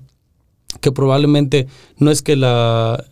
que 0.80 0.92
probablemente 0.92 1.68
no 1.98 2.10
es 2.10 2.24
que 2.24 2.36
la 2.36 3.06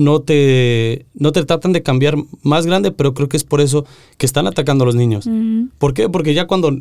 no 0.00 0.20
te 0.20 1.06
no 1.14 1.32
te 1.32 1.44
tratan 1.44 1.72
de 1.72 1.82
cambiar 1.82 2.16
más 2.42 2.66
grande, 2.66 2.90
pero 2.90 3.14
creo 3.14 3.28
que 3.28 3.36
es 3.36 3.44
por 3.44 3.60
eso 3.60 3.84
que 4.18 4.26
están 4.26 4.46
atacando 4.46 4.84
a 4.84 4.86
los 4.86 4.94
niños. 4.94 5.28
¿Por 5.78 5.94
qué? 5.94 6.08
Porque 6.08 6.34
ya 6.34 6.46
cuando 6.46 6.76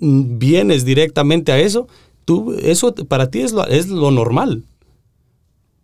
vienes 0.00 0.84
directamente 0.84 1.52
a 1.52 1.58
eso, 1.60 1.86
tú 2.24 2.54
eso 2.62 2.94
para 2.94 3.30
ti 3.30 3.40
es 3.40 3.52
lo, 3.52 3.66
es 3.66 3.88
lo 3.88 4.10
normal. 4.10 4.64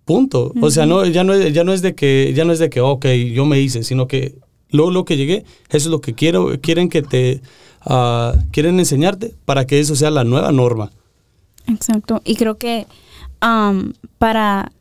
Punto. 0.05 0.53
O 0.63 0.71
sea, 0.71 0.87
no 0.87 1.05
ya 1.05 1.23
no 1.25 1.35
es, 1.35 1.53
ya 1.53 1.65
no 1.65 1.73
es 1.73 1.83
de 1.83 1.95
que 1.95 2.33
ya 2.35 2.45
no 2.45 2.53
es 2.53 2.59
de 2.59 2.71
que 2.71 2.81
ok, 2.81 3.07
yo 3.33 3.45
me 3.45 3.61
hice, 3.61 3.85
sino 3.85 4.09
que 4.09 4.37
luego 4.71 4.91
lo 4.91 5.05
que 5.05 5.17
llegué, 5.17 5.45
eso 5.69 5.77
es 5.77 5.87
lo 5.87 6.01
que 6.01 6.15
quiero 6.15 6.59
quieren 6.61 6.89
que 6.89 7.03
te 7.03 7.43
ah, 7.83 8.35
quieren 8.51 8.79
enseñarte 8.79 9.35
para 9.45 9.67
que 9.67 9.79
eso 9.79 9.95
sea 9.95 10.11
la 10.11 10.25
nueva 10.25 10.51
norma. 10.53 10.91
Exacto. 11.67 12.23
Y 12.25 12.37
creo 12.37 12.57
que 12.57 12.87
para, 14.19 14.73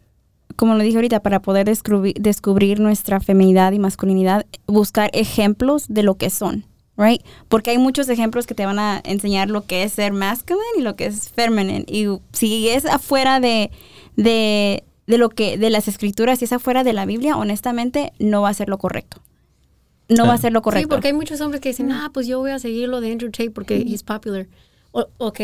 como 0.58 0.76
lo 0.76 0.84
dije 0.84 0.98
ahorita, 0.98 1.22
para 1.22 1.42
poder 1.42 1.66
descubrir, 1.66 2.16
descubrir 2.16 2.80
nuestra 2.82 3.20
feminidad 3.22 3.72
y 3.72 3.80
masculinidad, 3.80 4.46
buscar 4.66 5.10
ejemplos 5.14 5.86
de 5.88 6.04
lo 6.04 6.16
que 6.16 6.30
son, 6.30 6.66
right? 6.98 7.22
Porque 7.48 7.70
hay 7.70 7.78
muchos 7.78 8.10
ejemplos 8.10 8.46
que 8.48 8.56
te 8.56 8.66
van 8.66 8.80
a 8.80 9.02
enseñar 9.06 9.50
lo 9.50 9.66
que 9.66 9.84
es 9.84 9.94
ser 9.94 10.12
masculine 10.12 10.64
y 10.78 10.82
lo 10.82 10.96
que 10.98 11.06
es 11.06 11.30
feminine. 11.30 11.86
Y 11.88 12.08
si 12.34 12.68
es 12.70 12.86
afuera 12.86 13.40
de, 13.40 13.72
de, 14.18 14.84
de 15.06 15.18
lo 15.18 15.30
que, 15.30 15.58
de 15.58 15.70
las 15.70 15.88
escrituras, 15.88 16.40
si 16.40 16.46
es 16.46 16.52
afuera 16.54 16.84
de 16.84 16.94
la 16.94 17.06
Biblia, 17.06 17.38
honestamente, 17.38 18.12
no 18.20 18.42
va 18.42 18.50
a 18.50 18.54
ser 18.54 18.68
lo 18.68 18.78
correcto. 18.78 19.22
No 20.10 20.26
va 20.26 20.34
a 20.34 20.38
ser 20.38 20.54
lo 20.54 20.62
correcto. 20.62 20.88
Sí, 20.88 20.90
porque 20.90 21.08
hay 21.08 21.14
muchos 21.14 21.42
hombres 21.42 21.60
que 21.62 21.70
dicen, 21.70 21.92
ah, 21.92 22.12
pues 22.14 22.28
yo 22.28 22.40
voy 22.40 22.52
a 22.52 22.60
seguir 22.60 22.88
lo 22.90 23.02
de 23.02 23.12
Andrew 23.12 23.30
Tate 23.30 23.52
porque 23.52 23.78
he's 23.86 24.04
popular. 24.04 24.48
O- 24.92 25.10
ok, 25.18 25.40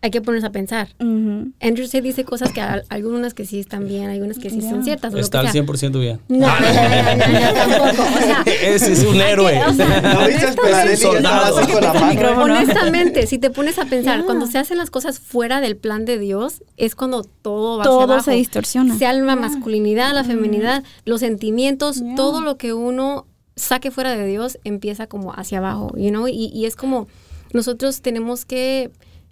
hay 0.00 0.10
que 0.10 0.20
ponerse 0.20 0.46
a 0.46 0.50
pensar. 0.52 0.88
Andrew 1.00 1.86
Tate 1.86 2.02
dice 2.02 2.24
cosas 2.24 2.52
que 2.52 2.60
al- 2.60 2.84
algunas 2.88 3.34
que 3.34 3.44
sí 3.44 3.58
están 3.58 3.88
bien, 3.88 4.08
algunas 4.10 4.38
que 4.38 4.48
sí 4.50 4.60
son 4.62 4.84
ciertas. 4.84 5.12
Está 5.14 5.40
al 5.40 5.50
sea. 5.50 5.62
100% 5.64 5.98
bien. 6.00 6.20
No, 6.28 6.46
no, 6.46 6.60
no, 6.60 6.72
no, 6.72 7.16
no, 7.16 7.40
no, 7.40 7.54
tampoco. 7.54 8.02
O 8.02 8.18
sea, 8.20 8.42
Ese 8.46 8.92
es 8.92 9.04
un 9.04 9.20
héroe. 9.20 9.60
o 9.66 9.72
sea, 9.72 10.00
No 10.14 10.26
viste 10.28 10.46
esperar 10.46 10.86
Es 10.88 11.04
un 11.04 11.12
soldado. 11.14 11.58
así 11.58 11.72
con 11.72 11.82
la 11.82 11.92
mano. 11.94 12.06
micrófono. 12.06 12.42
honestamente, 12.54 13.26
si 13.26 13.38
te 13.38 13.50
pones 13.50 13.78
a 13.78 13.86
pensar, 13.86 14.24
cuando 14.24 14.46
se 14.46 14.58
hacen 14.58 14.78
las 14.78 14.90
cosas 14.90 15.18
fuera 15.18 15.60
del 15.60 15.76
plan 15.76 16.04
de 16.04 16.18
Dios, 16.18 16.62
es 16.76 16.94
cuando 16.94 17.24
todo 17.24 17.78
va 17.78 17.84
Todo 17.84 17.98
hacia 18.02 18.04
abajo. 18.14 18.24
se 18.24 18.32
distorsiona. 18.36 18.96
Sea 18.98 19.12
la 19.12 19.36
masculinidad, 19.36 20.12
la 20.14 20.24
feminidad, 20.24 20.84
los 21.04 21.20
sentimientos, 21.20 22.00
Yeah. 22.00 22.14
todo 22.14 22.40
lo 22.40 22.56
que 22.56 22.72
uno 22.74 23.26
saque 23.56 23.90
fuera 23.90 24.14
de 24.16 24.24
Dios 24.26 24.58
empieza 24.62 25.08
como 25.08 25.32
hacia 25.32 25.58
abajo, 25.58 25.90
you 25.96 26.10
know? 26.10 26.28
y, 26.28 26.46
y 26.54 26.66
es 26.66 26.76
como 26.76 27.08
nosotros 27.52 28.02
tenemos 28.02 28.44
que, 28.44 28.90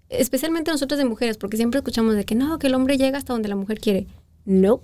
especialmente 0.09 0.70
nosotros 0.70 0.98
de 0.98 1.04
mujeres, 1.04 1.36
porque 1.36 1.57
siempre 1.57 1.78
escuchamos 1.78 2.14
de 2.14 2.24
que 2.24 2.34
no, 2.34 2.59
que 2.59 2.68
el 2.68 2.74
hombre 2.74 2.98
llega 2.98 3.18
hasta 3.18 3.32
donde 3.32 3.48
la 3.48 3.57
mujer 3.57 3.80
quiere. 3.80 4.07
No. 4.44 4.80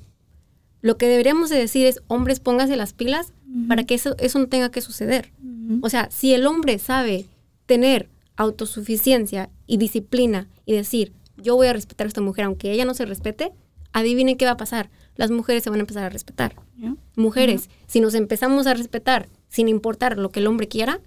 Lo 0.80 0.98
que 0.98 1.06
deberíamos 1.06 1.48
de 1.48 1.56
decir 1.56 1.86
es, 1.86 2.02
hombres, 2.08 2.40
pónganse 2.40 2.76
las 2.76 2.92
pilas 2.92 3.32
para 3.68 3.84
que 3.84 3.94
eso, 3.94 4.16
eso 4.18 4.38
no 4.38 4.48
tenga 4.48 4.70
que 4.70 4.80
suceder. 4.80 5.32
O 5.80 5.88
sea, 5.88 6.10
si 6.10 6.34
el 6.34 6.46
hombre 6.46 6.78
sabe 6.78 7.26
tener 7.66 8.08
autosuficiencia 8.36 9.50
y 9.66 9.76
disciplina 9.76 10.48
y 10.66 10.74
decir, 10.74 11.12
yo 11.36 11.54
voy 11.56 11.68
a 11.68 11.72
respetar 11.72 12.06
a 12.06 12.08
esta 12.08 12.20
mujer 12.20 12.46
aunque 12.46 12.72
ella 12.72 12.84
no 12.84 12.94
se 12.94 13.04
respete, 13.04 13.52
adivinen 13.92 14.36
qué 14.36 14.44
va 14.44 14.52
a 14.52 14.56
pasar. 14.56 14.90
Las 15.16 15.30
mujeres 15.30 15.62
se 15.62 15.70
van 15.70 15.78
a 15.78 15.82
empezar 15.82 16.04
a 16.04 16.08
respetar. 16.08 16.56
Mujeres, 17.14 17.68
si 17.86 18.00
nos 18.00 18.14
empezamos 18.14 18.66
a 18.66 18.74
respetar 18.74 19.28
sin 19.48 19.68
importar 19.68 20.18
lo 20.18 20.30
que 20.30 20.40
el 20.40 20.46
hombre 20.46 20.68
quiera, 20.68 21.00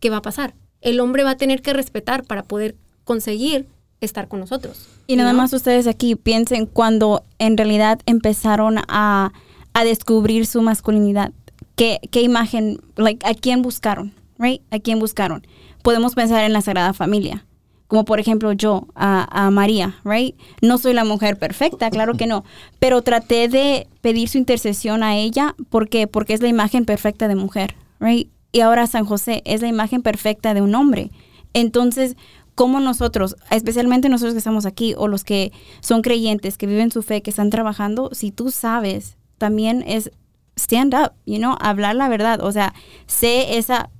¿qué 0.00 0.10
va 0.10 0.18
a 0.18 0.22
pasar? 0.22 0.54
El 0.80 1.00
hombre 1.00 1.22
va 1.24 1.30
a 1.30 1.36
tener 1.36 1.62
que 1.62 1.72
respetar 1.72 2.24
para 2.24 2.42
poder 2.42 2.76
conseguir 3.04 3.66
estar 4.00 4.28
con 4.28 4.40
nosotros. 4.40 4.88
Y 5.06 5.16
nada 5.16 5.32
¿no? 5.32 5.38
más 5.38 5.52
ustedes 5.52 5.86
aquí 5.86 6.16
piensen 6.16 6.66
cuando 6.66 7.24
en 7.38 7.56
realidad 7.56 8.00
empezaron 8.06 8.78
a, 8.88 9.32
a 9.72 9.84
descubrir 9.84 10.46
su 10.46 10.62
masculinidad. 10.62 11.32
¿Qué, 11.76 12.00
qué 12.10 12.22
imagen, 12.22 12.80
like, 12.96 13.26
a 13.26 13.34
quién 13.34 13.62
buscaron, 13.62 14.12
right? 14.38 14.62
¿A 14.70 14.78
quién 14.78 14.98
buscaron? 14.98 15.46
Podemos 15.82 16.14
pensar 16.14 16.44
en 16.44 16.52
la 16.52 16.60
Sagrada 16.60 16.92
Familia. 16.92 17.44
Como 17.86 18.04
por 18.04 18.18
ejemplo 18.18 18.52
yo, 18.52 18.88
a, 18.94 19.46
a 19.46 19.50
María, 19.50 19.96
right? 20.04 20.34
No 20.62 20.78
soy 20.78 20.94
la 20.94 21.04
mujer 21.04 21.38
perfecta, 21.38 21.90
claro 21.90 22.14
que 22.14 22.26
no. 22.26 22.44
Pero 22.78 23.02
traté 23.02 23.48
de 23.48 23.86
pedir 24.00 24.28
su 24.28 24.38
intercesión 24.38 25.02
a 25.02 25.16
ella. 25.16 25.54
¿Por 25.68 25.88
qué? 25.88 26.06
Porque 26.06 26.32
es 26.32 26.40
la 26.40 26.48
imagen 26.48 26.86
perfecta 26.86 27.28
de 27.28 27.34
mujer, 27.34 27.74
right? 28.00 28.28
Y 28.52 28.60
ahora 28.60 28.86
San 28.86 29.04
José 29.04 29.42
es 29.44 29.60
la 29.60 29.68
imagen 29.68 30.02
perfecta 30.02 30.54
de 30.54 30.62
un 30.62 30.74
hombre. 30.74 31.10
Entonces, 31.52 32.16
¿cómo 32.54 32.80
nosotros, 32.80 33.36
especialmente 33.50 34.08
nosotros 34.08 34.34
que 34.34 34.38
estamos 34.38 34.66
aquí 34.66 34.94
o 34.96 35.08
los 35.08 35.24
que 35.24 35.52
son 35.80 36.02
creyentes, 36.02 36.58
que 36.58 36.66
viven 36.66 36.90
su 36.90 37.02
fe, 37.02 37.22
que 37.22 37.30
están 37.30 37.50
trabajando, 37.50 38.10
si 38.12 38.30
tú 38.30 38.50
sabes, 38.50 39.16
también 39.38 39.84
es 39.86 40.10
stand 40.56 40.94
up, 40.94 41.12
you 41.26 41.38
know, 41.38 41.56
hablar 41.60 41.96
la 41.96 42.08
verdad, 42.08 42.40
o 42.42 42.52
sea, 42.52 42.74
sé 43.06 43.58
esa 43.58 43.90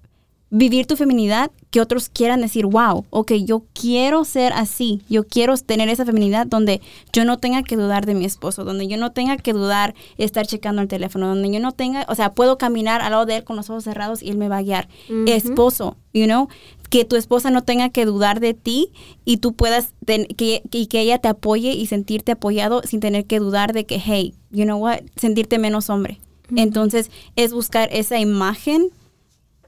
vivir 0.57 0.87
tu 0.87 0.95
feminidad 0.97 1.51
que 1.73 1.81
otros 1.81 2.09
quieran 2.09 2.41
decir, 2.41 2.65
wow, 2.67 3.05
ok, 3.11 3.33
yo 3.45 3.65
quiero 3.73 4.25
ser 4.25 4.53
así, 4.53 5.01
yo 5.11 5.25
quiero 5.27 5.57
tener 5.57 5.89
esa 5.89 6.05
feminidad 6.05 6.47
donde 6.47 6.81
yo 7.13 7.25
no 7.25 7.39
tenga 7.39 7.65
que 7.65 7.77
dudar 7.77 8.07
de 8.07 8.15
mi 8.15 8.25
esposo, 8.25 8.65
donde 8.65 8.87
yo 8.87 8.97
no 8.97 9.11
tenga 9.11 9.37
que 9.37 9.53
dudar 9.53 9.97
estar 10.17 10.47
checando 10.47 10.81
el 10.81 10.87
teléfono, 10.87 11.27
donde 11.27 11.51
yo 11.51 11.59
no 11.59 11.73
tenga, 11.73 12.07
o 12.09 12.15
sea, 12.15 12.35
puedo 12.35 12.57
caminar 12.57 13.01
al 13.01 13.11
lado 13.11 13.27
de 13.27 13.39
él 13.39 13.45
con 13.45 13.57
los 13.57 13.69
ojos 13.69 13.83
cerrados 13.83 14.23
y 14.23 14.29
él 14.31 14.37
me 14.37 14.49
va 14.49 14.59
a 14.59 14.63
guiar. 14.63 14.89
Esposo, 15.27 15.97
you 16.13 16.27
know, 16.27 16.47
que 16.89 17.05
tu 17.05 17.17
esposa 17.17 17.51
no 17.51 17.65
tenga 17.65 17.89
que 17.89 18.07
dudar 18.07 18.39
de 18.39 18.55
ti 18.55 18.91
y 19.25 19.39
tú 19.39 19.55
puedas, 19.55 19.93
ten- 20.05 20.27
que, 20.27 20.63
y 20.71 20.87
que 20.87 21.01
ella 21.01 21.19
te 21.19 21.27
apoye 21.27 21.73
y 21.73 21.87
sentirte 21.87 22.31
apoyado 22.31 22.83
sin 22.85 23.01
tener 23.01 23.25
que 23.25 23.41
dudar 23.41 23.73
de 23.73 23.87
que, 23.87 23.99
hey, 23.99 24.35
you 24.53 24.63
know 24.65 24.79
what, 24.79 25.01
sentirte 25.17 25.59
menos 25.59 25.91
hombre. 25.91 26.21
Entonces, 26.55 27.11
es 27.35 27.53
buscar 27.53 27.89
esa 27.91 28.21
imagen 28.21 28.91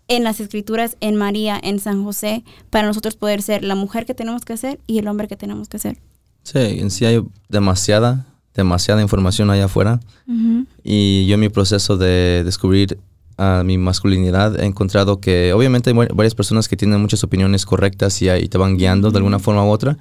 en 0.09 0.25
las 0.25 0.41
escrituras, 0.41 0.97
en 1.01 1.17
María, 1.17 1.59
en 1.63 1.79
San 1.81 2.05
José, 2.05 2.45
para 2.71 2.87
nosotros 2.87 3.17
poder 3.17 3.43
ser 3.43 3.65
la 3.65 3.75
mujer 3.75 4.07
que 4.07 4.15
tenemos 4.15 4.45
que 4.45 4.57
ser 4.57 4.79
y 4.87 4.99
el 4.99 5.09
hombre 5.09 5.29
que 5.29 5.37
tenemos 5.37 5.69
que 5.69 5.79
ser. 5.79 5.99
Sí, 6.43 6.59
en 6.59 6.91
sí 6.91 7.05
hay 7.05 7.23
demasiada, 7.49 8.27
demasiada 8.55 9.03
información 9.03 9.51
allá 9.51 9.65
afuera. 9.65 10.01
Y 10.85 11.27
yo 11.27 11.35
en 11.35 11.41
mi 11.41 11.49
proceso 11.49 11.97
de 11.97 12.43
descubrir 12.45 12.99
a 13.37 13.63
mi 13.65 13.77
masculinidad 13.79 14.59
he 14.61 14.65
encontrado 14.65 15.21
que 15.21 15.53
obviamente 15.53 15.91
hay 15.91 15.97
va- 15.97 16.09
varias 16.15 16.35
personas 16.35 16.69
que 16.69 16.77
tienen 16.77 17.01
muchas 17.01 17.23
opiniones 17.23 17.67
correctas 17.67 18.23
y, 18.23 18.29
ahí 18.31 18.49
te 18.49 18.57
van 18.59 18.77
guiando 18.79 19.11
de 19.11 19.19
alguna 19.19 19.39
forma 19.41 19.65
u 19.65 19.69
otra. 19.69 19.99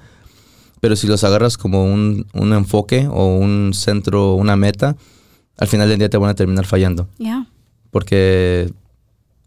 Pero 0.80 0.94
si 0.96 1.06
los 1.06 1.24
agarras 1.24 1.58
como 1.58 1.84
un, 1.84 2.26
un 2.32 2.52
enfoque 2.52 3.08
o 3.10 3.26
un 3.36 3.72
centro, 3.74 4.34
una 4.34 4.56
meta, 4.56 4.96
al 5.58 5.68
final 5.68 5.88
del 5.88 5.98
día 5.98 6.08
te 6.08 6.16
van 6.16 6.30
a 6.30 6.34
terminar 6.34 6.64
fallando. 6.64 7.08
Ya. 7.18 7.46
Porque 7.90 8.72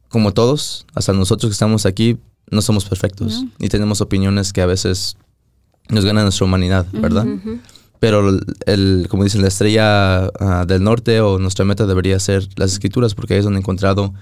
como 0.10 0.34
todos, 0.34 0.86
hasta 0.96 1.14
nosotros 1.14 1.50
que 1.50 1.54
estamos 1.54 1.86
aquí, 1.86 2.18
no 2.52 2.62
somos 2.62 2.86
perfectos. 2.86 3.44
No. 3.44 3.50
Y 3.60 3.70
tenemos 3.70 4.02
opiniones 4.02 4.52
que 4.54 4.62
a 4.62 4.66
veces 4.66 5.16
nos 5.90 6.04
ganan 6.06 6.24
nuestra 6.24 6.46
humanidad, 6.46 6.86
¿verdad? 6.92 7.26
Pero 8.00 8.30
el, 8.30 8.42
el- 8.66 9.08
como 9.10 9.24
dicen, 9.24 9.42
la 9.42 9.48
estrella 9.50 10.26
ah, 10.40 10.66
del 10.68 10.84
norte 10.84 11.20
o 11.22 11.38
nuestra 11.40 11.66
meta 11.66 11.86
debería 11.86 12.20
ser 12.20 12.48
las 12.56 12.72
escrituras, 12.72 13.14
porque 13.14 13.34
ahí 13.34 13.40
es 13.40 13.44
donde 13.46 13.58
he 13.60 13.62
encontrado 13.62 14.14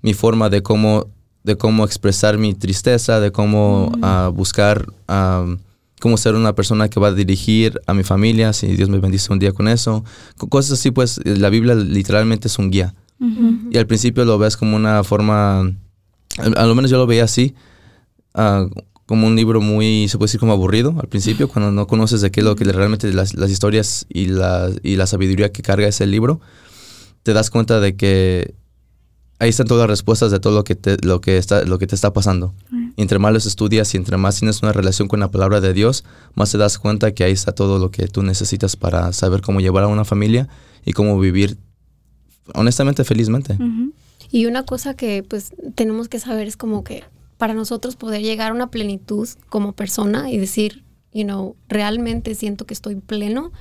mi 0.00 0.14
forma 0.14 0.48
de 0.48 0.62
cómo, 0.62 1.06
de 1.44 1.56
cómo 1.56 1.84
expresar 1.84 2.38
mi 2.38 2.54
tristeza, 2.54 3.20
de 3.20 3.30
cómo 3.30 3.92
ah, 4.02 4.30
buscar 4.34 4.86
ah, 5.08 5.46
cómo 6.00 6.16
ser 6.16 6.34
una 6.34 6.54
persona 6.54 6.88
que 6.88 6.98
va 6.98 7.08
a 7.08 7.12
dirigir 7.12 7.80
a 7.86 7.94
mi 7.94 8.02
familia, 8.02 8.52
si 8.52 8.66
Dios 8.68 8.88
me 8.88 8.98
bendice 8.98 9.32
un 9.32 9.38
día 9.38 9.52
con 9.52 9.68
eso. 9.68 10.04
Co- 10.36 10.48
Cosas 10.48 10.72
así, 10.80 10.90
pues 10.90 11.20
la 11.24 11.48
Biblia 11.48 11.74
literalmente 11.76 12.48
es 12.48 12.58
un 12.58 12.70
guía. 12.72 12.94
Y 13.70 13.78
al 13.78 13.86
principio 13.86 14.24
lo 14.24 14.38
ves 14.38 14.56
como 14.56 14.76
una 14.76 15.04
forma, 15.04 15.60
al- 15.60 16.58
a 16.58 16.66
lo 16.66 16.74
menos 16.74 16.90
yo 16.90 16.98
lo 16.98 17.06
veía 17.06 17.24
así, 17.24 17.54
ah, 18.34 18.66
como 19.06 19.26
un 19.26 19.36
libro 19.36 19.60
muy, 19.60 20.08
se 20.08 20.16
puede 20.18 20.28
decir 20.28 20.40
como 20.40 20.52
aburrido 20.52 20.94
al 21.00 21.08
principio, 21.08 21.48
cuando 21.48 21.70
no 21.70 21.86
conoces 21.86 22.20
de 22.20 22.30
qué 22.30 22.40
es 22.40 22.44
lo 22.46 22.56
que 22.56 22.64
realmente 22.64 23.12
las, 23.12 23.34
las 23.34 23.50
historias 23.50 24.06
y 24.08 24.26
la, 24.26 24.70
y 24.82 24.96
la 24.96 25.06
sabiduría 25.06 25.52
que 25.52 25.62
carga 25.62 25.86
ese 25.86 26.06
libro, 26.06 26.40
te 27.22 27.32
das 27.32 27.50
cuenta 27.50 27.78
de 27.80 27.94
que 27.96 28.54
ahí 29.38 29.50
están 29.50 29.66
todas 29.66 29.82
las 29.82 29.90
respuestas 29.90 30.30
de 30.30 30.40
todo 30.40 30.54
lo 30.54 30.64
que 30.64 30.74
te, 30.76 30.96
lo 31.04 31.20
que 31.20 31.36
está, 31.36 31.64
lo 31.64 31.78
que 31.78 31.86
te 31.86 31.94
está 31.94 32.12
pasando. 32.12 32.54
Y 32.96 33.02
entre 33.02 33.18
más 33.18 33.32
los 33.32 33.46
estudias 33.46 33.92
y 33.94 33.96
entre 33.96 34.16
más 34.16 34.38
tienes 34.38 34.62
una 34.62 34.72
relación 34.72 35.08
con 35.08 35.20
la 35.20 35.30
palabra 35.30 35.60
de 35.60 35.72
Dios, 35.72 36.04
más 36.34 36.50
te 36.52 36.58
das 36.58 36.78
cuenta 36.78 37.12
que 37.12 37.24
ahí 37.24 37.32
está 37.32 37.52
todo 37.52 37.78
lo 37.78 37.90
que 37.90 38.06
tú 38.08 38.22
necesitas 38.22 38.76
para 38.76 39.12
saber 39.12 39.40
cómo 39.42 39.60
llevar 39.60 39.84
a 39.84 39.88
una 39.88 40.04
familia 40.04 40.48
y 40.84 40.92
cómo 40.92 41.18
vivir 41.18 41.56
honestamente 42.54 43.04
felizmente. 43.04 43.56
Y 44.30 44.46
una 44.46 44.64
cosa 44.64 44.94
que 44.94 45.22
pues 45.22 45.52
tenemos 45.74 46.08
que 46.08 46.18
saber 46.18 46.48
es 46.48 46.56
como 46.56 46.84
que 46.84 47.04
para 47.38 47.54
nosotros 47.54 47.96
poder 47.96 48.22
llegar 48.22 48.52
a 48.52 48.54
una 48.54 48.70
plenitud 48.70 49.28
como 49.48 49.72
persona 49.72 50.30
y 50.30 50.38
decir, 50.38 50.84
you 51.12 51.24
know, 51.24 51.56
realmente 51.68 52.34
siento 52.34 52.66
que 52.66 52.74
estoy 52.74 52.96
pleno, 52.96 53.52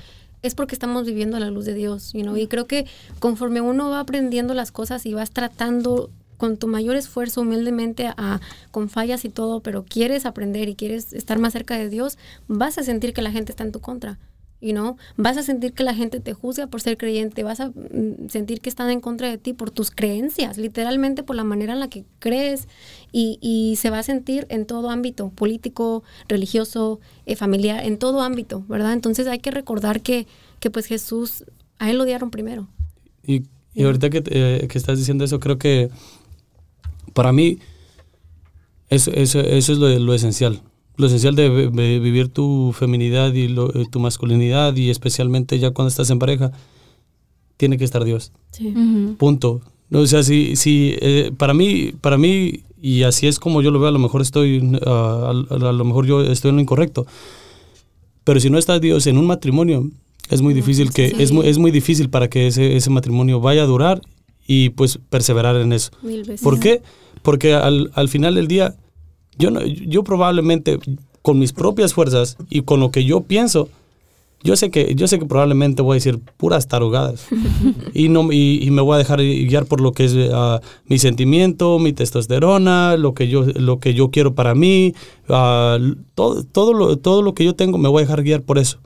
es 0.42 0.56
porque 0.56 0.76
estamos 0.76 1.06
viviendo 1.06 1.38
a 1.38 1.40
la 1.40 1.52
luz 1.52 1.66
de 1.66 1.74
Dios, 1.74 2.14
you 2.14 2.22
know, 2.22 2.38
y 2.38 2.48
creo 2.48 2.68
que 2.68 2.86
conforme 3.20 3.62
uno 3.62 3.90
va 3.90 4.00
aprendiendo 4.00 4.54
las 4.54 4.72
cosas 4.72 5.06
y 5.06 5.14
vas 5.14 5.32
tratando 5.32 6.10
con 6.38 6.58
tu 6.58 6.68
mayor 6.68 6.96
esfuerzo 6.96 7.42
humildemente 7.42 8.08
a 8.18 8.40
con 8.72 8.90
fallas 8.90 9.26
y 9.26 9.30
todo, 9.30 9.60
pero 9.62 9.84
quieres 9.84 10.26
aprender 10.26 10.70
y 10.70 10.76
quieres 10.76 11.14
estar 11.14 11.38
más 11.38 11.54
cerca 11.54 11.78
de 11.78 11.90
Dios, 11.90 12.18
vas 12.48 12.80
a 12.80 12.84
sentir 12.84 13.14
que 13.14 13.22
la 13.22 13.32
gente 13.32 13.52
está 13.52 13.64
en 13.64 13.72
tu 13.72 13.80
contra. 13.80 14.18
You 14.62 14.74
know? 14.74 14.96
Vas 15.18 15.38
a 15.38 15.44
sentir 15.44 15.74
que 15.74 15.84
la 15.84 15.94
gente 15.96 16.20
te 16.20 16.34
juzga 16.34 16.68
por 16.68 16.82
ser 16.82 16.98
creyente, 16.98 17.44
vas 17.44 17.60
a 17.60 17.70
mm, 17.70 18.30
sentir 18.30 18.62
que 18.62 18.70
están 18.70 18.90
en 18.92 19.02
contra 19.02 19.30
de 19.30 19.38
ti 19.38 19.54
por 19.54 19.72
tus 19.72 19.92
creencias, 19.92 20.58
literalmente 20.58 21.24
por 21.24 21.36
la 21.36 21.44
manera 21.44 21.74
en 21.74 21.80
la 21.80 21.90
que 21.90 22.06
crees 22.20 22.68
y, 23.12 23.40
y 23.42 23.76
se 23.78 23.90
va 23.90 24.00
a 24.00 24.04
sentir 24.04 24.46
en 24.50 24.66
todo 24.66 24.90
ámbito, 24.90 25.30
político, 25.30 26.04
religioso, 26.28 27.00
eh, 27.26 27.36
familiar, 27.36 27.84
en 27.84 27.98
todo 27.98 28.22
ámbito, 28.22 28.64
¿verdad? 28.68 28.94
Entonces 28.94 29.28
hay 29.28 29.40
que 29.40 29.52
recordar 29.52 30.02
que, 30.02 30.28
que 30.60 30.70
pues 30.70 30.86
Jesús, 30.86 31.44
a 31.80 31.90
él 31.90 31.98
lo 31.98 32.04
odiaron 32.04 32.30
primero. 32.30 32.68
Y, 33.26 33.44
y 33.74 33.84
ahorita 33.84 34.10
que, 34.10 34.24
eh, 34.28 34.68
que 34.70 34.78
estás 34.78 34.98
diciendo 35.00 35.24
eso, 35.24 35.40
creo 35.40 35.58
que 35.58 35.90
para 37.14 37.32
mí 37.32 37.60
eso, 38.90 39.12
eso, 39.12 39.40
eso 39.40 39.72
es 39.72 39.78
lo, 39.78 39.88
lo 40.00 40.14
esencial. 40.14 40.62
Lo 41.02 41.08
esencial 41.08 41.36
de, 41.36 41.50
vi- 41.50 41.76
de 41.76 42.00
vivir 42.00 42.28
tu 42.30 42.74
feminidad 42.78 43.34
y 43.34 43.48
lo- 43.48 43.74
eh, 43.74 43.86
tu 43.92 44.00
masculinidad 44.00 44.76
y 44.76 44.90
especialmente 44.90 45.58
ya 45.60 45.72
cuando 45.72 45.90
estás 45.90 46.10
en 46.12 46.20
pareja, 46.20 46.52
tiene 47.58 47.78
que 47.78 47.84
estar 47.86 48.04
Dios. 48.04 48.32
Sí. 48.52 48.74
Punto. 49.18 49.62
No, 49.90 50.00
o 50.00 50.08
sea, 50.08 50.24
si, 50.24 50.56
si 50.56 50.96
eh, 51.02 51.32
para 51.36 51.54
mí, 51.54 51.92
para 52.00 52.18
mí, 52.18 52.62
y 52.82 53.04
así 53.04 53.28
es 53.28 53.40
como 53.40 53.62
yo 53.62 53.72
lo 53.72 53.80
veo, 53.80 53.90
a 53.90 53.92
lo 53.92 54.00
mejor 54.00 54.22
estoy, 54.22 54.62
ah, 54.86 55.32
a, 55.50 55.54
a 55.56 55.72
lo 55.74 55.84
mejor 55.86 56.06
yo 56.06 56.22
estoy 56.22 56.50
en 56.50 56.56
lo 56.56 56.62
incorrecto. 56.62 57.06
Pero 58.24 58.40
si 58.40 58.50
no 58.50 58.58
está 58.58 58.80
Dios 58.80 59.08
en 59.08 59.18
un 59.18 59.26
matrimonio, 59.28 59.90
es 60.30 60.42
muy 60.42 60.54
difícil 60.54 60.92
que, 60.92 61.14
es, 61.20 61.32
muy, 61.32 61.48
es 61.48 61.58
muy 61.58 61.72
difícil 61.72 62.10
para 62.10 62.30
que 62.30 62.48
ese, 62.48 62.76
ese 62.78 62.90
matrimonio 62.90 63.40
vaya 63.42 63.64
a 63.64 63.66
durar 63.66 64.02
y 64.48 64.70
pues 64.70 65.00
perseverar 65.10 65.56
en 65.58 65.74
eso. 65.74 65.92
Mil 66.04 66.20
veces. 66.24 66.42
¿Por 66.42 66.60
qué? 66.60 66.82
Porque 67.22 67.54
al, 67.54 67.92
al 67.96 68.08
final 68.10 68.36
del 68.36 68.48
día, 68.48 68.76
yo, 69.38 69.52
no, 69.52 69.66
yo 69.66 70.04
probablemente 70.04 70.80
con 71.22 71.40
mis 71.40 71.54
propias 71.54 71.94
fuerzas 71.94 72.38
y 72.50 72.62
con 72.62 72.80
lo 72.80 72.92
que 72.92 73.06
yo 73.06 73.22
pienso, 73.22 73.70
yo 74.44 74.56
sé 74.56 74.72
que, 74.72 74.96
yo 74.96 75.08
sé 75.08 75.20
que 75.20 75.26
probablemente 75.26 75.84
voy 75.84 75.94
a 75.94 75.96
decir 75.96 76.20
puras 76.38 76.68
tarugadas 76.68 77.28
y, 77.94 78.10
no, 78.10 78.32
y, 78.32 78.60
y 78.64 78.72
me 78.72 78.82
voy 78.82 78.96
a 78.96 78.98
dejar 78.98 79.20
guiar 79.20 79.66
por 79.66 79.82
lo 79.82 79.92
que 79.92 80.06
es 80.06 80.16
ah, 80.34 80.62
mi 80.86 80.98
sentimiento, 80.98 81.78
mi 81.78 81.94
testosterona, 81.94 82.98
lo 82.98 83.14
que 83.14 83.28
yo, 83.28 83.44
lo 83.44 83.80
que 83.80 83.94
yo 83.94 84.10
quiero 84.10 84.34
para 84.34 84.56
mí, 84.56 84.94
ah, 85.30 85.78
todo, 86.16 86.44
todo, 86.44 86.74
lo, 86.74 86.98
todo 86.98 87.22
lo 87.22 87.34
que 87.36 87.46
yo 87.46 87.54
tengo 87.54 87.78
me 87.78 87.90
voy 87.90 88.02
a 88.02 88.06
dejar 88.06 88.24
guiar 88.24 88.42
por 88.42 88.58
eso. 88.58 88.80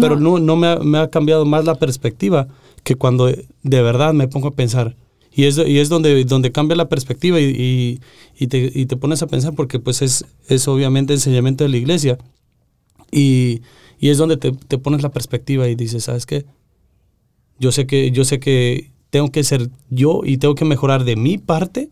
Pero 0.00 0.18
no, 0.18 0.40
no 0.40 0.56
me, 0.56 0.66
ha, 0.66 0.76
me 0.76 0.98
ha 0.98 1.08
cambiado 1.08 1.44
más 1.44 1.66
la 1.66 1.74
perspectiva 1.76 2.48
que 2.82 2.96
cuando 2.96 3.26
de 3.26 3.82
verdad 3.82 4.12
me 4.12 4.26
pongo 4.26 4.48
a 4.48 4.52
pensar. 4.52 4.96
Y 5.36 5.44
es, 5.44 5.58
y 5.58 5.78
es 5.78 5.88
donde, 5.88 6.24
donde 6.24 6.52
cambia 6.52 6.76
la 6.76 6.88
perspectiva 6.88 7.40
y, 7.40 7.44
y, 7.44 8.00
y 8.38 8.46
te, 8.46 8.70
y 8.72 8.86
te 8.86 8.96
pones 8.96 9.20
a 9.22 9.26
pensar 9.26 9.54
porque 9.54 9.78
pues 9.80 10.00
es, 10.02 10.24
es 10.48 10.68
obviamente 10.68 11.12
enseñamiento 11.12 11.64
de 11.64 11.70
la 11.70 11.76
iglesia. 11.76 12.18
Y, 13.10 13.62
y 13.98 14.10
es 14.10 14.18
donde 14.18 14.36
te, 14.36 14.52
te 14.52 14.78
pones 14.78 15.02
la 15.02 15.10
perspectiva 15.10 15.68
y 15.68 15.74
dices, 15.74 16.04
¿sabes 16.04 16.26
qué? 16.26 16.44
Yo 17.58 17.72
sé 17.72 17.86
que, 17.86 18.10
yo 18.10 18.24
sé 18.24 18.38
que 18.40 18.90
tengo 19.10 19.30
que 19.30 19.44
ser 19.44 19.70
yo 19.90 20.22
y 20.24 20.36
tengo 20.38 20.54
que 20.54 20.64
mejorar 20.64 21.04
de 21.04 21.16
mi 21.16 21.38
parte. 21.38 21.90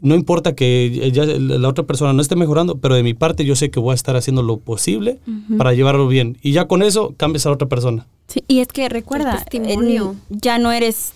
No 0.00 0.14
importa 0.14 0.54
que 0.54 1.10
ya 1.12 1.24
la 1.26 1.68
otra 1.68 1.84
persona 1.84 2.12
no 2.12 2.22
esté 2.22 2.36
mejorando, 2.36 2.78
pero 2.78 2.94
de 2.94 3.02
mi 3.02 3.14
parte 3.14 3.44
yo 3.44 3.56
sé 3.56 3.70
que 3.70 3.80
voy 3.80 3.92
a 3.92 3.94
estar 3.94 4.14
haciendo 4.16 4.42
lo 4.44 4.58
posible 4.58 5.18
para 5.56 5.74
llevarlo 5.74 6.06
bien. 6.06 6.38
Y 6.42 6.52
ya 6.52 6.68
con 6.68 6.82
eso 6.82 7.14
cambias 7.16 7.46
a 7.46 7.48
la 7.50 7.54
otra 7.56 7.68
persona. 7.68 8.06
Sí, 8.28 8.44
y 8.46 8.60
es 8.60 8.68
que 8.68 8.88
recuerda, 8.88 9.44
testimonio. 9.44 10.14
el- 10.30 10.38
ya 10.40 10.58
no 10.58 10.70
eres 10.70 11.12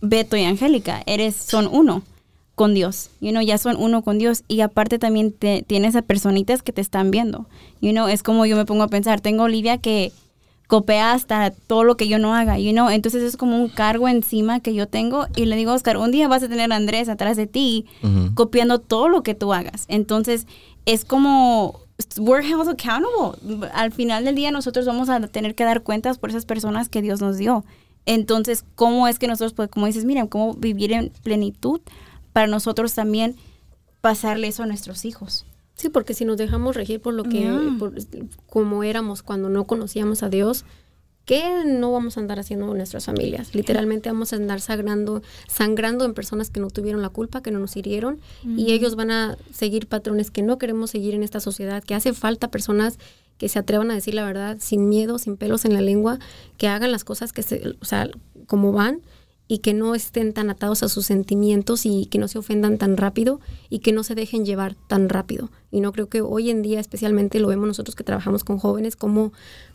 Beto 0.00 0.36
y 0.36 0.44
Angélica, 0.44 1.02
eres 1.06 1.36
son 1.36 1.68
uno 1.70 2.02
con 2.54 2.74
Dios, 2.74 3.10
you 3.20 3.30
know, 3.30 3.42
ya 3.42 3.56
son 3.58 3.76
uno 3.78 4.02
con 4.02 4.18
Dios 4.18 4.42
y 4.48 4.60
aparte 4.60 4.98
también 4.98 5.32
te- 5.32 5.62
tienes 5.66 5.96
a 5.96 6.02
personitas 6.02 6.62
que 6.62 6.72
te 6.72 6.80
están 6.82 7.10
viendo, 7.10 7.46
you 7.80 7.92
know, 7.92 8.06
es 8.08 8.22
como 8.22 8.44
yo 8.46 8.56
me 8.56 8.66
pongo 8.66 8.82
a 8.82 8.88
pensar, 8.88 9.20
tengo 9.20 9.44
Olivia 9.44 9.78
que 9.78 10.12
copia 10.66 11.12
hasta 11.12 11.50
todo 11.50 11.84
lo 11.84 11.96
que 11.96 12.06
yo 12.06 12.18
no 12.18 12.34
haga, 12.34 12.58
you 12.58 12.72
know, 12.72 12.90
entonces 12.90 13.22
es 13.22 13.36
como 13.36 13.56
un 13.56 13.68
cargo 13.68 14.08
encima 14.08 14.60
que 14.60 14.72
yo 14.74 14.86
tengo 14.86 15.26
y 15.36 15.46
le 15.46 15.56
digo, 15.56 15.72
Oscar, 15.72 15.96
un 15.96 16.10
día 16.12 16.28
vas 16.28 16.42
a 16.42 16.48
tener 16.48 16.70
a 16.72 16.76
Andrés 16.76 17.08
atrás 17.08 17.36
de 17.36 17.46
ti 17.46 17.86
Ujú. 18.02 18.34
copiando 18.34 18.78
todo 18.78 19.08
lo 19.08 19.22
que 19.22 19.34
tú 19.34 19.52
hagas, 19.54 19.84
entonces 19.88 20.46
es 20.86 21.04
como 21.04 21.80
we're 22.18 22.46
held 22.46 22.68
accountable. 22.68 23.68
Al 23.74 23.92
final 23.92 24.24
del 24.24 24.34
día 24.34 24.50
nosotros 24.50 24.86
vamos 24.86 25.08
a 25.10 25.20
tener 25.28 25.54
que 25.54 25.64
dar 25.64 25.82
cuentas 25.82 26.18
por 26.18 26.30
esas 26.30 26.44
personas 26.46 26.88
que 26.88 27.02
Dios 27.02 27.20
nos 27.20 27.36
dio. 27.36 27.64
Entonces, 28.06 28.64
¿cómo 28.74 29.08
es 29.08 29.18
que 29.18 29.28
nosotros, 29.28 29.52
pues, 29.52 29.68
como 29.68 29.86
dices, 29.86 30.04
miren, 30.04 30.26
cómo 30.26 30.54
vivir 30.54 30.92
en 30.92 31.10
plenitud 31.22 31.80
para 32.32 32.46
nosotros 32.46 32.94
también 32.94 33.36
pasarle 34.00 34.48
eso 34.48 34.62
a 34.62 34.66
nuestros 34.66 35.04
hijos? 35.04 35.46
Sí, 35.74 35.88
porque 35.88 36.12
si 36.12 36.24
nos 36.24 36.36
dejamos 36.36 36.76
regir 36.76 37.00
por 37.00 37.14
lo 37.14 37.24
que, 37.24 37.50
por, 37.78 37.94
como 38.46 38.84
éramos 38.84 39.22
cuando 39.22 39.48
no 39.48 39.66
conocíamos 39.66 40.22
a 40.22 40.28
Dios, 40.28 40.66
¿qué 41.24 41.64
no 41.64 41.92
vamos 41.92 42.16
a 42.16 42.20
andar 42.20 42.38
haciendo 42.38 42.70
en 42.70 42.76
nuestras 42.76 43.06
familias? 43.06 43.54
Literalmente 43.54 44.10
vamos 44.10 44.32
a 44.32 44.36
andar 44.36 44.60
sangrando, 44.60 45.22
sangrando 45.48 46.04
en 46.04 46.12
personas 46.12 46.50
que 46.50 46.60
no 46.60 46.68
tuvieron 46.68 47.00
la 47.00 47.08
culpa, 47.08 47.42
que 47.42 47.50
no 47.50 47.60
nos 47.60 47.76
hirieron, 47.76 48.20
y 48.44 48.72
ellos 48.72 48.94
van 48.94 49.10
a 49.10 49.38
seguir 49.52 49.86
patrones 49.86 50.30
que 50.30 50.42
no 50.42 50.58
queremos 50.58 50.90
seguir 50.90 51.14
en 51.14 51.22
esta 51.22 51.40
sociedad, 51.40 51.82
que 51.82 51.94
hace 51.94 52.12
falta 52.12 52.50
personas 52.50 52.98
que 53.40 53.48
se 53.48 53.58
atrevan 53.58 53.90
a 53.90 53.94
decir 53.94 54.14
la 54.14 54.24
verdad 54.24 54.58
sin 54.60 54.88
miedo, 54.88 55.18
sin 55.18 55.36
pelos 55.36 55.64
en 55.64 55.72
la 55.72 55.80
lengua, 55.80 56.18
que 56.58 56.68
hagan 56.68 56.92
las 56.92 57.02
cosas 57.04 57.32
que 57.32 57.42
se, 57.42 57.74
o 57.80 57.84
sea, 57.84 58.08
como 58.46 58.70
van 58.70 59.00
y 59.48 59.58
que 59.58 59.72
no 59.74 59.94
estén 59.96 60.32
tan 60.32 60.50
atados 60.50 60.82
a 60.84 60.88
sus 60.88 61.06
sentimientos 61.06 61.84
y 61.86 62.06
que 62.06 62.18
no 62.18 62.28
se 62.28 62.38
ofendan 62.38 62.78
tan 62.78 62.96
rápido 62.96 63.40
y 63.68 63.78
que 63.80 63.90
no 63.92 64.04
se 64.04 64.14
dejen 64.14 64.44
llevar 64.44 64.76
tan 64.88 65.08
rápido. 65.08 65.50
Y 65.72 65.80
no 65.80 65.90
creo 65.90 66.08
que 66.08 66.20
hoy 66.20 66.50
en 66.50 66.62
día 66.62 66.78
especialmente 66.78 67.40
lo 67.40 67.48
vemos 67.48 67.66
nosotros 67.66 67.96
que 67.96 68.04
trabajamos 68.04 68.44
con 68.44 68.58
jóvenes 68.58 68.94
como 68.94 69.32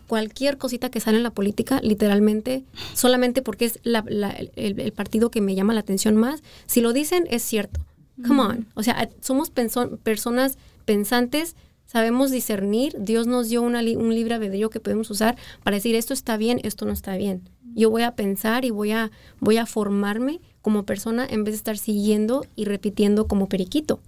cualquier 0.08 0.58
cosita 0.60 0.90
que 0.90 1.00
sale 1.00 1.18
en 1.18 1.24
la 1.24 1.32
política, 1.32 1.82
literalmente, 1.82 2.64
solamente 2.94 3.42
porque 3.42 3.66
es 3.66 3.80
la- 3.84 4.06
la- 4.08 4.30
el, 4.56 4.80
el 4.80 4.92
partido 4.94 5.32
que 5.32 5.42
me 5.42 5.56
llama 5.56 5.74
la 5.74 5.80
atención 5.82 6.16
más, 6.16 6.44
si 6.68 6.80
lo 6.82 6.94
dicen 6.94 7.26
es 7.30 7.42
cierto. 7.44 7.82
Come 8.26 8.42
on. 8.44 8.68
O 8.76 8.84
sea, 8.84 9.10
somos 9.20 9.50
penso- 9.52 9.98
personas 10.04 10.58
pensantes, 10.86 11.56
sabemos 11.96 12.30
discernir, 12.30 12.94
Dios 13.00 13.26
nos 13.26 13.48
dio 13.48 13.62
una 13.62 13.82
li- 13.82 13.96
un 13.96 14.14
libre 14.14 14.34
albedrío 14.36 14.70
que 14.70 14.82
podemos 14.82 15.10
usar 15.10 15.38
para 15.64 15.76
decir 15.78 15.96
esto 15.96 16.14
está 16.14 16.36
bien, 16.36 16.60
esto 16.64 16.86
no 16.86 16.92
está 16.92 17.16
bien. 17.16 17.48
Yo 17.74 17.90
voy 17.90 18.02
a 18.04 18.12
pensar 18.16 18.66
y 18.66 18.70
voy 18.70 18.92
a, 18.92 19.12
voy 19.40 19.56
a 19.56 19.66
formarme 19.66 20.42
como 20.62 20.84
persona 20.84 21.26
en 21.30 21.46
vez 21.46 21.54
de 21.54 21.58
estar 21.58 21.78
siguiendo 21.78 22.46
y 22.58 22.66
repitiendo 22.66 23.28
como 23.28 23.48
periquito, 23.48 24.02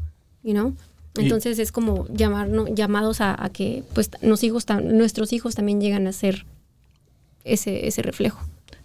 you 0.43 0.51
know? 0.51 0.73
Y- 1.17 1.21
Entonces 1.21 1.59
es 1.59 1.71
como 1.71 2.05
llamarnos, 2.09 2.67
llamados 2.73 3.21
a, 3.21 3.41
a 3.41 3.49
que 3.51 3.83
pues 3.93 4.09
hijos 4.43 4.65
nuestros 4.83 5.31
hijos 5.31 5.55
también 5.55 5.79
llegan 5.79 6.07
a 6.07 6.11
ser 6.11 6.45
ese, 7.45 7.87
ese 7.87 8.01
reflejo. 8.01 8.41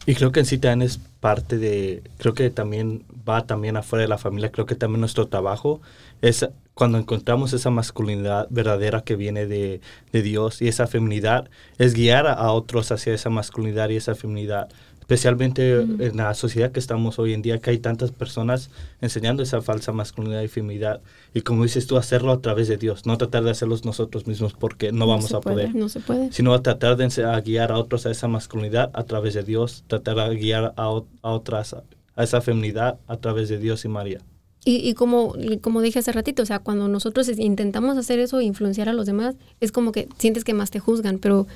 Y 0.06 0.14
creo 0.14 0.30
que 0.30 0.40
en 0.40 0.46
sí 0.46 0.58
también 0.58 0.82
es 0.82 0.98
parte 1.18 1.58
de, 1.58 2.04
creo 2.18 2.34
que 2.34 2.50
también 2.50 3.02
va 3.28 3.46
también 3.48 3.76
afuera 3.76 4.02
de 4.02 4.08
la 4.08 4.18
familia, 4.18 4.52
creo 4.52 4.66
que 4.66 4.76
también 4.76 5.00
nuestro 5.00 5.26
trabajo 5.26 5.80
es 6.20 6.46
cuando 6.74 6.98
encontramos 6.98 7.52
esa 7.52 7.70
masculinidad 7.70 8.46
verdadera 8.50 9.02
que 9.02 9.16
viene 9.16 9.46
de, 9.46 9.80
de 10.12 10.22
Dios 10.22 10.62
y 10.62 10.68
esa 10.68 10.86
feminidad, 10.86 11.48
es 11.78 11.94
guiar 11.94 12.26
a, 12.26 12.32
a 12.32 12.52
otros 12.52 12.90
hacia 12.92 13.12
esa 13.14 13.30
masculinidad 13.30 13.90
y 13.90 13.96
esa 13.96 14.14
feminidad. 14.14 14.68
especialmente 15.00 15.80
en 15.82 16.16
la 16.16 16.32
sociedad 16.32 16.70
que 16.72 16.78
estamos 16.80 17.18
hoy 17.18 17.34
en 17.34 17.42
día, 17.42 17.58
que 17.58 17.70
hay 17.70 17.78
tantas 17.78 18.12
personas 18.12 18.70
enseñando 19.02 19.42
esa 19.42 19.60
falsa 19.60 19.92
masculinidad 19.92 20.40
y 20.42 20.48
feminidad. 20.48 21.02
Y 21.34 21.42
como 21.42 21.64
dices 21.64 21.86
tú, 21.86 21.98
hacerlo 21.98 22.32
a 22.32 22.40
través 22.40 22.68
de 22.68 22.78
Dios, 22.78 23.04
no 23.04 23.18
tratar 23.18 23.42
de 23.44 23.50
hacerlos 23.50 23.84
nosotros 23.84 24.26
mismos 24.26 24.54
porque 24.54 24.92
no 24.92 25.06
vamos 25.06 25.34
a 25.34 25.40
puede, 25.40 25.66
poder, 25.66 25.74
No 25.74 25.88
se 25.90 26.00
puede. 26.00 26.32
sino 26.32 26.54
a 26.54 26.62
tratar 26.62 26.96
de 26.96 27.04
a 27.24 27.40
guiar 27.40 27.72
a 27.72 27.78
otros 27.78 28.06
a 28.06 28.10
esa 28.10 28.28
masculinidad 28.28 28.90
a 28.94 29.04
través 29.04 29.34
de 29.34 29.42
Dios, 29.42 29.84
tratar 29.88 30.16
de 30.30 30.36
guiar 30.36 30.72
a, 30.76 30.84
a 30.84 31.30
otras 31.30 31.74
a 31.74 32.22
esa 32.22 32.40
feminidad 32.40 32.98
a 33.08 33.16
través 33.18 33.48
de 33.50 33.58
Dios 33.58 33.84
y 33.84 33.88
María. 33.88 34.20
Y, 34.64 34.76
y 34.88 34.94
como, 34.94 35.34
como 35.60 35.80
dije 35.80 35.98
hace 35.98 36.12
ratito, 36.12 36.42
o 36.42 36.46
sea, 36.46 36.60
cuando 36.60 36.86
nosotros 36.86 37.28
intentamos 37.36 37.96
hacer 37.96 38.20
eso 38.20 38.38
e 38.38 38.44
influenciar 38.44 38.88
a 38.88 38.92
los 38.92 39.06
demás, 39.06 39.34
es 39.60 39.72
como 39.72 39.90
que 39.90 40.08
sientes 40.18 40.44
que 40.44 40.54
más 40.54 40.70
te 40.70 40.78
juzgan, 40.78 41.18
pero 41.18 41.48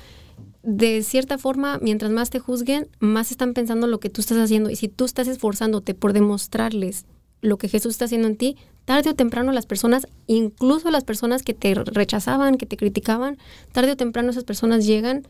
de 0.63 1.01
cierta 1.03 1.37
forma, 1.37 1.79
mientras 1.81 2.11
más 2.11 2.29
te 2.29 2.39
juzguen, 2.39 2.89
más 2.99 3.31
están 3.31 3.53
pensando 3.53 3.87
lo 3.87 4.01
que 4.01 4.09
tú 4.09 4.19
estás 4.19 4.37
haciendo. 4.37 4.69
Y 4.69 4.75
si 4.75 4.89
tú 4.89 5.05
estás 5.05 5.29
esforzándote 5.29 5.93
por 5.93 6.11
demostrarles 6.11 7.05
lo 7.41 7.57
que 7.57 7.69
Jesús 7.69 7.91
está 7.91 8.05
haciendo 8.05 8.27
en 8.27 8.35
ti, 8.35 8.57
tarde 8.83 9.11
o 9.11 9.15
temprano 9.15 9.53
las 9.53 9.65
personas, 9.65 10.07
incluso 10.25 10.91
las 10.91 11.05
personas 11.05 11.43
que 11.43 11.53
te 11.53 11.73
rechazaban, 11.73 12.57
que 12.57 12.65
te 12.65 12.75
criticaban, 12.75 13.37
tarde 13.71 13.91
o 13.91 13.95
temprano 13.95 14.31
esas 14.31 14.43
personas 14.43 14.85
llegan 14.85 15.25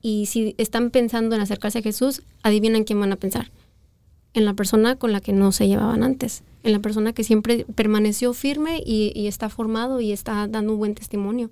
y 0.00 0.26
si 0.26 0.56
están 0.58 0.90
pensando 0.90 1.36
en 1.36 1.42
acercarse 1.42 1.78
a 1.78 1.82
Jesús, 1.82 2.22
adivinan 2.42 2.82
quién 2.82 2.98
van 2.98 3.12
a 3.12 3.16
pensar 3.16 3.52
en 4.34 4.44
la 4.44 4.54
persona 4.54 4.96
con 4.96 5.12
la 5.12 5.20
que 5.20 5.32
no 5.32 5.52
se 5.52 5.68
llevaban 5.68 6.02
antes, 6.02 6.42
en 6.62 6.72
la 6.72 6.78
persona 6.78 7.12
que 7.12 7.24
siempre 7.24 7.66
permaneció 7.74 8.32
firme 8.34 8.82
y, 8.84 9.12
y 9.14 9.26
está 9.26 9.48
formado 9.48 10.00
y 10.00 10.12
está 10.12 10.46
dando 10.48 10.72
un 10.72 10.78
buen 10.78 10.94
testimonio. 10.94 11.50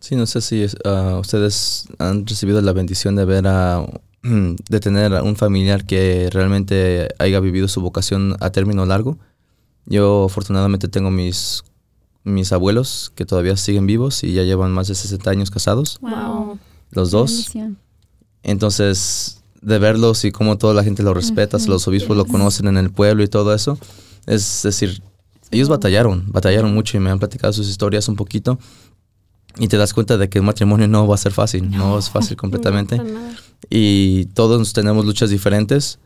Sí, 0.00 0.14
no 0.16 0.26
sé 0.26 0.40
si 0.40 0.66
ah, 0.84 1.18
ustedes 1.20 1.88
han 1.98 2.26
recibido 2.26 2.60
la 2.60 2.72
bendición 2.72 3.16
de 3.16 3.24
ver 3.24 3.46
a, 3.46 3.86
de 4.22 4.80
tener 4.80 5.14
a 5.14 5.22
un 5.22 5.36
familiar 5.36 5.84
que 5.84 6.28
realmente 6.32 7.08
haya 7.18 7.40
vivido 7.40 7.68
su 7.68 7.80
vocación 7.80 8.36
a 8.40 8.50
término 8.50 8.84
largo. 8.86 9.18
Yo 9.86 10.24
afortunadamente 10.26 10.88
tengo 10.88 11.10
mis, 11.10 11.62
mis 12.24 12.52
abuelos 12.52 13.12
que 13.14 13.24
todavía 13.24 13.56
siguen 13.56 13.86
vivos 13.86 14.24
y 14.24 14.32
ya 14.32 14.42
llevan 14.42 14.72
más 14.72 14.88
de 14.88 14.94
60 14.96 15.30
años 15.30 15.50
casados, 15.50 15.98
Wow. 16.00 16.58
los 16.90 17.10
dos. 17.12 17.30
Bendición. 17.30 17.78
Entonces, 18.42 19.35
de 19.62 19.78
verlos 19.78 20.24
y 20.24 20.32
cómo 20.32 20.58
toda 20.58 20.74
la 20.74 20.84
gente 20.84 21.02
lo 21.02 21.14
respeta, 21.14 21.58
los 21.66 21.86
obispos 21.88 22.16
lo 22.16 22.24
conocen 22.24 22.68
en 22.68 22.76
el 22.76 22.90
pueblo 22.90 23.22
y 23.22 23.28
todo 23.28 23.54
eso, 23.54 23.78
es 24.26 24.62
decir, 24.62 25.02
ellos 25.50 25.68
batallaron, 25.68 26.24
batallaron 26.28 26.74
mucho 26.74 26.96
y 26.96 27.00
me 27.00 27.10
han 27.10 27.18
platicado 27.18 27.52
sus 27.52 27.68
historias 27.68 28.08
un 28.08 28.16
poquito. 28.16 28.58
Y 29.58 29.68
te 29.68 29.78
das 29.78 29.94
cuenta 29.94 30.18
de 30.18 30.28
que 30.28 30.38
el 30.38 30.44
matrimonio 30.44 30.86
no 30.86 31.06
va 31.06 31.14
a 31.14 31.18
ser 31.18 31.32
fácil, 31.32 31.70
no, 31.70 31.98
es 31.98 32.10
fácil 32.10 32.36
completamente. 32.36 32.98
No, 32.98 33.04
y 33.70 34.26
todos 34.26 34.72
tenemos 34.72 35.06
luchas 35.06 35.30
diferentes, 35.30 35.98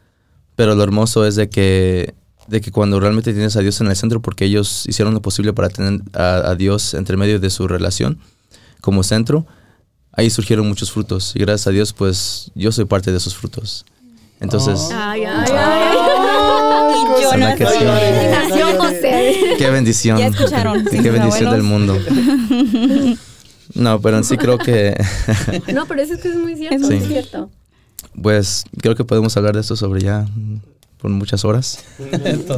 pero 0.54 0.74
lo 0.74 0.82
hermoso 0.82 1.26
es 1.26 1.34
de 1.34 1.48
que, 1.48 2.14
de 2.46 2.60
que 2.60 2.70
cuando 2.70 3.00
realmente 3.00 3.32
tienes 3.32 3.56
a 3.56 3.60
Dios 3.60 3.80
en 3.80 3.88
el 3.88 3.96
centro, 3.96 4.22
porque 4.22 4.44
ellos 4.44 4.84
hicieron 4.86 5.14
lo 5.14 5.22
posible 5.22 5.52
para 5.52 5.68
tener 5.68 6.00
a, 6.12 6.50
a 6.50 6.54
Dios 6.54 6.94
entre 6.94 7.16
medio 7.16 7.40
de 7.40 7.50
su 7.50 7.66
relación 7.66 8.18
como 8.80 9.02
centro, 9.02 9.46
ahí 10.12 10.30
surgieron 10.30 10.66
muchos 10.68 10.90
frutos. 10.92 11.32
Y 11.34 11.38
gracias 11.40 11.66
a 11.66 11.70
Dios, 11.70 11.92
pues 11.92 12.50
yo 12.54 12.72
soy 12.72 12.84
parte 12.84 13.10
de 13.10 13.16
esos 13.18 13.34
frutos. 13.36 13.84
Entonces, 14.40 14.88
Ay, 14.92 15.24
ay, 15.24 15.52
ay. 15.54 15.96
Y 17.18 17.22
yo 17.22 17.30
sí. 17.32 17.38
Nació 17.38 18.78
José. 18.80 19.54
qué 19.58 19.70
bendición. 19.70 20.18
Ya 20.18 20.26
escucharon, 20.28 20.84
qué 20.84 20.96
sus 20.96 21.04
bendición 21.12 21.48
abuelos. 21.48 21.52
del 21.52 21.62
mundo. 21.62 21.98
No, 23.72 24.00
pero 24.00 24.16
en 24.16 24.24
sí 24.24 24.36
creo 24.36 24.58
que, 24.58 25.00
No, 25.72 25.86
pero 25.86 26.02
eso 26.02 26.14
es 26.14 26.20
que 26.20 26.28
es 26.28 26.34
muy 26.34 26.56
cierto. 26.56 26.74
Es 26.74 26.82
muy 26.82 26.96
es 26.96 27.06
cierto. 27.06 27.50
pues, 28.20 28.64
creo 28.80 28.96
que 28.96 29.04
podemos 29.04 29.36
hablar 29.36 29.54
de 29.54 29.60
esto 29.60 29.76
sobre 29.76 30.00
ya 30.00 30.26
por 30.98 31.08
muchas 31.12 31.44
horas. 31.44 31.78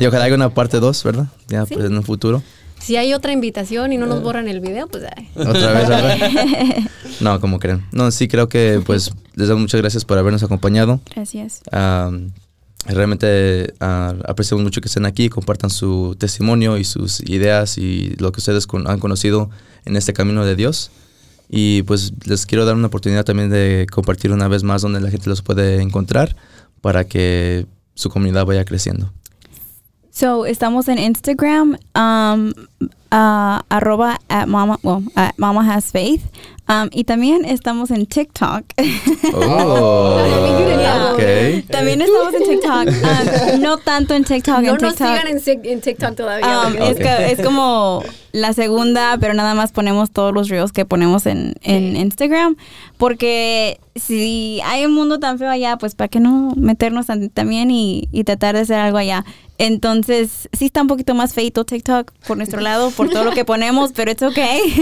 Y 0.00 0.06
ojalá 0.06 0.24
haya 0.24 0.34
una 0.34 0.54
parte 0.54 0.80
2, 0.80 1.04
¿verdad? 1.04 1.26
Ya 1.48 1.66
Sí. 1.66 1.74
pues, 1.74 1.84
en 1.86 1.98
un 1.98 2.02
futuro. 2.02 2.42
Si 2.82 2.96
hay 2.96 3.14
otra 3.14 3.32
invitación 3.32 3.92
y 3.92 3.96
no 3.98 4.06
nos 4.06 4.22
borran 4.22 4.48
el 4.48 4.60
video, 4.60 4.88
pues 4.88 5.04
ay. 5.16 5.28
Otra 5.36 5.72
vez, 5.72 5.88
¿verdad? 5.88 6.18
No, 7.20 7.40
como 7.40 7.60
creen. 7.60 7.84
No, 7.92 8.10
sí 8.10 8.26
creo 8.26 8.48
que 8.48 8.80
pues 8.84 9.12
les 9.34 9.46
damos 9.48 9.60
muchas 9.62 9.80
gracias 9.80 10.04
por 10.04 10.18
habernos 10.18 10.42
acompañado. 10.42 11.00
Gracias. 11.14 11.60
Realmente 12.84 13.74
apreciamos 13.80 14.64
mucho 14.64 14.80
que 14.80 14.88
estén 14.88 15.06
aquí, 15.06 15.28
compartan 15.28 15.70
su 15.70 16.16
testimonio 16.18 16.78
y 16.78 16.84
sus 16.84 17.20
ideas 17.20 17.78
y 17.78 18.16
lo 18.18 18.32
que 18.32 18.40
ustedes 18.40 18.66
con- 18.66 18.88
han 18.90 18.98
conocido 18.98 19.50
en 19.84 19.96
este 19.96 20.12
camino 20.12 20.44
de 20.44 20.56
Dios. 20.56 20.90
Y 21.48 21.82
pues 21.82 22.12
les 22.26 22.44
quiero 22.46 22.64
dar 22.64 22.74
una 22.74 22.88
oportunidad 22.88 23.24
también 23.24 23.50
de 23.50 23.86
compartir 23.92 24.32
una 24.32 24.48
vez 24.48 24.64
más 24.64 24.82
donde 24.82 25.00
la 25.00 25.10
gente 25.10 25.28
los 25.30 25.42
puede 25.42 25.80
encontrar 25.80 26.34
para 26.80 27.04
que 27.04 27.66
su 27.94 28.10
comunidad 28.10 28.46
vaya 28.46 28.64
creciendo. 28.64 29.12
So, 30.14 30.44
estamos 30.44 30.88
en 30.88 30.98
Instagram, 30.98 31.78
um, 31.94 32.52
uh, 33.10 33.60
arroba 33.70 34.18
at 34.28 34.46
mama, 34.46 34.78
well, 34.82 35.02
at 35.16 35.38
mama 35.38 35.64
has 35.64 35.90
faith. 35.90 36.22
Um, 36.68 36.90
y 36.92 37.04
también 37.04 37.44
estamos 37.44 37.90
en 37.90 38.06
TikTok. 38.06 38.62
Oh, 39.34 40.18
Yeah. 40.82 41.12
ok. 41.12 41.66
también 41.70 42.00
estamos 42.02 42.34
en 42.34 42.42
TikTok. 42.48 42.88
Um, 43.54 43.60
no 43.62 43.78
tanto 43.78 44.14
en 44.14 44.24
TikTok. 44.24 44.60
No 44.62 44.74
en 44.74 44.78
nos 44.80 44.94
TikTok. 44.96 45.08
sigan 45.08 45.26
en, 45.28 45.38
Tik- 45.40 45.66
en 45.66 45.80
TikTok 45.80 46.14
todavía. 46.16 46.60
Um, 46.66 46.76
es, 46.76 46.96
que- 46.98 47.32
es 47.32 47.40
como 47.42 48.02
la 48.32 48.52
segunda, 48.52 49.16
pero 49.20 49.34
nada 49.34 49.54
más 49.54 49.72
ponemos 49.72 50.10
todos 50.12 50.32
los 50.32 50.48
reels 50.48 50.72
que 50.72 50.84
ponemos 50.84 51.26
en, 51.26 51.54
en 51.62 51.96
Instagram. 51.96 52.56
Porque 52.96 53.78
si 53.96 54.60
hay 54.64 54.84
un 54.86 54.94
mundo 54.94 55.18
tan 55.18 55.38
feo 55.38 55.50
allá, 55.50 55.76
pues 55.78 55.94
para 55.94 56.08
qué 56.08 56.20
no 56.20 56.52
meternos 56.56 57.06
también 57.34 57.70
y, 57.70 58.08
y 58.12 58.24
tratar 58.24 58.54
de 58.54 58.60
hacer 58.62 58.78
algo 58.78 58.98
allá. 58.98 59.24
Entonces, 59.58 60.48
sí 60.52 60.66
está 60.66 60.82
un 60.82 60.88
poquito 60.88 61.14
más 61.14 61.34
feito 61.34 61.64
TikTok 61.64 62.12
por 62.26 62.36
nuestro 62.36 62.60
lado, 62.62 62.90
por 62.90 63.08
todo 63.08 63.24
lo 63.24 63.32
que 63.32 63.44
ponemos, 63.44 63.92
pero 63.92 64.10
it's 64.10 64.22
okay. 64.22 64.60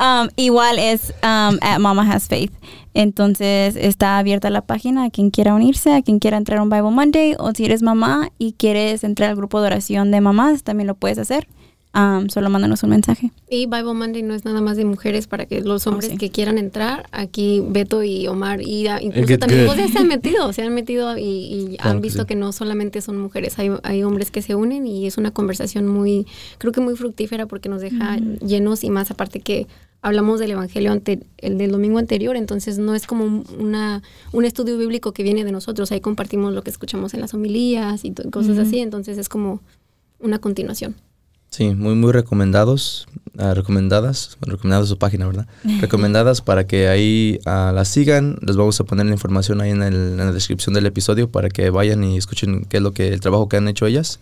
Um, 0.00 0.28
igual 0.36 0.78
es 0.78 1.12
um, 1.24 1.58
at 1.60 1.80
Mama 1.80 2.08
Has 2.08 2.28
Faith. 2.28 2.52
Entonces, 2.94 3.74
está 3.74 4.18
abierta 4.18 4.48
la 4.48 4.60
página 4.62 5.04
a 5.04 5.10
quien 5.10 5.30
quiera 5.30 5.54
unirse, 5.54 5.92
a 5.92 6.02
quien 6.02 6.20
quiera 6.20 6.36
entrar 6.36 6.60
a 6.60 6.62
un 6.62 6.70
Bible 6.70 6.90
Monday, 6.90 7.34
o 7.38 7.52
si 7.52 7.64
eres 7.64 7.82
mamá 7.82 8.30
y 8.38 8.52
quieres 8.52 9.02
entrar 9.02 9.30
al 9.30 9.36
grupo 9.36 9.60
de 9.60 9.66
oración 9.66 10.12
de 10.12 10.20
mamás, 10.20 10.62
también 10.62 10.86
lo 10.86 10.94
puedes 10.94 11.18
hacer. 11.18 11.48
Um, 11.94 12.28
solo 12.28 12.50
mándanos 12.50 12.82
un 12.82 12.90
mensaje. 12.90 13.32
Y 13.48 13.64
Bible 13.66 13.94
Monday 13.94 14.22
no 14.22 14.34
es 14.34 14.44
nada 14.44 14.60
más 14.60 14.76
de 14.76 14.84
mujeres 14.84 15.26
para 15.26 15.46
que 15.46 15.62
los 15.62 15.86
hombres 15.86 16.10
sí. 16.12 16.18
que 16.18 16.30
quieran 16.30 16.58
entrar, 16.58 17.08
aquí 17.12 17.62
Beto 17.66 18.02
y 18.04 18.26
Omar 18.28 18.60
y 18.60 18.86
ah, 18.88 19.00
incluso 19.02 19.38
también 19.38 19.66
good. 19.66 19.76
ya 19.76 19.88
se 19.88 19.98
han 19.98 20.06
metido, 20.06 20.52
se 20.52 20.62
han 20.62 20.74
metido 20.74 21.16
y, 21.16 21.22
y 21.22 21.76
Claro 21.78 21.90
han 21.90 21.96
que 21.96 22.02
visto 22.02 22.20
sí. 22.22 22.26
que 22.28 22.34
no 22.34 22.52
solamente 22.52 23.00
son 23.00 23.18
mujeres, 23.18 23.58
hay, 23.58 23.70
hay 23.82 24.02
hombres 24.04 24.30
que 24.30 24.42
se 24.42 24.54
unen 24.54 24.86
y 24.86 25.06
es 25.06 25.16
una 25.16 25.30
conversación 25.30 25.88
muy, 25.88 26.26
creo 26.58 26.72
que 26.72 26.82
muy 26.82 26.94
fructífera 26.94 27.46
porque 27.46 27.70
nos 27.70 27.80
deja 27.80 28.18
llenos 28.46 28.84
y 28.84 28.90
más 28.90 29.10
aparte 29.10 29.40
que 29.40 29.66
hablamos 30.02 30.40
del 30.40 30.50
evangelio 30.52 30.92
ante, 30.92 31.20
el 31.38 31.56
del 31.56 31.72
domingo 31.72 31.98
anterior, 31.98 32.36
entonces 32.36 32.78
no 32.78 32.94
es 32.94 33.06
como 33.06 33.24
un- 33.24 33.44
una, 33.58 34.02
un 34.32 34.44
estudio 34.44 34.76
bíblico 34.78 35.12
que 35.12 35.22
viene 35.22 35.42
de 35.42 35.52
nosotros, 35.52 35.90
ahí 35.90 36.00
compartimos 36.00 36.52
lo 36.52 36.62
que 36.62 36.70
escuchamos 36.70 37.14
en 37.14 37.22
las 37.22 37.32
homilías 37.34 38.04
y 38.04 38.12
cosas 38.30 38.58
así, 38.58 38.78
entonces 38.80 39.16
es 39.16 39.28
como 39.30 39.60
una 40.20 40.38
continuación. 40.38 40.94
Sí, 41.50 41.74
muy, 41.74 41.94
muy 41.94 42.12
recomendados, 42.12 43.08
ah, 43.38 43.54
recomendadas, 43.54 44.36
recomendadas 44.42 44.88
su 44.88 44.98
página, 44.98 45.26
¿verdad? 45.26 45.46
recomendadas 45.80 46.40
para 46.42 46.66
que 46.66 46.88
ahí 46.88 47.40
ah, 47.46 47.72
la 47.74 47.84
sigan. 47.84 48.36
Les 48.42 48.56
vamos 48.56 48.78
a 48.80 48.84
poner 48.84 49.06
la 49.06 49.12
información 49.12 49.60
ahí 49.60 49.70
en, 49.70 49.82
el- 49.82 49.94
en 50.12 50.16
la 50.18 50.32
descripción 50.32 50.74
del 50.74 50.86
episodio 50.86 51.30
para 51.30 51.48
que 51.48 51.70
vayan 51.70 52.04
y 52.04 52.16
escuchen 52.18 52.64
qué 52.66 52.76
es 52.76 52.82
lo 52.82 52.92
que 52.92 53.08
el 53.08 53.20
trabajo 53.20 53.48
que 53.48 53.56
han 53.56 53.66
hecho 53.68 53.86
ellas. 53.86 54.20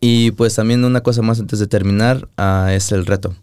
Y 0.00 0.32
pues 0.32 0.54
también 0.54 0.84
una 0.84 1.00
cosa 1.02 1.22
más 1.22 1.40
antes 1.40 1.58
de 1.58 1.66
terminar 1.66 2.28
ah, 2.36 2.70
es 2.74 2.92
el 2.92 3.06
reto. 3.06 3.34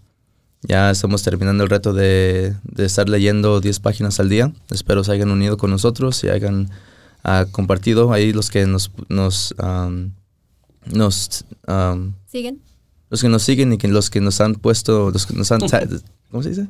Ya 0.61 0.91
estamos 0.91 1.23
terminando 1.23 1.63
el 1.63 1.69
reto 1.69 1.93
de, 1.93 2.55
de 2.63 2.85
estar 2.85 3.09
leyendo 3.09 3.59
10 3.59 3.79
páginas 3.79 4.19
al 4.19 4.29
día. 4.29 4.53
Espero 4.69 5.03
se 5.03 5.11
hayan 5.11 5.31
unido 5.31 5.57
con 5.57 5.71
nosotros 5.71 6.23
y 6.23 6.29
hayan 6.29 6.69
compartido 7.51 8.11
ahí 8.13 8.31
los 8.33 8.49
que 8.49 8.65
nos, 8.65 8.91
nos, 9.09 9.55
nos 10.85 11.45
¿Siguen? 12.33 12.61
los 13.09 13.21
que 13.21 13.29
nos 13.29 13.43
siguen 13.43 13.71
y 13.73 13.77
que 13.77 13.87
los 13.87 14.09
que 14.09 14.19
nos 14.21 14.41
han 14.41 14.55
puesto, 14.55 15.11
los 15.11 15.27
que 15.27 15.35
nos 15.35 15.51
han, 15.51 15.59
¿cómo 16.31 16.41
se 16.41 16.49
dice? 16.49 16.67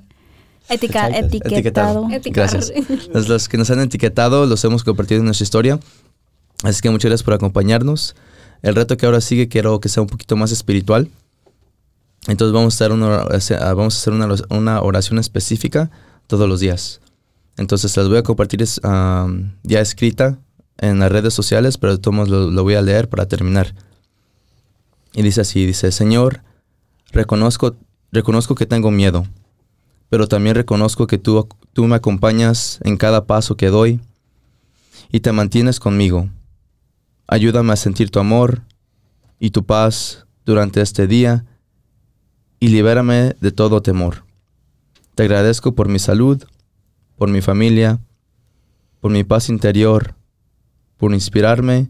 Etica- 0.70 1.08
etiquetado. 1.56 2.08
Gracias. 2.32 2.74
Los, 3.14 3.30
los 3.30 3.48
que 3.48 3.58
nos 3.58 3.70
han 3.72 3.80
etiquetado 3.80 4.46
los 4.46 4.62
hemos 4.66 4.84
compartido 4.84 5.20
en 5.20 5.26
nuestra 5.26 5.44
historia. 5.46 5.80
Así 6.64 6.82
que 6.82 6.90
muchas 6.90 7.10
gracias 7.10 7.24
por 7.24 7.34
acompañarnos. 7.34 8.16
El 8.62 8.76
reto 8.76 8.98
que 8.98 9.06
ahora 9.06 9.22
sigue 9.22 9.48
quiero 9.48 9.80
que 9.80 9.88
sea 9.90 10.04
un 10.04 10.08
poquito 10.10 10.36
más 10.36 10.52
espiritual. 10.52 11.10
Entonces 12.28 12.54
vamos 12.54 12.74
a 12.74 12.76
hacer 12.76 12.92
una, 12.92 13.08
ora- 13.08 13.74
vamos 13.74 13.96
a 13.96 13.98
hacer 14.00 14.14
una, 14.14 14.28
una 14.50 14.82
oración 14.82 15.20
específica 15.20 15.92
todos 16.28 16.48
los 16.48 16.60
días. 16.60 17.00
Entonces 17.58 17.96
las 17.98 18.08
voy 18.10 18.18
a 18.18 18.24
compartir 18.24 18.66
am, 18.84 19.54
ya 19.64 19.80
escrita 19.82 20.40
en 20.78 21.00
las 21.00 21.12
redes 21.12 21.34
sociales, 21.34 21.78
pero 21.78 21.94
de 21.94 22.00
todos 22.00 22.28
lo, 22.30 22.50
lo 22.50 22.64
voy 22.64 22.76
a 22.76 22.82
leer 22.82 23.08
para 23.10 23.28
terminar. 23.28 23.76
Y 25.14 25.22
dice 25.22 25.42
así, 25.42 25.66
dice, 25.66 25.92
Señor, 25.92 26.42
reconozco, 27.12 27.76
reconozco 28.12 28.56
que 28.56 28.66
tengo 28.66 28.92
miedo, 28.92 29.26
pero 30.10 30.28
también 30.28 30.56
reconozco 30.56 31.08
que 31.08 31.18
tú, 31.18 31.48
tú 31.74 31.86
me 31.86 31.96
acompañas 31.96 32.80
en 32.84 32.98
cada 32.98 33.26
paso 33.26 33.56
que 33.56 33.68
doy 33.68 34.00
y 35.12 35.20
te 35.20 35.32
mantienes 35.32 35.80
conmigo. 35.80 36.30
Ayúdame 37.28 37.74
a 37.74 37.78
sentir 37.78 38.10
tu 38.10 38.20
amor 38.20 38.64
y 39.40 39.52
tu 39.52 39.64
paz 39.66 40.26
durante 40.46 40.82
este 40.82 41.08
día 41.08 41.46
y 42.60 42.70
libérame 42.70 43.36
de 43.40 43.52
todo 43.52 43.82
temor. 43.82 44.26
Te 45.16 45.24
agradezco 45.24 45.76
por 45.76 45.90
mi 45.90 46.00
salud, 46.00 46.44
por 47.18 47.30
mi 47.30 47.42
familia, 47.42 48.00
por 49.00 49.12
mi 49.12 49.24
paz 49.24 49.50
interior, 49.50 50.16
por 50.98 51.14
inspirarme, 51.14 51.90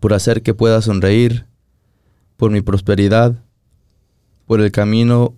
por 0.00 0.14
hacer 0.14 0.42
que 0.42 0.54
pueda 0.54 0.82
sonreír, 0.82 1.46
por 2.40 2.50
mi 2.50 2.62
prosperidad, 2.62 3.36
por 4.46 4.62
el 4.62 4.72
camino 4.72 5.34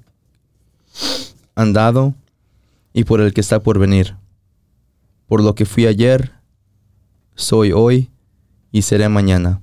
andado 1.56 2.14
y 2.92 3.02
por 3.02 3.20
el 3.20 3.34
que 3.34 3.40
está 3.40 3.60
por 3.60 3.80
venir. 3.80 4.14
Por 5.26 5.42
lo 5.42 5.56
que 5.56 5.66
fui 5.66 5.86
ayer, 5.86 6.30
soy 7.34 7.72
hoy 7.72 8.08
y 8.70 8.82
seré 8.82 9.08
mañana. 9.08 9.60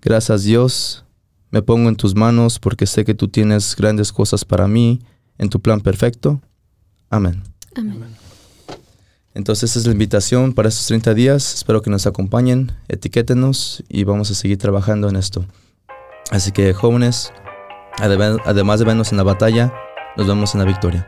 Gracias 0.00 0.44
Dios, 0.44 1.04
me 1.50 1.60
pongo 1.60 1.88
en 1.88 1.96
tus 1.96 2.14
manos 2.14 2.60
porque 2.60 2.86
sé 2.86 3.04
que 3.04 3.14
tú 3.14 3.26
tienes 3.26 3.74
grandes 3.74 4.12
cosas 4.12 4.44
para 4.44 4.68
mí 4.68 5.00
en 5.38 5.48
tu 5.48 5.58
plan 5.58 5.80
perfecto. 5.80 6.40
Amén. 7.10 7.42
Amén. 7.74 8.14
Entonces 9.34 9.72
esa 9.72 9.80
es 9.80 9.86
la 9.86 9.92
invitación 9.92 10.52
para 10.52 10.68
estos 10.68 10.86
30 10.86 11.14
días. 11.14 11.52
Espero 11.52 11.82
que 11.82 11.90
nos 11.90 12.06
acompañen, 12.06 12.70
etiquétenos 12.86 13.82
y 13.88 14.04
vamos 14.04 14.30
a 14.30 14.34
seguir 14.34 14.58
trabajando 14.58 15.08
en 15.08 15.16
esto. 15.16 15.44
Así 16.30 16.52
que 16.52 16.72
jóvenes, 16.74 17.32
adem- 17.98 18.40
además 18.44 18.78
de 18.80 18.84
vernos 18.86 19.12
en 19.12 19.18
la 19.18 19.24
batalla, 19.24 19.72
nos 20.16 20.26
vemos 20.26 20.54
en 20.54 20.60
la 20.60 20.66
victoria. 20.66 21.06